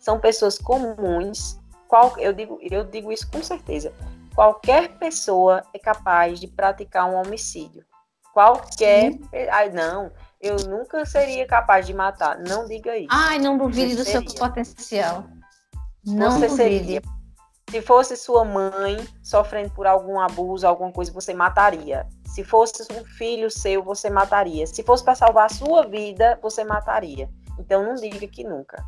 São 0.00 0.18
pessoas 0.18 0.58
comuns. 0.58 1.58
Qual, 1.88 2.18
eu, 2.18 2.32
digo, 2.32 2.58
eu 2.62 2.84
digo 2.84 3.12
isso 3.12 3.30
com 3.30 3.42
certeza. 3.42 3.92
Qualquer 4.34 4.98
pessoa 4.98 5.62
é 5.72 5.78
capaz 5.78 6.40
de 6.40 6.46
praticar 6.46 7.08
um 7.08 7.14
homicídio. 7.14 7.84
Qualquer. 8.32 9.12
Sim. 9.12 9.20
Ai, 9.50 9.70
não, 9.70 10.12
eu 10.40 10.56
nunca 10.68 11.06
seria 11.06 11.46
capaz 11.46 11.86
de 11.86 11.94
matar. 11.94 12.38
Não 12.38 12.66
diga 12.66 12.96
isso. 12.96 13.08
Ai, 13.10 13.38
não 13.38 13.56
duvide 13.56 13.96
do 13.96 14.04
seu 14.04 14.22
potencial. 14.22 15.24
Não 16.04 16.32
Você 16.32 16.48
duvide. 16.48 16.56
seria 16.56 17.02
se 17.70 17.82
fosse 17.82 18.16
sua 18.16 18.44
mãe 18.44 18.96
sofrendo 19.22 19.70
por 19.70 19.86
algum 19.86 20.20
abuso, 20.20 20.66
alguma 20.66 20.92
coisa, 20.92 21.12
você 21.12 21.34
mataria. 21.34 22.06
Se 22.36 22.44
fosse 22.44 22.86
um 22.92 23.02
filho 23.02 23.50
seu, 23.50 23.82
você 23.82 24.10
mataria. 24.10 24.66
Se 24.66 24.82
fosse 24.82 25.02
para 25.02 25.14
salvar 25.14 25.46
a 25.46 25.48
sua 25.48 25.86
vida, 25.86 26.38
você 26.42 26.64
mataria. 26.64 27.30
Então 27.58 27.82
não 27.82 27.94
diga 27.94 28.28
que 28.28 28.44
nunca, 28.44 28.84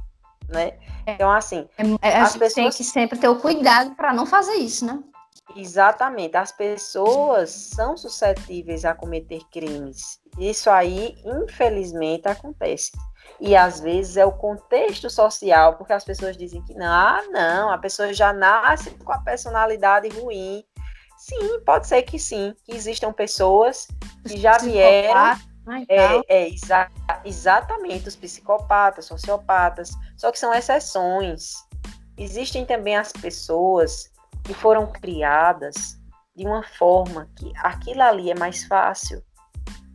né? 0.51 0.79
Então 1.07 1.33
assim, 1.33 1.67
é, 2.03 2.11
é 2.11 2.21
as 2.21 2.35
pessoas 2.35 2.53
tem 2.53 2.69
que 2.69 2.85
sempre 2.85 3.19
ter 3.19 3.27
o 3.27 3.41
cuidado 3.41 3.95
para 3.95 4.13
não 4.13 4.27
fazer 4.27 4.57
isso, 4.57 4.85
né? 4.85 5.03
Exatamente. 5.57 6.37
As 6.37 6.53
pessoas 6.53 7.49
são 7.49 7.97
suscetíveis 7.97 8.85
a 8.85 8.93
cometer 8.93 9.41
crimes. 9.51 10.21
Isso 10.39 10.69
aí, 10.69 11.17
infelizmente, 11.25 12.29
acontece. 12.29 12.93
E 13.41 13.57
às 13.57 13.81
vezes 13.81 14.19
é 14.19 14.27
o 14.27 14.33
contexto 14.33 15.09
social, 15.09 15.77
porque 15.77 15.95
as 15.95 16.05
pessoas 16.05 16.37
dizem 16.37 16.63
que 16.65 16.75
não, 16.75 16.87
ah, 16.87 17.23
não, 17.31 17.71
a 17.71 17.79
pessoa 17.79 18.13
já 18.13 18.31
nasce 18.31 18.91
com 18.91 19.11
a 19.11 19.23
personalidade 19.23 20.07
ruim. 20.09 20.63
Sim, 21.29 21.61
pode 21.61 21.87
ser 21.87 22.03
que 22.03 22.19
sim, 22.19 22.55
que 22.65 22.73
existam 22.73 23.13
pessoas 23.13 23.87
que 24.27 24.37
já 24.39 24.57
vieram. 24.59 25.37
É, 25.87 26.23
é 26.29 26.49
exa 26.49 26.91
exatamente 27.27 28.09
os 28.09 28.17
psicopatas, 28.17 29.05
sociopatas, 29.05 29.91
só 30.17 30.33
que 30.33 30.39
são 30.39 30.55
exceções. 30.55 31.53
Existem 32.17 32.65
também 32.65 32.97
as 32.97 33.13
pessoas 33.13 34.11
que 34.43 34.55
foram 34.55 34.87
criadas 34.91 36.01
de 36.35 36.47
uma 36.47 36.63
forma 36.63 37.29
que 37.37 37.53
aquilo 37.59 38.01
ali 38.01 38.31
é 38.31 38.35
mais 38.35 38.65
fácil 38.65 39.23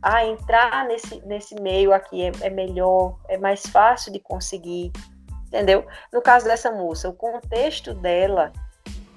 ah, 0.04 0.22
entrar 0.22 0.86
nesse, 0.86 1.18
nesse 1.24 1.54
meio 1.54 1.90
aqui 1.90 2.22
é, 2.22 2.32
é 2.42 2.50
melhor, 2.50 3.18
é 3.26 3.38
mais 3.38 3.62
fácil 3.62 4.12
de 4.12 4.20
conseguir, 4.20 4.92
entendeu? 5.46 5.86
No 6.12 6.20
caso 6.20 6.44
dessa 6.44 6.70
moça, 6.70 7.08
o 7.08 7.14
contexto 7.14 7.94
dela, 7.94 8.52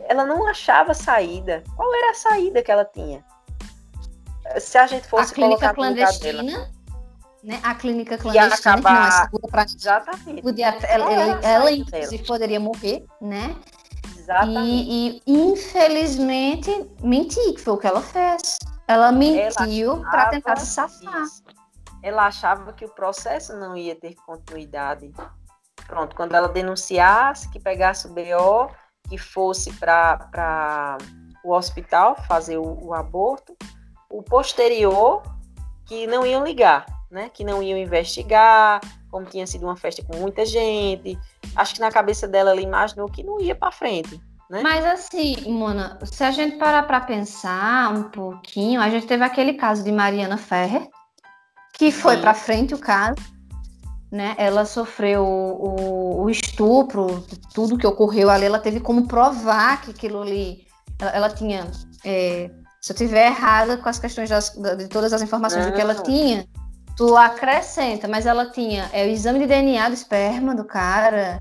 ela 0.02 0.26
não 0.26 0.48
achava 0.48 0.94
saída. 0.94 1.64
Qual 1.76 1.94
era 1.94 2.12
a 2.12 2.16
saída 2.16 2.62
que 2.62 2.72
ela 2.72 2.86
tinha? 2.86 3.24
Se 4.60 4.78
a 4.78 4.88
gente 4.88 5.08
fosse 5.08 5.32
a 5.32 5.36
clínica 5.36 5.74
clandestina, 5.74 6.44
dela, 6.44 6.72
né? 7.44 7.60
A 7.64 7.76
clínica 7.76 8.18
clandestina 8.18 8.56
acabar... 8.56 8.82
que 8.82 9.00
não 9.00 9.08
é 9.08 9.24
segura 9.24 9.48
para 9.50 9.64
Exatamente. 9.64 10.42
Podia, 10.42 10.68
ela, 10.68 11.12
ela, 11.12 11.40
ela 11.42 11.72
inclusive 11.72 12.26
poderia 12.26 12.60
morrer, 12.60 13.06
né? 13.22 13.56
Exatamente. 14.18 14.90
E, 14.90 15.22
e 15.26 15.34
infelizmente 15.34 16.92
mentir, 17.02 17.54
que 17.54 17.62
foi 17.62 17.74
o 17.74 17.78
que 17.78 17.88
ela 17.88 18.02
fez. 18.02 18.58
Ela 18.88 19.12
mentiu 19.12 20.02
para 20.02 20.30
tentar 20.30 20.56
se 20.58 20.68
safar. 20.68 21.24
Isso. 21.24 21.44
Ela 22.02 22.28
achava 22.28 22.72
que 22.74 22.86
o 22.86 22.90
processo 22.90 23.56
não 23.58 23.76
ia 23.76 23.96
ter 23.96 24.16
continuidade. 24.26 25.12
Pronto, 25.88 26.16
quando 26.16 26.36
ela 26.36 26.48
denunciasse, 26.48 27.50
que 27.50 27.60
pegasse 27.60 28.08
o 28.08 28.10
BO, 28.10 28.72
que 29.08 29.18
fosse 29.18 29.72
para 29.74 30.98
o 31.44 31.54
hospital 31.54 32.16
fazer 32.28 32.58
o, 32.58 32.88
o, 32.88 32.94
aborto, 32.94 33.56
o 34.10 34.22
posterior, 34.22 35.24
que 35.86 36.06
não 36.08 36.26
iam 36.26 36.44
ligar, 36.44 36.86
né? 37.10 37.30
Que 37.34 37.44
não 37.44 37.64
iam 37.64 37.78
investigar, 37.78 38.82
como 39.10 39.26
tinha 39.26 39.48
sido 39.48 39.64
uma 39.64 39.78
festa 39.78 40.04
com 40.04 40.18
muita 40.18 40.46
gente. 40.46 41.18
Acho 41.56 41.76
que 41.76 41.80
na 41.80 41.92
cabeça 41.92 42.28
dela 42.28 42.52
ela 42.52 42.62
imaginou 42.62 43.08
que 43.08 43.24
não 43.24 43.40
ia 43.40 43.56
para 43.56 43.72
frente. 43.72 44.22
Né? 44.50 44.62
Mas 44.62 44.86
assim, 44.86 45.52
Mona, 45.52 45.98
se 46.04 46.24
a 46.24 46.32
gente 46.32 46.58
parar 46.58 46.84
para 46.84 47.02
pensar 47.02 47.92
um 47.94 48.04
pouquinho, 48.04 48.82
a 48.82 48.90
gente 48.90 49.06
teve 49.06 49.24
aquele 49.24 49.54
caso 49.54 49.84
de 49.84 49.92
Mariana 49.92 50.38
Ferrer, 50.38 50.88
que 51.74 51.92
foi 51.92 52.18
para 52.18 52.34
frente 52.34 52.74
o 52.74 52.78
caso, 52.78 53.18
né? 54.18 54.36
Ela 54.38 54.66
sofreu 54.66 55.24
o, 55.24 56.24
o, 56.24 56.30
estupro, 56.30 57.24
tudo 57.54 57.78
que 57.78 57.86
ocorreu 57.86 58.30
ali, 58.32 58.46
ela 58.46 58.58
teve 58.58 58.80
como 58.80 59.08
provar 59.08 59.82
que 59.82 59.92
aquilo 59.92 60.24
ali, 60.24 60.66
ela, 61.00 61.12
ela 61.12 61.30
tinha, 61.30 61.68
é, 62.04 62.50
se 62.82 62.92
eu 62.92 62.98
tiver 62.98 63.28
errada 63.28 63.78
com 63.78 63.88
as 63.88 64.00
questões 64.00 64.30
das, 64.30 64.50
de 64.50 64.88
todas 64.88 65.14
as 65.14 65.22
informações 65.22 65.68
do 65.68 65.72
que 65.72 65.80
ela 65.80 65.94
tinha, 65.94 66.48
tu 66.98 67.16
acrescenta, 67.16 68.08
mas 68.08 68.26
ela 68.26 68.50
tinha 68.50 68.90
é, 68.92 69.06
o 69.06 69.10
exame 69.10 69.40
de 69.40 69.46
DNA 69.46 69.88
do 69.88 69.94
esperma 69.94 70.56
do 70.56 70.66
cara, 70.66 71.40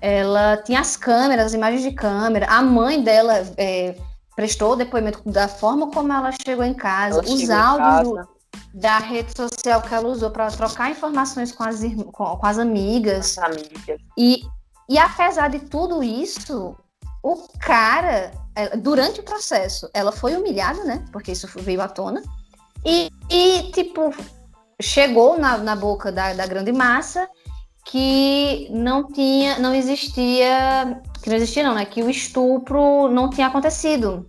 ela 0.00 0.56
tinha 0.58 0.78
as 0.78 0.96
câmeras, 0.96 1.46
as 1.46 1.54
imagens 1.54 1.82
de 1.82 1.90
câmera. 1.90 2.46
A 2.46 2.62
mãe 2.62 3.02
dela 3.02 3.44
é, 3.56 3.96
prestou 4.36 4.76
depoimento 4.76 5.20
da 5.28 5.48
forma 5.48 5.90
como 5.90 6.12
ela 6.12 6.30
chegou 6.30 6.64
em 6.64 6.74
casa, 6.74 7.18
ela 7.18 7.34
os 7.34 7.50
áudios 7.50 8.33
da 8.74 8.98
rede 8.98 9.32
social 9.36 9.80
que 9.80 9.94
ela 9.94 10.08
usou 10.08 10.30
para 10.30 10.50
trocar 10.50 10.90
informações 10.90 11.52
com 11.52 11.62
as, 11.62 11.80
com, 12.12 12.36
com 12.36 12.46
as 12.46 12.58
amigas. 12.58 13.38
As 13.38 13.44
amigas. 13.44 14.00
E, 14.18 14.42
e 14.88 14.98
apesar 14.98 15.48
de 15.48 15.60
tudo 15.60 16.02
isso, 16.02 16.76
o 17.22 17.36
cara, 17.60 18.32
é, 18.56 18.76
durante 18.76 19.20
o 19.20 19.22
processo, 19.22 19.88
ela 19.94 20.10
foi 20.10 20.34
humilhada, 20.34 20.82
né? 20.82 21.04
Porque 21.12 21.30
isso 21.30 21.46
veio 21.60 21.80
à 21.80 21.88
tona. 21.88 22.20
E, 22.84 23.08
e 23.30 23.70
tipo, 23.70 24.12
chegou 24.82 25.38
na, 25.38 25.56
na 25.56 25.76
boca 25.76 26.10
da, 26.10 26.32
da 26.32 26.46
grande 26.46 26.72
massa 26.72 27.28
que 27.86 28.68
não 28.72 29.06
tinha, 29.06 29.56
não 29.60 29.72
existia, 29.72 31.00
que 31.22 31.28
não 31.28 31.36
existia 31.36 31.62
não, 31.62 31.76
né? 31.76 31.84
Que 31.84 32.02
o 32.02 32.10
estupro 32.10 33.08
não 33.08 33.30
tinha 33.30 33.46
acontecido. 33.46 34.28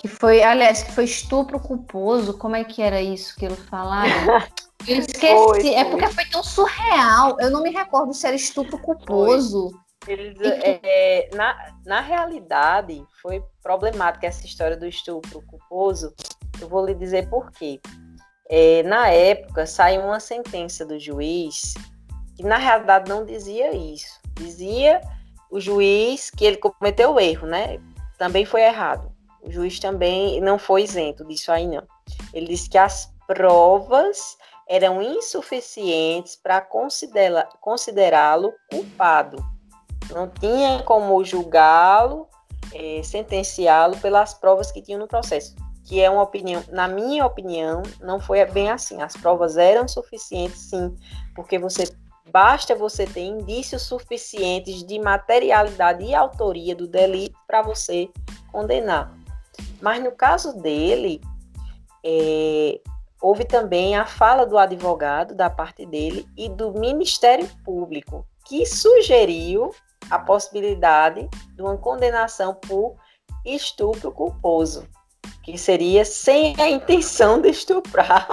Que 0.00 0.08
foi, 0.08 0.42
aliás, 0.42 0.82
que 0.82 0.92
foi 0.92 1.04
estupro 1.04 1.60
culposo. 1.60 2.38
Como 2.38 2.56
é 2.56 2.64
que 2.64 2.80
era 2.80 3.02
isso 3.02 3.36
que 3.36 3.44
ele 3.44 3.56
falava? 3.56 4.08
Eu 4.88 4.96
esqueci. 4.96 5.34
Foi, 5.34 5.60
foi. 5.60 5.74
É 5.74 5.84
porque 5.84 6.06
foi 6.08 6.24
tão 6.24 6.42
surreal. 6.42 7.36
Eu 7.38 7.50
não 7.50 7.62
me 7.62 7.70
recordo 7.70 8.14
se 8.14 8.26
era 8.26 8.34
estupro 8.34 8.78
culposo. 8.78 9.70
Eles, 10.08 10.38
que... 10.38 10.48
é, 10.48 11.28
na, 11.34 11.74
na 11.84 12.00
realidade, 12.00 13.04
foi 13.20 13.44
problemática 13.62 14.26
essa 14.26 14.46
história 14.46 14.74
do 14.74 14.86
estupro 14.86 15.42
culposo. 15.42 16.14
Eu 16.58 16.66
vou 16.66 16.86
lhe 16.86 16.94
dizer 16.94 17.28
por 17.28 17.50
quê. 17.50 17.78
É, 18.48 18.82
na 18.84 19.08
época, 19.08 19.66
saiu 19.66 20.00
uma 20.00 20.18
sentença 20.18 20.84
do 20.86 20.98
juiz 20.98 21.74
que 22.34 22.42
na 22.42 22.56
realidade 22.56 23.06
não 23.06 23.22
dizia 23.22 23.76
isso. 23.76 24.18
Dizia 24.34 25.02
o 25.50 25.60
juiz 25.60 26.30
que 26.30 26.46
ele 26.46 26.56
cometeu 26.56 27.12
o 27.12 27.20
erro, 27.20 27.46
né? 27.46 27.78
Também 28.16 28.46
foi 28.46 28.62
errado. 28.62 29.12
O 29.42 29.50
juiz 29.50 29.78
também 29.78 30.40
não 30.40 30.58
foi 30.58 30.82
isento 30.82 31.24
disso 31.24 31.50
aí, 31.50 31.66
não. 31.66 31.82
Ele 32.32 32.46
disse 32.46 32.68
que 32.68 32.78
as 32.78 33.12
provas 33.26 34.36
eram 34.68 35.00
insuficientes 35.02 36.36
para 36.36 36.60
considerá-lo 37.60 38.52
culpado. 38.70 39.44
Não 40.10 40.28
tinha 40.28 40.82
como 40.82 41.24
julgá-lo, 41.24 42.28
é, 42.72 43.02
sentenciá-lo 43.02 43.96
pelas 43.98 44.34
provas 44.34 44.70
que 44.70 44.82
tinham 44.82 45.00
no 45.00 45.08
processo. 45.08 45.54
Que 45.84 46.00
é 46.00 46.10
uma 46.10 46.22
opinião, 46.22 46.62
na 46.70 46.86
minha 46.86 47.26
opinião, 47.26 47.82
não 48.00 48.20
foi 48.20 48.44
bem 48.44 48.70
assim. 48.70 49.00
As 49.02 49.16
provas 49.16 49.56
eram 49.56 49.88
suficientes, 49.88 50.70
sim, 50.70 50.94
porque 51.34 51.58
você 51.58 51.84
Basta 52.30 52.76
você 52.76 53.06
ter 53.06 53.22
indícios 53.22 53.82
suficientes 53.82 54.84
de 54.84 55.00
materialidade 55.00 56.04
e 56.04 56.14
autoria 56.14 56.76
do 56.76 56.86
delito 56.86 57.36
para 57.44 57.60
você 57.60 58.08
condenar. 58.52 59.12
Mas 59.80 60.02
no 60.02 60.12
caso 60.12 60.60
dele, 60.60 61.20
é, 62.04 62.80
houve 63.20 63.44
também 63.44 63.96
a 63.96 64.06
fala 64.06 64.46
do 64.46 64.58
advogado, 64.58 65.34
da 65.34 65.50
parte 65.50 65.86
dele, 65.86 66.26
e 66.36 66.48
do 66.48 66.72
Ministério 66.72 67.48
Público, 67.64 68.26
que 68.46 68.66
sugeriu 68.66 69.74
a 70.10 70.18
possibilidade 70.18 71.28
de 71.54 71.62
uma 71.62 71.76
condenação 71.76 72.54
por 72.54 72.96
estupro 73.44 74.10
culposo 74.12 74.88
que 75.42 75.56
seria 75.56 76.04
sem 76.04 76.54
a 76.60 76.68
intenção 76.68 77.40
de 77.40 77.48
estuprar. 77.48 78.26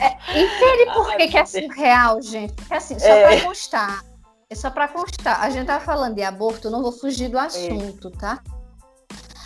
É, 0.00 0.40
entende 0.40 0.92
por 0.94 1.16
que, 1.16 1.28
que 1.28 1.36
é 1.38 1.44
surreal, 1.44 2.22
gente? 2.22 2.54
Porque 2.54 2.74
assim, 2.74 2.98
só 2.98 3.06
é. 3.06 3.36
para 3.36 3.46
constar, 3.46 4.04
é 4.48 4.54
só 4.54 4.70
para 4.70 4.88
constar, 4.88 5.40
a 5.42 5.50
gente 5.50 5.66
tá 5.66 5.80
falando 5.80 6.14
de 6.14 6.22
aborto, 6.22 6.70
não 6.70 6.82
vou 6.82 6.92
fugir 6.92 7.28
do 7.28 7.38
assunto, 7.38 8.08
é. 8.08 8.18
tá? 8.18 8.42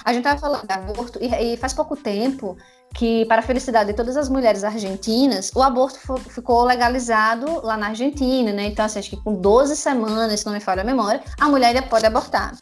A 0.06 0.12
gente 0.12 0.22
tava 0.22 0.38
falando 0.38 0.64
de 0.64 0.72
aborto 0.72 1.18
e, 1.20 1.26
e, 1.26 1.56
faz 1.56 1.74
pouco 1.74 1.96
tempo 1.96 2.56
que, 2.94 3.24
para 3.26 3.40
a 3.40 3.42
felicidade 3.42 3.90
de 3.90 3.96
todas 3.96 4.16
as 4.16 4.28
mulheres 4.28 4.62
argentinas, 4.62 5.50
o 5.52 5.60
aborto 5.60 5.98
ficou 6.30 6.62
legalizado 6.62 7.60
lá 7.66 7.76
na 7.76 7.88
Argentina, 7.88 8.52
né? 8.52 8.66
Então, 8.66 8.84
assim, 8.84 9.00
acho 9.00 9.10
que 9.10 9.16
com 9.16 9.34
12 9.34 9.74
semanas, 9.74 10.38
se 10.38 10.46
não 10.46 10.52
me 10.52 10.60
falha 10.60 10.82
a 10.82 10.84
memória, 10.84 11.20
a 11.40 11.48
mulher 11.48 11.74
já 11.74 11.82
pode 11.82 12.06
abortar. 12.06 12.54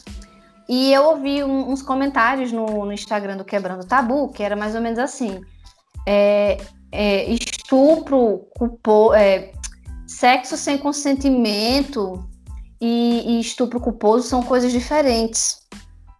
E 0.66 0.90
eu 0.90 1.04
ouvi 1.04 1.44
um, 1.44 1.70
uns 1.70 1.82
comentários 1.82 2.50
no, 2.50 2.86
no, 2.86 2.92
Instagram 2.92 3.36
do 3.36 3.44
Quebrando 3.44 3.84
Tabu, 3.84 4.30
que 4.30 4.42
era 4.42 4.56
mais 4.56 4.74
ou 4.74 4.80
menos 4.80 4.98
assim: 4.98 5.42
é, 6.06 6.56
é, 6.90 7.30
estupro, 7.30 8.48
culpo, 8.56 9.12
é, 9.12 9.52
sexo 10.06 10.56
sem 10.56 10.78
consentimento 10.78 12.26
e, 12.80 13.36
e, 13.36 13.40
estupro 13.40 13.78
culposo 13.78 14.26
são 14.26 14.42
coisas 14.42 14.72
diferentes. 14.72 15.58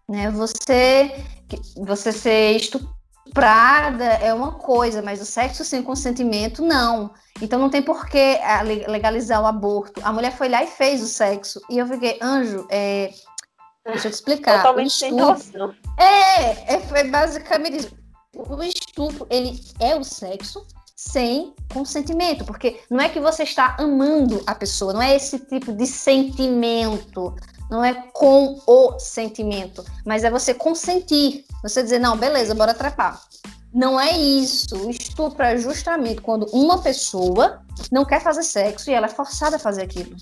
Né? 0.09 0.29
Você, 0.31 1.23
você 1.77 2.11
ser 2.11 2.57
estuprada 2.57 4.05
é 4.05 4.33
uma 4.33 4.53
coisa, 4.53 5.01
mas 5.01 5.21
o 5.21 5.25
sexo 5.25 5.63
sem 5.63 5.81
consentimento 5.81 6.61
não. 6.61 7.13
Então 7.41 7.59
não 7.59 7.69
tem 7.69 7.81
por 7.81 8.05
que 8.07 8.39
legalizar 8.87 9.41
o 9.41 9.45
aborto. 9.45 10.01
A 10.03 10.13
mulher 10.13 10.31
foi 10.31 10.49
lá 10.49 10.63
e 10.63 10.67
fez 10.67 11.01
o 11.01 11.07
sexo. 11.07 11.59
E 11.69 11.77
eu 11.77 11.87
fiquei, 11.87 12.17
anjo, 12.21 12.67
é, 12.69 13.11
Deixa 13.85 14.07
eu 14.07 14.11
te 14.11 14.15
explicar. 14.15 14.57
Totalmente 14.57 14.93
sem 14.93 15.11
noção. 15.11 15.73
É, 15.97 16.73
é, 16.73 16.79
foi 16.79 17.03
basicamente 17.03 17.77
isso. 17.77 17.95
O 18.33 18.63
estupro, 18.63 19.27
ele 19.29 19.61
é 19.79 19.95
o 19.95 20.03
sexo 20.03 20.65
sem 20.95 21.53
consentimento, 21.71 22.43
porque 22.43 22.81
não 22.89 22.99
é 22.99 23.07
que 23.07 23.19
você 23.19 23.43
está 23.43 23.75
amando 23.79 24.41
a 24.47 24.55
pessoa, 24.55 24.91
não 24.91 25.01
é 25.01 25.15
esse 25.15 25.39
tipo 25.39 25.71
de 25.71 25.85
sentimento, 25.85 27.33
não 27.69 27.83
é 27.83 27.93
com 28.13 28.59
o 28.65 28.99
sentimento, 28.99 29.83
mas 30.05 30.23
é 30.23 30.29
você 30.29 30.53
consentir, 30.53 31.45
você 31.61 31.81
dizer, 31.81 31.99
não, 31.99 32.17
beleza, 32.17 32.53
bora 32.53 32.73
trepar. 32.73 33.21
Não 33.73 33.99
é 33.99 34.11
isso. 34.17 34.75
O 34.87 34.89
estupro 34.89 35.43
é 35.43 35.57
justamente 35.57 36.21
quando 36.21 36.45
uma 36.53 36.81
pessoa 36.81 37.61
não 37.91 38.05
quer 38.05 38.21
fazer 38.21 38.43
sexo 38.43 38.89
e 38.89 38.93
ela 38.93 39.07
é 39.07 39.09
forçada 39.09 39.57
a 39.57 39.59
fazer 39.59 39.83
aquilo. 39.83 40.15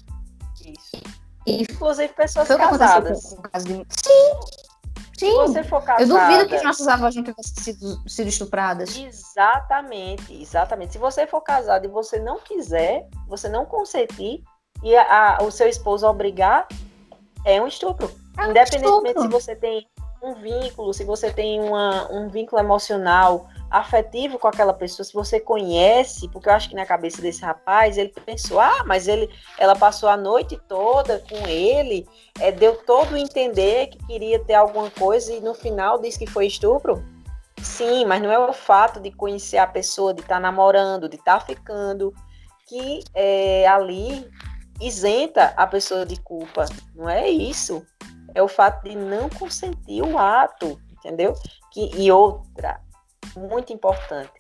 Isso. 0.60 1.04
Inclusive 1.46 2.12
pessoas 2.14 2.48
casadas. 2.48 3.20
De... 3.64 3.70
Sim. 3.70 4.64
Sim. 5.20 5.30
Se 5.30 5.36
você 5.36 5.64
for 5.64 5.84
casada, 5.84 6.04
Eu 6.04 6.08
duvido 6.08 6.50
que 6.50 6.56
as 6.56 6.64
nossas 6.64 6.88
avós 6.88 7.16
não 7.16 7.24
tivessem 7.24 7.64
sido, 7.64 8.10
sido 8.10 8.28
estupradas. 8.28 8.98
Exatamente, 8.98 10.34
exatamente. 10.42 10.94
Se 10.94 10.98
você 10.98 11.28
for 11.28 11.42
casado 11.42 11.86
e 11.86 11.88
você 11.88 12.20
não 12.20 12.40
quiser, 12.40 13.08
você 13.28 13.48
não 13.48 13.66
consentir 13.66 14.44
e 14.82 14.96
a, 14.96 15.38
a, 15.38 15.44
o 15.44 15.52
seu 15.52 15.70
esposo 15.70 16.08
obrigar, 16.08 16.68
é 17.46 17.62
um 17.62 17.68
estupro. 17.68 18.12
É 18.38 18.42
um 18.42 18.52
Independentemente 18.52 19.18
estupro. 19.18 19.22
se 19.22 19.28
você 19.28 19.56
tem 19.56 19.88
um 20.24 20.36
vínculo, 20.36 20.94
se 20.94 21.04
você 21.04 21.32
tem 21.32 21.60
uma, 21.60 22.10
um 22.10 22.30
vínculo 22.30 22.62
emocional 22.62 23.50
afetivo 23.70 24.40
com 24.40 24.48
aquela 24.48 24.74
pessoa, 24.74 25.04
se 25.04 25.14
você 25.14 25.40
conhece, 25.40 26.30
porque 26.30 26.48
eu 26.48 26.54
acho 26.54 26.70
que 26.70 26.76
na 26.76 26.86
cabeça 26.86 27.22
desse 27.22 27.44
rapaz 27.44 27.98
ele 27.98 28.14
pensou, 28.26 28.60
ah, 28.60 28.84
mas 28.86 29.08
ele, 29.08 29.30
ela 29.58 29.76
passou 29.76 30.08
a 30.08 30.16
noite 30.16 30.58
toda 30.68 31.22
com 31.28 31.48
ele, 31.48 32.08
é, 32.40 32.52
deu 32.52 32.78
todo 32.86 33.18
entender 33.18 33.88
que 33.88 33.98
queria 34.06 34.40
ter 34.40 34.54
alguma 34.54 34.90
coisa 34.92 35.34
e 35.34 35.42
no 35.42 35.54
final 35.54 36.00
disse 36.00 36.20
que 36.20 36.28
foi 36.28 36.48
estupro. 36.48 37.04
Sim, 37.62 38.06
mas 38.06 38.22
não 38.22 38.32
é 38.32 38.40
o 38.40 38.54
fato 38.54 39.00
de 39.00 39.12
conhecer 39.12 39.58
a 39.58 39.68
pessoa, 39.68 40.14
de 40.14 40.22
estar 40.22 40.36
tá 40.36 40.40
namorando, 40.40 41.10
de 41.10 41.16
estar 41.16 41.40
tá 41.40 41.46
ficando, 41.46 42.14
que 42.68 43.04
é, 43.14 43.68
ali 43.68 44.30
isenta 44.80 45.54
a 45.56 45.68
pessoa 45.68 46.06
de 46.06 46.20
culpa. 46.22 46.66
Não 46.96 47.10
é 47.10 47.30
isso. 47.30 47.86
É 48.36 48.42
o 48.42 48.48
fato 48.48 48.84
de 48.84 48.96
não 48.96 49.30
consentir 49.30 50.02
o 50.02 50.18
ato, 50.18 50.80
entendeu? 50.92 51.34
Que, 51.72 51.92
e 51.96 52.12
outra, 52.12 52.82
muito 53.36 53.72
importante, 53.72 54.32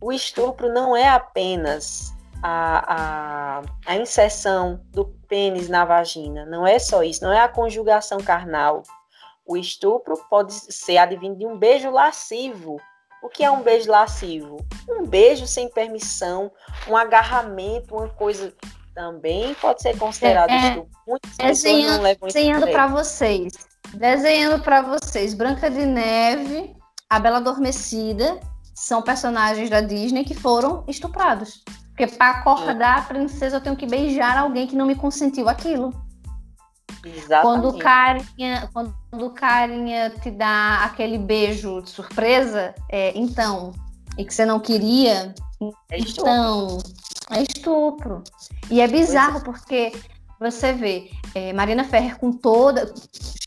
o 0.00 0.12
estupro 0.12 0.72
não 0.72 0.96
é 0.96 1.08
apenas 1.08 2.14
a, 2.42 3.58
a, 3.58 3.62
a 3.86 3.96
inserção 3.96 4.80
do 4.90 5.06
pênis 5.28 5.68
na 5.68 5.84
vagina, 5.84 6.44
não 6.44 6.66
é 6.66 6.78
só 6.78 7.02
isso, 7.02 7.24
não 7.24 7.32
é 7.32 7.40
a 7.40 7.48
conjugação 7.48 8.18
carnal. 8.18 8.82
O 9.44 9.56
estupro 9.56 10.16
pode 10.28 10.52
ser 10.52 10.98
advindo 10.98 11.38
de 11.38 11.46
um 11.46 11.56
beijo 11.56 11.90
lascivo. 11.90 12.80
O 13.22 13.28
que 13.28 13.44
é 13.44 13.50
um 13.50 13.62
beijo 13.62 13.90
lascivo? 13.90 14.58
Um 14.88 15.06
beijo 15.06 15.46
sem 15.46 15.68
permissão, 15.68 16.50
um 16.88 16.96
agarramento, 16.96 17.96
uma 17.96 18.08
coisa 18.08 18.52
também 18.96 19.54
pode 19.54 19.82
ser 19.82 19.96
considerado 19.98 20.50
é, 20.50 20.70
estupro. 20.70 20.90
Muitas 21.06 21.36
desenhando, 21.36 21.96
não 21.96 22.02
levam 22.02 22.26
Desenhando 22.26 22.66
para 22.68 22.86
vocês. 22.86 23.52
Desenhando 23.92 24.62
para 24.64 24.80
vocês. 24.80 25.34
Branca 25.34 25.70
de 25.70 25.84
Neve, 25.84 26.74
A 27.08 27.20
Bela 27.20 27.36
Adormecida 27.36 28.40
são 28.74 29.02
personagens 29.02 29.68
da 29.68 29.82
Disney 29.82 30.24
que 30.24 30.34
foram 30.34 30.82
estuprados. 30.88 31.62
Porque 31.88 32.06
para 32.06 32.30
acordar 32.30 32.98
a 32.98 33.02
princesa 33.02 33.56
eu 33.56 33.60
tenho 33.60 33.76
que 33.76 33.86
beijar 33.86 34.38
alguém 34.38 34.66
que 34.66 34.74
não 34.74 34.86
me 34.86 34.94
consentiu 34.94 35.48
aquilo. 35.48 35.92
Exatamente. 37.04 37.42
Quando 37.42 37.68
o 37.68 37.78
carinha, 37.78 38.70
quando 38.72 38.94
o 39.12 39.30
carinha 39.30 40.10
te 40.10 40.30
dá 40.30 40.84
aquele 40.84 41.18
beijo 41.18 41.82
de 41.82 41.90
surpresa, 41.90 42.74
é, 42.90 43.16
então, 43.16 43.72
e 44.18 44.24
que 44.24 44.32
você 44.32 44.44
não 44.44 44.60
queria, 44.60 45.34
é 45.90 45.98
então, 45.98 46.78
é 47.30 47.42
estupro. 47.42 48.22
E 48.70 48.80
é 48.80 48.88
bizarro 48.88 49.38
é. 49.38 49.40
porque 49.40 49.92
você 50.38 50.72
vê 50.72 51.10
é, 51.34 51.52
Marina 51.52 51.84
Ferrer 51.84 52.18
com 52.18 52.32
toda. 52.32 52.92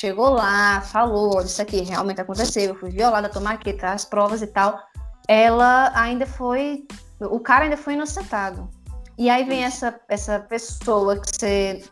Chegou 0.01 0.29
lá, 0.29 0.81
falou: 0.81 1.41
Isso 1.41 1.61
aqui 1.61 1.81
realmente 1.81 2.21
aconteceu, 2.21 2.63
eu 2.63 2.75
fui 2.75 2.89
violada, 2.89 3.29
tomar 3.29 3.53
aqui, 3.53 3.73
tá, 3.73 3.93
as 3.93 4.05
provas 4.05 4.41
e 4.41 4.47
tal. 4.47 4.79
Ela 5.27 5.91
ainda 5.95 6.25
foi. 6.25 6.85
O 7.19 7.39
cara 7.39 7.65
ainda 7.65 7.77
foi 7.77 7.93
inocentado. 7.93 8.69
E 9.17 9.29
aí 9.29 9.43
vem 9.43 9.65
essa, 9.65 9.99
essa 10.07 10.39
pessoa 10.39 11.19
que 11.19 11.27
você, 11.27 11.83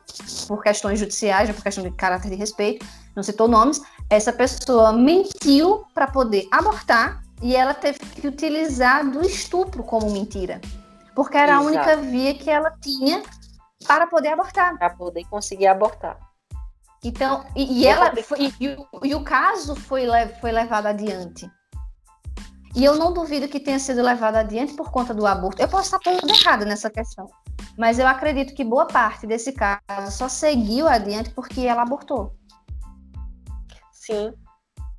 por 0.47 0.63
questões 0.63 0.97
judiciais, 0.97 1.53
por 1.53 1.61
questão 1.61 1.83
de 1.83 1.91
caráter 1.91 2.29
de 2.29 2.35
respeito, 2.35 2.85
não 3.13 3.21
citou 3.21 3.49
nomes, 3.49 3.81
essa 4.09 4.31
pessoa 4.31 4.93
mentiu 4.93 5.83
para 5.93 6.07
poder 6.07 6.47
abortar 6.49 7.21
e 7.41 7.55
ela 7.55 7.73
teve 7.73 7.99
que 7.99 8.27
utilizar 8.27 9.09
do 9.09 9.21
estupro 9.21 9.83
como 9.83 10.09
mentira 10.09 10.59
porque 11.17 11.35
era 11.35 11.53
Exato. 11.53 11.65
a 11.65 11.71
única 11.71 11.97
via 11.97 12.33
que 12.35 12.47
ela 12.47 12.69
tinha 12.79 13.23
para 13.87 14.05
poder 14.05 14.27
abortar. 14.27 14.77
Para 14.77 14.91
poder 14.91 15.25
conseguir 15.25 15.65
abortar. 15.65 16.15
Então, 17.03 17.43
e, 17.55 17.81
e 17.81 17.87
ela 17.87 18.15
foi, 18.17 18.53
e, 18.59 18.67
o, 18.67 18.87
e, 19.03 19.15
o 19.15 19.23
caso 19.23 19.75
foi, 19.75 20.05
foi 20.39 20.51
levado 20.51 20.85
adiante. 20.85 21.49
E 22.75 22.85
eu 22.85 22.97
não 22.97 23.11
duvido 23.11 23.47
que 23.47 23.59
tenha 23.59 23.79
sido 23.79 24.03
levado 24.03 24.35
adiante 24.35 24.75
por 24.75 24.91
conta 24.91 25.11
do 25.11 25.25
aborto. 25.25 25.59
Eu 25.59 25.67
posso 25.67 25.95
estar 25.95 25.99
toda 25.99 26.31
errada 26.31 26.65
nessa 26.65 26.87
questão, 26.91 27.27
mas 27.75 27.97
eu 27.97 28.07
acredito 28.07 28.53
que 28.53 28.63
boa 28.63 28.85
parte 28.85 29.25
desse 29.25 29.51
caso 29.51 30.11
só 30.11 30.29
seguiu 30.29 30.87
adiante 30.87 31.31
porque 31.31 31.61
ela 31.61 31.81
abortou. 31.81 32.35
Sim, 33.91 34.31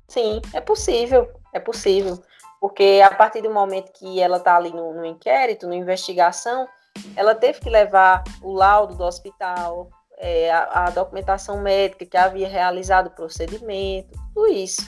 sim, 0.05 0.41
é 0.51 0.59
possível, 0.59 1.29
é 1.53 1.61
possível. 1.61 2.21
Porque 2.59 3.01
a 3.03 3.13
partir 3.13 3.41
do 3.41 3.49
momento 3.49 3.91
que 3.93 4.19
ela 4.19 4.37
está 4.37 4.57
ali 4.57 4.71
no, 4.71 4.93
no 4.93 5.05
inquérito, 5.05 5.67
na 5.67 5.75
investigação, 5.75 6.67
ela 7.15 7.33
teve 7.33 7.59
que 7.59 7.69
levar 7.69 8.23
o 8.41 8.51
laudo 8.51 8.95
do 8.95 9.03
hospital, 9.03 9.89
é, 10.17 10.51
a, 10.51 10.85
a, 10.85 10.89
documentação 10.89 11.61
médica 11.61 12.05
que 12.05 12.17
havia 12.17 12.47
realizado 12.47 13.07
o 13.07 13.11
procedimento, 13.11 14.09
tudo 14.33 14.47
isso. 14.47 14.81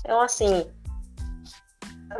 Então, 0.00 0.20
assim, 0.20 0.70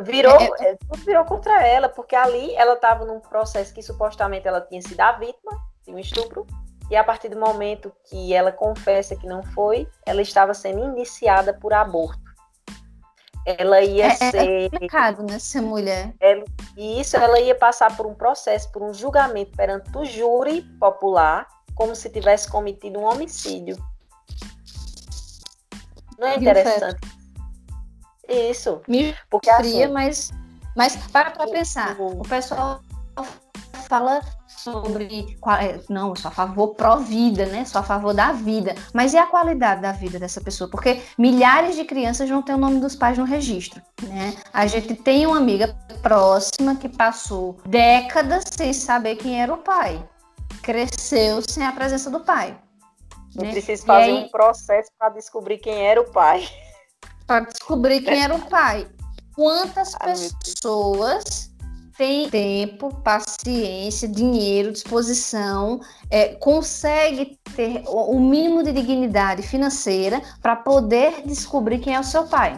virou, 0.01 0.35
é, 0.35 0.49
é, 0.59 0.71
é 0.71 0.75
tudo 0.75 1.05
virou 1.05 1.23
contra 1.23 1.65
ela, 1.65 1.87
porque 1.87 2.15
ali 2.15 2.53
ela 2.55 2.73
estava 2.73 3.05
num 3.05 3.21
processo 3.21 3.73
que 3.73 3.81
supostamente 3.81 4.47
ela 4.47 4.59
tinha 4.59 4.81
sido 4.81 4.99
a 4.99 5.13
vítima 5.13 5.51
de 5.85 5.93
um 5.93 5.99
estupro, 5.99 6.45
e 6.91 6.95
a 6.97 7.03
partir 7.03 7.29
do 7.29 7.39
momento 7.39 7.93
que 8.09 8.33
ela 8.33 8.51
confessa 8.51 9.15
que 9.15 9.25
não 9.25 9.41
foi, 9.41 9.87
ela 10.05 10.21
estava 10.21 10.53
sendo 10.53 10.83
indiciada 10.83 11.53
por 11.53 11.73
aborto 11.73 12.32
ela 13.45 13.81
ia 13.81 14.05
é, 14.05 14.15
ser. 14.15 14.35
É 14.35 14.69
complicado, 14.69 15.23
né, 15.23 15.39
ser 15.39 15.61
mulher. 15.61 16.13
Ela, 16.19 16.43
e 16.77 16.99
isso, 16.99 17.17
ela 17.17 17.39
ia 17.39 17.55
passar 17.55 17.95
por 17.95 18.05
um 18.05 18.13
processo, 18.13 18.71
por 18.71 18.81
um 18.81 18.93
julgamento 18.93 19.51
perante 19.55 19.89
o 19.97 20.05
júri 20.05 20.61
popular, 20.79 21.47
como 21.75 21.95
se 21.95 22.09
tivesse 22.09 22.49
cometido 22.49 22.99
um 22.99 23.03
homicídio. 23.03 23.77
Não 26.17 26.27
é 26.27 26.37
interessante? 26.37 26.99
Isso. 28.27 28.81
Me 28.87 29.15
porque 29.29 29.51
fria, 29.53 29.85
assim, 29.85 29.93
mas, 29.93 30.31
mas 30.75 30.95
para 31.07 31.31
para 31.31 31.49
pensar. 31.49 31.99
O, 31.99 32.21
o 32.21 32.27
pessoal 32.27 32.81
fala 33.87 34.21
sobre 34.63 35.37
é, 35.59 35.79
não, 35.89 36.09
eu 36.09 36.15
sou 36.15 36.29
a 36.29 36.33
favor 36.33 36.69
pró-vida, 36.75 37.45
né? 37.47 37.65
Sou 37.65 37.81
a 37.81 37.83
favor 37.83 38.13
da 38.13 38.31
vida. 38.31 38.73
Mas 38.93 39.13
e 39.13 39.17
a 39.17 39.25
qualidade 39.25 39.81
da 39.81 39.91
vida 39.91 40.17
dessa 40.17 40.39
pessoa? 40.39 40.69
Porque 40.69 41.01
milhares 41.17 41.75
de 41.75 41.83
crianças 41.83 42.29
não 42.29 42.41
têm 42.41 42.55
o 42.55 42.57
nome 42.57 42.79
dos 42.79 42.95
pais 42.95 43.17
no 43.17 43.25
registro, 43.25 43.81
né? 44.03 44.33
A 44.53 44.65
gente 44.65 44.95
tem 44.95 45.27
uma 45.27 45.37
amiga 45.37 45.75
próxima 46.01 46.75
que 46.75 46.87
passou 46.87 47.57
décadas 47.65 48.45
sem 48.51 48.71
saber 48.71 49.17
quem 49.17 49.41
era 49.41 49.53
o 49.53 49.57
pai. 49.57 50.01
Cresceu 50.61 51.41
sem 51.41 51.65
a 51.65 51.71
presença 51.73 52.09
do 52.09 52.21
pai. 52.21 52.57
Eu 53.35 53.43
né? 53.43 53.51
preciso 53.51 53.85
fazer 53.85 54.11
aí, 54.11 54.13
um 54.13 54.29
processo 54.29 54.89
para 54.97 55.09
descobrir 55.09 55.57
quem 55.57 55.85
era 55.85 55.99
o 55.99 56.09
pai. 56.11 56.47
Para 57.27 57.41
descobrir 57.41 58.01
quem 58.01 58.23
era 58.23 58.33
o 58.33 58.41
pai. 58.47 58.87
Quantas 59.35 59.93
pessoas 60.43 61.52
tem 61.97 62.29
tempo, 62.29 62.93
paciência, 63.01 64.07
dinheiro, 64.07 64.71
disposição, 64.71 65.79
é, 66.09 66.35
consegue 66.35 67.37
ter 67.55 67.83
o 67.87 68.19
mínimo 68.19 68.63
de 68.63 68.71
dignidade 68.71 69.43
financeira 69.43 70.21
para 70.41 70.55
poder 70.55 71.21
descobrir 71.25 71.79
quem 71.79 71.95
é 71.95 71.99
o 71.99 72.03
seu 72.03 72.27
pai. 72.27 72.57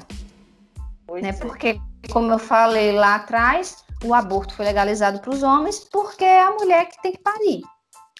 né? 1.21 1.29
É. 1.29 1.33
Porque, 1.33 1.79
como 2.11 2.31
eu 2.31 2.39
falei 2.39 2.91
lá 2.91 3.15
atrás, 3.15 3.83
o 4.03 4.13
aborto 4.13 4.53
foi 4.53 4.65
legalizado 4.65 5.19
para 5.19 5.33
os 5.33 5.43
homens 5.43 5.79
porque 5.91 6.23
é 6.23 6.43
a 6.43 6.51
mulher 6.51 6.85
que 6.85 7.01
tem 7.01 7.11
que 7.11 7.19
parir. 7.19 7.61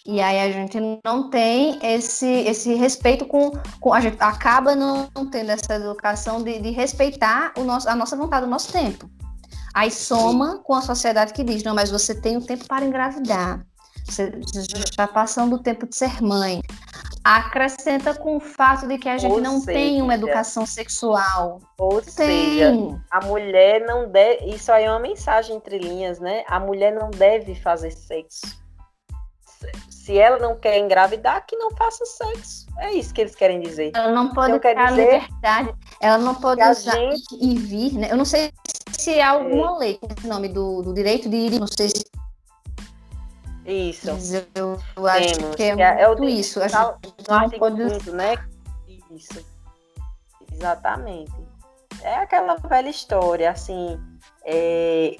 E 0.04 0.20
aí 0.20 0.38
a 0.38 0.52
gente 0.52 0.78
não 1.04 1.30
tem 1.30 1.80
esse, 1.82 2.26
esse 2.26 2.74
respeito 2.74 3.26
com, 3.26 3.50
com 3.80 3.92
a 3.92 4.00
gente 4.00 4.16
acaba 4.20 4.76
não 4.76 5.08
tendo 5.32 5.50
essa 5.50 5.74
educação 5.74 6.42
de, 6.44 6.60
de 6.60 6.70
respeitar 6.70 7.52
o 7.56 7.64
nosso, 7.64 7.88
a 7.88 7.96
nossa 7.96 8.16
vontade, 8.16 8.46
o 8.46 8.48
nosso 8.48 8.72
tempo. 8.72 9.10
Aí 9.76 9.90
soma 9.90 10.58
com 10.64 10.72
a 10.72 10.80
sociedade 10.80 11.34
que 11.34 11.44
diz: 11.44 11.62
não, 11.62 11.74
mas 11.74 11.90
você 11.90 12.18
tem 12.18 12.38
o 12.38 12.40
tempo 12.40 12.66
para 12.66 12.86
engravidar. 12.86 13.62
Você 14.06 14.32
já 14.54 14.78
está 14.78 15.06
passando 15.06 15.56
o 15.56 15.62
tempo 15.62 15.86
de 15.86 15.94
ser 15.94 16.22
mãe. 16.22 16.62
Acrescenta 17.22 18.14
com 18.14 18.38
o 18.38 18.40
fato 18.40 18.88
de 18.88 18.96
que 18.96 19.06
a 19.06 19.18
gente 19.18 19.30
Ou 19.30 19.38
não 19.38 19.60
seja, 19.60 19.78
tem 19.78 20.00
uma 20.00 20.14
educação 20.14 20.64
sexual. 20.64 21.60
Ou 21.76 22.00
tem. 22.00 22.10
seja, 22.10 22.72
a 23.10 23.20
mulher 23.26 23.84
não 23.84 24.08
deve. 24.08 24.46
Isso 24.46 24.72
aí 24.72 24.84
é 24.84 24.90
uma 24.90 25.00
mensagem 25.00 25.56
entre 25.56 25.78
linhas, 25.78 26.18
né? 26.20 26.42
A 26.46 26.58
mulher 26.58 26.94
não 26.94 27.10
deve 27.10 27.54
fazer 27.54 27.90
sexo. 27.90 28.46
Se 29.90 30.16
ela 30.16 30.38
não 30.38 30.56
quer 30.56 30.78
engravidar, 30.78 31.44
que 31.46 31.56
não 31.56 31.70
faça 31.72 32.04
sexo. 32.04 32.66
É 32.78 32.92
isso 32.92 33.12
que 33.12 33.20
eles 33.20 33.34
querem 33.34 33.60
dizer. 33.60 33.90
Ela 33.94 34.12
não 34.12 34.32
pode 34.32 34.54
então, 34.54 34.70
a 34.78 34.90
liberdade. 34.90 35.74
Ela 36.00 36.18
não 36.18 36.34
pode 36.34 36.62
usar 36.62 36.92
gente... 36.92 37.24
e 37.40 37.58
vir, 37.58 37.94
né? 37.94 38.12
Eu 38.12 38.16
não 38.16 38.24
sei 38.24 38.52
se 38.92 39.20
há 39.20 39.30
alguma 39.30 39.76
é. 39.76 39.78
lei 39.78 39.98
com 39.98 40.26
o 40.26 40.28
nome 40.28 40.48
do, 40.48 40.82
do 40.82 40.94
direito 40.94 41.28
de 41.28 41.36
ir, 41.36 41.58
não 41.58 41.66
sei 41.66 41.88
se. 41.88 42.04
Isso. 43.64 44.08
Eu, 44.54 44.78
eu 44.96 45.06
acho 45.08 45.34
Temos. 45.34 45.56
que 45.56 45.62
é, 45.64 45.68
é, 45.70 46.02
é 46.02 46.06
muito 46.06 46.22
o 46.22 46.28
isso. 46.28 46.62
A 46.62 46.68
gente 46.68 47.28
não 47.28 47.50
pode... 47.58 48.10
né? 48.12 48.36
Isso. 49.10 49.44
Exatamente. 50.52 51.32
É 52.02 52.14
aquela 52.14 52.54
velha 52.56 52.88
história, 52.88 53.50
assim. 53.50 53.98
É... 54.44 55.16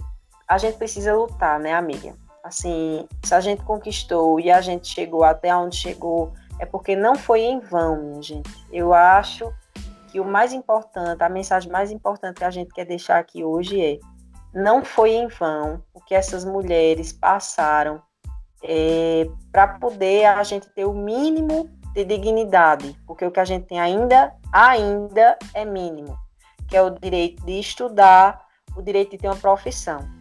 A 0.47 0.59
gente 0.59 0.79
precisa 0.79 1.13
lutar, 1.13 1.59
né, 1.59 1.75
amiga? 1.75 2.15
Assim, 2.47 3.09
se 3.25 3.35
a 3.35 3.41
gente 3.41 3.65
conquistou 3.65 4.39
e 4.39 4.53
a 4.53 4.61
gente 4.61 4.87
chegou 4.87 5.25
até 5.25 5.55
onde 5.55 5.77
chegou, 5.77 6.33
é 6.61 6.65
porque 6.65 6.95
não 6.95 7.17
foi 7.17 7.41
em 7.41 7.59
vão, 7.59 8.01
minha 8.01 8.23
gente. 8.23 8.49
Eu 8.73 8.95
acho 8.95 9.53
que 10.13 10.21
o 10.21 10.25
mais 10.25 10.53
importante, 10.53 11.21
a 11.25 11.29
mensagem 11.29 11.73
mais 11.73 11.91
importante 11.91 12.37
que 12.37 12.45
a 12.45 12.51
gente 12.51 12.73
quer 12.73 12.85
deixar 12.85 13.19
aqui 13.19 13.43
hoje 13.43 13.81
é: 13.81 13.99
não 14.55 14.85
foi 14.85 15.15
em 15.15 15.27
vão 15.27 15.83
o 15.93 16.01
que 16.01 16.15
essas 16.15 16.45
mulheres 16.45 17.13
passaram 17.13 18.01
é, 18.63 19.29
para 19.51 19.67
poder 19.67 20.27
a 20.27 20.45
gente 20.45 20.69
ter 20.69 20.85
o 20.85 20.95
mínimo 20.95 21.69
de 21.93 22.05
dignidade, 22.05 22.97
porque 23.09 23.27
o 23.27 23.31
que 23.33 23.41
a 23.41 23.45
gente 23.45 23.67
tem 23.67 23.81
ainda, 23.81 24.33
ainda 24.53 25.37
é 25.53 25.65
mínimo, 25.65 26.17
que 26.69 26.77
é 26.77 26.83
o 26.83 26.91
direito 26.91 27.45
de 27.45 27.59
estudar, 27.59 28.47
o 28.77 28.83
direito 28.83 29.11
de 29.11 29.19
ter 29.19 29.27
uma 29.27 29.35
profissão. 29.35 30.16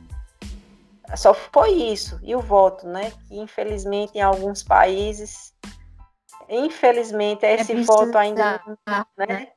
Só 1.15 1.33
foi 1.33 1.71
isso. 1.71 2.19
E 2.23 2.35
o 2.35 2.41
voto, 2.41 2.87
né? 2.87 3.11
Que 3.27 3.37
infelizmente 3.39 4.17
em 4.17 4.21
alguns 4.21 4.63
países, 4.63 5.53
infelizmente 6.49 7.45
esse 7.45 7.73
é 7.73 7.81
voto 7.81 8.17
ainda, 8.17 8.61
né? 8.87 9.05
né? 9.17 9.47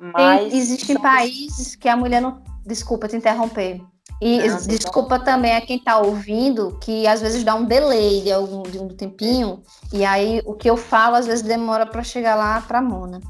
Mas 0.00 0.50
Tem, 0.50 0.58
existem 0.58 0.96
somos... 0.96 1.02
países 1.02 1.76
que 1.76 1.88
a 1.88 1.96
mulher 1.96 2.20
não. 2.20 2.42
Desculpa 2.66 3.08
te 3.08 3.16
interromper. 3.16 3.80
E 4.20 4.48
não, 4.48 4.56
desculpa 4.66 5.18
não. 5.18 5.24
também 5.24 5.56
a 5.56 5.60
quem 5.60 5.78
está 5.78 5.98
ouvindo, 5.98 6.78
que 6.80 7.06
às 7.06 7.20
vezes 7.20 7.42
dá 7.42 7.54
um 7.54 7.64
delay 7.64 8.22
de 8.22 8.32
algum 8.32 8.62
de 8.62 8.78
um 8.78 8.88
tempinho, 8.88 9.62
e 9.92 10.04
aí 10.04 10.40
o 10.44 10.54
que 10.54 10.70
eu 10.70 10.76
falo 10.76 11.16
às 11.16 11.26
vezes 11.26 11.42
demora 11.42 11.86
para 11.86 12.04
chegar 12.04 12.36
lá 12.36 12.60
para 12.60 12.80
Mona. 12.80 13.20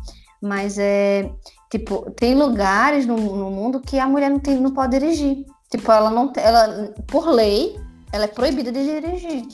Mas 0.43 0.79
é 0.79 1.31
tipo, 1.71 2.11
tem 2.11 2.35
lugares 2.35 3.07
no, 3.07 3.17
no 3.17 3.51
mundo 3.51 3.81
que 3.81 3.99
a 3.99 4.07
mulher 4.07 4.31
não, 4.31 4.39
tem, 4.39 4.59
não 4.59 4.73
pode 4.73 4.99
dirigir. 4.99 5.47
Tipo, 5.73 5.91
ela 5.91 6.11
não 6.11 6.31
ela 6.37 6.93
por 7.07 7.27
lei, 7.31 7.81
ela 8.13 8.25
é 8.25 8.29
proibida 8.29 8.71
de 8.71 8.85
dirigir. 8.85 9.49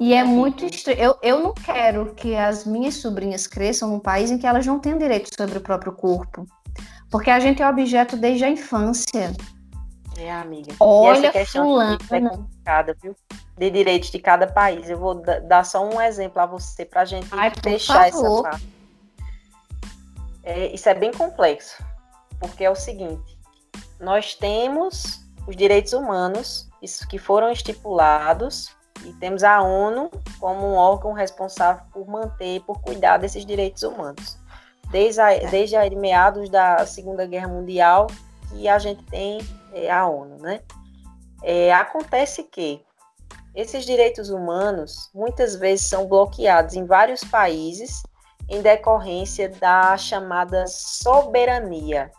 E 0.00 0.12
é 0.12 0.24
muito 0.24 0.64
estranho. 0.64 0.98
Eu, 0.98 1.18
eu 1.22 1.40
não 1.40 1.54
quero 1.54 2.14
que 2.16 2.34
as 2.34 2.64
minhas 2.64 2.94
sobrinhas 2.94 3.46
cresçam 3.46 3.88
num 3.88 4.00
país 4.00 4.28
em 4.32 4.38
que 4.38 4.46
elas 4.46 4.66
não 4.66 4.80
tenham 4.80 4.98
direito 4.98 5.30
sobre 5.36 5.56
o 5.56 5.60
próprio 5.60 5.92
corpo. 5.92 6.44
Porque 7.12 7.30
a 7.30 7.38
gente 7.38 7.62
é 7.62 7.68
objeto 7.68 8.16
desde 8.16 8.44
a 8.44 8.50
infância. 8.50 9.32
É, 10.16 10.32
amiga. 10.32 10.74
Olha, 10.80 11.18
e 11.18 11.26
essa 11.26 11.38
questão 11.38 11.80
é 11.80 11.96
complicada, 11.96 12.96
viu? 13.00 13.14
De 13.56 13.70
direitos 13.70 14.10
de 14.10 14.18
cada 14.18 14.48
país. 14.48 14.90
Eu 14.90 14.98
vou 14.98 15.14
dar 15.14 15.64
só 15.64 15.88
um 15.88 16.02
exemplo 16.02 16.42
a 16.42 16.46
você 16.46 16.84
para 16.84 17.02
a 17.02 17.04
gente 17.04 17.28
Ai, 17.30 17.52
fechar 17.62 18.08
essa 18.08 18.42
parte. 18.42 18.68
É, 20.42 20.74
isso 20.74 20.88
é 20.88 20.94
bem 20.94 21.12
complexo, 21.12 21.80
porque 22.40 22.64
é 22.64 22.70
o 22.70 22.74
seguinte: 22.74 23.37
nós 24.00 24.34
temos 24.34 25.20
os 25.46 25.56
direitos 25.56 25.92
humanos, 25.92 26.68
isso 26.82 27.06
que 27.08 27.18
foram 27.18 27.50
estipulados, 27.50 28.76
e 29.04 29.12
temos 29.14 29.44
a 29.44 29.62
ONU 29.62 30.10
como 30.40 30.66
um 30.66 30.74
órgão 30.74 31.12
responsável 31.12 31.82
por 31.92 32.06
manter, 32.08 32.60
por 32.62 32.80
cuidar 32.80 33.18
desses 33.18 33.44
direitos 33.44 33.82
humanos. 33.82 34.36
Desde, 34.90 35.20
a, 35.20 35.38
desde 35.50 35.76
a 35.76 35.88
meados 35.90 36.48
da 36.48 36.84
Segunda 36.86 37.26
Guerra 37.26 37.48
Mundial, 37.48 38.06
que 38.50 38.68
a 38.68 38.78
gente 38.78 39.02
tem 39.04 39.38
é, 39.72 39.90
a 39.90 40.06
ONU, 40.06 40.38
né? 40.38 40.60
É, 41.42 41.72
acontece 41.72 42.42
que 42.42 42.84
esses 43.54 43.84
direitos 43.84 44.30
humanos 44.30 45.10
muitas 45.14 45.54
vezes 45.54 45.88
são 45.88 46.06
bloqueados 46.06 46.74
em 46.74 46.84
vários 46.84 47.22
países 47.22 48.02
em 48.48 48.62
decorrência 48.62 49.48
da 49.48 49.96
chamada 49.96 50.66
soberania. 50.66 52.10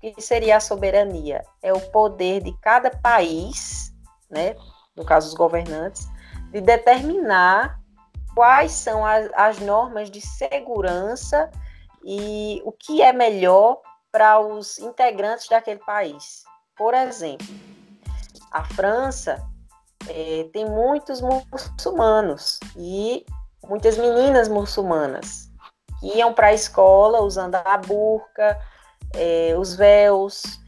Que 0.00 0.20
seria 0.20 0.56
a 0.56 0.60
soberania? 0.60 1.42
É 1.62 1.72
o 1.72 1.80
poder 1.90 2.42
de 2.42 2.56
cada 2.60 2.90
país, 2.90 3.92
né, 4.30 4.54
no 4.96 5.04
caso 5.04 5.28
os 5.28 5.34
governantes, 5.34 6.06
de 6.52 6.60
determinar 6.60 7.80
quais 8.34 8.72
são 8.72 9.04
as, 9.04 9.28
as 9.34 9.58
normas 9.58 10.10
de 10.10 10.20
segurança 10.20 11.50
e 12.04 12.62
o 12.64 12.72
que 12.72 13.02
é 13.02 13.12
melhor 13.12 13.80
para 14.12 14.40
os 14.40 14.78
integrantes 14.78 15.48
daquele 15.48 15.80
país. 15.80 16.44
Por 16.76 16.94
exemplo, 16.94 17.46
a 18.50 18.64
França 18.64 19.44
é, 20.08 20.48
tem 20.52 20.64
muitos 20.64 21.20
muçulmanos 21.20 22.58
e 22.76 23.26
muitas 23.64 23.98
meninas 23.98 24.48
muçulmanas 24.48 25.48
que 26.00 26.16
iam 26.16 26.32
para 26.32 26.48
a 26.48 26.54
escola 26.54 27.20
usando 27.20 27.56
a 27.56 27.76
burca, 27.76 28.58
é, 29.14 29.54
os 29.56 29.74
véus, 29.74 30.60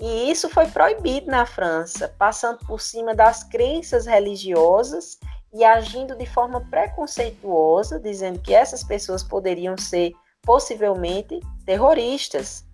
e 0.00 0.30
isso 0.30 0.48
foi 0.48 0.66
proibido 0.68 1.26
na 1.26 1.44
França, 1.44 2.14
passando 2.18 2.58
por 2.66 2.80
cima 2.80 3.14
das 3.14 3.42
crenças 3.42 4.06
religiosas 4.06 5.18
e 5.52 5.64
agindo 5.64 6.14
de 6.14 6.26
forma 6.26 6.60
preconceituosa, 6.70 7.98
dizendo 7.98 8.38
que 8.40 8.54
essas 8.54 8.84
pessoas 8.84 9.24
poderiam 9.24 9.76
ser 9.76 10.12
possivelmente 10.42 11.40
terroristas 11.66 12.64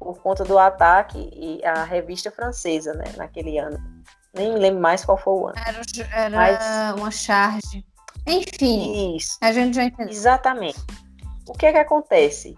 por 0.00 0.18
conta 0.20 0.44
do 0.44 0.58
ataque 0.58 1.30
e 1.32 1.64
a 1.64 1.84
revista 1.84 2.30
francesa, 2.30 2.92
né, 2.94 3.04
naquele 3.16 3.56
ano. 3.58 3.78
Nem 4.34 4.52
me 4.52 4.58
lembro 4.58 4.80
mais 4.80 5.04
qual 5.04 5.16
foi 5.16 5.34
o 5.34 5.46
ano. 5.46 5.56
Era, 5.64 5.80
era 6.12 6.36
Mas... 6.36 7.00
uma 7.00 7.10
charge. 7.10 7.86
Enfim, 8.26 9.16
Isso. 9.16 9.38
a 9.40 9.52
gente 9.52 9.76
já 9.76 9.84
entendeu. 9.84 10.12
Exatamente. 10.12 10.80
O 11.46 11.52
que 11.52 11.66
é 11.66 11.72
que 11.72 11.78
acontece? 11.78 12.54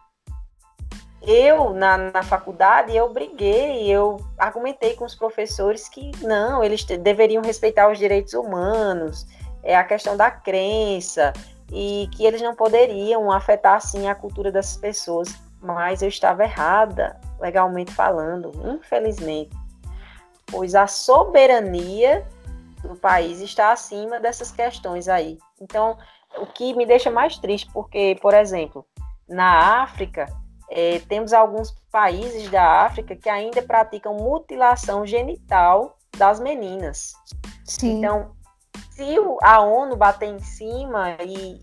Eu, 1.27 1.75
na, 1.75 1.99
na 1.99 2.23
faculdade, 2.23 2.97
eu 2.97 3.13
briguei, 3.13 3.89
eu 3.89 4.25
argumentei 4.39 4.95
com 4.95 5.05
os 5.05 5.15
professores 5.17 5.89
que 5.89 6.13
não, 6.23 6.63
eles 6.63 6.85
deveriam 6.85 7.43
respeitar 7.43 7.91
os 7.91 7.99
direitos 7.99 8.33
humanos, 8.33 9.27
é 9.61 9.77
a 9.77 9.83
questão 9.83 10.17
da 10.17 10.31
crença, 10.31 11.33
e 11.73 12.09
que 12.13 12.25
eles 12.25 12.41
não 12.41 12.55
poderiam 12.55 13.33
afetar, 13.33 13.75
assim, 13.75 14.09
a 14.09 14.15
cultura 14.15 14.53
das 14.53 14.77
pessoas. 14.77 15.29
Mas 15.61 16.01
eu 16.01 16.09
estava 16.09 16.45
errada, 16.45 17.19
legalmente 17.41 17.93
falando, 17.93 18.53
infelizmente. 18.65 19.51
Pois 20.47 20.77
a 20.77 20.87
soberania 20.87 22.25
do 22.83 22.95
país 22.95 23.41
está 23.41 23.73
acima 23.73 24.21
dessas 24.21 24.53
questões 24.53 25.09
aí. 25.09 25.39
Então, 25.61 25.99
o 26.39 26.47
que 26.47 26.73
me 26.75 26.87
deixa 26.87 27.11
mais 27.11 27.37
triste, 27.37 27.69
porque, 27.73 28.17
por 28.23 28.33
exemplo, 28.33 28.87
na 29.29 29.83
África, 29.83 30.27
é, 30.71 30.99
temos 31.09 31.33
alguns 31.33 31.71
países 31.91 32.49
da 32.51 32.83
África 32.83 33.15
que 33.15 33.29
ainda 33.29 33.63
praticam 33.63 34.15
mutilação 34.15 35.07
genital 35.07 35.97
das 36.17 36.41
meninas. 36.41 37.13
Sim. 37.65 37.99
Então, 37.99 38.33
se 38.91 39.17
a 39.43 39.61
ONU 39.61 39.97
bater 39.97 40.29
em 40.29 40.39
cima, 40.41 41.17
e 41.25 41.59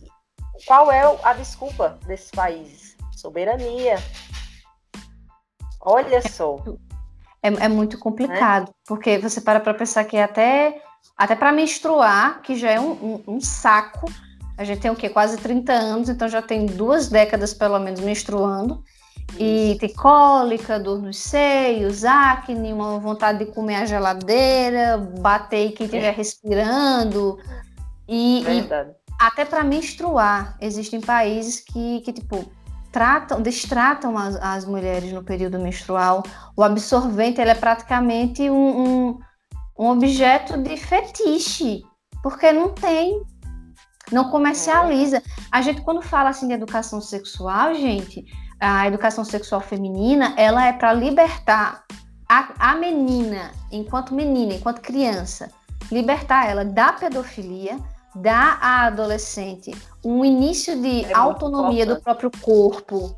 qual 0.66 0.92
é 0.92 1.02
a 1.24 1.34
desculpa 1.34 1.98
desses 2.06 2.32
países? 2.32 2.96
Soberania. 3.12 3.96
Olha 5.82 6.22
só. 6.30 6.58
É, 7.42 7.48
é 7.48 7.68
muito 7.68 7.98
complicado, 8.00 8.70
é? 8.70 8.74
porque 8.86 9.18
você 9.18 9.42
para 9.42 9.60
para 9.60 9.74
pensar 9.74 10.06
que 10.06 10.18
até, 10.18 10.82
até 11.18 11.36
para 11.36 11.52
menstruar, 11.52 12.42
que 12.42 12.56
já 12.56 12.72
é 12.72 12.80
um, 12.80 12.92
um, 12.92 13.24
um 13.36 13.42
saco, 13.42 14.06
a 14.58 14.64
gente 14.64 14.82
tem 14.82 14.92
o 14.92 14.96
quê? 14.96 15.10
Quase 15.10 15.38
30 15.38 15.74
anos, 15.74 16.10
então 16.10 16.28
já 16.30 16.42
tem 16.42 16.66
duas 16.66 17.10
décadas 17.10 17.54
pelo 17.54 17.80
menos 17.80 18.00
menstruando. 18.00 18.84
E 19.38 19.78
tem 19.80 19.92
cólica, 19.94 20.80
dor 20.80 21.02
nos 21.02 21.18
seios, 21.18 22.04
acne, 22.04 22.72
uma 22.72 23.00
vontade 23.00 23.40
de 23.40 23.52
comer 23.52 23.76
a 23.76 23.86
geladeira, 23.86 24.98
bater 25.20 25.72
quem 25.72 25.86
estiver 25.86 26.10
é. 26.10 26.12
respirando. 26.12 27.40
E, 28.08 28.44
e 28.44 28.70
até 29.20 29.44
para 29.44 29.64
menstruar, 29.64 30.56
existem 30.62 31.02
países 31.02 31.60
que, 31.60 32.02
que 32.02 32.14
tipo, 32.14 32.46
tratam, 32.92 33.42
destratam 33.42 34.18
as, 34.18 34.36
as 34.36 34.66
mulheres 34.66 35.12
no 35.12 35.24
período 35.24 35.58
menstrual. 35.58 36.22
O 36.56 36.62
absorvente 36.62 37.42
ele 37.42 37.50
é 37.50 37.56
praticamente 37.56 38.50
um, 38.50 38.84
um, 38.84 39.20
um 39.80 39.88
objeto 39.88 40.58
de 40.58 40.78
fetiche, 40.78 41.82
porque 42.22 42.52
não 42.52 42.70
tem 42.70 43.22
não 44.12 44.30
comercializa. 44.30 45.24
A 45.52 45.62
gente, 45.62 45.82
quando 45.82 46.02
fala 46.02 46.30
assim 46.30 46.48
de 46.48 46.54
educação 46.54 47.02
sexual, 47.02 47.74
gente, 47.74 48.26
a 48.64 48.88
educação 48.88 49.26
sexual 49.26 49.60
feminina, 49.60 50.34
ela 50.38 50.66
é 50.66 50.72
para 50.72 50.94
libertar 50.94 51.84
a, 52.30 52.72
a 52.72 52.76
menina, 52.76 53.52
enquanto 53.70 54.14
menina, 54.14 54.54
enquanto 54.54 54.82
criança, 54.82 55.52
libertar 55.92 56.50
ela 56.50 56.64
da 56.64 56.94
pedofilia, 56.94 57.78
dar 58.16 58.58
à 58.62 58.86
adolescente 58.86 59.76
um 60.04 60.24
início 60.24 60.80
de 60.82 61.04
é 61.04 61.14
autonomia 61.14 61.86
do 61.86 62.00
próprio 62.00 62.32
corpo, 62.42 63.18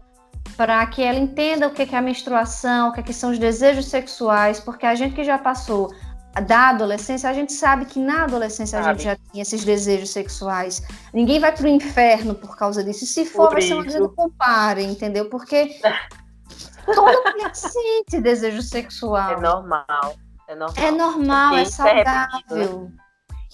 para 0.57 0.83
que 0.87 1.03
ela 1.03 1.19
entenda 1.19 1.67
o 1.67 1.71
que 1.71 1.83
é 1.83 1.97
a 1.97 2.01
menstruação, 2.01 2.89
o 2.89 2.93
que, 2.93 3.01
é 3.01 3.03
que 3.03 3.13
são 3.13 3.29
os 3.29 3.37
desejos 3.37 3.85
sexuais, 3.85 4.59
porque 4.59 4.85
a 4.85 4.95
gente 4.95 5.13
que 5.13 5.23
já 5.23 5.37
passou 5.37 5.93
da 6.41 6.69
adolescência, 6.69 7.29
a 7.29 7.33
gente 7.33 7.53
sabe 7.53 7.85
que 7.85 7.99
na 7.99 8.23
adolescência 8.23 8.79
sabe. 8.79 8.89
a 8.89 8.93
gente 8.93 9.03
já 9.03 9.17
tinha 9.31 9.41
esses 9.41 9.63
desejos 9.63 10.09
sexuais. 10.09 10.81
Ninguém 11.13 11.39
vai 11.39 11.51
para 11.51 11.65
o 11.65 11.67
inferno 11.67 12.35
por 12.35 12.55
causa 12.57 12.83
disso. 12.83 13.05
Se 13.05 13.25
for, 13.25 13.47
por 13.47 13.53
vai 13.53 13.61
ser 13.61 13.73
uma 13.73 13.85
dizendo 13.85 14.09
compare, 14.09 14.83
entendeu? 14.83 15.29
Porque 15.29 15.79
todo 16.85 17.01
mundo 17.01 17.51
sente 17.53 18.19
desejo 18.21 18.61
sexual. 18.61 19.33
É 19.33 19.39
normal. 19.39 20.15
É 20.47 20.55
normal, 20.55 20.85
é, 20.85 20.91
normal, 20.91 21.55
é, 21.55 21.61
é 21.61 21.65
saudável. 21.65 22.91
É 23.01 23.05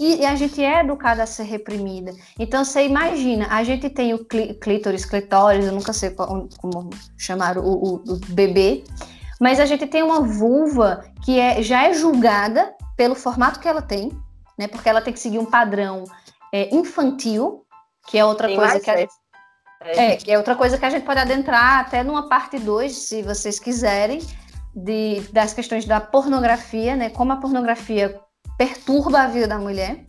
e, 0.02 0.26
a 0.26 0.36
gente 0.36 0.64
é 0.64 0.80
educada 0.80 1.22
a 1.22 1.28
ser 1.28 1.44
reprimida. 1.44 2.12
Então, 2.40 2.66
você 2.66 2.84
imagina, 2.86 3.48
a 3.52 3.64
gente 3.64 3.88
tem 3.88 4.16
o 4.16 4.26
clítoris, 4.26 5.06
clitóris, 5.06 5.66
eu 5.66 5.72
nunca 5.72 5.94
sei 5.94 6.10
como, 6.10 6.50
como 6.58 6.90
chamar 7.16 7.60
o, 7.60 7.64
o, 7.64 7.96
o, 7.96 8.20
bebê, 8.30 8.84
mas 9.42 9.60
a 9.60 9.66
gente 9.66 9.88
tem 9.88 10.04
uma 10.04 10.22
vulva 10.22 11.04
que 11.26 11.40
é, 11.40 11.64
já 11.64 11.88
é 11.88 11.94
julgada 11.94 12.76
pelo 12.96 13.16
formato 13.16 13.60
que 13.60 13.68
ela 13.68 13.82
tem, 13.82 14.12
né? 14.56 14.68
Porque 14.68 14.88
ela 14.88 15.02
tem 15.02 15.12
que 15.12 15.20
seguir 15.20 15.40
um 15.40 15.48
padrão 15.48 16.04
é, 16.54 16.74
infantil, 16.74 17.66
que 18.08 18.20
é 18.20 18.24
outra 18.24 18.48
tem 18.48 18.56
coisa 18.56 18.80
que 18.80 18.92
a 18.92 18.98
gente, 18.98 19.14
é, 19.82 20.16
que 20.16 20.32
é 20.32 20.38
outra 20.38 20.56
coisa 20.56 20.78
que 20.78 20.86
a 20.86 20.90
gente 20.92 21.04
pode 21.04 21.20
adentrar 21.20 21.80
até 21.80 22.04
numa 22.04 22.30
parte 22.30 22.60
2, 22.60 22.96
se 22.96 23.24
vocês 23.24 23.60
quiserem, 23.60 24.22
de, 24.76 25.22
das 25.34 25.56
questões 25.56 25.86
da 25.86 26.00
pornografia, 26.00 26.96
né? 26.96 27.10
Como 27.10 27.34
a 27.34 27.38
pornografia 27.38 28.22
perturba 28.60 29.22
a 29.22 29.28
vida 29.28 29.48
da 29.48 29.58
mulher. 29.58 30.06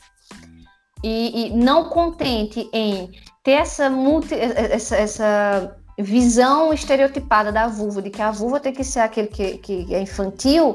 E, 1.02 1.46
e 1.46 1.56
não 1.56 1.88
contente 1.88 2.68
em 2.70 3.10
ter 3.42 3.52
essa, 3.52 3.88
multi, 3.88 4.34
essa, 4.34 4.94
essa 4.94 5.76
visão 6.02 6.72
estereotipada 6.72 7.50
da 7.52 7.66
vulva, 7.66 8.02
de 8.02 8.10
que 8.10 8.20
a 8.20 8.30
vulva 8.30 8.60
tem 8.60 8.72
que 8.72 8.84
ser 8.84 9.00
aquele 9.00 9.28
que, 9.28 9.58
que 9.58 9.94
é 9.94 10.00
infantil, 10.00 10.74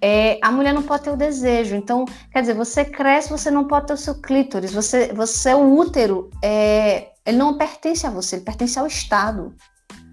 é, 0.00 0.38
a 0.42 0.50
mulher 0.50 0.74
não 0.74 0.82
pode 0.82 1.04
ter 1.04 1.10
o 1.10 1.16
desejo. 1.16 1.74
Então, 1.74 2.04
quer 2.30 2.42
dizer, 2.42 2.54
você 2.54 2.84
cresce, 2.84 3.30
você 3.30 3.50
não 3.50 3.64
pode 3.64 3.86
ter 3.86 3.94
o 3.94 3.96
seu 3.96 4.14
clítoris, 4.14 4.72
você, 4.72 5.12
você 5.12 5.54
o 5.54 5.78
útero, 5.78 6.28
é, 6.42 7.08
ele 7.24 7.38
não 7.38 7.56
pertence 7.56 8.06
a 8.06 8.10
você, 8.10 8.36
ele 8.36 8.44
pertence 8.44 8.78
ao 8.78 8.86
Estado. 8.86 9.54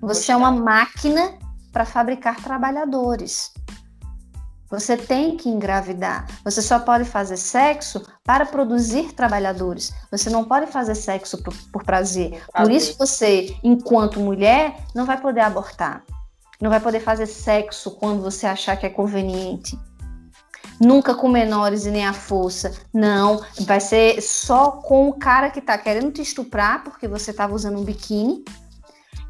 Você 0.02 0.32
é 0.32 0.36
uma 0.36 0.52
máquina 0.52 1.34
para 1.72 1.86
fabricar 1.86 2.42
trabalhadores. 2.42 3.52
Você 4.72 4.96
tem 4.96 5.36
que 5.36 5.50
engravidar. 5.50 6.26
Você 6.46 6.62
só 6.62 6.80
pode 6.80 7.04
fazer 7.04 7.36
sexo 7.36 8.02
para 8.24 8.46
produzir 8.46 9.12
trabalhadores. 9.12 9.94
Você 10.10 10.30
não 10.30 10.46
pode 10.46 10.68
fazer 10.68 10.96
sexo 10.96 11.44
por, 11.44 11.54
por 11.74 11.84
prazer. 11.84 12.42
Por 12.56 12.72
isso 12.72 12.98
você, 12.98 13.54
enquanto 13.62 14.22
mulher, 14.22 14.78
não 14.96 15.06
vai 15.06 15.20
poder 15.20 15.42
abortar. 15.42 16.04
Não 16.62 16.70
vai 16.70 16.80
poder 16.80 17.02
fazer 17.02 17.26
sexo 17.26 17.92
quando 17.92 18.22
você 18.22 18.48
achar 18.48 18.78
que 18.78 18.86
é 18.86 18.90
conveniente. 18.90 19.78
Nunca 20.80 21.14
com 21.14 21.28
menores 21.28 21.86
e 21.86 21.92
nem 21.92 22.06
à 22.06 22.14
força. 22.14 22.72
Não, 22.94 23.42
vai 23.66 23.82
ser 23.82 24.22
só 24.22 24.72
com 24.72 25.10
o 25.10 25.14
cara 25.14 25.50
que 25.50 25.60
está 25.60 25.78
querendo 25.78 26.12
te 26.12 26.22
estuprar 26.22 26.84
porque 26.84 27.10
você 27.10 27.32
estava 27.32 27.54
usando 27.54 27.78
um 27.78 27.84
biquíni, 27.84 28.46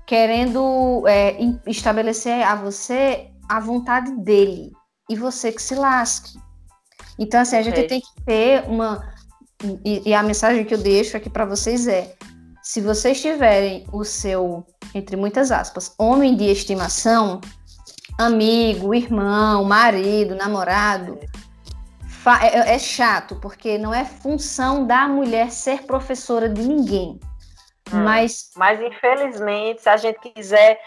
querendo 0.05 1.03
é, 1.07 1.37
estabelecer 1.65 2.43
a 2.43 2.53
você 2.53 3.27
a 3.49 3.59
vontade 3.59 4.11
dele 4.17 4.71
e 5.11 5.15
você 5.15 5.51
que 5.51 5.61
se 5.61 5.75
lasque. 5.75 6.39
Então, 7.19 7.41
assim, 7.41 7.57
a 7.57 7.61
gente 7.61 7.83
tem 7.83 7.99
que 7.99 8.23
ter 8.25 8.63
uma. 8.65 9.13
E, 9.83 10.09
e 10.09 10.13
a 10.13 10.23
mensagem 10.23 10.63
que 10.63 10.73
eu 10.73 10.77
deixo 10.77 11.17
aqui 11.17 11.29
para 11.29 11.43
vocês 11.43 11.85
é: 11.85 12.15
se 12.63 12.79
vocês 12.79 13.21
tiverem 13.21 13.85
o 13.91 14.05
seu, 14.05 14.65
entre 14.95 15.17
muitas 15.17 15.51
aspas, 15.51 15.93
homem 15.99 16.33
de 16.33 16.45
estimação, 16.45 17.41
amigo, 18.17 18.95
irmão, 18.95 19.65
marido, 19.65 20.33
namorado, 20.33 21.19
é, 22.41 22.75
é, 22.75 22.79
chato, 22.79 23.35
porque 23.35 23.77
não 23.77 23.93
é 23.93 24.05
função 24.05 24.87
da 24.87 25.09
mulher 25.09 25.51
ser 25.51 25.83
professora 25.83 26.47
de 26.47 26.61
ninguém. 26.61 27.19
Hum, 27.91 28.05
mas, 28.05 28.51
mas 28.55 28.79
infelizmente, 28.79 29.81
se 29.81 29.89
a 29.89 29.97
gente 29.97 30.19
quiser 30.19 30.79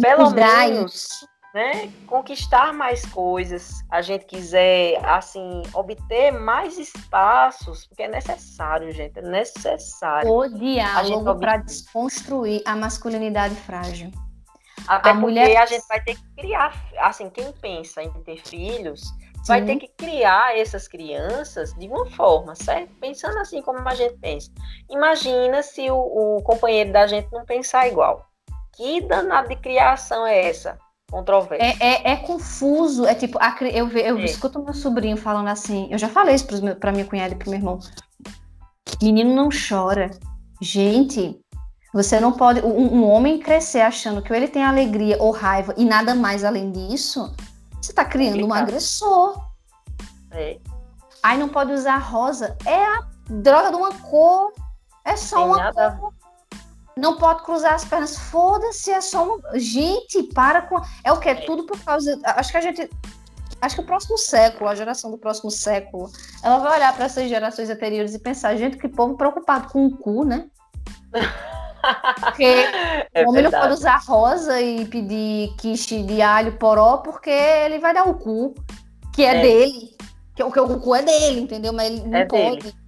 pelo 0.00 0.30
menos 0.30 1.26
né, 1.56 1.90
conquistar 2.06 2.70
mais 2.74 3.06
coisas, 3.06 3.82
a 3.90 4.02
gente 4.02 4.26
quiser, 4.26 5.02
assim, 5.02 5.62
obter 5.72 6.30
mais 6.30 6.76
espaços, 6.76 7.86
porque 7.86 8.02
é 8.02 8.08
necessário, 8.08 8.92
gente, 8.92 9.18
é 9.18 9.22
necessário. 9.22 10.30
O 10.30 10.46
diálogo 10.46 11.34
para 11.36 11.56
desconstruir 11.56 12.60
a 12.66 12.76
masculinidade 12.76 13.54
frágil. 13.54 14.10
Até 14.86 15.08
a 15.08 15.14
porque 15.14 15.26
mulher... 15.30 15.56
a 15.56 15.64
gente 15.64 15.86
vai 15.88 15.98
ter 16.02 16.16
que 16.16 16.34
criar, 16.36 16.74
assim, 16.98 17.30
quem 17.30 17.50
pensa 17.52 18.02
em 18.02 18.12
ter 18.22 18.46
filhos, 18.46 19.00
Sim. 19.00 19.42
vai 19.48 19.64
ter 19.64 19.76
que 19.76 19.88
criar 19.96 20.58
essas 20.58 20.86
crianças 20.86 21.72
de 21.72 21.88
uma 21.88 22.04
forma, 22.10 22.54
certo? 22.54 22.92
Pensando 23.00 23.38
assim 23.38 23.62
como 23.62 23.78
a 23.88 23.94
gente 23.94 24.18
pensa. 24.18 24.52
Imagina 24.90 25.62
se 25.62 25.90
o, 25.90 25.96
o 25.96 26.42
companheiro 26.42 26.92
da 26.92 27.06
gente 27.06 27.32
não 27.32 27.46
pensar 27.46 27.88
igual. 27.88 28.26
Que 28.76 29.00
danada 29.00 29.48
de 29.48 29.56
criação 29.56 30.26
é 30.26 30.50
essa? 30.50 30.78
Controverso. 31.10 31.64
É, 31.64 31.76
é, 31.80 32.12
é, 32.12 32.16
confuso, 32.16 33.06
é 33.06 33.14
tipo, 33.14 33.38
eu, 33.72 33.88
eu 33.88 34.18
é. 34.18 34.24
escuto 34.24 34.62
meu 34.62 34.74
sobrinho 34.74 35.16
falando 35.16 35.48
assim, 35.48 35.88
eu 35.90 35.98
já 35.98 36.08
falei 36.08 36.34
isso 36.34 36.46
para 36.80 36.92
minha 36.92 37.04
cunhada 37.04 37.34
e 37.34 37.36
pro 37.36 37.50
meu 37.50 37.58
irmão. 37.58 37.78
Menino 39.02 39.34
não 39.34 39.48
chora. 39.50 40.10
Gente, 40.60 41.38
você 41.92 42.18
não 42.18 42.32
pode. 42.32 42.60
Um, 42.60 42.98
um, 42.98 43.08
homem 43.08 43.38
crescer 43.38 43.80
achando 43.80 44.22
que 44.22 44.32
ele 44.32 44.48
tem 44.48 44.64
alegria 44.64 45.16
ou 45.20 45.30
raiva 45.30 45.74
e 45.76 45.84
nada 45.84 46.14
mais 46.14 46.44
além 46.44 46.70
disso, 46.70 47.34
você 47.80 47.92
tá 47.92 48.04
criando 48.04 48.46
um 48.46 48.52
agressor. 48.52 49.40
É. 50.30 50.58
Aí 51.22 51.38
não 51.38 51.48
pode 51.48 51.72
usar 51.72 51.98
rosa. 51.98 52.56
É 52.64 52.84
a 52.84 53.06
droga 53.28 53.70
de 53.70 53.76
uma 53.76 53.92
cor. 53.92 54.52
É 55.04 55.16
só 55.16 55.36
tem 55.36 55.46
uma 55.46 55.56
nada... 55.56 55.96
cor 56.00 56.12
não 56.98 57.16
pode 57.16 57.44
cruzar 57.44 57.74
as 57.74 57.84
pernas. 57.84 58.16
Foda-se, 58.16 58.90
é 58.90 59.00
só 59.00 59.24
uma. 59.24 59.58
Gente, 59.58 60.22
para 60.34 60.62
com. 60.62 60.80
É 61.04 61.12
o 61.12 61.20
que? 61.20 61.28
É 61.28 61.34
tudo 61.34 61.64
por 61.64 61.78
causa. 61.84 62.18
Acho 62.24 62.50
que 62.50 62.56
a 62.56 62.60
gente. 62.60 62.90
Acho 63.60 63.76
que 63.76 63.82
o 63.82 63.86
próximo 63.86 64.18
século, 64.18 64.68
a 64.68 64.74
geração 64.74 65.10
do 65.10 65.18
próximo 65.18 65.50
século, 65.50 66.10
ela 66.42 66.58
vai 66.58 66.76
olhar 66.76 66.94
para 66.94 67.06
essas 67.06 67.28
gerações 67.28 67.70
anteriores 67.70 68.14
e 68.14 68.18
pensar, 68.18 68.54
gente, 68.56 68.76
que 68.76 68.86
povo 68.86 69.16
preocupado 69.16 69.68
com 69.68 69.86
o 69.86 69.96
cu, 69.96 70.24
né? 70.24 70.46
Porque 72.20 72.44
é 73.14 73.24
o 73.24 73.30
homem 73.30 73.42
não 73.42 73.50
pode 73.50 73.72
usar 73.72 73.98
rosa 74.04 74.60
e 74.60 74.84
pedir 74.84 75.54
quiche 75.56 76.02
de 76.02 76.20
alho 76.20 76.58
poró 76.58 76.98
porque 76.98 77.30
ele 77.30 77.78
vai 77.78 77.94
dar 77.94 78.06
o 78.06 78.14
cu, 78.14 78.54
que 79.14 79.24
é, 79.24 79.36
é. 79.36 79.42
dele. 79.42 79.96
Que, 80.34 80.50
que 80.50 80.60
o 80.60 80.80
cu 80.80 80.94
é 80.94 81.02
dele, 81.02 81.40
entendeu? 81.40 81.72
Mas 81.72 81.90
ele 81.90 82.06
não 82.06 82.18
é 82.18 82.24
pode. 82.26 82.58
Dele. 82.58 82.85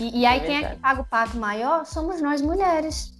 E, 0.00 0.20
e 0.20 0.26
aí, 0.26 0.40
é 0.40 0.44
quem 0.44 0.56
é 0.56 0.70
que 0.70 0.76
paga 0.76 1.02
o 1.02 1.04
pato 1.04 1.36
maior? 1.36 1.84
Somos 1.84 2.20
nós 2.22 2.40
mulheres. 2.40 3.12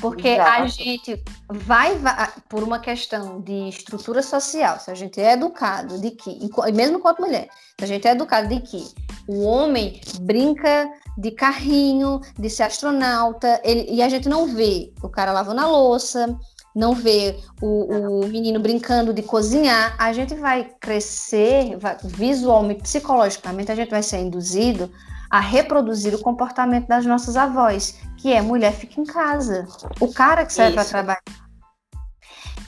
Porque 0.00 0.28
Exato. 0.28 0.62
a 0.62 0.66
gente 0.66 1.22
vai, 1.48 1.94
vai, 1.96 2.28
por 2.48 2.62
uma 2.62 2.78
questão 2.78 3.40
de 3.40 3.68
estrutura 3.68 4.22
social, 4.22 4.80
se 4.80 4.90
a 4.90 4.94
gente 4.94 5.20
é 5.20 5.34
educado 5.34 6.00
de 6.00 6.10
que, 6.12 6.38
mesmo 6.72 6.98
enquanto 6.98 7.20
mulher, 7.20 7.48
se 7.78 7.84
a 7.84 7.86
gente 7.86 8.08
é 8.08 8.12
educado 8.12 8.48
de 8.48 8.60
que 8.60 8.82
o 9.28 9.42
homem 9.42 10.00
brinca 10.22 10.90
de 11.18 11.30
carrinho, 11.30 12.20
de 12.38 12.48
ser 12.48 12.62
astronauta, 12.62 13.60
ele, 13.62 13.86
e 13.90 14.02
a 14.02 14.08
gente 14.08 14.28
não 14.28 14.46
vê 14.46 14.90
o 15.02 15.08
cara 15.08 15.32
lavando 15.32 15.60
a 15.60 15.66
louça, 15.66 16.34
não 16.74 16.94
vê 16.94 17.38
o, 17.60 18.22
o 18.22 18.26
menino 18.26 18.58
brincando 18.58 19.12
de 19.12 19.22
cozinhar, 19.22 19.94
a 19.98 20.12
gente 20.14 20.34
vai 20.34 20.70
crescer 20.80 21.76
vai, 21.76 21.98
visualmente, 22.02 22.82
psicologicamente, 22.82 23.70
a 23.70 23.74
gente 23.74 23.90
vai 23.90 24.02
ser 24.02 24.20
induzido 24.20 24.90
a 25.30 25.38
reproduzir 25.38 26.14
o 26.14 26.18
comportamento 26.20 26.88
das 26.88 27.06
nossas 27.06 27.36
avós, 27.36 28.00
que 28.18 28.32
é 28.32 28.42
mulher 28.42 28.72
fica 28.72 29.00
em 29.00 29.04
casa, 29.04 29.66
o 30.00 30.12
cara 30.12 30.44
que 30.44 30.52
sai 30.52 30.72
para 30.72 30.84
trabalhar. 30.84 31.22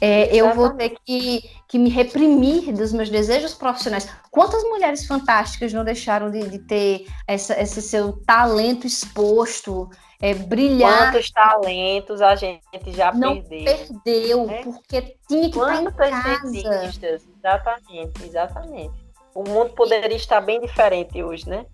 É, 0.01 0.35
eu 0.35 0.53
vou 0.53 0.71
ter 0.71 0.97
que, 1.05 1.49
que 1.69 1.79
me 1.79 1.89
reprimir 1.89 2.73
dos 2.73 2.93
meus 2.93 3.09
desejos 3.09 3.55
profissionais. 3.55 4.09
Quantas 4.33 4.65
mulheres 4.65 5.07
fantásticas 5.07 5.73
não 5.73 5.85
deixaram 5.85 6.29
de, 6.29 6.49
de 6.49 6.59
ter 6.59 7.07
essa, 7.25 7.61
esse 7.61 7.81
seu 7.81 8.13
talento 8.25 8.85
exposto, 8.85 9.89
é, 10.21 10.35
brilhar? 10.35 11.13
Quantos 11.13 11.31
talentos 11.31 12.21
a 12.21 12.35
gente 12.35 12.63
já 12.89 13.13
não 13.13 13.41
perdeu? 13.43 13.65
Perdeu, 13.65 14.47
né? 14.49 14.63
porque 14.65 15.17
tinha 15.29 15.51
que 15.51 15.57
Quantas 15.57 15.93
estar 15.93 16.45
em 16.53 16.63
casa. 16.65 17.21
Exatamente, 17.39 18.25
exatamente. 18.25 19.05
O 19.37 19.45
mundo 19.49 19.71
poderia 19.71 20.17
estar 20.17 20.41
bem 20.41 20.61
diferente 20.61 21.23
hoje, 21.23 21.49
né? 21.49 21.65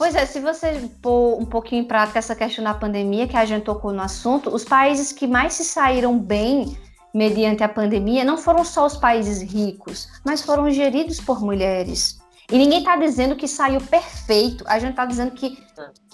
Pois 0.00 0.14
é, 0.14 0.24
se 0.24 0.40
você 0.40 0.90
pôr 1.02 1.38
um 1.38 1.44
pouquinho 1.44 1.82
em 1.82 1.84
prática 1.84 2.18
essa 2.18 2.34
questão 2.34 2.64
da 2.64 2.72
pandemia, 2.72 3.28
que 3.28 3.36
a 3.36 3.44
gente 3.44 3.64
tocou 3.64 3.92
no 3.92 4.00
assunto, 4.00 4.48
os 4.48 4.64
países 4.64 5.12
que 5.12 5.26
mais 5.26 5.52
se 5.52 5.62
saíram 5.62 6.18
bem 6.18 6.74
mediante 7.12 7.62
a 7.62 7.68
pandemia 7.68 8.24
não 8.24 8.38
foram 8.38 8.64
só 8.64 8.86
os 8.86 8.96
países 8.96 9.42
ricos, 9.42 10.08
mas 10.24 10.40
foram 10.40 10.70
geridos 10.70 11.20
por 11.20 11.42
mulheres. 11.42 12.18
E 12.50 12.56
ninguém 12.56 12.78
está 12.78 12.96
dizendo 12.96 13.36
que 13.36 13.46
saiu 13.46 13.78
perfeito, 13.78 14.64
a 14.66 14.78
gente 14.78 14.92
está 14.92 15.04
dizendo 15.04 15.32
que, 15.32 15.62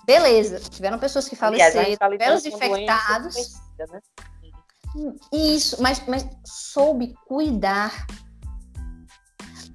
beleza, 0.04 0.58
tiveram 0.68 0.98
pessoas 0.98 1.28
que 1.28 1.36
faleceram, 1.36 1.96
tá 1.96 2.10
tiveram 2.10 2.34
os 2.34 2.44
infectados. 2.44 3.36
Né? 3.78 4.00
Isso, 5.32 5.80
mas, 5.80 6.02
mas 6.08 6.26
soube 6.44 7.14
cuidar 7.28 8.04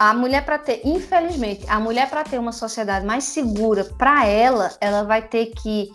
a 0.02 0.16
mulher 0.16 0.44
para 0.44 0.58
ter, 0.58 0.82
infelizmente, 0.84 1.64
a 1.70 1.80
mulher 1.80 2.10
para 2.10 2.24
ter 2.24 2.40
uma 2.40 2.52
sociedade 2.52 3.06
mais 3.06 3.24
segura 3.24 3.84
para 4.00 4.26
ela, 4.26 4.76
ela 4.82 5.04
vai 5.04 5.22
ter 5.22 5.54
que 5.54 5.92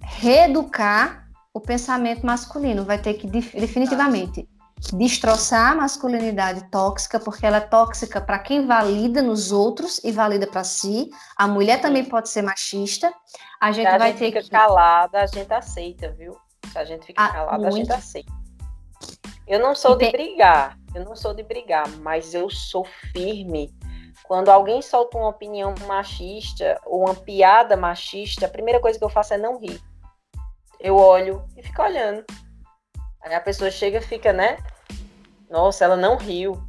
reeducar 0.00 1.28
o 1.52 1.60
pensamento 1.60 2.24
masculino, 2.24 2.82
vai 2.82 2.96
ter 2.96 3.12
que 3.12 3.26
definitivamente 3.26 4.48
destroçar 4.94 5.72
a 5.72 5.74
masculinidade 5.74 6.64
tóxica, 6.70 7.20
porque 7.20 7.44
ela 7.44 7.58
é 7.58 7.60
tóxica 7.60 8.22
para 8.22 8.38
quem 8.38 8.66
valida 8.66 9.20
nos 9.20 9.52
outros 9.52 10.00
e 10.02 10.10
valida 10.10 10.46
para 10.46 10.64
si. 10.64 11.10
A 11.36 11.46
mulher 11.46 11.78
também 11.78 12.06
pode 12.06 12.30
ser 12.30 12.40
machista. 12.40 13.12
A 13.60 13.70
gente 13.70 13.86
Se 13.86 13.94
a 13.94 13.98
vai 13.98 14.08
gente 14.12 14.18
ter 14.18 14.26
fica 14.28 14.42
que 14.42 14.48
calada, 14.48 15.20
a 15.20 15.26
gente 15.26 15.52
aceita, 15.52 16.10
viu? 16.12 16.38
Se 16.72 16.78
a 16.78 16.86
gente 16.86 17.04
fica 17.04 17.22
Ah, 17.22 17.28
calada, 17.28 17.68
a 17.68 17.70
gente 17.70 17.86
muito. 17.86 17.92
aceita. 17.92 18.32
Eu 19.46 19.60
não 19.60 19.74
sou 19.74 19.94
de 19.98 20.10
brigar, 20.10 20.78
eu 20.94 21.04
não 21.04 21.16
sou 21.16 21.34
de 21.34 21.42
brigar, 21.42 21.88
mas 21.98 22.34
eu 22.34 22.48
sou 22.50 22.84
firme. 23.12 23.74
Quando 24.24 24.50
alguém 24.50 24.80
solta 24.82 25.18
uma 25.18 25.28
opinião 25.28 25.74
machista 25.86 26.80
ou 26.86 27.00
uma 27.04 27.14
piada 27.14 27.76
machista, 27.76 28.46
a 28.46 28.48
primeira 28.48 28.80
coisa 28.80 28.98
que 28.98 29.04
eu 29.04 29.08
faço 29.08 29.34
é 29.34 29.38
não 29.38 29.58
rir. 29.58 29.80
Eu 30.78 30.96
olho 30.96 31.44
e 31.56 31.62
fico 31.62 31.82
olhando. 31.82 32.24
Aí 33.22 33.34
a 33.34 33.40
pessoa 33.40 33.70
chega 33.70 33.98
e 33.98 34.02
fica, 34.02 34.32
né? 34.32 34.58
Nossa, 35.48 35.84
ela 35.84 35.96
não 35.96 36.16
riu. 36.16 36.60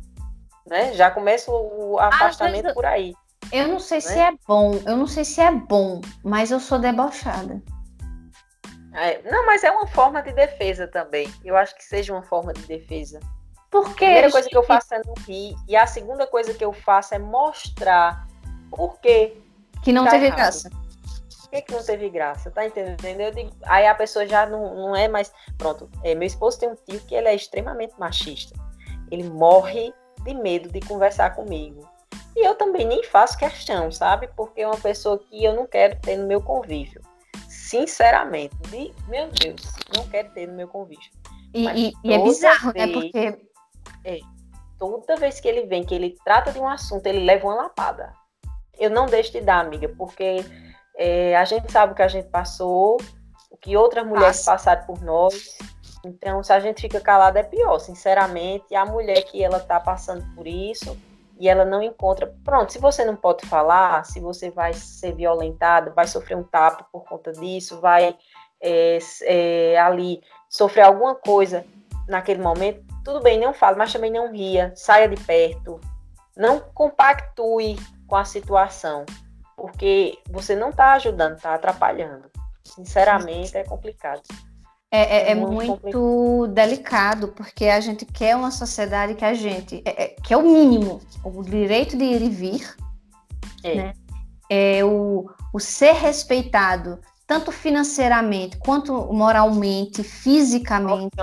Né? 0.65 0.93
Já 0.93 1.11
começa 1.11 1.51
o 1.51 1.99
afastamento 1.99 2.73
por 2.73 2.85
aí. 2.85 3.13
Eu 3.51 3.67
não 3.67 3.79
sei 3.79 4.01
se 4.01 4.15
né? 4.15 4.29
é 4.29 4.31
bom, 4.47 4.73
eu 4.85 4.95
não 4.95 5.05
sei 5.05 5.25
se 5.25 5.41
é 5.41 5.51
bom, 5.51 5.99
mas 6.23 6.51
eu 6.51 6.59
sou 6.59 6.79
debochada. 6.79 7.61
É, 8.93 9.21
não, 9.29 9.45
mas 9.45 9.63
é 9.63 9.71
uma 9.71 9.87
forma 9.87 10.21
de 10.21 10.31
defesa 10.31 10.87
também. 10.87 11.31
Eu 11.43 11.57
acho 11.57 11.75
que 11.75 11.83
seja 11.83 12.13
uma 12.13 12.23
forma 12.23 12.53
de 12.53 12.61
defesa. 12.61 13.19
Porque 13.73 14.05
A 14.05 14.07
primeira 14.07 14.31
coisa 14.31 14.47
que 14.47 14.55
eu 14.55 14.63
faço 14.63 14.93
é 14.93 15.01
não 15.03 15.13
rir. 15.27 15.55
E 15.67 15.75
a 15.75 15.87
segunda 15.87 16.27
coisa 16.27 16.53
que 16.53 16.63
eu 16.63 16.71
faço 16.71 17.15
é 17.15 17.19
mostrar 17.19 18.27
por 18.69 18.99
quê. 18.99 19.35
que 19.83 19.91
não 19.91 20.05
tá 20.05 20.11
teve 20.11 20.27
errado. 20.27 20.37
graça. 20.37 20.69
Por 20.69 21.49
que, 21.49 21.61
que 21.63 21.73
não 21.73 21.83
teve 21.83 22.09
graça? 22.09 22.51
Tá 22.51 22.65
entendendo? 22.65 23.19
Eu 23.19 23.31
digo, 23.31 23.49
aí 23.63 23.85
a 23.87 23.95
pessoa 23.95 24.27
já 24.27 24.45
não, 24.45 24.75
não 24.75 24.95
é 24.95 25.07
mais. 25.07 25.31
Pronto, 25.57 25.89
é, 26.03 26.13
meu 26.15 26.27
esposo 26.27 26.59
tem 26.59 26.69
um 26.69 26.75
tio 26.75 26.99
que 27.01 27.15
ele 27.15 27.27
é 27.27 27.33
extremamente 27.35 27.93
machista. 27.99 28.55
Ele 29.11 29.23
morre 29.29 29.91
de 30.23 30.33
medo 30.35 30.69
de 30.69 30.79
conversar 30.81 31.35
comigo. 31.35 31.87
E 32.35 32.47
eu 32.47 32.53
também 32.55 32.85
nem 32.87 33.03
faço 33.03 33.37
questão, 33.37 33.91
sabe? 33.91 34.27
Porque 34.35 34.61
é 34.61 34.67
uma 34.67 34.77
pessoa 34.79 35.17
que 35.17 35.43
eu 35.43 35.55
não 35.55 35.65
quero 35.67 35.99
ter 35.99 36.15
no 36.17 36.27
meu 36.27 36.41
convívio. 36.41 37.01
Sinceramente, 37.49 38.55
de, 38.69 38.93
meu 39.07 39.27
Deus, 39.29 39.61
não 39.95 40.07
quero 40.07 40.29
ter 40.31 40.47
no 40.47 40.53
meu 40.53 40.67
convívio. 40.67 41.09
E, 41.53 41.67
e- 41.89 41.93
e 42.03 42.13
é 42.13 42.19
bizarro, 42.19 42.71
né? 42.75 42.87
vez- 42.87 43.35
Porque 44.03 44.21
toda 44.77 45.15
vez 45.15 45.39
que 45.39 45.47
ele 45.47 45.65
vem, 45.65 45.83
que 45.83 45.95
ele 45.95 46.17
trata 46.23 46.51
de 46.51 46.59
um 46.59 46.67
assunto, 46.67 47.07
ele 47.07 47.25
leva 47.25 47.47
uma 47.47 47.55
lapada. 47.55 48.13
Eu 48.77 48.89
não 48.89 49.05
deixo 49.05 49.31
de 49.31 49.41
dar, 49.41 49.59
amiga, 49.59 49.87
porque 49.97 50.43
é, 50.97 51.35
a 51.35 51.45
gente 51.45 51.71
sabe 51.71 51.93
o 51.93 51.95
que 51.95 52.01
a 52.01 52.07
gente 52.07 52.27
passou, 52.29 52.97
o 53.49 53.57
que 53.57 53.77
outras 53.77 54.05
mulheres 54.05 54.37
Passa. 54.37 54.51
passaram 54.51 54.85
por 54.85 55.01
nós. 55.01 55.57
Então, 56.05 56.43
se 56.43 56.51
a 56.51 56.59
gente 56.59 56.81
fica 56.81 56.99
calada, 56.99 57.39
é 57.39 57.43
pior, 57.43 57.79
sinceramente. 57.79 58.75
A 58.75 58.85
mulher 58.85 59.23
que 59.23 59.41
ela 59.41 59.59
tá 59.59 59.79
passando 59.79 60.25
por 60.35 60.45
isso 60.45 60.97
e 61.39 61.47
ela 61.47 61.63
não 61.63 61.81
encontra. 61.81 62.33
Pronto, 62.43 62.73
se 62.73 62.79
você 62.79 63.05
não 63.05 63.15
pode 63.15 63.45
falar, 63.47 64.05
se 64.05 64.19
você 64.19 64.49
vai 64.49 64.73
ser 64.73 65.13
violentada, 65.13 65.91
vai 65.91 66.07
sofrer 66.07 66.35
um 66.35 66.43
tapa 66.43 66.85
por 66.91 67.03
conta 67.05 67.31
disso, 67.31 67.79
vai 67.79 68.15
é, 68.61 68.97
é, 69.23 69.79
ali 69.79 70.21
sofrer 70.49 70.83
alguma 70.83 71.15
coisa 71.15 71.65
naquele 72.07 72.41
momento, 72.41 72.83
tudo 73.03 73.21
bem, 73.21 73.39
não 73.39 73.53
fale, 73.53 73.77
mas 73.77 73.91
também 73.91 74.11
não 74.11 74.31
ria, 74.31 74.71
saia 74.75 75.07
de 75.07 75.17
perto, 75.23 75.79
não 76.35 76.59
compactue 76.59 77.77
com 78.07 78.15
a 78.15 78.25
situação, 78.25 79.05
porque 79.55 80.17
você 80.29 80.55
não 80.55 80.69
está 80.69 80.93
ajudando, 80.93 81.35
está 81.35 81.53
atrapalhando. 81.53 82.29
Sinceramente, 82.63 83.55
é 83.57 83.63
complicado. 83.63 84.21
é, 84.95 85.01
é- 85.01 85.31
é 85.31 85.35
Muito 85.35 85.79
muito 85.81 86.47
delicado, 86.53 87.29
porque 87.29 87.65
a 87.65 87.79
gente 87.79 88.05
quer 88.05 88.35
uma 88.35 88.51
sociedade 88.51 89.15
que 89.15 89.25
a 89.25 89.33
gente. 89.33 89.81
É, 89.85 90.03
é- 90.03 90.07
que 90.23 90.31
é 90.31 90.37
o 90.37 90.43
mínimo, 90.43 91.01
o 91.23 91.41
direito 91.41 91.97
de 91.97 92.03
ir 92.03 92.21
e 92.21 92.29
vir, 92.29 92.75
É. 93.63 93.75
né? 93.75 93.93
É 94.47 94.85
o, 94.85 95.25
o 95.51 95.59
ser 95.59 95.93
respeitado, 95.93 96.99
tanto 97.25 97.51
financeiramente 97.51 98.57
quanto 98.57 99.11
moralmente, 99.11 100.03
fisicamente. 100.03 101.15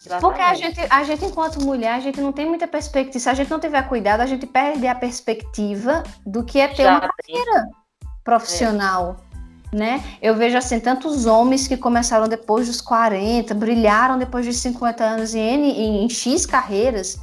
Profissionalmente. 0.00 0.20
Porque 0.20 0.40
a 0.40 0.54
exatamente. 0.54 0.76
gente, 0.76 0.92
a 0.92 1.04
gente, 1.04 1.24
enquanto 1.26 1.64
mulher, 1.64 1.94
a 1.94 2.00
gente 2.00 2.20
não 2.20 2.32
tem 2.32 2.46
muita 2.46 2.66
perspectiva. 2.66 3.18
Se 3.18 3.28
a 3.28 3.34
gente 3.34 3.50
não 3.50 3.60
tiver 3.60 3.82
cuidado, 3.86 4.20
a 4.20 4.26
gente 4.26 4.46
perde 4.46 4.86
a 4.86 4.94
perspectiva 4.94 6.02
do 6.24 6.42
que 6.42 6.58
é 6.58 6.68
ter 6.68 6.84
Já 6.84 6.98
uma 6.98 7.10
tem. 7.24 7.36
profissional, 8.24 9.16
né? 9.70 10.02
Eu 10.22 10.34
vejo 10.34 10.56
assim 10.56 10.80
tantos 10.80 11.26
homens 11.26 11.68
que 11.68 11.76
começaram 11.76 12.28
depois 12.28 12.66
dos 12.66 12.80
40, 12.80 13.52
brilharam 13.54 14.18
depois 14.18 14.46
dos 14.46 14.56
50 14.56 15.04
anos 15.04 15.34
em, 15.34 15.40
N, 15.40 15.70
em, 15.70 16.04
em 16.04 16.08
X 16.08 16.46
carreiras, 16.46 17.20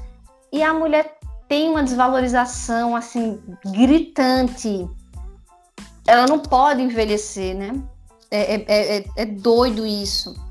e 0.52 0.62
a 0.62 0.72
mulher 0.72 1.18
tem 1.48 1.70
uma 1.70 1.82
desvalorização 1.82 2.96
assim 2.96 3.42
gritante. 3.66 4.88
Ela 6.06 6.28
não 6.28 6.40
pode 6.40 6.82
envelhecer, 6.82 7.56
né? 7.56 7.74
É, 8.30 8.56
é, 8.56 8.98
é, 8.98 9.06
é 9.16 9.26
doido 9.26 9.86
isso. 9.86 10.47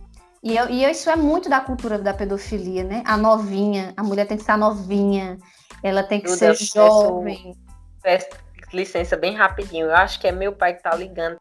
E, 0.47 0.57
eu- 0.57 0.71
e 0.71 0.85
isso 0.89 1.11
é 1.11 1.17
muito 1.17 1.49
da 1.49 1.61
cultura 1.61 1.99
da 1.99 2.15
pedofilia, 2.15 2.85
né? 2.85 3.03
A 3.05 3.17
novinha, 3.17 3.93
a 3.97 4.03
mulher 4.05 4.29
tem 4.29 4.37
que 4.37 4.45
estar 4.45 4.57
novinha, 4.57 5.37
ela 5.83 6.05
tem 6.05 6.21
que 6.21 6.31
ser 6.31 6.51
eu 6.51 6.53
peço- 6.53 6.73
jovem. 6.73 7.57
Peço 8.01 8.29
licença 8.73 9.17
bem 9.17 9.35
rapidinho. 9.35 9.87
Eu 9.87 9.97
acho 9.97 10.21
que 10.21 10.29
é 10.29 10.31
meu 10.31 10.53
pai 10.53 10.75
que 10.75 10.85
tá 10.85 10.95
ligando. 10.95 11.37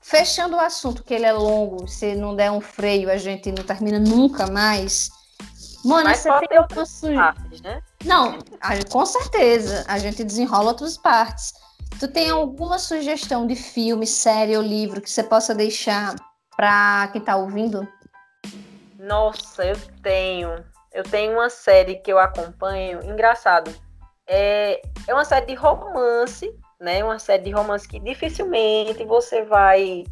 Fechando 0.00 0.56
o 0.56 0.60
assunto, 0.60 1.04
que 1.04 1.14
ele 1.14 1.26
é 1.26 1.32
longo, 1.32 1.86
se 1.86 2.16
não 2.16 2.34
der 2.34 2.50
um 2.50 2.60
freio, 2.60 3.08
a 3.08 3.16
gente 3.16 3.52
não 3.52 3.62
termina 3.62 4.00
nunca 4.00 4.48
mais. 4.50 5.10
Mona, 5.84 6.02
Mas 6.10 6.18
você 6.18 6.30
tem 6.48 6.58
sugestão? 6.74 7.14
Partes, 7.14 7.60
né? 7.62 7.80
Não, 8.04 8.36
com 8.90 9.06
certeza. 9.06 9.84
A 9.86 9.96
gente 9.96 10.24
desenrola 10.24 10.70
outras 10.72 10.98
partes. 10.98 11.52
Tu 12.00 12.08
tem 12.08 12.30
alguma 12.30 12.78
sugestão 12.78 13.46
de 13.46 13.54
filme, 13.54 14.06
série 14.06 14.56
ou 14.56 14.62
livro 14.62 15.02
que 15.02 15.10
você 15.10 15.22
possa 15.22 15.54
deixar 15.54 16.16
para 16.56 17.08
quem 17.12 17.20
tá 17.20 17.36
ouvindo? 17.36 17.86
Nossa, 18.98 19.66
eu 19.66 19.76
tenho. 20.02 20.64
Eu 20.94 21.02
tenho 21.02 21.34
uma 21.34 21.50
série 21.50 21.96
que 21.96 22.10
eu 22.10 22.18
acompanho. 22.18 23.04
Engraçado. 23.04 23.70
É, 24.26 24.80
é 25.06 25.12
uma 25.12 25.26
série 25.26 25.44
de 25.44 25.54
romance, 25.54 26.50
né? 26.80 27.04
Uma 27.04 27.18
série 27.18 27.42
de 27.42 27.50
romance 27.50 27.86
que 27.86 28.00
dificilmente 28.00 29.04
você 29.04 29.44
vai 29.44 30.04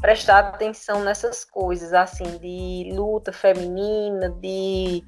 prestar 0.00 0.40
atenção 0.40 1.04
nessas 1.04 1.44
coisas, 1.44 1.92
assim, 1.92 2.38
de 2.38 2.90
luta 2.92 3.32
feminina, 3.32 4.30
de. 4.30 5.04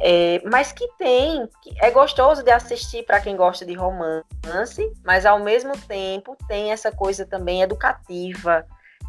É, 0.00 0.42
mas 0.44 0.72
que 0.72 0.86
tem, 0.98 1.48
que 1.62 1.74
é 1.80 1.90
gostoso 1.90 2.42
de 2.42 2.50
assistir 2.50 3.04
para 3.04 3.20
quem 3.20 3.36
gosta 3.36 3.64
de 3.64 3.74
romance, 3.74 4.92
mas 5.04 5.24
ao 5.24 5.38
mesmo 5.38 5.72
tempo 5.86 6.36
tem 6.48 6.72
essa 6.72 6.90
coisa 6.90 7.24
também 7.24 7.62
educativa, 7.62 8.66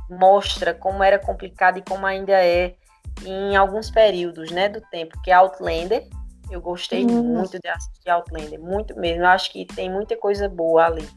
mostra 0.09 0.73
como 0.73 1.03
era 1.03 1.17
complicado 1.17 1.77
e 1.77 1.81
como 1.81 2.05
ainda 2.05 2.33
é 2.33 2.75
em 3.25 3.55
alguns 3.55 3.89
períodos, 3.89 4.51
né, 4.51 4.69
do 4.69 4.81
tempo, 4.81 5.19
que 5.21 5.31
é 5.31 5.33
Outlander. 5.33 6.07
Eu 6.51 6.61
gostei 6.61 7.05
Hum. 7.05 7.23
muito 7.23 7.59
de 7.59 7.67
assistir 7.67 8.09
Outlander, 8.09 8.59
muito 8.59 8.99
mesmo. 8.99 9.23
Eu 9.23 9.29
acho 9.29 9.51
que 9.51 9.65
tem 9.65 9.89
muita 9.89 10.15
coisa 10.15 10.49
boa 10.49 10.85
ali. 10.85 11.07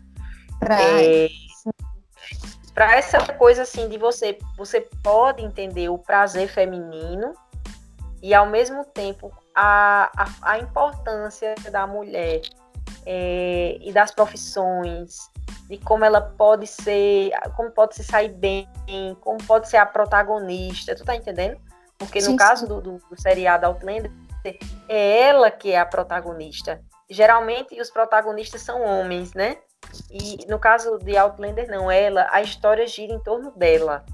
Pra... 0.59 0.81
É, 0.81 1.29
para 2.75 2.97
essa 2.97 3.19
coisa 3.35 3.63
assim 3.63 3.89
de 3.89 3.99
você, 3.99 4.39
você 4.57 4.83
pode 5.03 5.43
entender 5.43 5.89
o 5.89 5.99
prazer 5.99 6.49
feminino 6.49 7.33
e 8.23 8.35
ao 8.35 8.47
mesmo 8.47 8.85
tempo 8.85 9.33
a, 9.57 10.11
a, 10.15 10.53
a 10.53 10.59
importância 10.59 11.55
da 11.71 11.87
mulher 11.87 12.43
é, 13.07 13.79
e 13.81 13.91
das 13.91 14.11
profissões, 14.11 15.31
de 15.67 15.79
como 15.79 16.05
ela 16.05 16.21
pode 16.21 16.67
ser, 16.67 17.31
como 17.57 17.71
pode 17.71 17.97
se 17.97 18.05
sair 18.05 18.29
bem, 18.29 18.69
como 19.23 19.43
pode 19.45 19.69
ser 19.69 19.79
a 19.79 19.87
protagonista, 19.87 20.95
tu 20.95 21.05
tá 21.05 21.17
entendendo? 21.17 21.59
Porque 21.99 22.19
no 22.19 22.27
Sim, 22.27 22.37
caso 22.37 22.69
do, 22.69 22.81
do, 22.83 22.99
do 22.99 23.21
seriado 23.21 23.65
Outlander, 23.65 24.13
é 24.89 25.23
ela 25.23 25.51
que 25.51 25.73
é 25.73 25.81
a 25.81 25.87
protagonista. 25.87 26.81
Geralmente 27.09 27.81
os 27.81 27.91
protagonistas 27.91 28.61
são 28.61 28.83
homens, 28.83 29.33
né? 29.33 29.57
E 30.11 30.45
no 30.47 30.59
caso 30.59 30.99
de 30.99 31.17
Outlander, 31.17 31.69
não, 31.69 31.91
ela, 31.91 32.29
a 32.31 32.43
história 32.43 32.87
gira 32.87 33.15
em 33.15 33.21
torno 33.21 33.51
dela. 33.53 34.05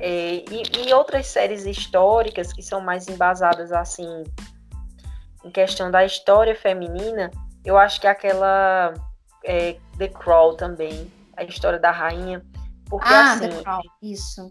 É, 0.00 0.42
e, 0.50 0.86
e 0.86 0.92
outras 0.92 1.28
séries 1.28 1.64
históricas 1.64 2.52
que 2.52 2.62
são 2.62 2.80
mais 2.80 3.08
embasadas 3.08 3.72
assim 3.72 4.24
em 5.44 5.50
questão 5.50 5.90
da 5.90 6.04
história 6.04 6.54
feminina, 6.54 7.30
eu 7.64 7.76
acho 7.76 8.00
que 8.00 8.06
aquela 8.06 8.94
é, 9.44 9.76
The 9.98 10.08
Crown 10.08 10.56
também, 10.56 11.10
a 11.36 11.44
história 11.44 11.78
da 11.78 11.90
rainha, 11.90 12.44
porque 12.88 13.12
Ah, 13.12 13.32
assim, 13.32 13.48
The 13.48 13.62
Crown, 13.62 13.82
isso. 14.02 14.50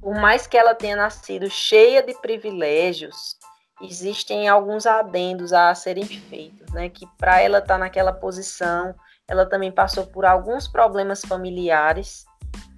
por 0.00 0.14
mais 0.14 0.46
que 0.46 0.56
ela 0.56 0.74
tenha 0.74 0.96
nascido 0.96 1.48
cheia 1.50 2.02
de 2.02 2.14
privilégios, 2.20 3.36
existem 3.82 4.48
alguns 4.48 4.86
adendos 4.86 5.52
a 5.52 5.74
serem 5.74 6.04
feitos, 6.06 6.72
né? 6.72 6.88
Que 6.88 7.06
para 7.18 7.40
ela 7.40 7.58
estar 7.58 7.78
naquela 7.78 8.12
posição, 8.12 8.94
ela 9.28 9.44
também 9.44 9.70
passou 9.72 10.06
por 10.06 10.24
alguns 10.24 10.68
problemas 10.68 11.22
familiares. 11.22 12.24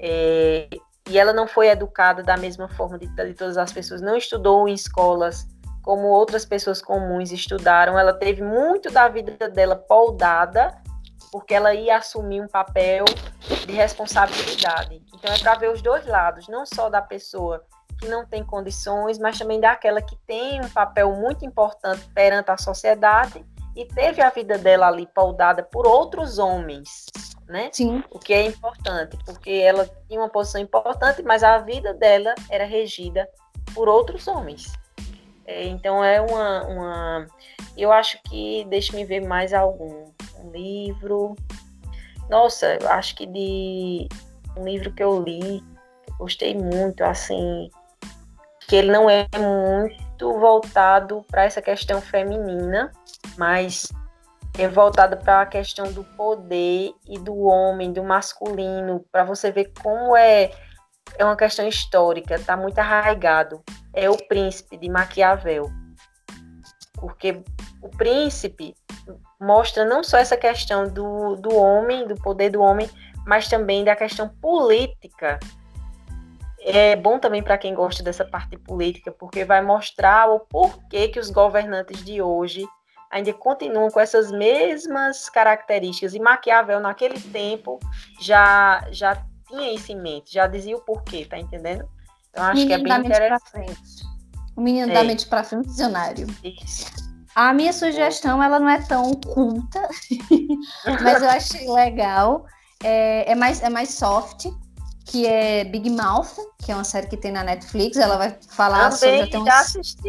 é, 0.01 0.69
e 1.09 1.19
ela 1.19 1.33
não 1.33 1.47
foi 1.49 1.69
educada 1.69 2.23
da 2.23 2.37
mesma 2.37 2.69
forma 2.69 2.99
de, 2.99 3.07
de 3.07 3.35
todas 3.35 3.57
as 3.57 3.73
pessoas, 3.73 4.01
não 4.03 4.17
estudou 4.17 4.69
em 4.69 4.75
escolas 4.75 5.47
como 5.89 6.09
outras 6.09 6.45
pessoas 6.45 6.83
comuns 6.83 7.33
estudaram, 7.33 7.99
ela 7.99 8.13
teve 8.13 8.43
muito 8.43 8.91
da 8.91 9.09
vida 9.09 9.49
dela 9.49 9.75
poldada, 9.75 10.77
porque 11.33 11.55
ela 11.55 11.73
ia 11.73 11.97
assumir 11.97 12.43
um 12.43 12.47
papel 12.47 13.07
de 13.67 13.73
responsabilidade. 13.73 15.03
Então 15.15 15.33
é 15.33 15.39
para 15.39 15.55
ver 15.55 15.71
os 15.71 15.81
dois 15.81 16.05
lados, 16.05 16.47
não 16.47 16.67
só 16.67 16.91
da 16.91 17.01
pessoa 17.01 17.65
que 17.99 18.07
não 18.07 18.27
tem 18.27 18.45
condições, 18.45 19.19
mas 19.19 19.39
também 19.39 19.59
daquela 19.59 20.03
que 20.03 20.15
tem 20.27 20.61
um 20.63 20.69
papel 20.69 21.11
muito 21.13 21.47
importante 21.47 22.07
perante 22.15 22.51
a 22.51 22.59
sociedade 22.59 23.43
e 23.75 23.87
teve 23.87 24.21
a 24.21 24.29
vida 24.29 24.59
dela 24.59 24.89
ali 24.89 25.07
poldada 25.07 25.63
por 25.63 25.87
outros 25.87 26.39
homens, 26.39 27.07
né? 27.49 27.71
Sim. 27.73 28.05
O 28.11 28.19
que 28.19 28.35
é 28.35 28.45
importante, 28.45 29.17
porque 29.25 29.53
ela 29.53 29.89
tinha 30.07 30.21
uma 30.21 30.29
posição 30.29 30.61
importante, 30.61 31.23
mas 31.23 31.43
a 31.43 31.57
vida 31.57 31.95
dela 31.95 32.35
era 32.51 32.67
regida 32.67 33.27
por 33.75 33.89
outros 33.89 34.29
homens. 34.29 34.71
É, 35.49 35.65
então 35.65 36.05
é 36.05 36.21
uma, 36.21 36.63
uma. 36.65 37.27
Eu 37.75 37.91
acho 37.91 38.23
que. 38.25 38.67
Deixa-me 38.69 39.05
ver 39.05 39.27
mais 39.27 39.55
algum. 39.55 40.05
Um 40.37 40.51
livro. 40.53 41.35
Nossa, 42.29 42.77
eu 42.79 42.89
acho 42.91 43.17
que 43.17 43.27
de. 43.27 44.07
Um 44.55 44.65
livro 44.65 44.93
que 44.93 45.03
eu 45.03 45.23
li, 45.23 45.65
que 46.05 46.13
eu 46.13 46.17
gostei 46.19 46.55
muito, 46.55 47.03
assim. 47.03 47.71
Que 48.69 48.77
ele 48.77 48.93
não 48.93 49.09
é 49.09 49.27
muito 49.39 50.39
voltado 50.39 51.25
para 51.31 51.45
essa 51.45 51.63
questão 51.63 52.03
feminina, 52.03 52.93
mas 53.39 53.91
é 54.59 54.69
voltado 54.69 55.17
para 55.17 55.41
a 55.41 55.47
questão 55.47 55.91
do 55.91 56.05
poder 56.05 56.93
e 57.09 57.19
do 57.19 57.35
homem, 57.39 57.91
do 57.91 58.05
masculino, 58.05 59.03
para 59.11 59.25
você 59.25 59.51
ver 59.51 59.73
como 59.83 60.15
é 60.15 60.51
é 61.17 61.25
uma 61.25 61.37
questão 61.37 61.67
histórica, 61.67 62.35
está 62.35 62.57
muito 62.57 62.79
arraigado. 62.79 63.63
É 63.93 64.09
o 64.11 64.17
príncipe 64.17 64.77
de 64.77 64.89
Maquiavel. 64.89 65.71
Porque 66.95 67.43
o 67.81 67.89
príncipe 67.89 68.75
mostra 69.41 69.85
não 69.85 70.03
só 70.03 70.19
essa 70.19 70.37
questão 70.37 70.89
do, 70.89 71.37
do 71.37 71.55
homem, 71.55 72.07
do 72.07 72.17
poder 72.17 72.51
do 72.51 72.61
homem, 72.61 72.91
mas 73.27 73.49
também 73.49 73.85
da 73.85 73.95
questão 73.95 74.29
política. 74.29 75.39
É 76.61 76.97
bom 76.97 77.19
também 77.19 77.43
para 77.43 77.57
quem 77.57 77.75
gosta 77.75 78.03
dessa 78.03 78.25
parte 78.25 78.57
política, 78.57 79.13
porque 79.13 79.45
vai 79.45 79.63
mostrar 79.63 80.29
o 80.29 80.41
porquê 80.41 81.09
que 81.09 81.21
os 81.21 81.31
governantes 81.31 82.05
de 82.05 82.21
hoje 82.21 82.67
ainda 83.11 83.33
continuam 83.33 83.91
com 83.91 84.01
essas 84.01 84.31
mesmas 84.31 85.29
características. 85.31 86.15
E 86.15 86.21
Maquiavel, 86.21 86.81
naquele 86.81 87.21
tempo, 87.21 87.79
já, 88.21 88.87
já 88.91 89.17
tinha 89.49 89.75
isso 89.75 89.93
em 89.93 90.01
mente, 90.01 90.33
já 90.35 90.47
dizia 90.47 90.77
o 90.77 90.81
porquê, 90.81 91.25
tá 91.25 91.39
entendendo? 91.39 91.89
Então 92.31 92.45
acho 92.45 92.55
menino 92.55 92.85
que 92.85 92.91
é 92.91 92.99
bem 92.99 93.07
interessante. 93.07 94.03
O 94.57 94.61
menino 94.61 94.91
é. 94.91 94.95
da 94.95 95.05
mente 95.05 95.27
para 95.27 95.45
frente, 95.45 95.69
visionário. 95.69 96.27
Isso. 96.45 96.87
A 97.35 97.53
minha 97.55 97.73
sugestão, 97.73 98.43
ela 98.43 98.59
não 98.59 98.69
é 98.69 98.81
tão 98.83 99.13
culta, 99.15 99.89
mas 101.03 101.23
eu 101.23 101.29
achei 101.29 101.71
legal. 101.71 102.45
É, 102.83 103.33
é, 103.33 103.35
mais, 103.35 103.63
é 103.63 103.69
mais 103.69 103.91
soft, 103.91 104.47
que 105.05 105.27
é 105.27 105.65
Big 105.65 105.89
Mouth, 105.91 106.37
que 106.63 106.71
é 106.71 106.75
uma 106.75 106.85
série 106.85 107.07
que 107.07 107.17
tem 107.17 107.33
na 107.33 107.43
Netflix. 107.43 107.97
Ela 107.97 108.17
vai 108.17 108.37
falar 108.51 108.91
Também 108.91 109.31
sobre. 109.31 109.45
Já 109.45 109.61
assisti. 109.61 110.09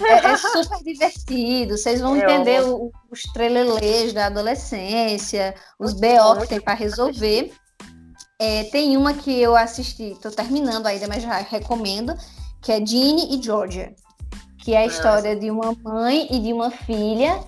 É, 0.00 0.12
é, 0.12 0.36
super 0.36 0.78
divertido. 0.84 1.76
Vocês 1.76 2.00
vão 2.00 2.16
é 2.16 2.20
entender 2.20 2.62
o, 2.62 2.90
os 3.10 3.22
trelelês 3.34 4.12
da 4.12 4.26
adolescência, 4.26 5.54
os 5.78 5.92
BO 5.92 6.40
que 6.40 6.48
tem 6.48 6.60
para 6.60 6.74
resolver. 6.74 7.52
É, 8.44 8.64
tem 8.64 8.96
uma 8.96 9.14
que 9.14 9.40
eu 9.40 9.54
assisti, 9.54 10.16
tô 10.20 10.28
terminando 10.28 10.88
ainda, 10.88 11.06
mas 11.06 11.22
já 11.22 11.36
recomendo, 11.36 12.12
que 12.60 12.72
é 12.72 12.84
Ginny 12.84 13.36
e 13.36 13.40
Georgia, 13.40 13.94
que 14.58 14.74
é 14.74 14.78
a 14.78 14.86
história 14.86 15.36
de 15.36 15.48
uma 15.48 15.76
mãe 15.84 16.26
e 16.28 16.40
de 16.40 16.52
uma 16.52 16.68
filha 16.68 17.38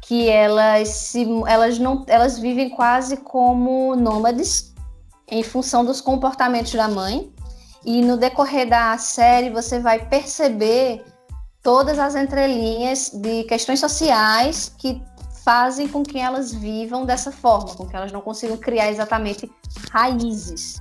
que 0.00 0.28
elas 0.28 0.90
se, 0.90 1.26
elas 1.44 1.80
não 1.80 2.04
elas 2.06 2.38
vivem 2.38 2.70
quase 2.70 3.16
como 3.16 3.96
nômades 3.96 4.72
em 5.28 5.42
função 5.42 5.84
dos 5.84 6.00
comportamentos 6.00 6.72
da 6.72 6.86
mãe 6.86 7.32
e 7.84 8.00
no 8.00 8.16
decorrer 8.16 8.68
da 8.68 8.96
série 8.96 9.50
você 9.50 9.80
vai 9.80 10.06
perceber 10.06 11.04
todas 11.64 11.98
as 11.98 12.14
entrelinhas 12.14 13.10
de 13.12 13.42
questões 13.42 13.80
sociais 13.80 14.72
que 14.78 15.02
fazem 15.48 15.88
com 15.88 16.02
que 16.02 16.18
elas 16.18 16.52
vivam 16.52 17.06
dessa 17.06 17.32
forma, 17.32 17.74
com 17.74 17.88
que 17.88 17.96
elas 17.96 18.12
não 18.12 18.20
consigam 18.20 18.54
criar 18.58 18.90
exatamente 18.90 19.50
raízes. 19.90 20.78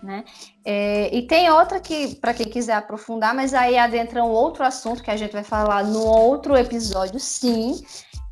Né? 0.00 0.24
É, 0.64 1.12
e 1.12 1.26
tem 1.26 1.50
outra 1.50 1.80
que, 1.80 2.14
para 2.14 2.32
quem 2.32 2.46
quiser 2.48 2.74
aprofundar, 2.74 3.34
mas 3.34 3.52
aí 3.52 3.76
adentra 3.76 4.22
um 4.22 4.28
outro 4.28 4.62
assunto 4.62 5.02
que 5.02 5.10
a 5.10 5.16
gente 5.16 5.32
vai 5.32 5.42
falar 5.42 5.82
no 5.82 6.06
outro 6.06 6.56
episódio, 6.56 7.18
sim, 7.18 7.84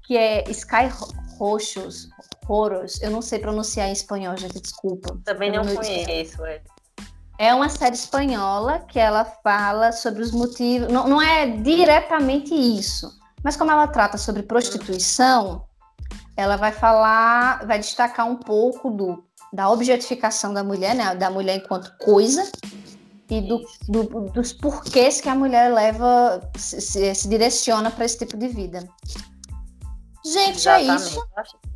que 0.04 0.16
é 0.16 0.48
Sky 0.48 0.86
Roxos, 1.40 2.08
Horrors. 2.48 3.02
Eu 3.02 3.10
não 3.10 3.20
sei 3.20 3.40
pronunciar 3.40 3.88
em 3.88 3.92
espanhol, 3.92 4.36
gente, 4.36 4.60
desculpa. 4.60 5.18
Também 5.24 5.50
não 5.50 5.64
conheço, 5.64 6.44
é. 6.44 6.62
É 7.36 7.52
uma 7.52 7.68
série 7.68 7.96
espanhola 7.96 8.78
que 8.78 9.00
ela 9.00 9.24
fala 9.24 9.90
sobre 9.90 10.22
os 10.22 10.30
motivos. 10.30 10.86
Não, 10.86 11.08
não 11.08 11.20
é 11.20 11.48
diretamente 11.48 12.54
isso, 12.54 13.10
mas 13.44 13.56
como 13.56 13.70
ela 13.70 13.86
trata 13.86 14.16
sobre 14.16 14.42
prostituição, 14.42 15.66
ela 16.36 16.56
vai 16.56 16.72
falar, 16.72 17.64
vai 17.66 17.78
destacar 17.78 18.26
um 18.26 18.36
pouco 18.36 18.90
do, 18.90 19.22
da 19.52 19.70
objetificação 19.70 20.54
da 20.54 20.64
mulher, 20.64 20.94
né? 20.94 21.14
Da 21.14 21.30
mulher 21.30 21.56
enquanto 21.56 21.94
coisa 21.98 22.50
e 23.30 23.40
do, 23.42 23.60
do, 23.88 24.30
dos 24.30 24.52
porquês 24.52 25.20
que 25.20 25.28
a 25.28 25.34
mulher 25.34 25.72
leva, 25.72 26.40
se, 26.56 27.14
se 27.14 27.28
direciona 27.28 27.90
para 27.90 28.04
esse 28.04 28.18
tipo 28.18 28.36
de 28.36 28.48
vida. 28.48 28.88
Gente, 30.24 30.68
é 30.68 30.80
Exatamente. 30.80 30.90
é 30.90 30.94
isso. 30.94 31.28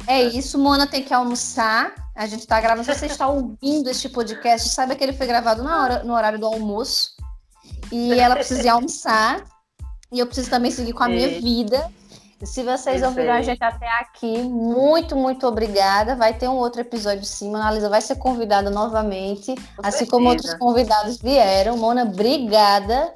É 0.07 0.23
isso. 0.23 0.59
Mona 0.59 0.87
tem 0.87 1.03
que 1.03 1.13
almoçar. 1.13 1.95
A 2.17 2.27
gente 2.27 2.41
está 2.41 2.59
gravando. 2.61 2.85
Se 2.85 2.99
você 2.99 3.07
está 3.07 3.29
ouvindo 3.29 3.91
este 3.91 4.09
podcast, 4.09 4.71
saiba 4.71 4.97
que 4.97 5.05
ele 5.05 5.13
foi 5.13 5.27
gravado 5.27 5.63
na 5.63 5.83
hora, 5.83 6.03
no 6.03 6.15
horário 6.15 6.39
do 6.39 6.47
almoço. 6.47 7.11
E 7.93 8.15
ela 8.15 8.35
precisa 8.35 8.73
almoçar. 8.73 9.45
E 10.11 10.19
eu 10.19 10.27
preciso 10.27 10.51
também 10.51 10.71
seguir 10.71 10.93
com 10.93 11.03
a 11.03 11.09
minha 11.09 11.29
vida. 11.41 11.91
Se 12.43 12.63
vocês 12.63 13.03
ouviram 13.03 13.33
a 13.33 13.43
gente 13.43 13.63
até 13.63 13.89
aqui, 13.99 14.39
muito, 14.39 15.17
muito 15.17 15.47
obrigada. 15.47 16.15
Vai 16.15 16.33
ter 16.35 16.49
um 16.49 16.55
outro 16.55 16.81
episódio 16.81 17.25
sim. 17.25 17.51
Mona 17.51 17.71
Lisa 17.73 17.89
vai 17.89 18.01
ser 18.01 18.15
convidada 18.17 18.71
novamente, 18.71 19.55
com 19.77 19.83
assim 19.83 19.99
certeza. 19.99 20.11
como 20.11 20.29
outros 20.29 20.55
convidados 20.55 21.19
vieram. 21.19 21.77
Mona, 21.77 22.05
obrigada. 22.05 23.13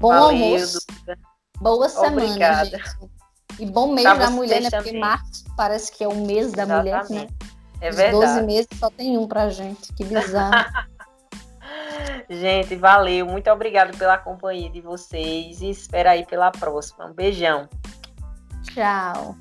Bom 0.00 0.08
Valeu, 0.08 0.28
almoço. 0.28 0.78
Dúvida. 0.88 1.18
Boa 1.60 1.88
semana, 1.88 2.22
obrigada. 2.24 2.64
gente. 2.64 3.10
E 3.58 3.66
bom 3.66 3.92
mês 3.92 4.04
da 4.04 4.30
mulher, 4.30 4.62
né? 4.62 4.70
Porque 4.70 4.96
março 4.96 5.44
parece 5.56 5.92
que 5.92 6.02
é 6.02 6.08
o 6.08 6.14
mês 6.14 6.52
da 6.52 6.62
Exatamente. 6.62 7.08
mulher, 7.08 7.10
né? 7.10 7.28
É 7.80 7.90
Os 7.90 7.96
verdade. 7.96 8.34
12 8.34 8.42
meses 8.46 8.68
só 8.78 8.88
tem 8.90 9.18
um 9.18 9.26
pra 9.26 9.50
gente. 9.50 9.92
Que 9.92 10.04
bizarro. 10.04 10.54
Gente, 12.28 12.76
valeu. 12.76 13.26
Muito 13.26 13.50
obrigada 13.50 13.96
pela 13.96 14.18
companhia 14.18 14.70
de 14.70 14.80
vocês 14.80 15.62
e 15.62 15.70
espera 15.70 16.10
aí 16.12 16.26
pela 16.26 16.50
próxima. 16.50 17.06
Um 17.06 17.12
beijão. 17.12 17.68
Tchau. 18.74 19.36